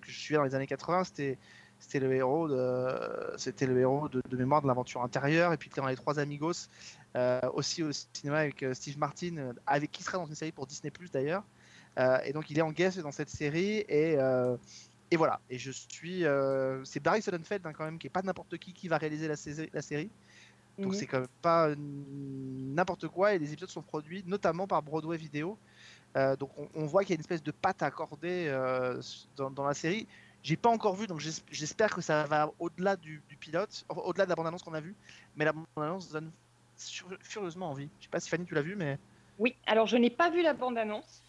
que 0.00 0.10
je 0.10 0.18
suivais 0.18 0.38
dans 0.38 0.44
les 0.44 0.54
années 0.54 0.66
80. 0.66 1.04
C'était 1.04 1.38
c'était 1.80 2.00
le 2.00 2.12
héros 2.12 2.48
de 2.48 3.36
c'était 3.36 3.66
le 3.66 3.78
héros 3.78 4.08
de, 4.08 4.36
mémoire 4.36 4.62
de 4.62 4.66
l'aventure 4.66 5.02
intérieure 5.04 5.52
et 5.52 5.56
puis 5.56 5.70
dans 5.76 5.86
les 5.86 5.94
trois 5.94 6.18
amigos 6.18 6.68
euh, 7.14 7.40
aussi 7.54 7.84
au 7.84 7.92
cinéma 7.92 8.38
avec 8.38 8.64
euh, 8.64 8.74
Steve 8.74 8.98
Martin 8.98 9.52
avec 9.64 9.92
qui 9.92 10.02
sera 10.02 10.18
dans 10.18 10.26
une 10.26 10.34
série 10.34 10.50
pour 10.50 10.66
Disney 10.66 10.90
Plus 10.90 11.12
d'ailleurs 11.12 11.44
et 12.24 12.32
donc 12.32 12.50
il 12.50 12.58
est 12.58 12.62
en 12.62 12.72
guest 12.72 12.98
dans 13.00 13.10
cette 13.10 13.28
série 13.28 13.78
et, 13.88 14.16
et 15.10 15.16
voilà. 15.16 15.40
Et 15.50 15.58
je 15.58 15.72
suis, 15.72 16.22
c'est 16.84 17.00
Barry 17.00 17.22
Sonnenfeld 17.22 17.66
hein, 17.66 17.72
quand 17.72 17.84
même 17.84 17.98
qui 17.98 18.06
est 18.06 18.10
pas 18.10 18.22
n'importe 18.22 18.56
qui 18.58 18.72
qui 18.72 18.86
va 18.86 18.98
réaliser 18.98 19.26
la 19.26 19.82
série. 19.82 20.08
Donc 20.78 20.92
Mhm. 20.92 20.94
c'est 20.94 21.06
quand 21.06 21.18
même 21.20 21.28
pas 21.42 21.74
n'importe 21.76 23.08
quoi 23.08 23.34
et 23.34 23.38
les 23.38 23.52
épisodes 23.52 23.68
sont 23.70 23.82
produits 23.82 24.22
notamment 24.26 24.66
par 24.66 24.82
Broadway 24.82 25.16
Video. 25.16 25.58
Euh, 26.16 26.36
donc 26.36 26.56
on, 26.58 26.68
on 26.74 26.86
voit 26.86 27.02
qu'il 27.02 27.10
y 27.10 27.12
a 27.14 27.16
une 27.16 27.20
espèce 27.20 27.42
de 27.42 27.50
patte 27.50 27.82
accordée 27.82 28.46
euh, 28.48 29.00
dans, 29.36 29.50
dans 29.50 29.64
la 29.64 29.74
série. 29.74 30.06
J'ai 30.42 30.56
pas 30.56 30.68
encore 30.70 30.94
vu, 30.94 31.06
donc 31.08 31.18
j'es- 31.20 31.42
j'espère 31.50 31.92
que 31.94 32.00
ça 32.00 32.24
va 32.24 32.50
au-delà 32.60 32.96
du, 32.96 33.20
du 33.28 33.36
pilote, 33.36 33.84
enfin, 33.88 34.00
au-delà 34.02 34.24
de 34.24 34.30
la 34.30 34.36
bande-annonce 34.36 34.62
qu'on 34.62 34.72
a 34.74 34.80
vue. 34.80 34.94
Mais 35.36 35.44
la 35.44 35.52
bande-annonce 35.52 36.10
donne 36.10 36.30
furieusement 37.22 37.70
envie. 37.70 37.88
Je 37.98 38.04
sais 38.04 38.10
pas 38.10 38.20
si 38.20 38.30
Fanny 38.30 38.46
tu 38.46 38.54
l'as 38.54 38.62
vu, 38.62 38.76
mais 38.76 38.98
Oui, 39.38 39.56
alors 39.66 39.86
je 39.88 39.96
n'ai 39.96 40.10
pas 40.10 40.30
vu 40.30 40.42
la 40.42 40.54
bande-annonce, 40.54 41.22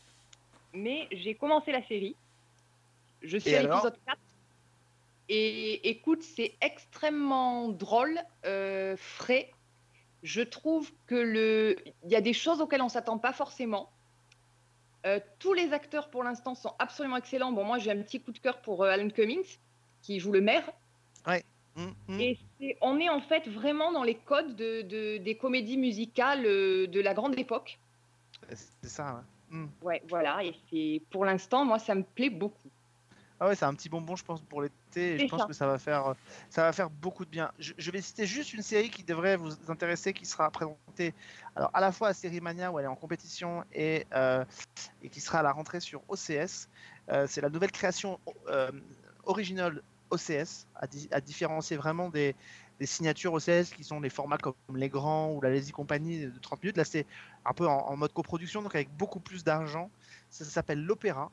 mais 0.74 1.08
j'ai 1.12 1.34
commencé 1.34 1.72
la 1.72 1.86
série. 1.88 2.16
Je 3.24 3.38
suis 3.38 3.50
Et 3.50 3.58
à 3.58 3.64
l'épisode 3.64 3.98
4. 4.06 4.18
Et 5.30 5.90
écoute, 5.90 6.24
c'est 6.24 6.56
extrêmement 6.62 7.70
drôle, 7.70 8.20
euh, 8.46 8.96
frais. 8.98 9.52
Je 10.24 10.42
trouve 10.42 10.92
que 11.06 11.16
le... 11.16 11.76
il 12.04 12.12
y 12.12 12.16
a 12.16 12.22
des 12.22 12.34
choses 12.34 12.60
auxquelles 12.62 12.82
on 12.82 12.90
s'attend 12.90 13.20
pas 13.20 13.32
forcément. 13.32 13.92
Euh, 15.06 15.20
tous 15.38 15.54
les 15.54 15.72
acteurs 15.72 16.10
pour 16.10 16.24
l'instant 16.24 16.56
sont 16.56 16.74
absolument 16.80 17.16
excellents. 17.18 17.52
Bon, 17.54 17.64
moi 17.64 17.78
j'ai 17.78 17.92
un 17.92 18.02
petit 18.02 18.20
coup 18.20 18.32
de 18.32 18.40
cœur 18.40 18.60
pour 18.62 18.84
euh, 18.84 18.90
Alan 18.90 19.10
Cummings, 19.10 19.60
qui 20.02 20.20
joue 20.20 20.32
le 20.32 20.42
maire. 20.42 20.70
ouais. 21.28 21.44
Mm, 21.76 21.92
mm. 22.08 22.20
Et 22.20 22.38
on 22.82 23.00
est 23.00 23.08
en 23.10 23.22
fait 23.22 23.48
vraiment 23.48 23.92
dans 23.92 24.04
les 24.04 24.16
codes 24.16 24.56
de, 24.56 24.82
de- 24.82 25.18
des 25.18 25.38
comédies 25.38 25.78
musicales 25.78 26.44
de 26.44 27.00
la 27.00 27.14
grande 27.14 27.38
époque. 27.40 27.80
c'est 28.50 28.90
ça. 28.90 29.24
ouais. 29.52 29.58
Mm. 29.60 29.68
Ouais, 29.84 30.02
voilà. 30.10 30.44
Et 30.44 30.54
c'est 30.70 31.02
pour 31.12 31.24
l'instant, 31.24 31.64
moi, 31.66 31.80
ça 31.80 31.96
me 31.96 32.04
plaît 32.04 32.30
beaucoup. 32.32 32.70
Ah 33.40 33.48
ouais, 33.48 33.56
c'est 33.56 33.66
un 33.66 33.74
petit 33.74 33.90
bonbon, 33.90 34.16
je 34.16 34.24
pense, 34.24 34.42
pour 34.42 34.62
l'été. 34.62 35.16
Et 35.16 35.20
je 35.20 35.28
pense 35.28 35.42
ça. 35.42 35.48
que 35.48 35.54
ça 35.54 35.66
va 35.68 35.78
faire, 35.78 36.08
euh, 36.08 36.14
ça 36.50 36.64
va 36.64 36.74
faire 36.74 36.90
beaucoup 36.90 37.24
de 37.26 37.30
bien. 37.30 37.52
Je, 37.58 37.74
je 37.78 37.92
vais 37.92 38.02
citer 38.02 38.26
juste 38.26 38.54
une 38.54 38.62
série 38.62 38.90
qui 38.90 39.04
devrait 39.04 39.38
vous 39.38 39.54
intéresser, 39.70 40.14
qui 40.14 40.26
sera 40.26 40.50
présentée 40.52 41.14
alors 41.56 41.70
à 41.74 41.80
la 41.80 41.92
fois 41.92 42.10
à 42.10 42.14
Série 42.14 42.42
Mania 42.42 42.72
où 42.72 42.80
elle 42.80 42.86
est 42.86 42.90
en 42.90 42.96
compétition 42.96 43.64
et, 43.74 44.06
euh, 44.14 44.44
et 45.02 45.10
qui 45.10 45.22
sera 45.22 45.40
à 45.40 45.44
la 45.44 45.52
rentrée 45.52 45.80
sur 45.80 46.02
OCS. 46.10 46.68
Euh, 47.10 47.28
c'est 47.28 47.42
la 47.42 47.50
nouvelle 47.50 47.72
création 47.72 48.20
euh, 48.50 48.72
originale 49.24 49.82
OCS, 50.12 50.68
à, 50.76 50.88
di- 50.88 51.08
à 51.12 51.22
différencier 51.22 51.78
vraiment 51.78 52.10
des, 52.10 52.36
des 52.80 52.86
signatures 52.86 53.34
OCS 53.34 53.70
qui 53.76 53.84
sont 53.84 54.00
les 54.00 54.10
formats 54.10 54.38
comme 54.38 54.56
Les 54.76 54.90
Grands 54.90 55.32
ou 55.32 55.42
la 55.42 55.50
Lazy 55.50 55.72
Company 55.72 56.26
de 56.26 56.40
30 56.40 56.62
minutes. 56.64 56.78
Là, 56.78 56.84
c'est 56.86 57.06
un 57.46 57.54
peu 57.54 57.68
en, 57.68 57.78
en 57.78 57.96
mode 57.96 58.12
coproduction, 58.14 58.62
donc 58.62 58.76
avec 58.76 58.90
beaucoup 58.96 59.20
plus 59.20 59.44
d'argent. 59.44 59.90
Ça, 60.30 60.46
ça 60.46 60.52
s'appelle 60.52 60.84
l'Opéra. 60.84 61.32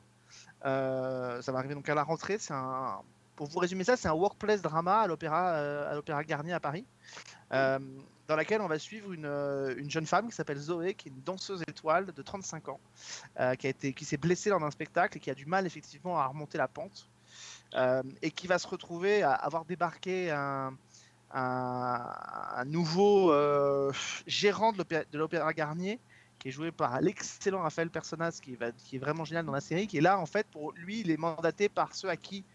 Euh, 0.65 1.41
ça 1.41 1.51
va 1.51 1.59
arriver 1.59 1.75
donc 1.75 1.87
à 1.89 1.95
la 1.95 2.03
rentrée. 2.03 2.37
C'est 2.39 2.53
un, 2.53 2.99
pour 3.35 3.47
vous 3.47 3.59
résumer 3.59 3.83
ça, 3.83 3.95
c'est 3.97 4.07
un 4.07 4.13
workplace 4.13 4.61
drama 4.61 5.01
à 5.01 5.07
l'opéra, 5.07 5.51
euh, 5.51 5.91
à 5.91 5.95
l'opéra 5.95 6.23
Garnier 6.23 6.53
à 6.53 6.59
Paris, 6.59 6.85
euh, 7.53 7.79
dans 8.27 8.35
laquelle 8.35 8.61
on 8.61 8.67
va 8.67 8.79
suivre 8.79 9.13
une, 9.13 9.25
une 9.77 9.89
jeune 9.89 10.05
femme 10.07 10.27
qui 10.27 10.35
s'appelle 10.35 10.57
Zoé, 10.57 10.95
qui 10.95 11.09
est 11.09 11.11
une 11.11 11.21
danseuse 11.21 11.61
étoile 11.67 12.07
de 12.07 12.21
35 12.21 12.69
ans, 12.69 12.79
qui 13.57 13.67
a 13.67 13.69
été, 13.69 13.93
qui 13.93 14.03
s'est 14.05 14.17
blessée 14.17 14.49
lors 14.49 14.59
d'un 14.59 14.71
spectacle 14.71 15.17
et 15.17 15.21
qui 15.21 15.29
a 15.29 15.35
du 15.35 15.45
mal 15.45 15.65
effectivement 15.65 16.19
à 16.19 16.25
remonter 16.25 16.57
la 16.57 16.67
pente, 16.67 17.07
et 18.21 18.31
qui 18.31 18.47
va 18.47 18.57
se 18.59 18.67
retrouver 18.67 19.23
à 19.23 19.31
avoir 19.31 19.63
débarqué 19.63 20.31
un, 20.31 20.73
un, 21.31 22.13
un 22.55 22.65
nouveau 22.65 23.31
gérant 24.25 24.73
de 24.73 24.79
l'opéra- 24.79 25.05
de 25.09 25.17
l'opéra 25.17 25.53
Garnier 25.53 25.99
qui 26.47 26.53
joué 26.53 26.71
par 26.71 27.01
l'excellent 27.01 27.61
Raphaël 27.61 27.89
Personas, 27.89 28.39
qui, 28.41 28.57
qui 28.77 28.95
est 28.95 28.99
vraiment 28.99 29.25
génial 29.25 29.45
dans 29.45 29.51
la 29.51 29.59
série, 29.59 29.85
qui 29.85 29.97
est 29.97 30.01
là, 30.01 30.17
en 30.17 30.25
fait, 30.25 30.47
pour 30.47 30.71
lui, 30.71 31.01
il 31.01 31.11
est 31.11 31.17
mandaté 31.17 31.67
par 31.67 31.93
ceux 31.93 32.07
à 32.07 32.15
qui 32.15 32.45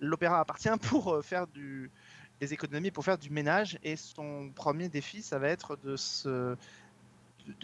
l'opéra 0.00 0.38
appartient 0.38 0.68
pour 0.88 1.14
euh, 1.14 1.22
faire 1.22 1.46
des 1.48 2.52
économies, 2.52 2.92
pour 2.92 3.04
faire 3.04 3.18
du 3.18 3.30
ménage. 3.30 3.76
Et 3.82 3.96
son 3.96 4.50
premier 4.54 4.88
défi, 4.88 5.20
ça 5.20 5.40
va 5.40 5.48
être 5.48 5.76
de 5.84 5.96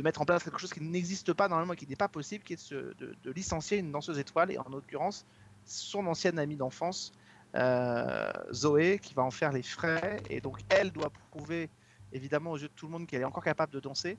mettre 0.02 0.20
en 0.20 0.24
place 0.24 0.42
quelque 0.42 0.58
chose 0.58 0.72
qui 0.72 0.80
n'existe 0.80 1.32
pas 1.34 1.48
normalement, 1.48 1.74
qui 1.74 1.86
n'est 1.86 1.96
pas 1.96 2.08
possible, 2.08 2.42
qui 2.42 2.54
est 2.54 2.72
de 2.72 3.30
licencier 3.30 3.78
une 3.78 3.92
danseuse 3.92 4.18
étoile, 4.18 4.50
et 4.50 4.58
en 4.58 4.68
l'occurrence, 4.68 5.24
son 5.64 6.04
ancienne 6.08 6.40
amie 6.40 6.56
d'enfance, 6.56 7.12
euh, 7.54 8.32
Zoé, 8.52 8.98
qui 9.00 9.14
va 9.14 9.22
en 9.22 9.30
faire 9.30 9.52
les 9.52 9.62
frais. 9.62 10.20
Et 10.30 10.40
donc, 10.40 10.58
elle 10.68 10.90
doit 10.90 11.10
prouver, 11.30 11.70
évidemment, 12.12 12.50
aux 12.52 12.58
yeux 12.58 12.68
de 12.68 12.72
tout 12.74 12.86
le 12.86 12.92
monde 12.92 13.06
qu'elle 13.06 13.22
est 13.22 13.24
encore 13.26 13.44
capable 13.44 13.72
de 13.72 13.80
danser. 13.80 14.16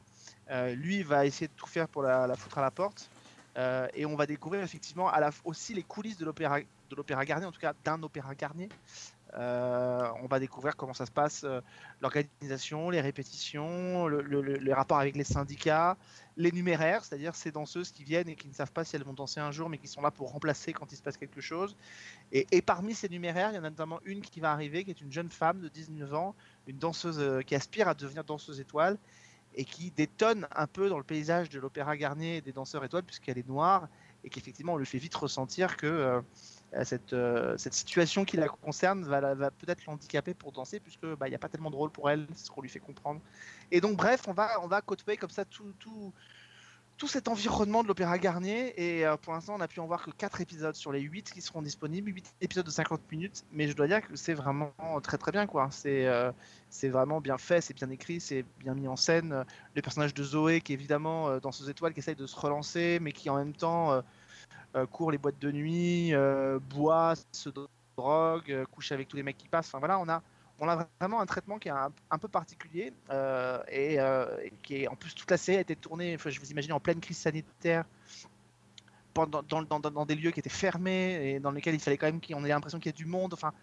Euh, 0.50 0.74
lui 0.76 1.04
va 1.04 1.26
essayer 1.26 1.48
de 1.48 1.54
tout 1.54 1.68
faire 1.68 1.88
pour 1.88 2.04
la, 2.04 2.36
foutre 2.36 2.58
à 2.58 2.62
la 2.62 2.72
porte. 2.72 3.10
Euh, 3.58 3.88
et 3.94 4.06
on 4.06 4.16
va 4.16 4.26
découvrir 4.26 4.64
effectivement 4.64 5.12
aussi 5.44 5.74
les 5.74 5.84
coulisses 5.84 6.18
de 6.18 6.26
l'opéra 6.26 6.60
de 6.60 6.96
l'opéra 6.96 7.24
Garnier, 7.24 7.46
en 7.46 7.52
tout 7.54 7.60
cas 7.62 7.74
d'un 7.86 8.02
opéra 8.04 8.36
Garnier. 8.36 8.68
Euh, 9.34 10.10
on 10.22 10.28
va 10.28 10.39
découvrir 10.39 10.76
comment 10.76 10.94
ça 10.94 11.06
se 11.06 11.12
passe, 11.12 11.46
l'organisation, 12.02 12.89
les 12.89 13.00
répétitions, 13.00 14.08
le- 14.08 14.22
le- 14.22 14.42
le- 14.42 14.56
les 14.58 14.74
rapports 14.74 15.00
avec 15.00 15.16
les 15.16 15.24
syndicats, 15.24 15.96
les 16.36 16.52
numéraires, 16.52 17.06
c'est-à-dire 17.06 17.34
ces 17.34 17.52
danseuses 17.52 17.92
qui 17.92 18.04
viennent 18.04 18.28
et 18.28 18.36
qui 18.36 18.50
ne 18.50 18.54
savent 18.54 18.72
pas 18.74 18.84
si 18.84 18.96
elles 18.98 19.04
vont 19.06 19.14
danser 19.14 19.39
un 19.39 19.52
jour, 19.52 19.70
mais 19.70 19.78
qui 19.78 19.88
sont 19.88 20.02
là 20.02 20.12
pour 20.12 20.32
remplacer 20.32 20.74
quand 20.74 20.92
il 20.92 20.98
se 20.98 21.02
passe 21.02 21.16
quelque 21.16 21.39
chose. 21.39 21.78
Et 22.34 22.62
parmi 22.62 22.94
ces 22.94 23.08
numéraires, 23.10 23.52
il 23.52 23.56
y 23.56 23.60
en 23.60 23.64
a 23.64 23.70
notamment 23.70 24.00
une 24.04 24.22
qui 24.22 24.39
va 24.39 24.52
arriver, 24.52 24.84
qui 24.84 24.89
est 24.92 25.02
une 25.02 25.12
jeune 25.12 25.30
femme 25.30 25.62
de 25.62 25.70
19 25.70 26.14
ans, 26.14 26.36
une 26.68 26.78
danseuse 26.78 27.20
euh, 27.20 27.41
qui 27.41 27.55
aspire 27.55 27.88
à 27.88 27.93
devenir 27.93 28.24
danseuse 28.24 28.59
étoile 28.59 28.97
et 29.53 29.66
qui 29.66 29.91
détonne 29.91 30.47
un 30.55 30.68
peu 30.68 30.89
dans 30.89 30.97
le 30.97 31.03
paysage 31.03 31.49
de 31.49 31.59
l'opéra 31.59 31.97
Garnier 31.97 32.38
et 32.38 32.41
des 32.41 32.53
danseurs 32.53 32.84
étoiles 32.86 33.03
puisqu'elle 33.03 33.38
est 33.38 33.47
noire 33.47 33.88
et 34.24 34.30
qu'effectivement 34.30 34.74
on 34.74 34.78
lui 34.78 34.86
fait 34.86 34.97
vite 34.97 35.16
ressentir 35.16 35.76
que 35.76 35.88
euh, 35.88 36.22
euh, 36.74 36.86
cette, 36.86 37.16
cette 37.59 37.74
situation 37.74 38.24
qui 38.24 38.38
la 38.38 38.47
concerne 38.47 39.03
va, 39.03 39.34
va 39.36 39.51
peut-être 39.51 39.86
l'handicaper 39.86 40.34
pour 40.34 40.51
danser 40.53 40.80
puisque 40.80 41.05
bah, 41.05 41.28
il 41.28 41.32
n'y 41.32 41.36
a 41.36 41.39
pas 41.39 41.49
tellement 41.49 41.72
de 41.72 41.76
rôle 41.76 41.91
pour 41.91 42.09
elle, 42.09 42.28
c'est 42.34 42.45
ce 42.45 42.51
qu'on 42.51 42.62
lui 42.62 42.70
fait 42.70 42.80
comprendre. 42.80 43.20
Et 43.72 43.82
donc 43.82 43.97
bref, 43.97 44.22
on 44.28 44.34
va, 44.34 44.62
on 44.62 44.68
va 44.68 44.82
côtoyer 44.82 45.18
comme 45.18 45.30
ça 45.30 45.43
tout, 45.43 45.74
tout, 45.80 46.14
tout 47.02 47.08
cet 47.08 47.28
environnement 47.30 47.82
de 47.82 47.88
l'opéra 47.88 48.20
Garnier 48.20 48.76
et 48.78 49.08
euh, 49.08 49.18
pour 49.18 49.34
l'instant 49.34 49.56
on 49.58 49.60
a 49.60 49.68
pu 49.68 49.80
en 49.80 49.88
voir 49.88 50.06
que 50.06 50.12
4 50.12 50.39
épisodes 50.39 50.76
sur 50.76 50.91
les 50.91 50.99
8 50.99 51.32
qui 51.32 51.41
seront 51.41 51.64
disponibles, 51.64 52.12
8 52.14 52.36
épisodes 52.41 52.64
de 52.64 52.70
50 52.70 53.12
minutes, 53.12 53.43
mais 53.52 53.68
je 53.68 53.74
dois 53.74 53.88
dire 53.88 54.08
que 54.08 54.16
c'est 54.16 54.36
vraiment 54.36 54.72
très 55.02 55.18
très 55.18 55.32
bien 55.32 55.47
quoi. 55.47 55.70
C'est 55.72 56.06
euh, 56.06 56.32
c'est 56.70 56.89
vraiment 56.89 57.20
bien 57.20 57.39
fait, 57.39 57.60
c'est 57.60 57.74
bien 57.74 57.89
écrit, 57.89 58.20
c'est 58.20 58.45
bien 58.60 58.76
mis 58.76 58.88
en 58.88 58.97
scène. 58.97 59.45
Le 59.74 59.82
personnage 59.82 60.14
de 60.14 60.24
Zoé 60.24 60.62
qui 60.62 60.74
évidemment 60.74 61.28
euh, 61.28 61.39
dans 61.39 61.52
ses 61.52 61.72
étoiles 61.72 61.95
qui 61.95 62.02
essaye 62.02 62.14
de 62.14 62.28
se 62.28 62.39
relancer 62.39 62.99
mais 63.02 63.14
qui 63.14 63.32
en 63.32 63.38
même 63.38 63.54
temps 63.54 63.99
court 64.91 65.10
les 65.10 65.18
boîtes 65.18 65.39
de 65.39 65.52
nuit, 65.52 66.14
boit, 66.70 67.16
se 67.32 67.49
drogue, 67.97 68.64
couche 68.70 68.91
avec 68.91 69.08
tous 69.08 69.18
les 69.18 69.24
mecs 69.24 69.39
qui 69.39 69.47
passent. 69.47 69.70
Enfin 69.70 69.80
voilà, 69.80 69.97
on 69.97 70.08
a 70.08 70.22
on 70.62 70.70
a 70.70 70.88
vraiment 70.99 71.20
un 71.22 71.26
traitement 71.26 71.59
qui 71.59 71.68
est 71.68 71.72
un, 71.72 71.91
un 72.09 72.18
peu 72.20 72.28
particulier 72.28 72.93
euh, 73.09 73.62
et, 73.68 73.99
euh, 73.99 74.38
et 74.43 74.51
qui 74.64 74.84
est 74.84 74.88
en 74.88 74.95
plus 74.95 75.14
toute 75.16 75.30
la 75.32 75.38
série 75.38 75.57
a 75.57 75.62
été 75.62 75.76
tournée, 75.76 76.18
je 76.24 76.39
vous 76.39 76.51
imagine 76.51 76.74
en 76.74 76.80
pleine 76.80 76.99
crise 77.01 77.18
sanitaire, 77.18 77.86
pendant, 79.14 79.43
dans, 79.43 79.62
dans- 79.64 79.80
dans- 79.80 79.91
dans 79.91 80.05
des 80.05 80.16
lieux 80.16 80.32
qui 80.32 80.39
étaient 80.39 80.49
fermés 80.49 81.32
et 81.34 81.39
dans 81.39 81.51
lesquels 81.51 81.76
il 81.76 81.82
fallait 81.82 81.97
quand 81.97 82.05
même 82.07 82.22
qu'on 82.22 82.45
ait 82.45 82.49
l'impression 82.49 82.80
qu'il 82.80 82.88
y 82.88 82.89
ait 82.89 82.93
du 82.93 83.05
monde. 83.05 83.34
Enfin, 83.34 83.53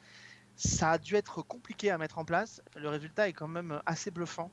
ça 0.56 0.92
a 0.92 0.98
dû 0.98 1.14
être 1.16 1.42
compliqué 1.42 1.90
à 1.90 1.98
mettre 1.98 2.18
en 2.18 2.24
place. 2.24 2.62
Le 2.76 2.88
résultat 2.88 3.28
est 3.28 3.32
quand 3.32 3.48
même 3.48 3.80
assez 3.86 4.10
bluffant. 4.10 4.50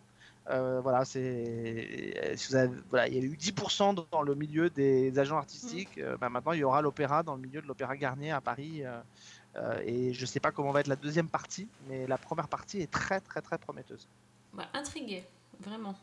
Euh, 0.49 0.79
voilà, 0.81 1.05
c'est, 1.05 2.33
si 2.37 2.49
vous 2.49 2.55
avez- 2.55 2.77
voilà, 2.89 3.07
il 3.07 3.15
y 3.15 3.19
a 3.19 3.21
eu 3.23 3.35
10% 3.35 3.93
dans 4.11 4.21
le 4.21 4.35
milieu 4.35 4.69
des 4.69 5.17
agents 5.19 5.37
artistiques. 5.37 5.97
Euh, 5.97 6.17
bah, 6.17 6.29
maintenant, 6.29 6.51
il 6.53 6.59
y 6.59 6.63
aura 6.63 6.81
l'opéra 6.81 7.23
dans 7.23 7.35
le 7.35 7.41
milieu 7.41 7.61
de 7.61 7.67
l'opéra 7.67 7.97
Garnier 7.97 8.31
à 8.31 8.41
Paris. 8.41 8.85
euh, 8.85 9.01
euh, 9.55 9.81
et 9.85 10.13
je 10.13 10.25
sais 10.25 10.39
pas 10.39 10.51
comment 10.51 10.71
va 10.71 10.81
être 10.81 10.87
la 10.87 10.95
deuxième 10.95 11.29
partie, 11.29 11.67
mais 11.87 12.07
la 12.07 12.17
première 12.17 12.47
partie 12.47 12.81
est 12.81 12.91
très 12.91 13.19
très 13.21 13.41
très 13.41 13.57
prometteuse. 13.57 14.07
Bah, 14.53 14.67
intrigué, 14.73 15.23
vraiment. 15.59 15.95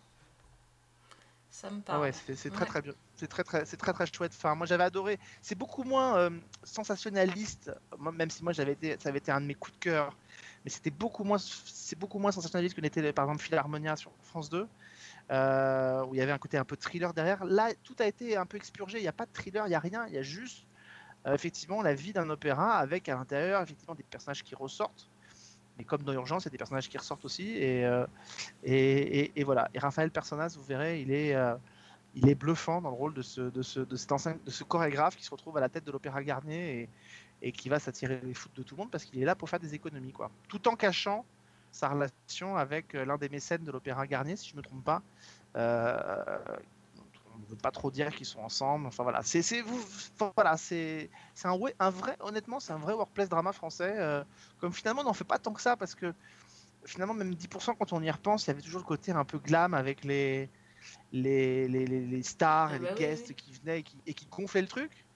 Ça 1.51 1.71
me 1.71 1.81
Ah 1.81 1.83
parle. 1.87 2.01
ouais, 2.01 2.13
c'est 2.13 2.51
très 2.51 2.65
Ouais. 2.65 2.67
très 2.67 2.83
bien. 2.83 2.93
C'est 3.17 3.27
très 3.29 3.45
très 3.45 3.67
c'est 3.67 3.77
très 3.77 3.93
très 3.93 4.07
chouette. 4.07 4.33
Enfin, 4.35 4.55
moi 4.55 4.67
j'avais 4.67 4.85
adoré. 4.85 5.19
C'est 5.43 5.55
beaucoup 5.55 5.85
moins 5.85 6.17
euh, 6.17 6.31
sensationnaliste, 6.63 7.71
même 7.99 8.31
si 8.31 8.43
moi 8.43 8.53
j'avais 8.53 8.73
été 8.73 8.97
ça 8.99 9.11
avait 9.11 9.19
été 9.19 9.31
un 9.33 9.41
de 9.41 9.47
mes 9.47 9.55
coups 9.55 9.75
de 9.79 9.81
cœur, 9.85 10.17
mais 10.65 10.71
c'était 10.71 10.91
beaucoup 10.91 11.25
moins 11.25 11.39
c'est 11.39 11.99
beaucoup 11.99 12.19
moins 12.19 12.33
sensationnaliste 12.33 12.75
que 12.75 12.81
n'était 12.81 13.13
par 13.13 13.27
exemple 13.27 13.43
Philharmonia 13.43 13.97
sur 13.97 14.13
France 14.23 14.49
2. 14.51 14.67
euh, 15.31 16.05
où 16.07 16.15
il 16.15 16.19
y 16.19 16.23
avait 16.23 16.33
un 16.33 16.39
côté 16.39 16.57
un 16.59 16.65
peu 16.65 16.77
thriller 16.77 17.13
derrière. 17.15 17.45
Là, 17.45 17.71
tout 17.85 17.95
a 18.01 18.07
été 18.07 18.37
un 18.37 18.45
peu 18.47 18.57
expurgé. 18.57 18.99
Il 18.99 19.03
n'y 19.03 19.09
a 19.09 19.13
pas 19.13 19.25
de 19.27 19.33
thriller, 19.33 19.67
il 19.67 19.71
n'y 19.71 19.75
a 19.75 19.81
rien. 19.81 20.07
Il 20.09 20.15
y 20.15 20.19
a 20.19 20.23
juste 20.23 20.65
effectivement 21.27 21.83
la 21.83 21.95
vie 21.95 22.13
d'un 22.13 22.29
opéra 22.31 22.77
avec 22.79 23.09
à 23.09 23.15
l'intérieur 23.15 23.63
effectivement 23.63 23.95
des 23.95 24.03
personnages 24.03 24.43
qui 24.43 24.55
ressortent. 24.55 25.09
Mais 25.79 25.85
comme 25.85 26.03
dans 26.03 26.13
Urgence, 26.13 26.45
il 26.45 26.47
y 26.47 26.49
a 26.49 26.51
des 26.51 26.59
personnages 26.59 26.89
qui 26.89 26.99
ressortent 26.99 27.25
aussi. 27.25 27.57
Et, 27.57 27.85
euh, 27.85 28.07
voilà. 29.45 29.71
Et 29.75 29.79
Raphaël 29.79 30.11
Personas, 30.11 30.55
vous 30.57 30.65
verrez, 30.65 31.01
il 31.01 31.11
est, 31.11 31.35
euh, 31.35 31.55
bluffant 32.35 32.83
dans 32.83 32.91
le 32.91 32.97
rôle 32.97 33.15
de 33.15 33.23
ce, 33.23 33.51
cet 33.63 34.45
de 34.45 34.51
ce 34.51 34.65
chorégraphe 34.65 35.17
qui 35.17 35.25
se 35.25 35.31
retrouve 35.31 35.57
à 35.57 35.61
la 35.61 35.69
tête 35.69 35.85
de 35.85 35.93
l'Opéra 35.93 36.23
Garnier 36.23 36.89
et, 37.41 37.53
qui 37.53 37.69
va 37.69 37.79
s'attirer 37.79 38.21
les 38.23 38.35
foutes 38.35 38.55
de 38.55 38.63
tout 38.63 38.77
le 38.77 38.83
monde 38.83 38.91
parce 38.91 39.05
qu'il 39.05 39.21
est 39.21 39.25
là 39.25 39.35
pour 39.35 39.49
faire 39.49 39.61
des 39.61 39.75
économies. 39.75 40.13
Quoi. 40.13 40.31
Tout 40.49 40.69
en 40.69 40.77
cachant 40.77 41.25
sa 41.73 41.89
relation 41.89 42.57
avec 42.57 42.95
euh, 42.95 43.05
l'un 43.05 43.17
des 43.17 43.31
mécènes 43.31 43.65
de 43.65 43.73
l'Opéra 43.73 44.07
Garnier, 44.07 44.37
si 44.37 44.51
je 44.51 44.55
ne 44.55 44.59
me 44.59 44.63
trompe 44.63 44.85
pas. 44.85 45.03
Euh, 45.57 46.39
on 47.35 47.39
ne 47.39 47.47
veut 47.47 47.57
pas 47.57 47.71
trop 47.71 47.91
dire 47.91 48.15
qu'ils 48.15 48.27
sont 48.27 48.41
ensemble. 48.41 48.87
Enfin 48.87 49.03
voilà, 49.03 49.23
c'est 49.23 49.43
c'est 49.43 49.63
vous 49.63 49.81
voilà, 50.37 50.57
c'est 50.57 51.11
c'est 51.35 51.49
un 51.49 51.91
vrai 51.91 52.17
honnêtement, 52.21 52.61
c'est 52.61 52.73
un 52.73 52.79
vrai 52.79 52.95
workplace 52.95 53.29
drama 53.29 53.53
français 53.53 53.95
euh, 53.99 54.25
comme 54.59 54.73
finalement 54.73 55.03
on 55.03 55.05
n'en 55.05 55.13
fait 55.15 55.25
pas 55.25 55.39
tant 55.39 55.53
que 55.53 55.61
ça 55.63 55.77
parce 55.77 55.95
que 55.95 56.15
finalement 56.87 57.15
même 57.15 57.35
10% 57.35 57.75
quand 57.75 57.93
on 57.93 58.03
y 58.03 58.11
repense, 58.11 58.47
il 58.47 58.49
y 58.49 58.53
avait 58.53 58.63
toujours 58.63 58.81
le 58.81 58.87
côté 58.87 59.13
un 59.13 59.25
peu 59.25 59.39
glam 59.39 59.75
avec 59.75 60.05
les 60.05 60.53
les, 61.13 61.69
les, 61.69 61.87
les- 61.87 62.07
les 62.07 62.23
stars 62.23 62.73
Ah 62.73 62.75
et 62.75 62.79
bah 62.79 62.89
les 62.89 62.91
oui, 62.95 62.99
guests 62.99 63.35
oui. 63.35 63.37
qui 63.37 63.53
venaient 63.55 63.81
et 63.81 63.83
qui, 63.85 64.03
et 64.07 64.15
qui 64.15 64.27
gonflaient 64.27 64.63
le 64.63 64.69
truc. 64.69 65.07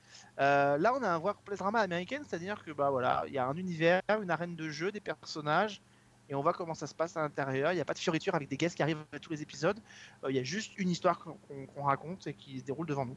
Euh, 0.41 0.79
là, 0.79 0.95
on 0.95 1.03
a 1.03 1.09
un 1.11 1.19
workplace 1.19 1.59
drama 1.59 1.81
américaine, 1.81 2.25
c'est-à-dire 2.29 2.63
que 2.65 2.71
bah 2.73 2.91
voilà, 2.91 3.25
il 3.27 3.33
y 3.35 3.39
a 3.39 3.47
un 3.47 3.57
univers, 3.57 4.03
une 4.23 4.31
arène 4.31 4.57
de 4.57 4.69
jeu, 4.71 4.93
des 4.93 5.01
personnages, 5.01 5.83
et 6.29 6.35
on 6.35 6.43
voit 6.43 6.53
comment 6.53 6.75
ça 6.75 6.87
se 6.87 6.95
passe 6.95 7.17
à 7.17 7.21
l'intérieur. 7.23 7.73
Il 7.73 7.77
n'y 7.77 7.81
a 7.81 7.85
pas 7.85 7.95
de 7.95 7.99
fioriture 7.99 8.35
avec 8.35 8.49
des 8.49 8.57
guests 8.57 8.77
qui 8.77 8.83
arrivent 8.83 9.05
à 9.13 9.19
tous 9.19 9.31
les 9.31 9.43
épisodes. 9.43 9.79
Euh, 10.25 10.31
Il 10.31 10.37
y 10.37 10.39
a 10.39 10.43
juste 10.43 10.77
une 10.79 10.91
histoire 10.91 11.19
qu'on 11.21 11.83
raconte 11.85 12.27
et 12.27 12.35
qui 12.35 12.59
se 12.61 12.65
déroule 12.65 12.87
devant 12.87 13.07
nous. 13.07 13.17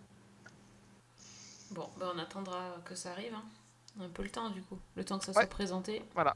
Bon, 1.72 1.88
ben 2.00 2.12
on 2.16 2.20
attendra 2.20 2.76
que 2.86 2.96
ça 2.96 3.12
arrive. 3.12 3.34
hein. 3.34 3.44
On 4.00 4.04
a 4.04 4.06
un 4.06 4.10
peu 4.10 4.24
le 4.24 4.30
temps 4.30 4.50
du 4.50 4.62
coup. 4.64 4.78
Le 4.96 5.04
temps 5.06 5.20
que 5.20 5.26
ça 5.26 5.32
Ouais. 5.32 5.42
soit 5.44 5.50
présenté. 5.50 6.04
Voilà. 6.16 6.36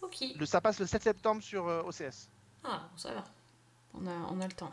Ok. 0.00 0.16
Le, 0.36 0.46
ça 0.46 0.60
passe 0.60 0.80
le 0.80 0.86
7 0.86 1.02
septembre 1.02 1.42
sur 1.42 1.68
euh, 1.68 1.82
OCS. 1.82 2.28
Ah, 2.64 2.82
bon, 2.90 2.96
ça 2.98 3.12
va. 3.14 3.24
On 3.94 4.06
a, 4.06 4.10
on 4.30 4.40
a 4.40 4.46
le 4.46 4.52
temps. 4.52 4.72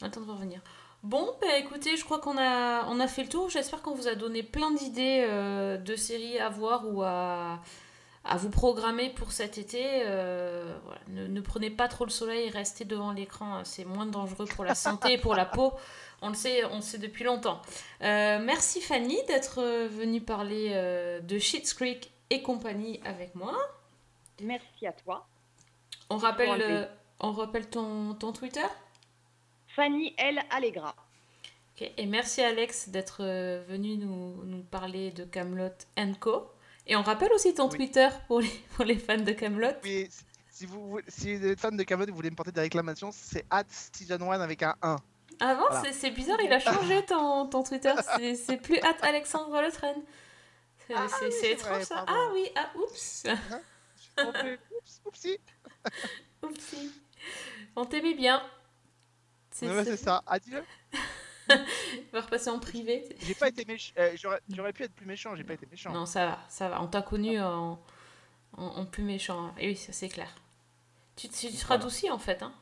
On 0.00 0.04
a 0.04 0.06
le 0.08 0.12
temps 0.12 0.20
de 0.20 0.30
revenir. 0.30 0.60
Bon, 1.04 1.32
bah 1.40 1.56
écoutez, 1.58 1.96
je 1.96 2.04
crois 2.04 2.18
qu'on 2.18 2.36
a, 2.38 2.84
on 2.86 2.98
a 2.98 3.06
fait 3.06 3.22
le 3.22 3.28
tour. 3.28 3.48
J'espère 3.50 3.82
qu'on 3.82 3.94
vous 3.94 4.08
a 4.08 4.16
donné 4.16 4.42
plein 4.42 4.72
d'idées 4.72 5.24
euh, 5.28 5.76
de 5.76 5.94
séries 5.94 6.40
à 6.40 6.48
voir 6.48 6.82
ou 6.88 7.02
à, 7.04 7.60
à 8.28 8.36
vous 8.36 8.50
programmer 8.50 9.10
pour 9.10 9.32
cet 9.32 9.58
été. 9.58 9.82
Euh, 10.06 10.76
voilà. 10.84 11.00
ne, 11.08 11.26
ne 11.26 11.40
prenez 11.40 11.70
pas 11.70 11.88
trop 11.88 12.04
le 12.04 12.10
soleil, 12.10 12.50
restez 12.50 12.84
devant 12.84 13.12
l'écran. 13.12 13.62
C'est 13.64 13.84
moins 13.84 14.06
dangereux 14.06 14.46
pour 14.46 14.64
la 14.64 14.74
santé 14.74 15.14
et 15.14 15.18
pour 15.18 15.34
la 15.34 15.46
peau. 15.46 15.72
On 16.20 16.30
le 16.30 16.34
sait, 16.34 16.64
on 16.64 16.76
le 16.76 16.82
sait 16.82 16.98
depuis 16.98 17.24
longtemps. 17.24 17.62
Euh, 18.02 18.40
merci 18.40 18.80
Fanny 18.80 19.16
d'être 19.28 19.62
euh, 19.62 19.86
venue 19.88 20.20
parler 20.20 20.70
euh, 20.72 21.20
de 21.20 21.38
Schitt's 21.38 21.74
Creek 21.74 22.10
et 22.30 22.42
compagnie 22.42 23.00
avec 23.04 23.34
moi. 23.36 23.56
Merci 24.42 24.86
à 24.86 24.92
toi. 24.92 25.26
On 26.10 26.16
rappelle, 26.16 26.88
on 27.20 27.32
rappelle 27.32 27.68
ton, 27.70 28.14
ton 28.14 28.32
Twitter? 28.32 28.66
Fanny 29.68 30.14
L. 30.18 30.40
Allegra. 30.50 30.94
Et 31.80 32.06
merci 32.06 32.40
Alex 32.40 32.88
d'être 32.88 33.22
venu 33.68 33.96
nous, 33.96 34.42
nous 34.44 34.62
parler 34.62 35.12
de 35.12 35.22
Camelot 35.22 35.70
Co. 36.18 36.50
Et 36.88 36.96
on 36.96 37.02
rappelle 37.02 37.32
aussi 37.32 37.54
ton 37.54 37.68
Twitter 37.68 38.08
pour 38.26 38.40
les, 38.40 38.48
pour 38.74 38.84
les 38.84 38.98
fans 38.98 39.16
de 39.18 39.32
Camelot. 39.32 39.72
Si- 40.50 40.66
vous, 40.66 40.98
si 41.06 41.36
vous 41.36 41.46
êtes 41.46 41.60
fan 41.60 41.76
de 41.76 41.82
Camelot, 41.84 42.06
vous 42.10 42.16
voulez 42.16 42.30
me 42.30 42.34
porter 42.36 42.50
des 42.50 42.62
réclamations, 42.62 43.10
c'est 43.12 43.44
at 43.50 43.64
Season 43.68 44.18
1 44.32 44.40
avec 44.40 44.62
un 44.62 44.74
1. 44.82 44.96
Avant, 45.40 45.66
Voilà. 45.70 45.92
c'est- 45.92 46.10
bizarre, 46.10 46.38
il 46.42 46.52
a 46.52 46.58
changé 46.58 47.04
ton, 47.04 47.46
ton 47.46 47.62
Twitter. 47.62 47.92
C'est- 48.36 48.56
plus 48.56 48.78
at 48.78 48.96
Alexandre 49.02 49.60
Le 49.62 49.70
Train. 49.70 49.94
C'est 50.88 50.94
Ah 50.96 51.06
oui, 51.22 51.28
étrange 51.44 51.70
vrai, 51.70 51.84
ça. 51.84 51.94
pardon. 51.96 52.12
Ah 52.16 52.30
oui, 52.32 52.50
ah 52.56 52.70
oups. 52.76 53.24
Oups, 54.18 55.00
oupsie. 55.04 55.38
Oupsie. 56.42 56.90
On 57.76 57.84
t'aimait 57.84 58.14
bien. 58.14 58.42
Ouais, 59.62 59.84
c'est 59.84 59.96
ça. 59.96 60.22
Ah, 60.26 60.38
On 61.50 62.16
va 62.16 62.20
repasser 62.20 62.50
en 62.50 62.58
privé. 62.58 63.08
J'ai 63.20 63.34
pas 63.34 63.48
été 63.48 63.64
méchant. 63.64 63.92
euh, 63.98 64.12
J'aurais 64.16 64.40
j'aurais 64.54 64.72
pu 64.72 64.82
être 64.84 64.94
plus 64.94 65.06
méchant, 65.06 65.34
j'ai 65.36 65.44
pas 65.44 65.54
été 65.54 65.66
méchant. 65.70 65.92
Non, 65.92 66.06
ça 66.06 66.26
va, 66.26 66.38
ça 66.48 66.68
va. 66.68 66.82
On 66.82 66.86
t'a 66.86 67.02
connu 67.02 67.40
en, 67.40 67.80
en, 68.56 68.64
en 68.66 68.86
plus 68.86 69.02
méchant. 69.02 69.54
Et 69.58 69.68
oui, 69.68 69.76
ça 69.76 69.92
c'est 69.92 70.08
clair. 70.08 70.34
Tu, 71.16 71.28
tu 71.28 71.50
te 71.50 71.66
radoucis 71.66 72.10
en 72.10 72.18
fait, 72.18 72.42
hein 72.42 72.52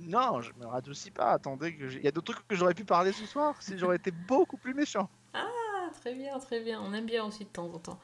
Non, 0.00 0.40
je 0.40 0.52
me 0.58 0.66
radoucis 0.66 1.10
pas. 1.10 1.32
Attendez, 1.32 1.76
que 1.76 1.88
j'ai- 1.88 1.98
il 1.98 2.04
y 2.04 2.08
a 2.08 2.12
d'autres 2.12 2.32
trucs 2.34 2.46
que 2.48 2.54
j'aurais 2.54 2.74
pu 2.74 2.84
parler 2.84 3.12
ce 3.12 3.26
soir 3.26 3.60
si 3.60 3.76
j'aurais 3.78 3.96
été 3.96 4.10
beaucoup 4.12 4.56
plus 4.56 4.74
méchant. 4.74 5.08
Ah, 5.34 5.46
très 6.00 6.14
bien, 6.14 6.38
très 6.38 6.60
bien. 6.60 6.80
On 6.80 6.92
aime 6.94 7.06
bien 7.06 7.24
aussi 7.24 7.44
de 7.44 7.48
temps 7.50 7.66
en 7.74 7.78
temps. 7.78 7.98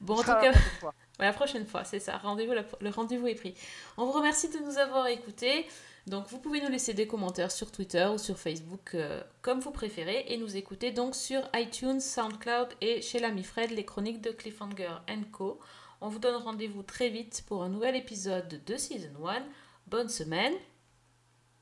Bon, 0.00 0.14
en 0.14 0.18
tout 0.18 0.24
cas, 0.24 0.42
la 0.42 0.50
prochaine 0.52 0.78
fois. 0.80 0.94
Ouais, 1.20 1.26
la 1.26 1.32
prochaine 1.32 1.66
fois, 1.66 1.82
c'est 1.82 1.98
ça. 1.98 2.16
Rendez-vous, 2.18 2.52
la- 2.52 2.64
le 2.80 2.90
rendez-vous 2.90 3.26
est 3.26 3.34
pris. 3.34 3.54
On 3.96 4.04
vous 4.06 4.12
remercie 4.12 4.48
de 4.50 4.58
nous 4.60 4.78
avoir 4.78 5.08
écoutés. 5.08 5.66
Donc, 6.08 6.26
vous 6.28 6.38
pouvez 6.38 6.60
nous 6.60 6.70
laisser 6.70 6.94
des 6.94 7.06
commentaires 7.06 7.50
sur 7.50 7.70
Twitter 7.70 8.06
ou 8.12 8.18
sur 8.18 8.38
Facebook, 8.38 8.94
euh, 8.94 9.22
comme 9.42 9.60
vous 9.60 9.70
préférez, 9.70 10.24
et 10.28 10.36
nous 10.36 10.56
écouter 10.56 10.90
donc 10.90 11.14
sur 11.14 11.42
iTunes, 11.54 12.00
SoundCloud 12.00 12.68
et 12.80 13.02
chez 13.02 13.18
l'ami 13.18 13.44
Fred, 13.44 13.70
les 13.70 13.84
chroniques 13.84 14.20
de 14.20 14.30
Cliffhanger 14.30 14.96
Co. 15.32 15.60
On 16.00 16.08
vous 16.08 16.18
donne 16.18 16.36
rendez-vous 16.36 16.82
très 16.82 17.08
vite 17.08 17.44
pour 17.46 17.62
un 17.62 17.68
nouvel 17.68 17.96
épisode 17.96 18.62
de 18.64 18.76
Season 18.76 19.26
1. 19.26 19.42
Bonne 19.86 20.08
semaine. 20.08 20.54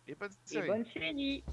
Et 0.06 0.14
bonne 0.14 0.30
Et 0.52 0.62
bonne 0.62 0.84
série. 0.84 1.44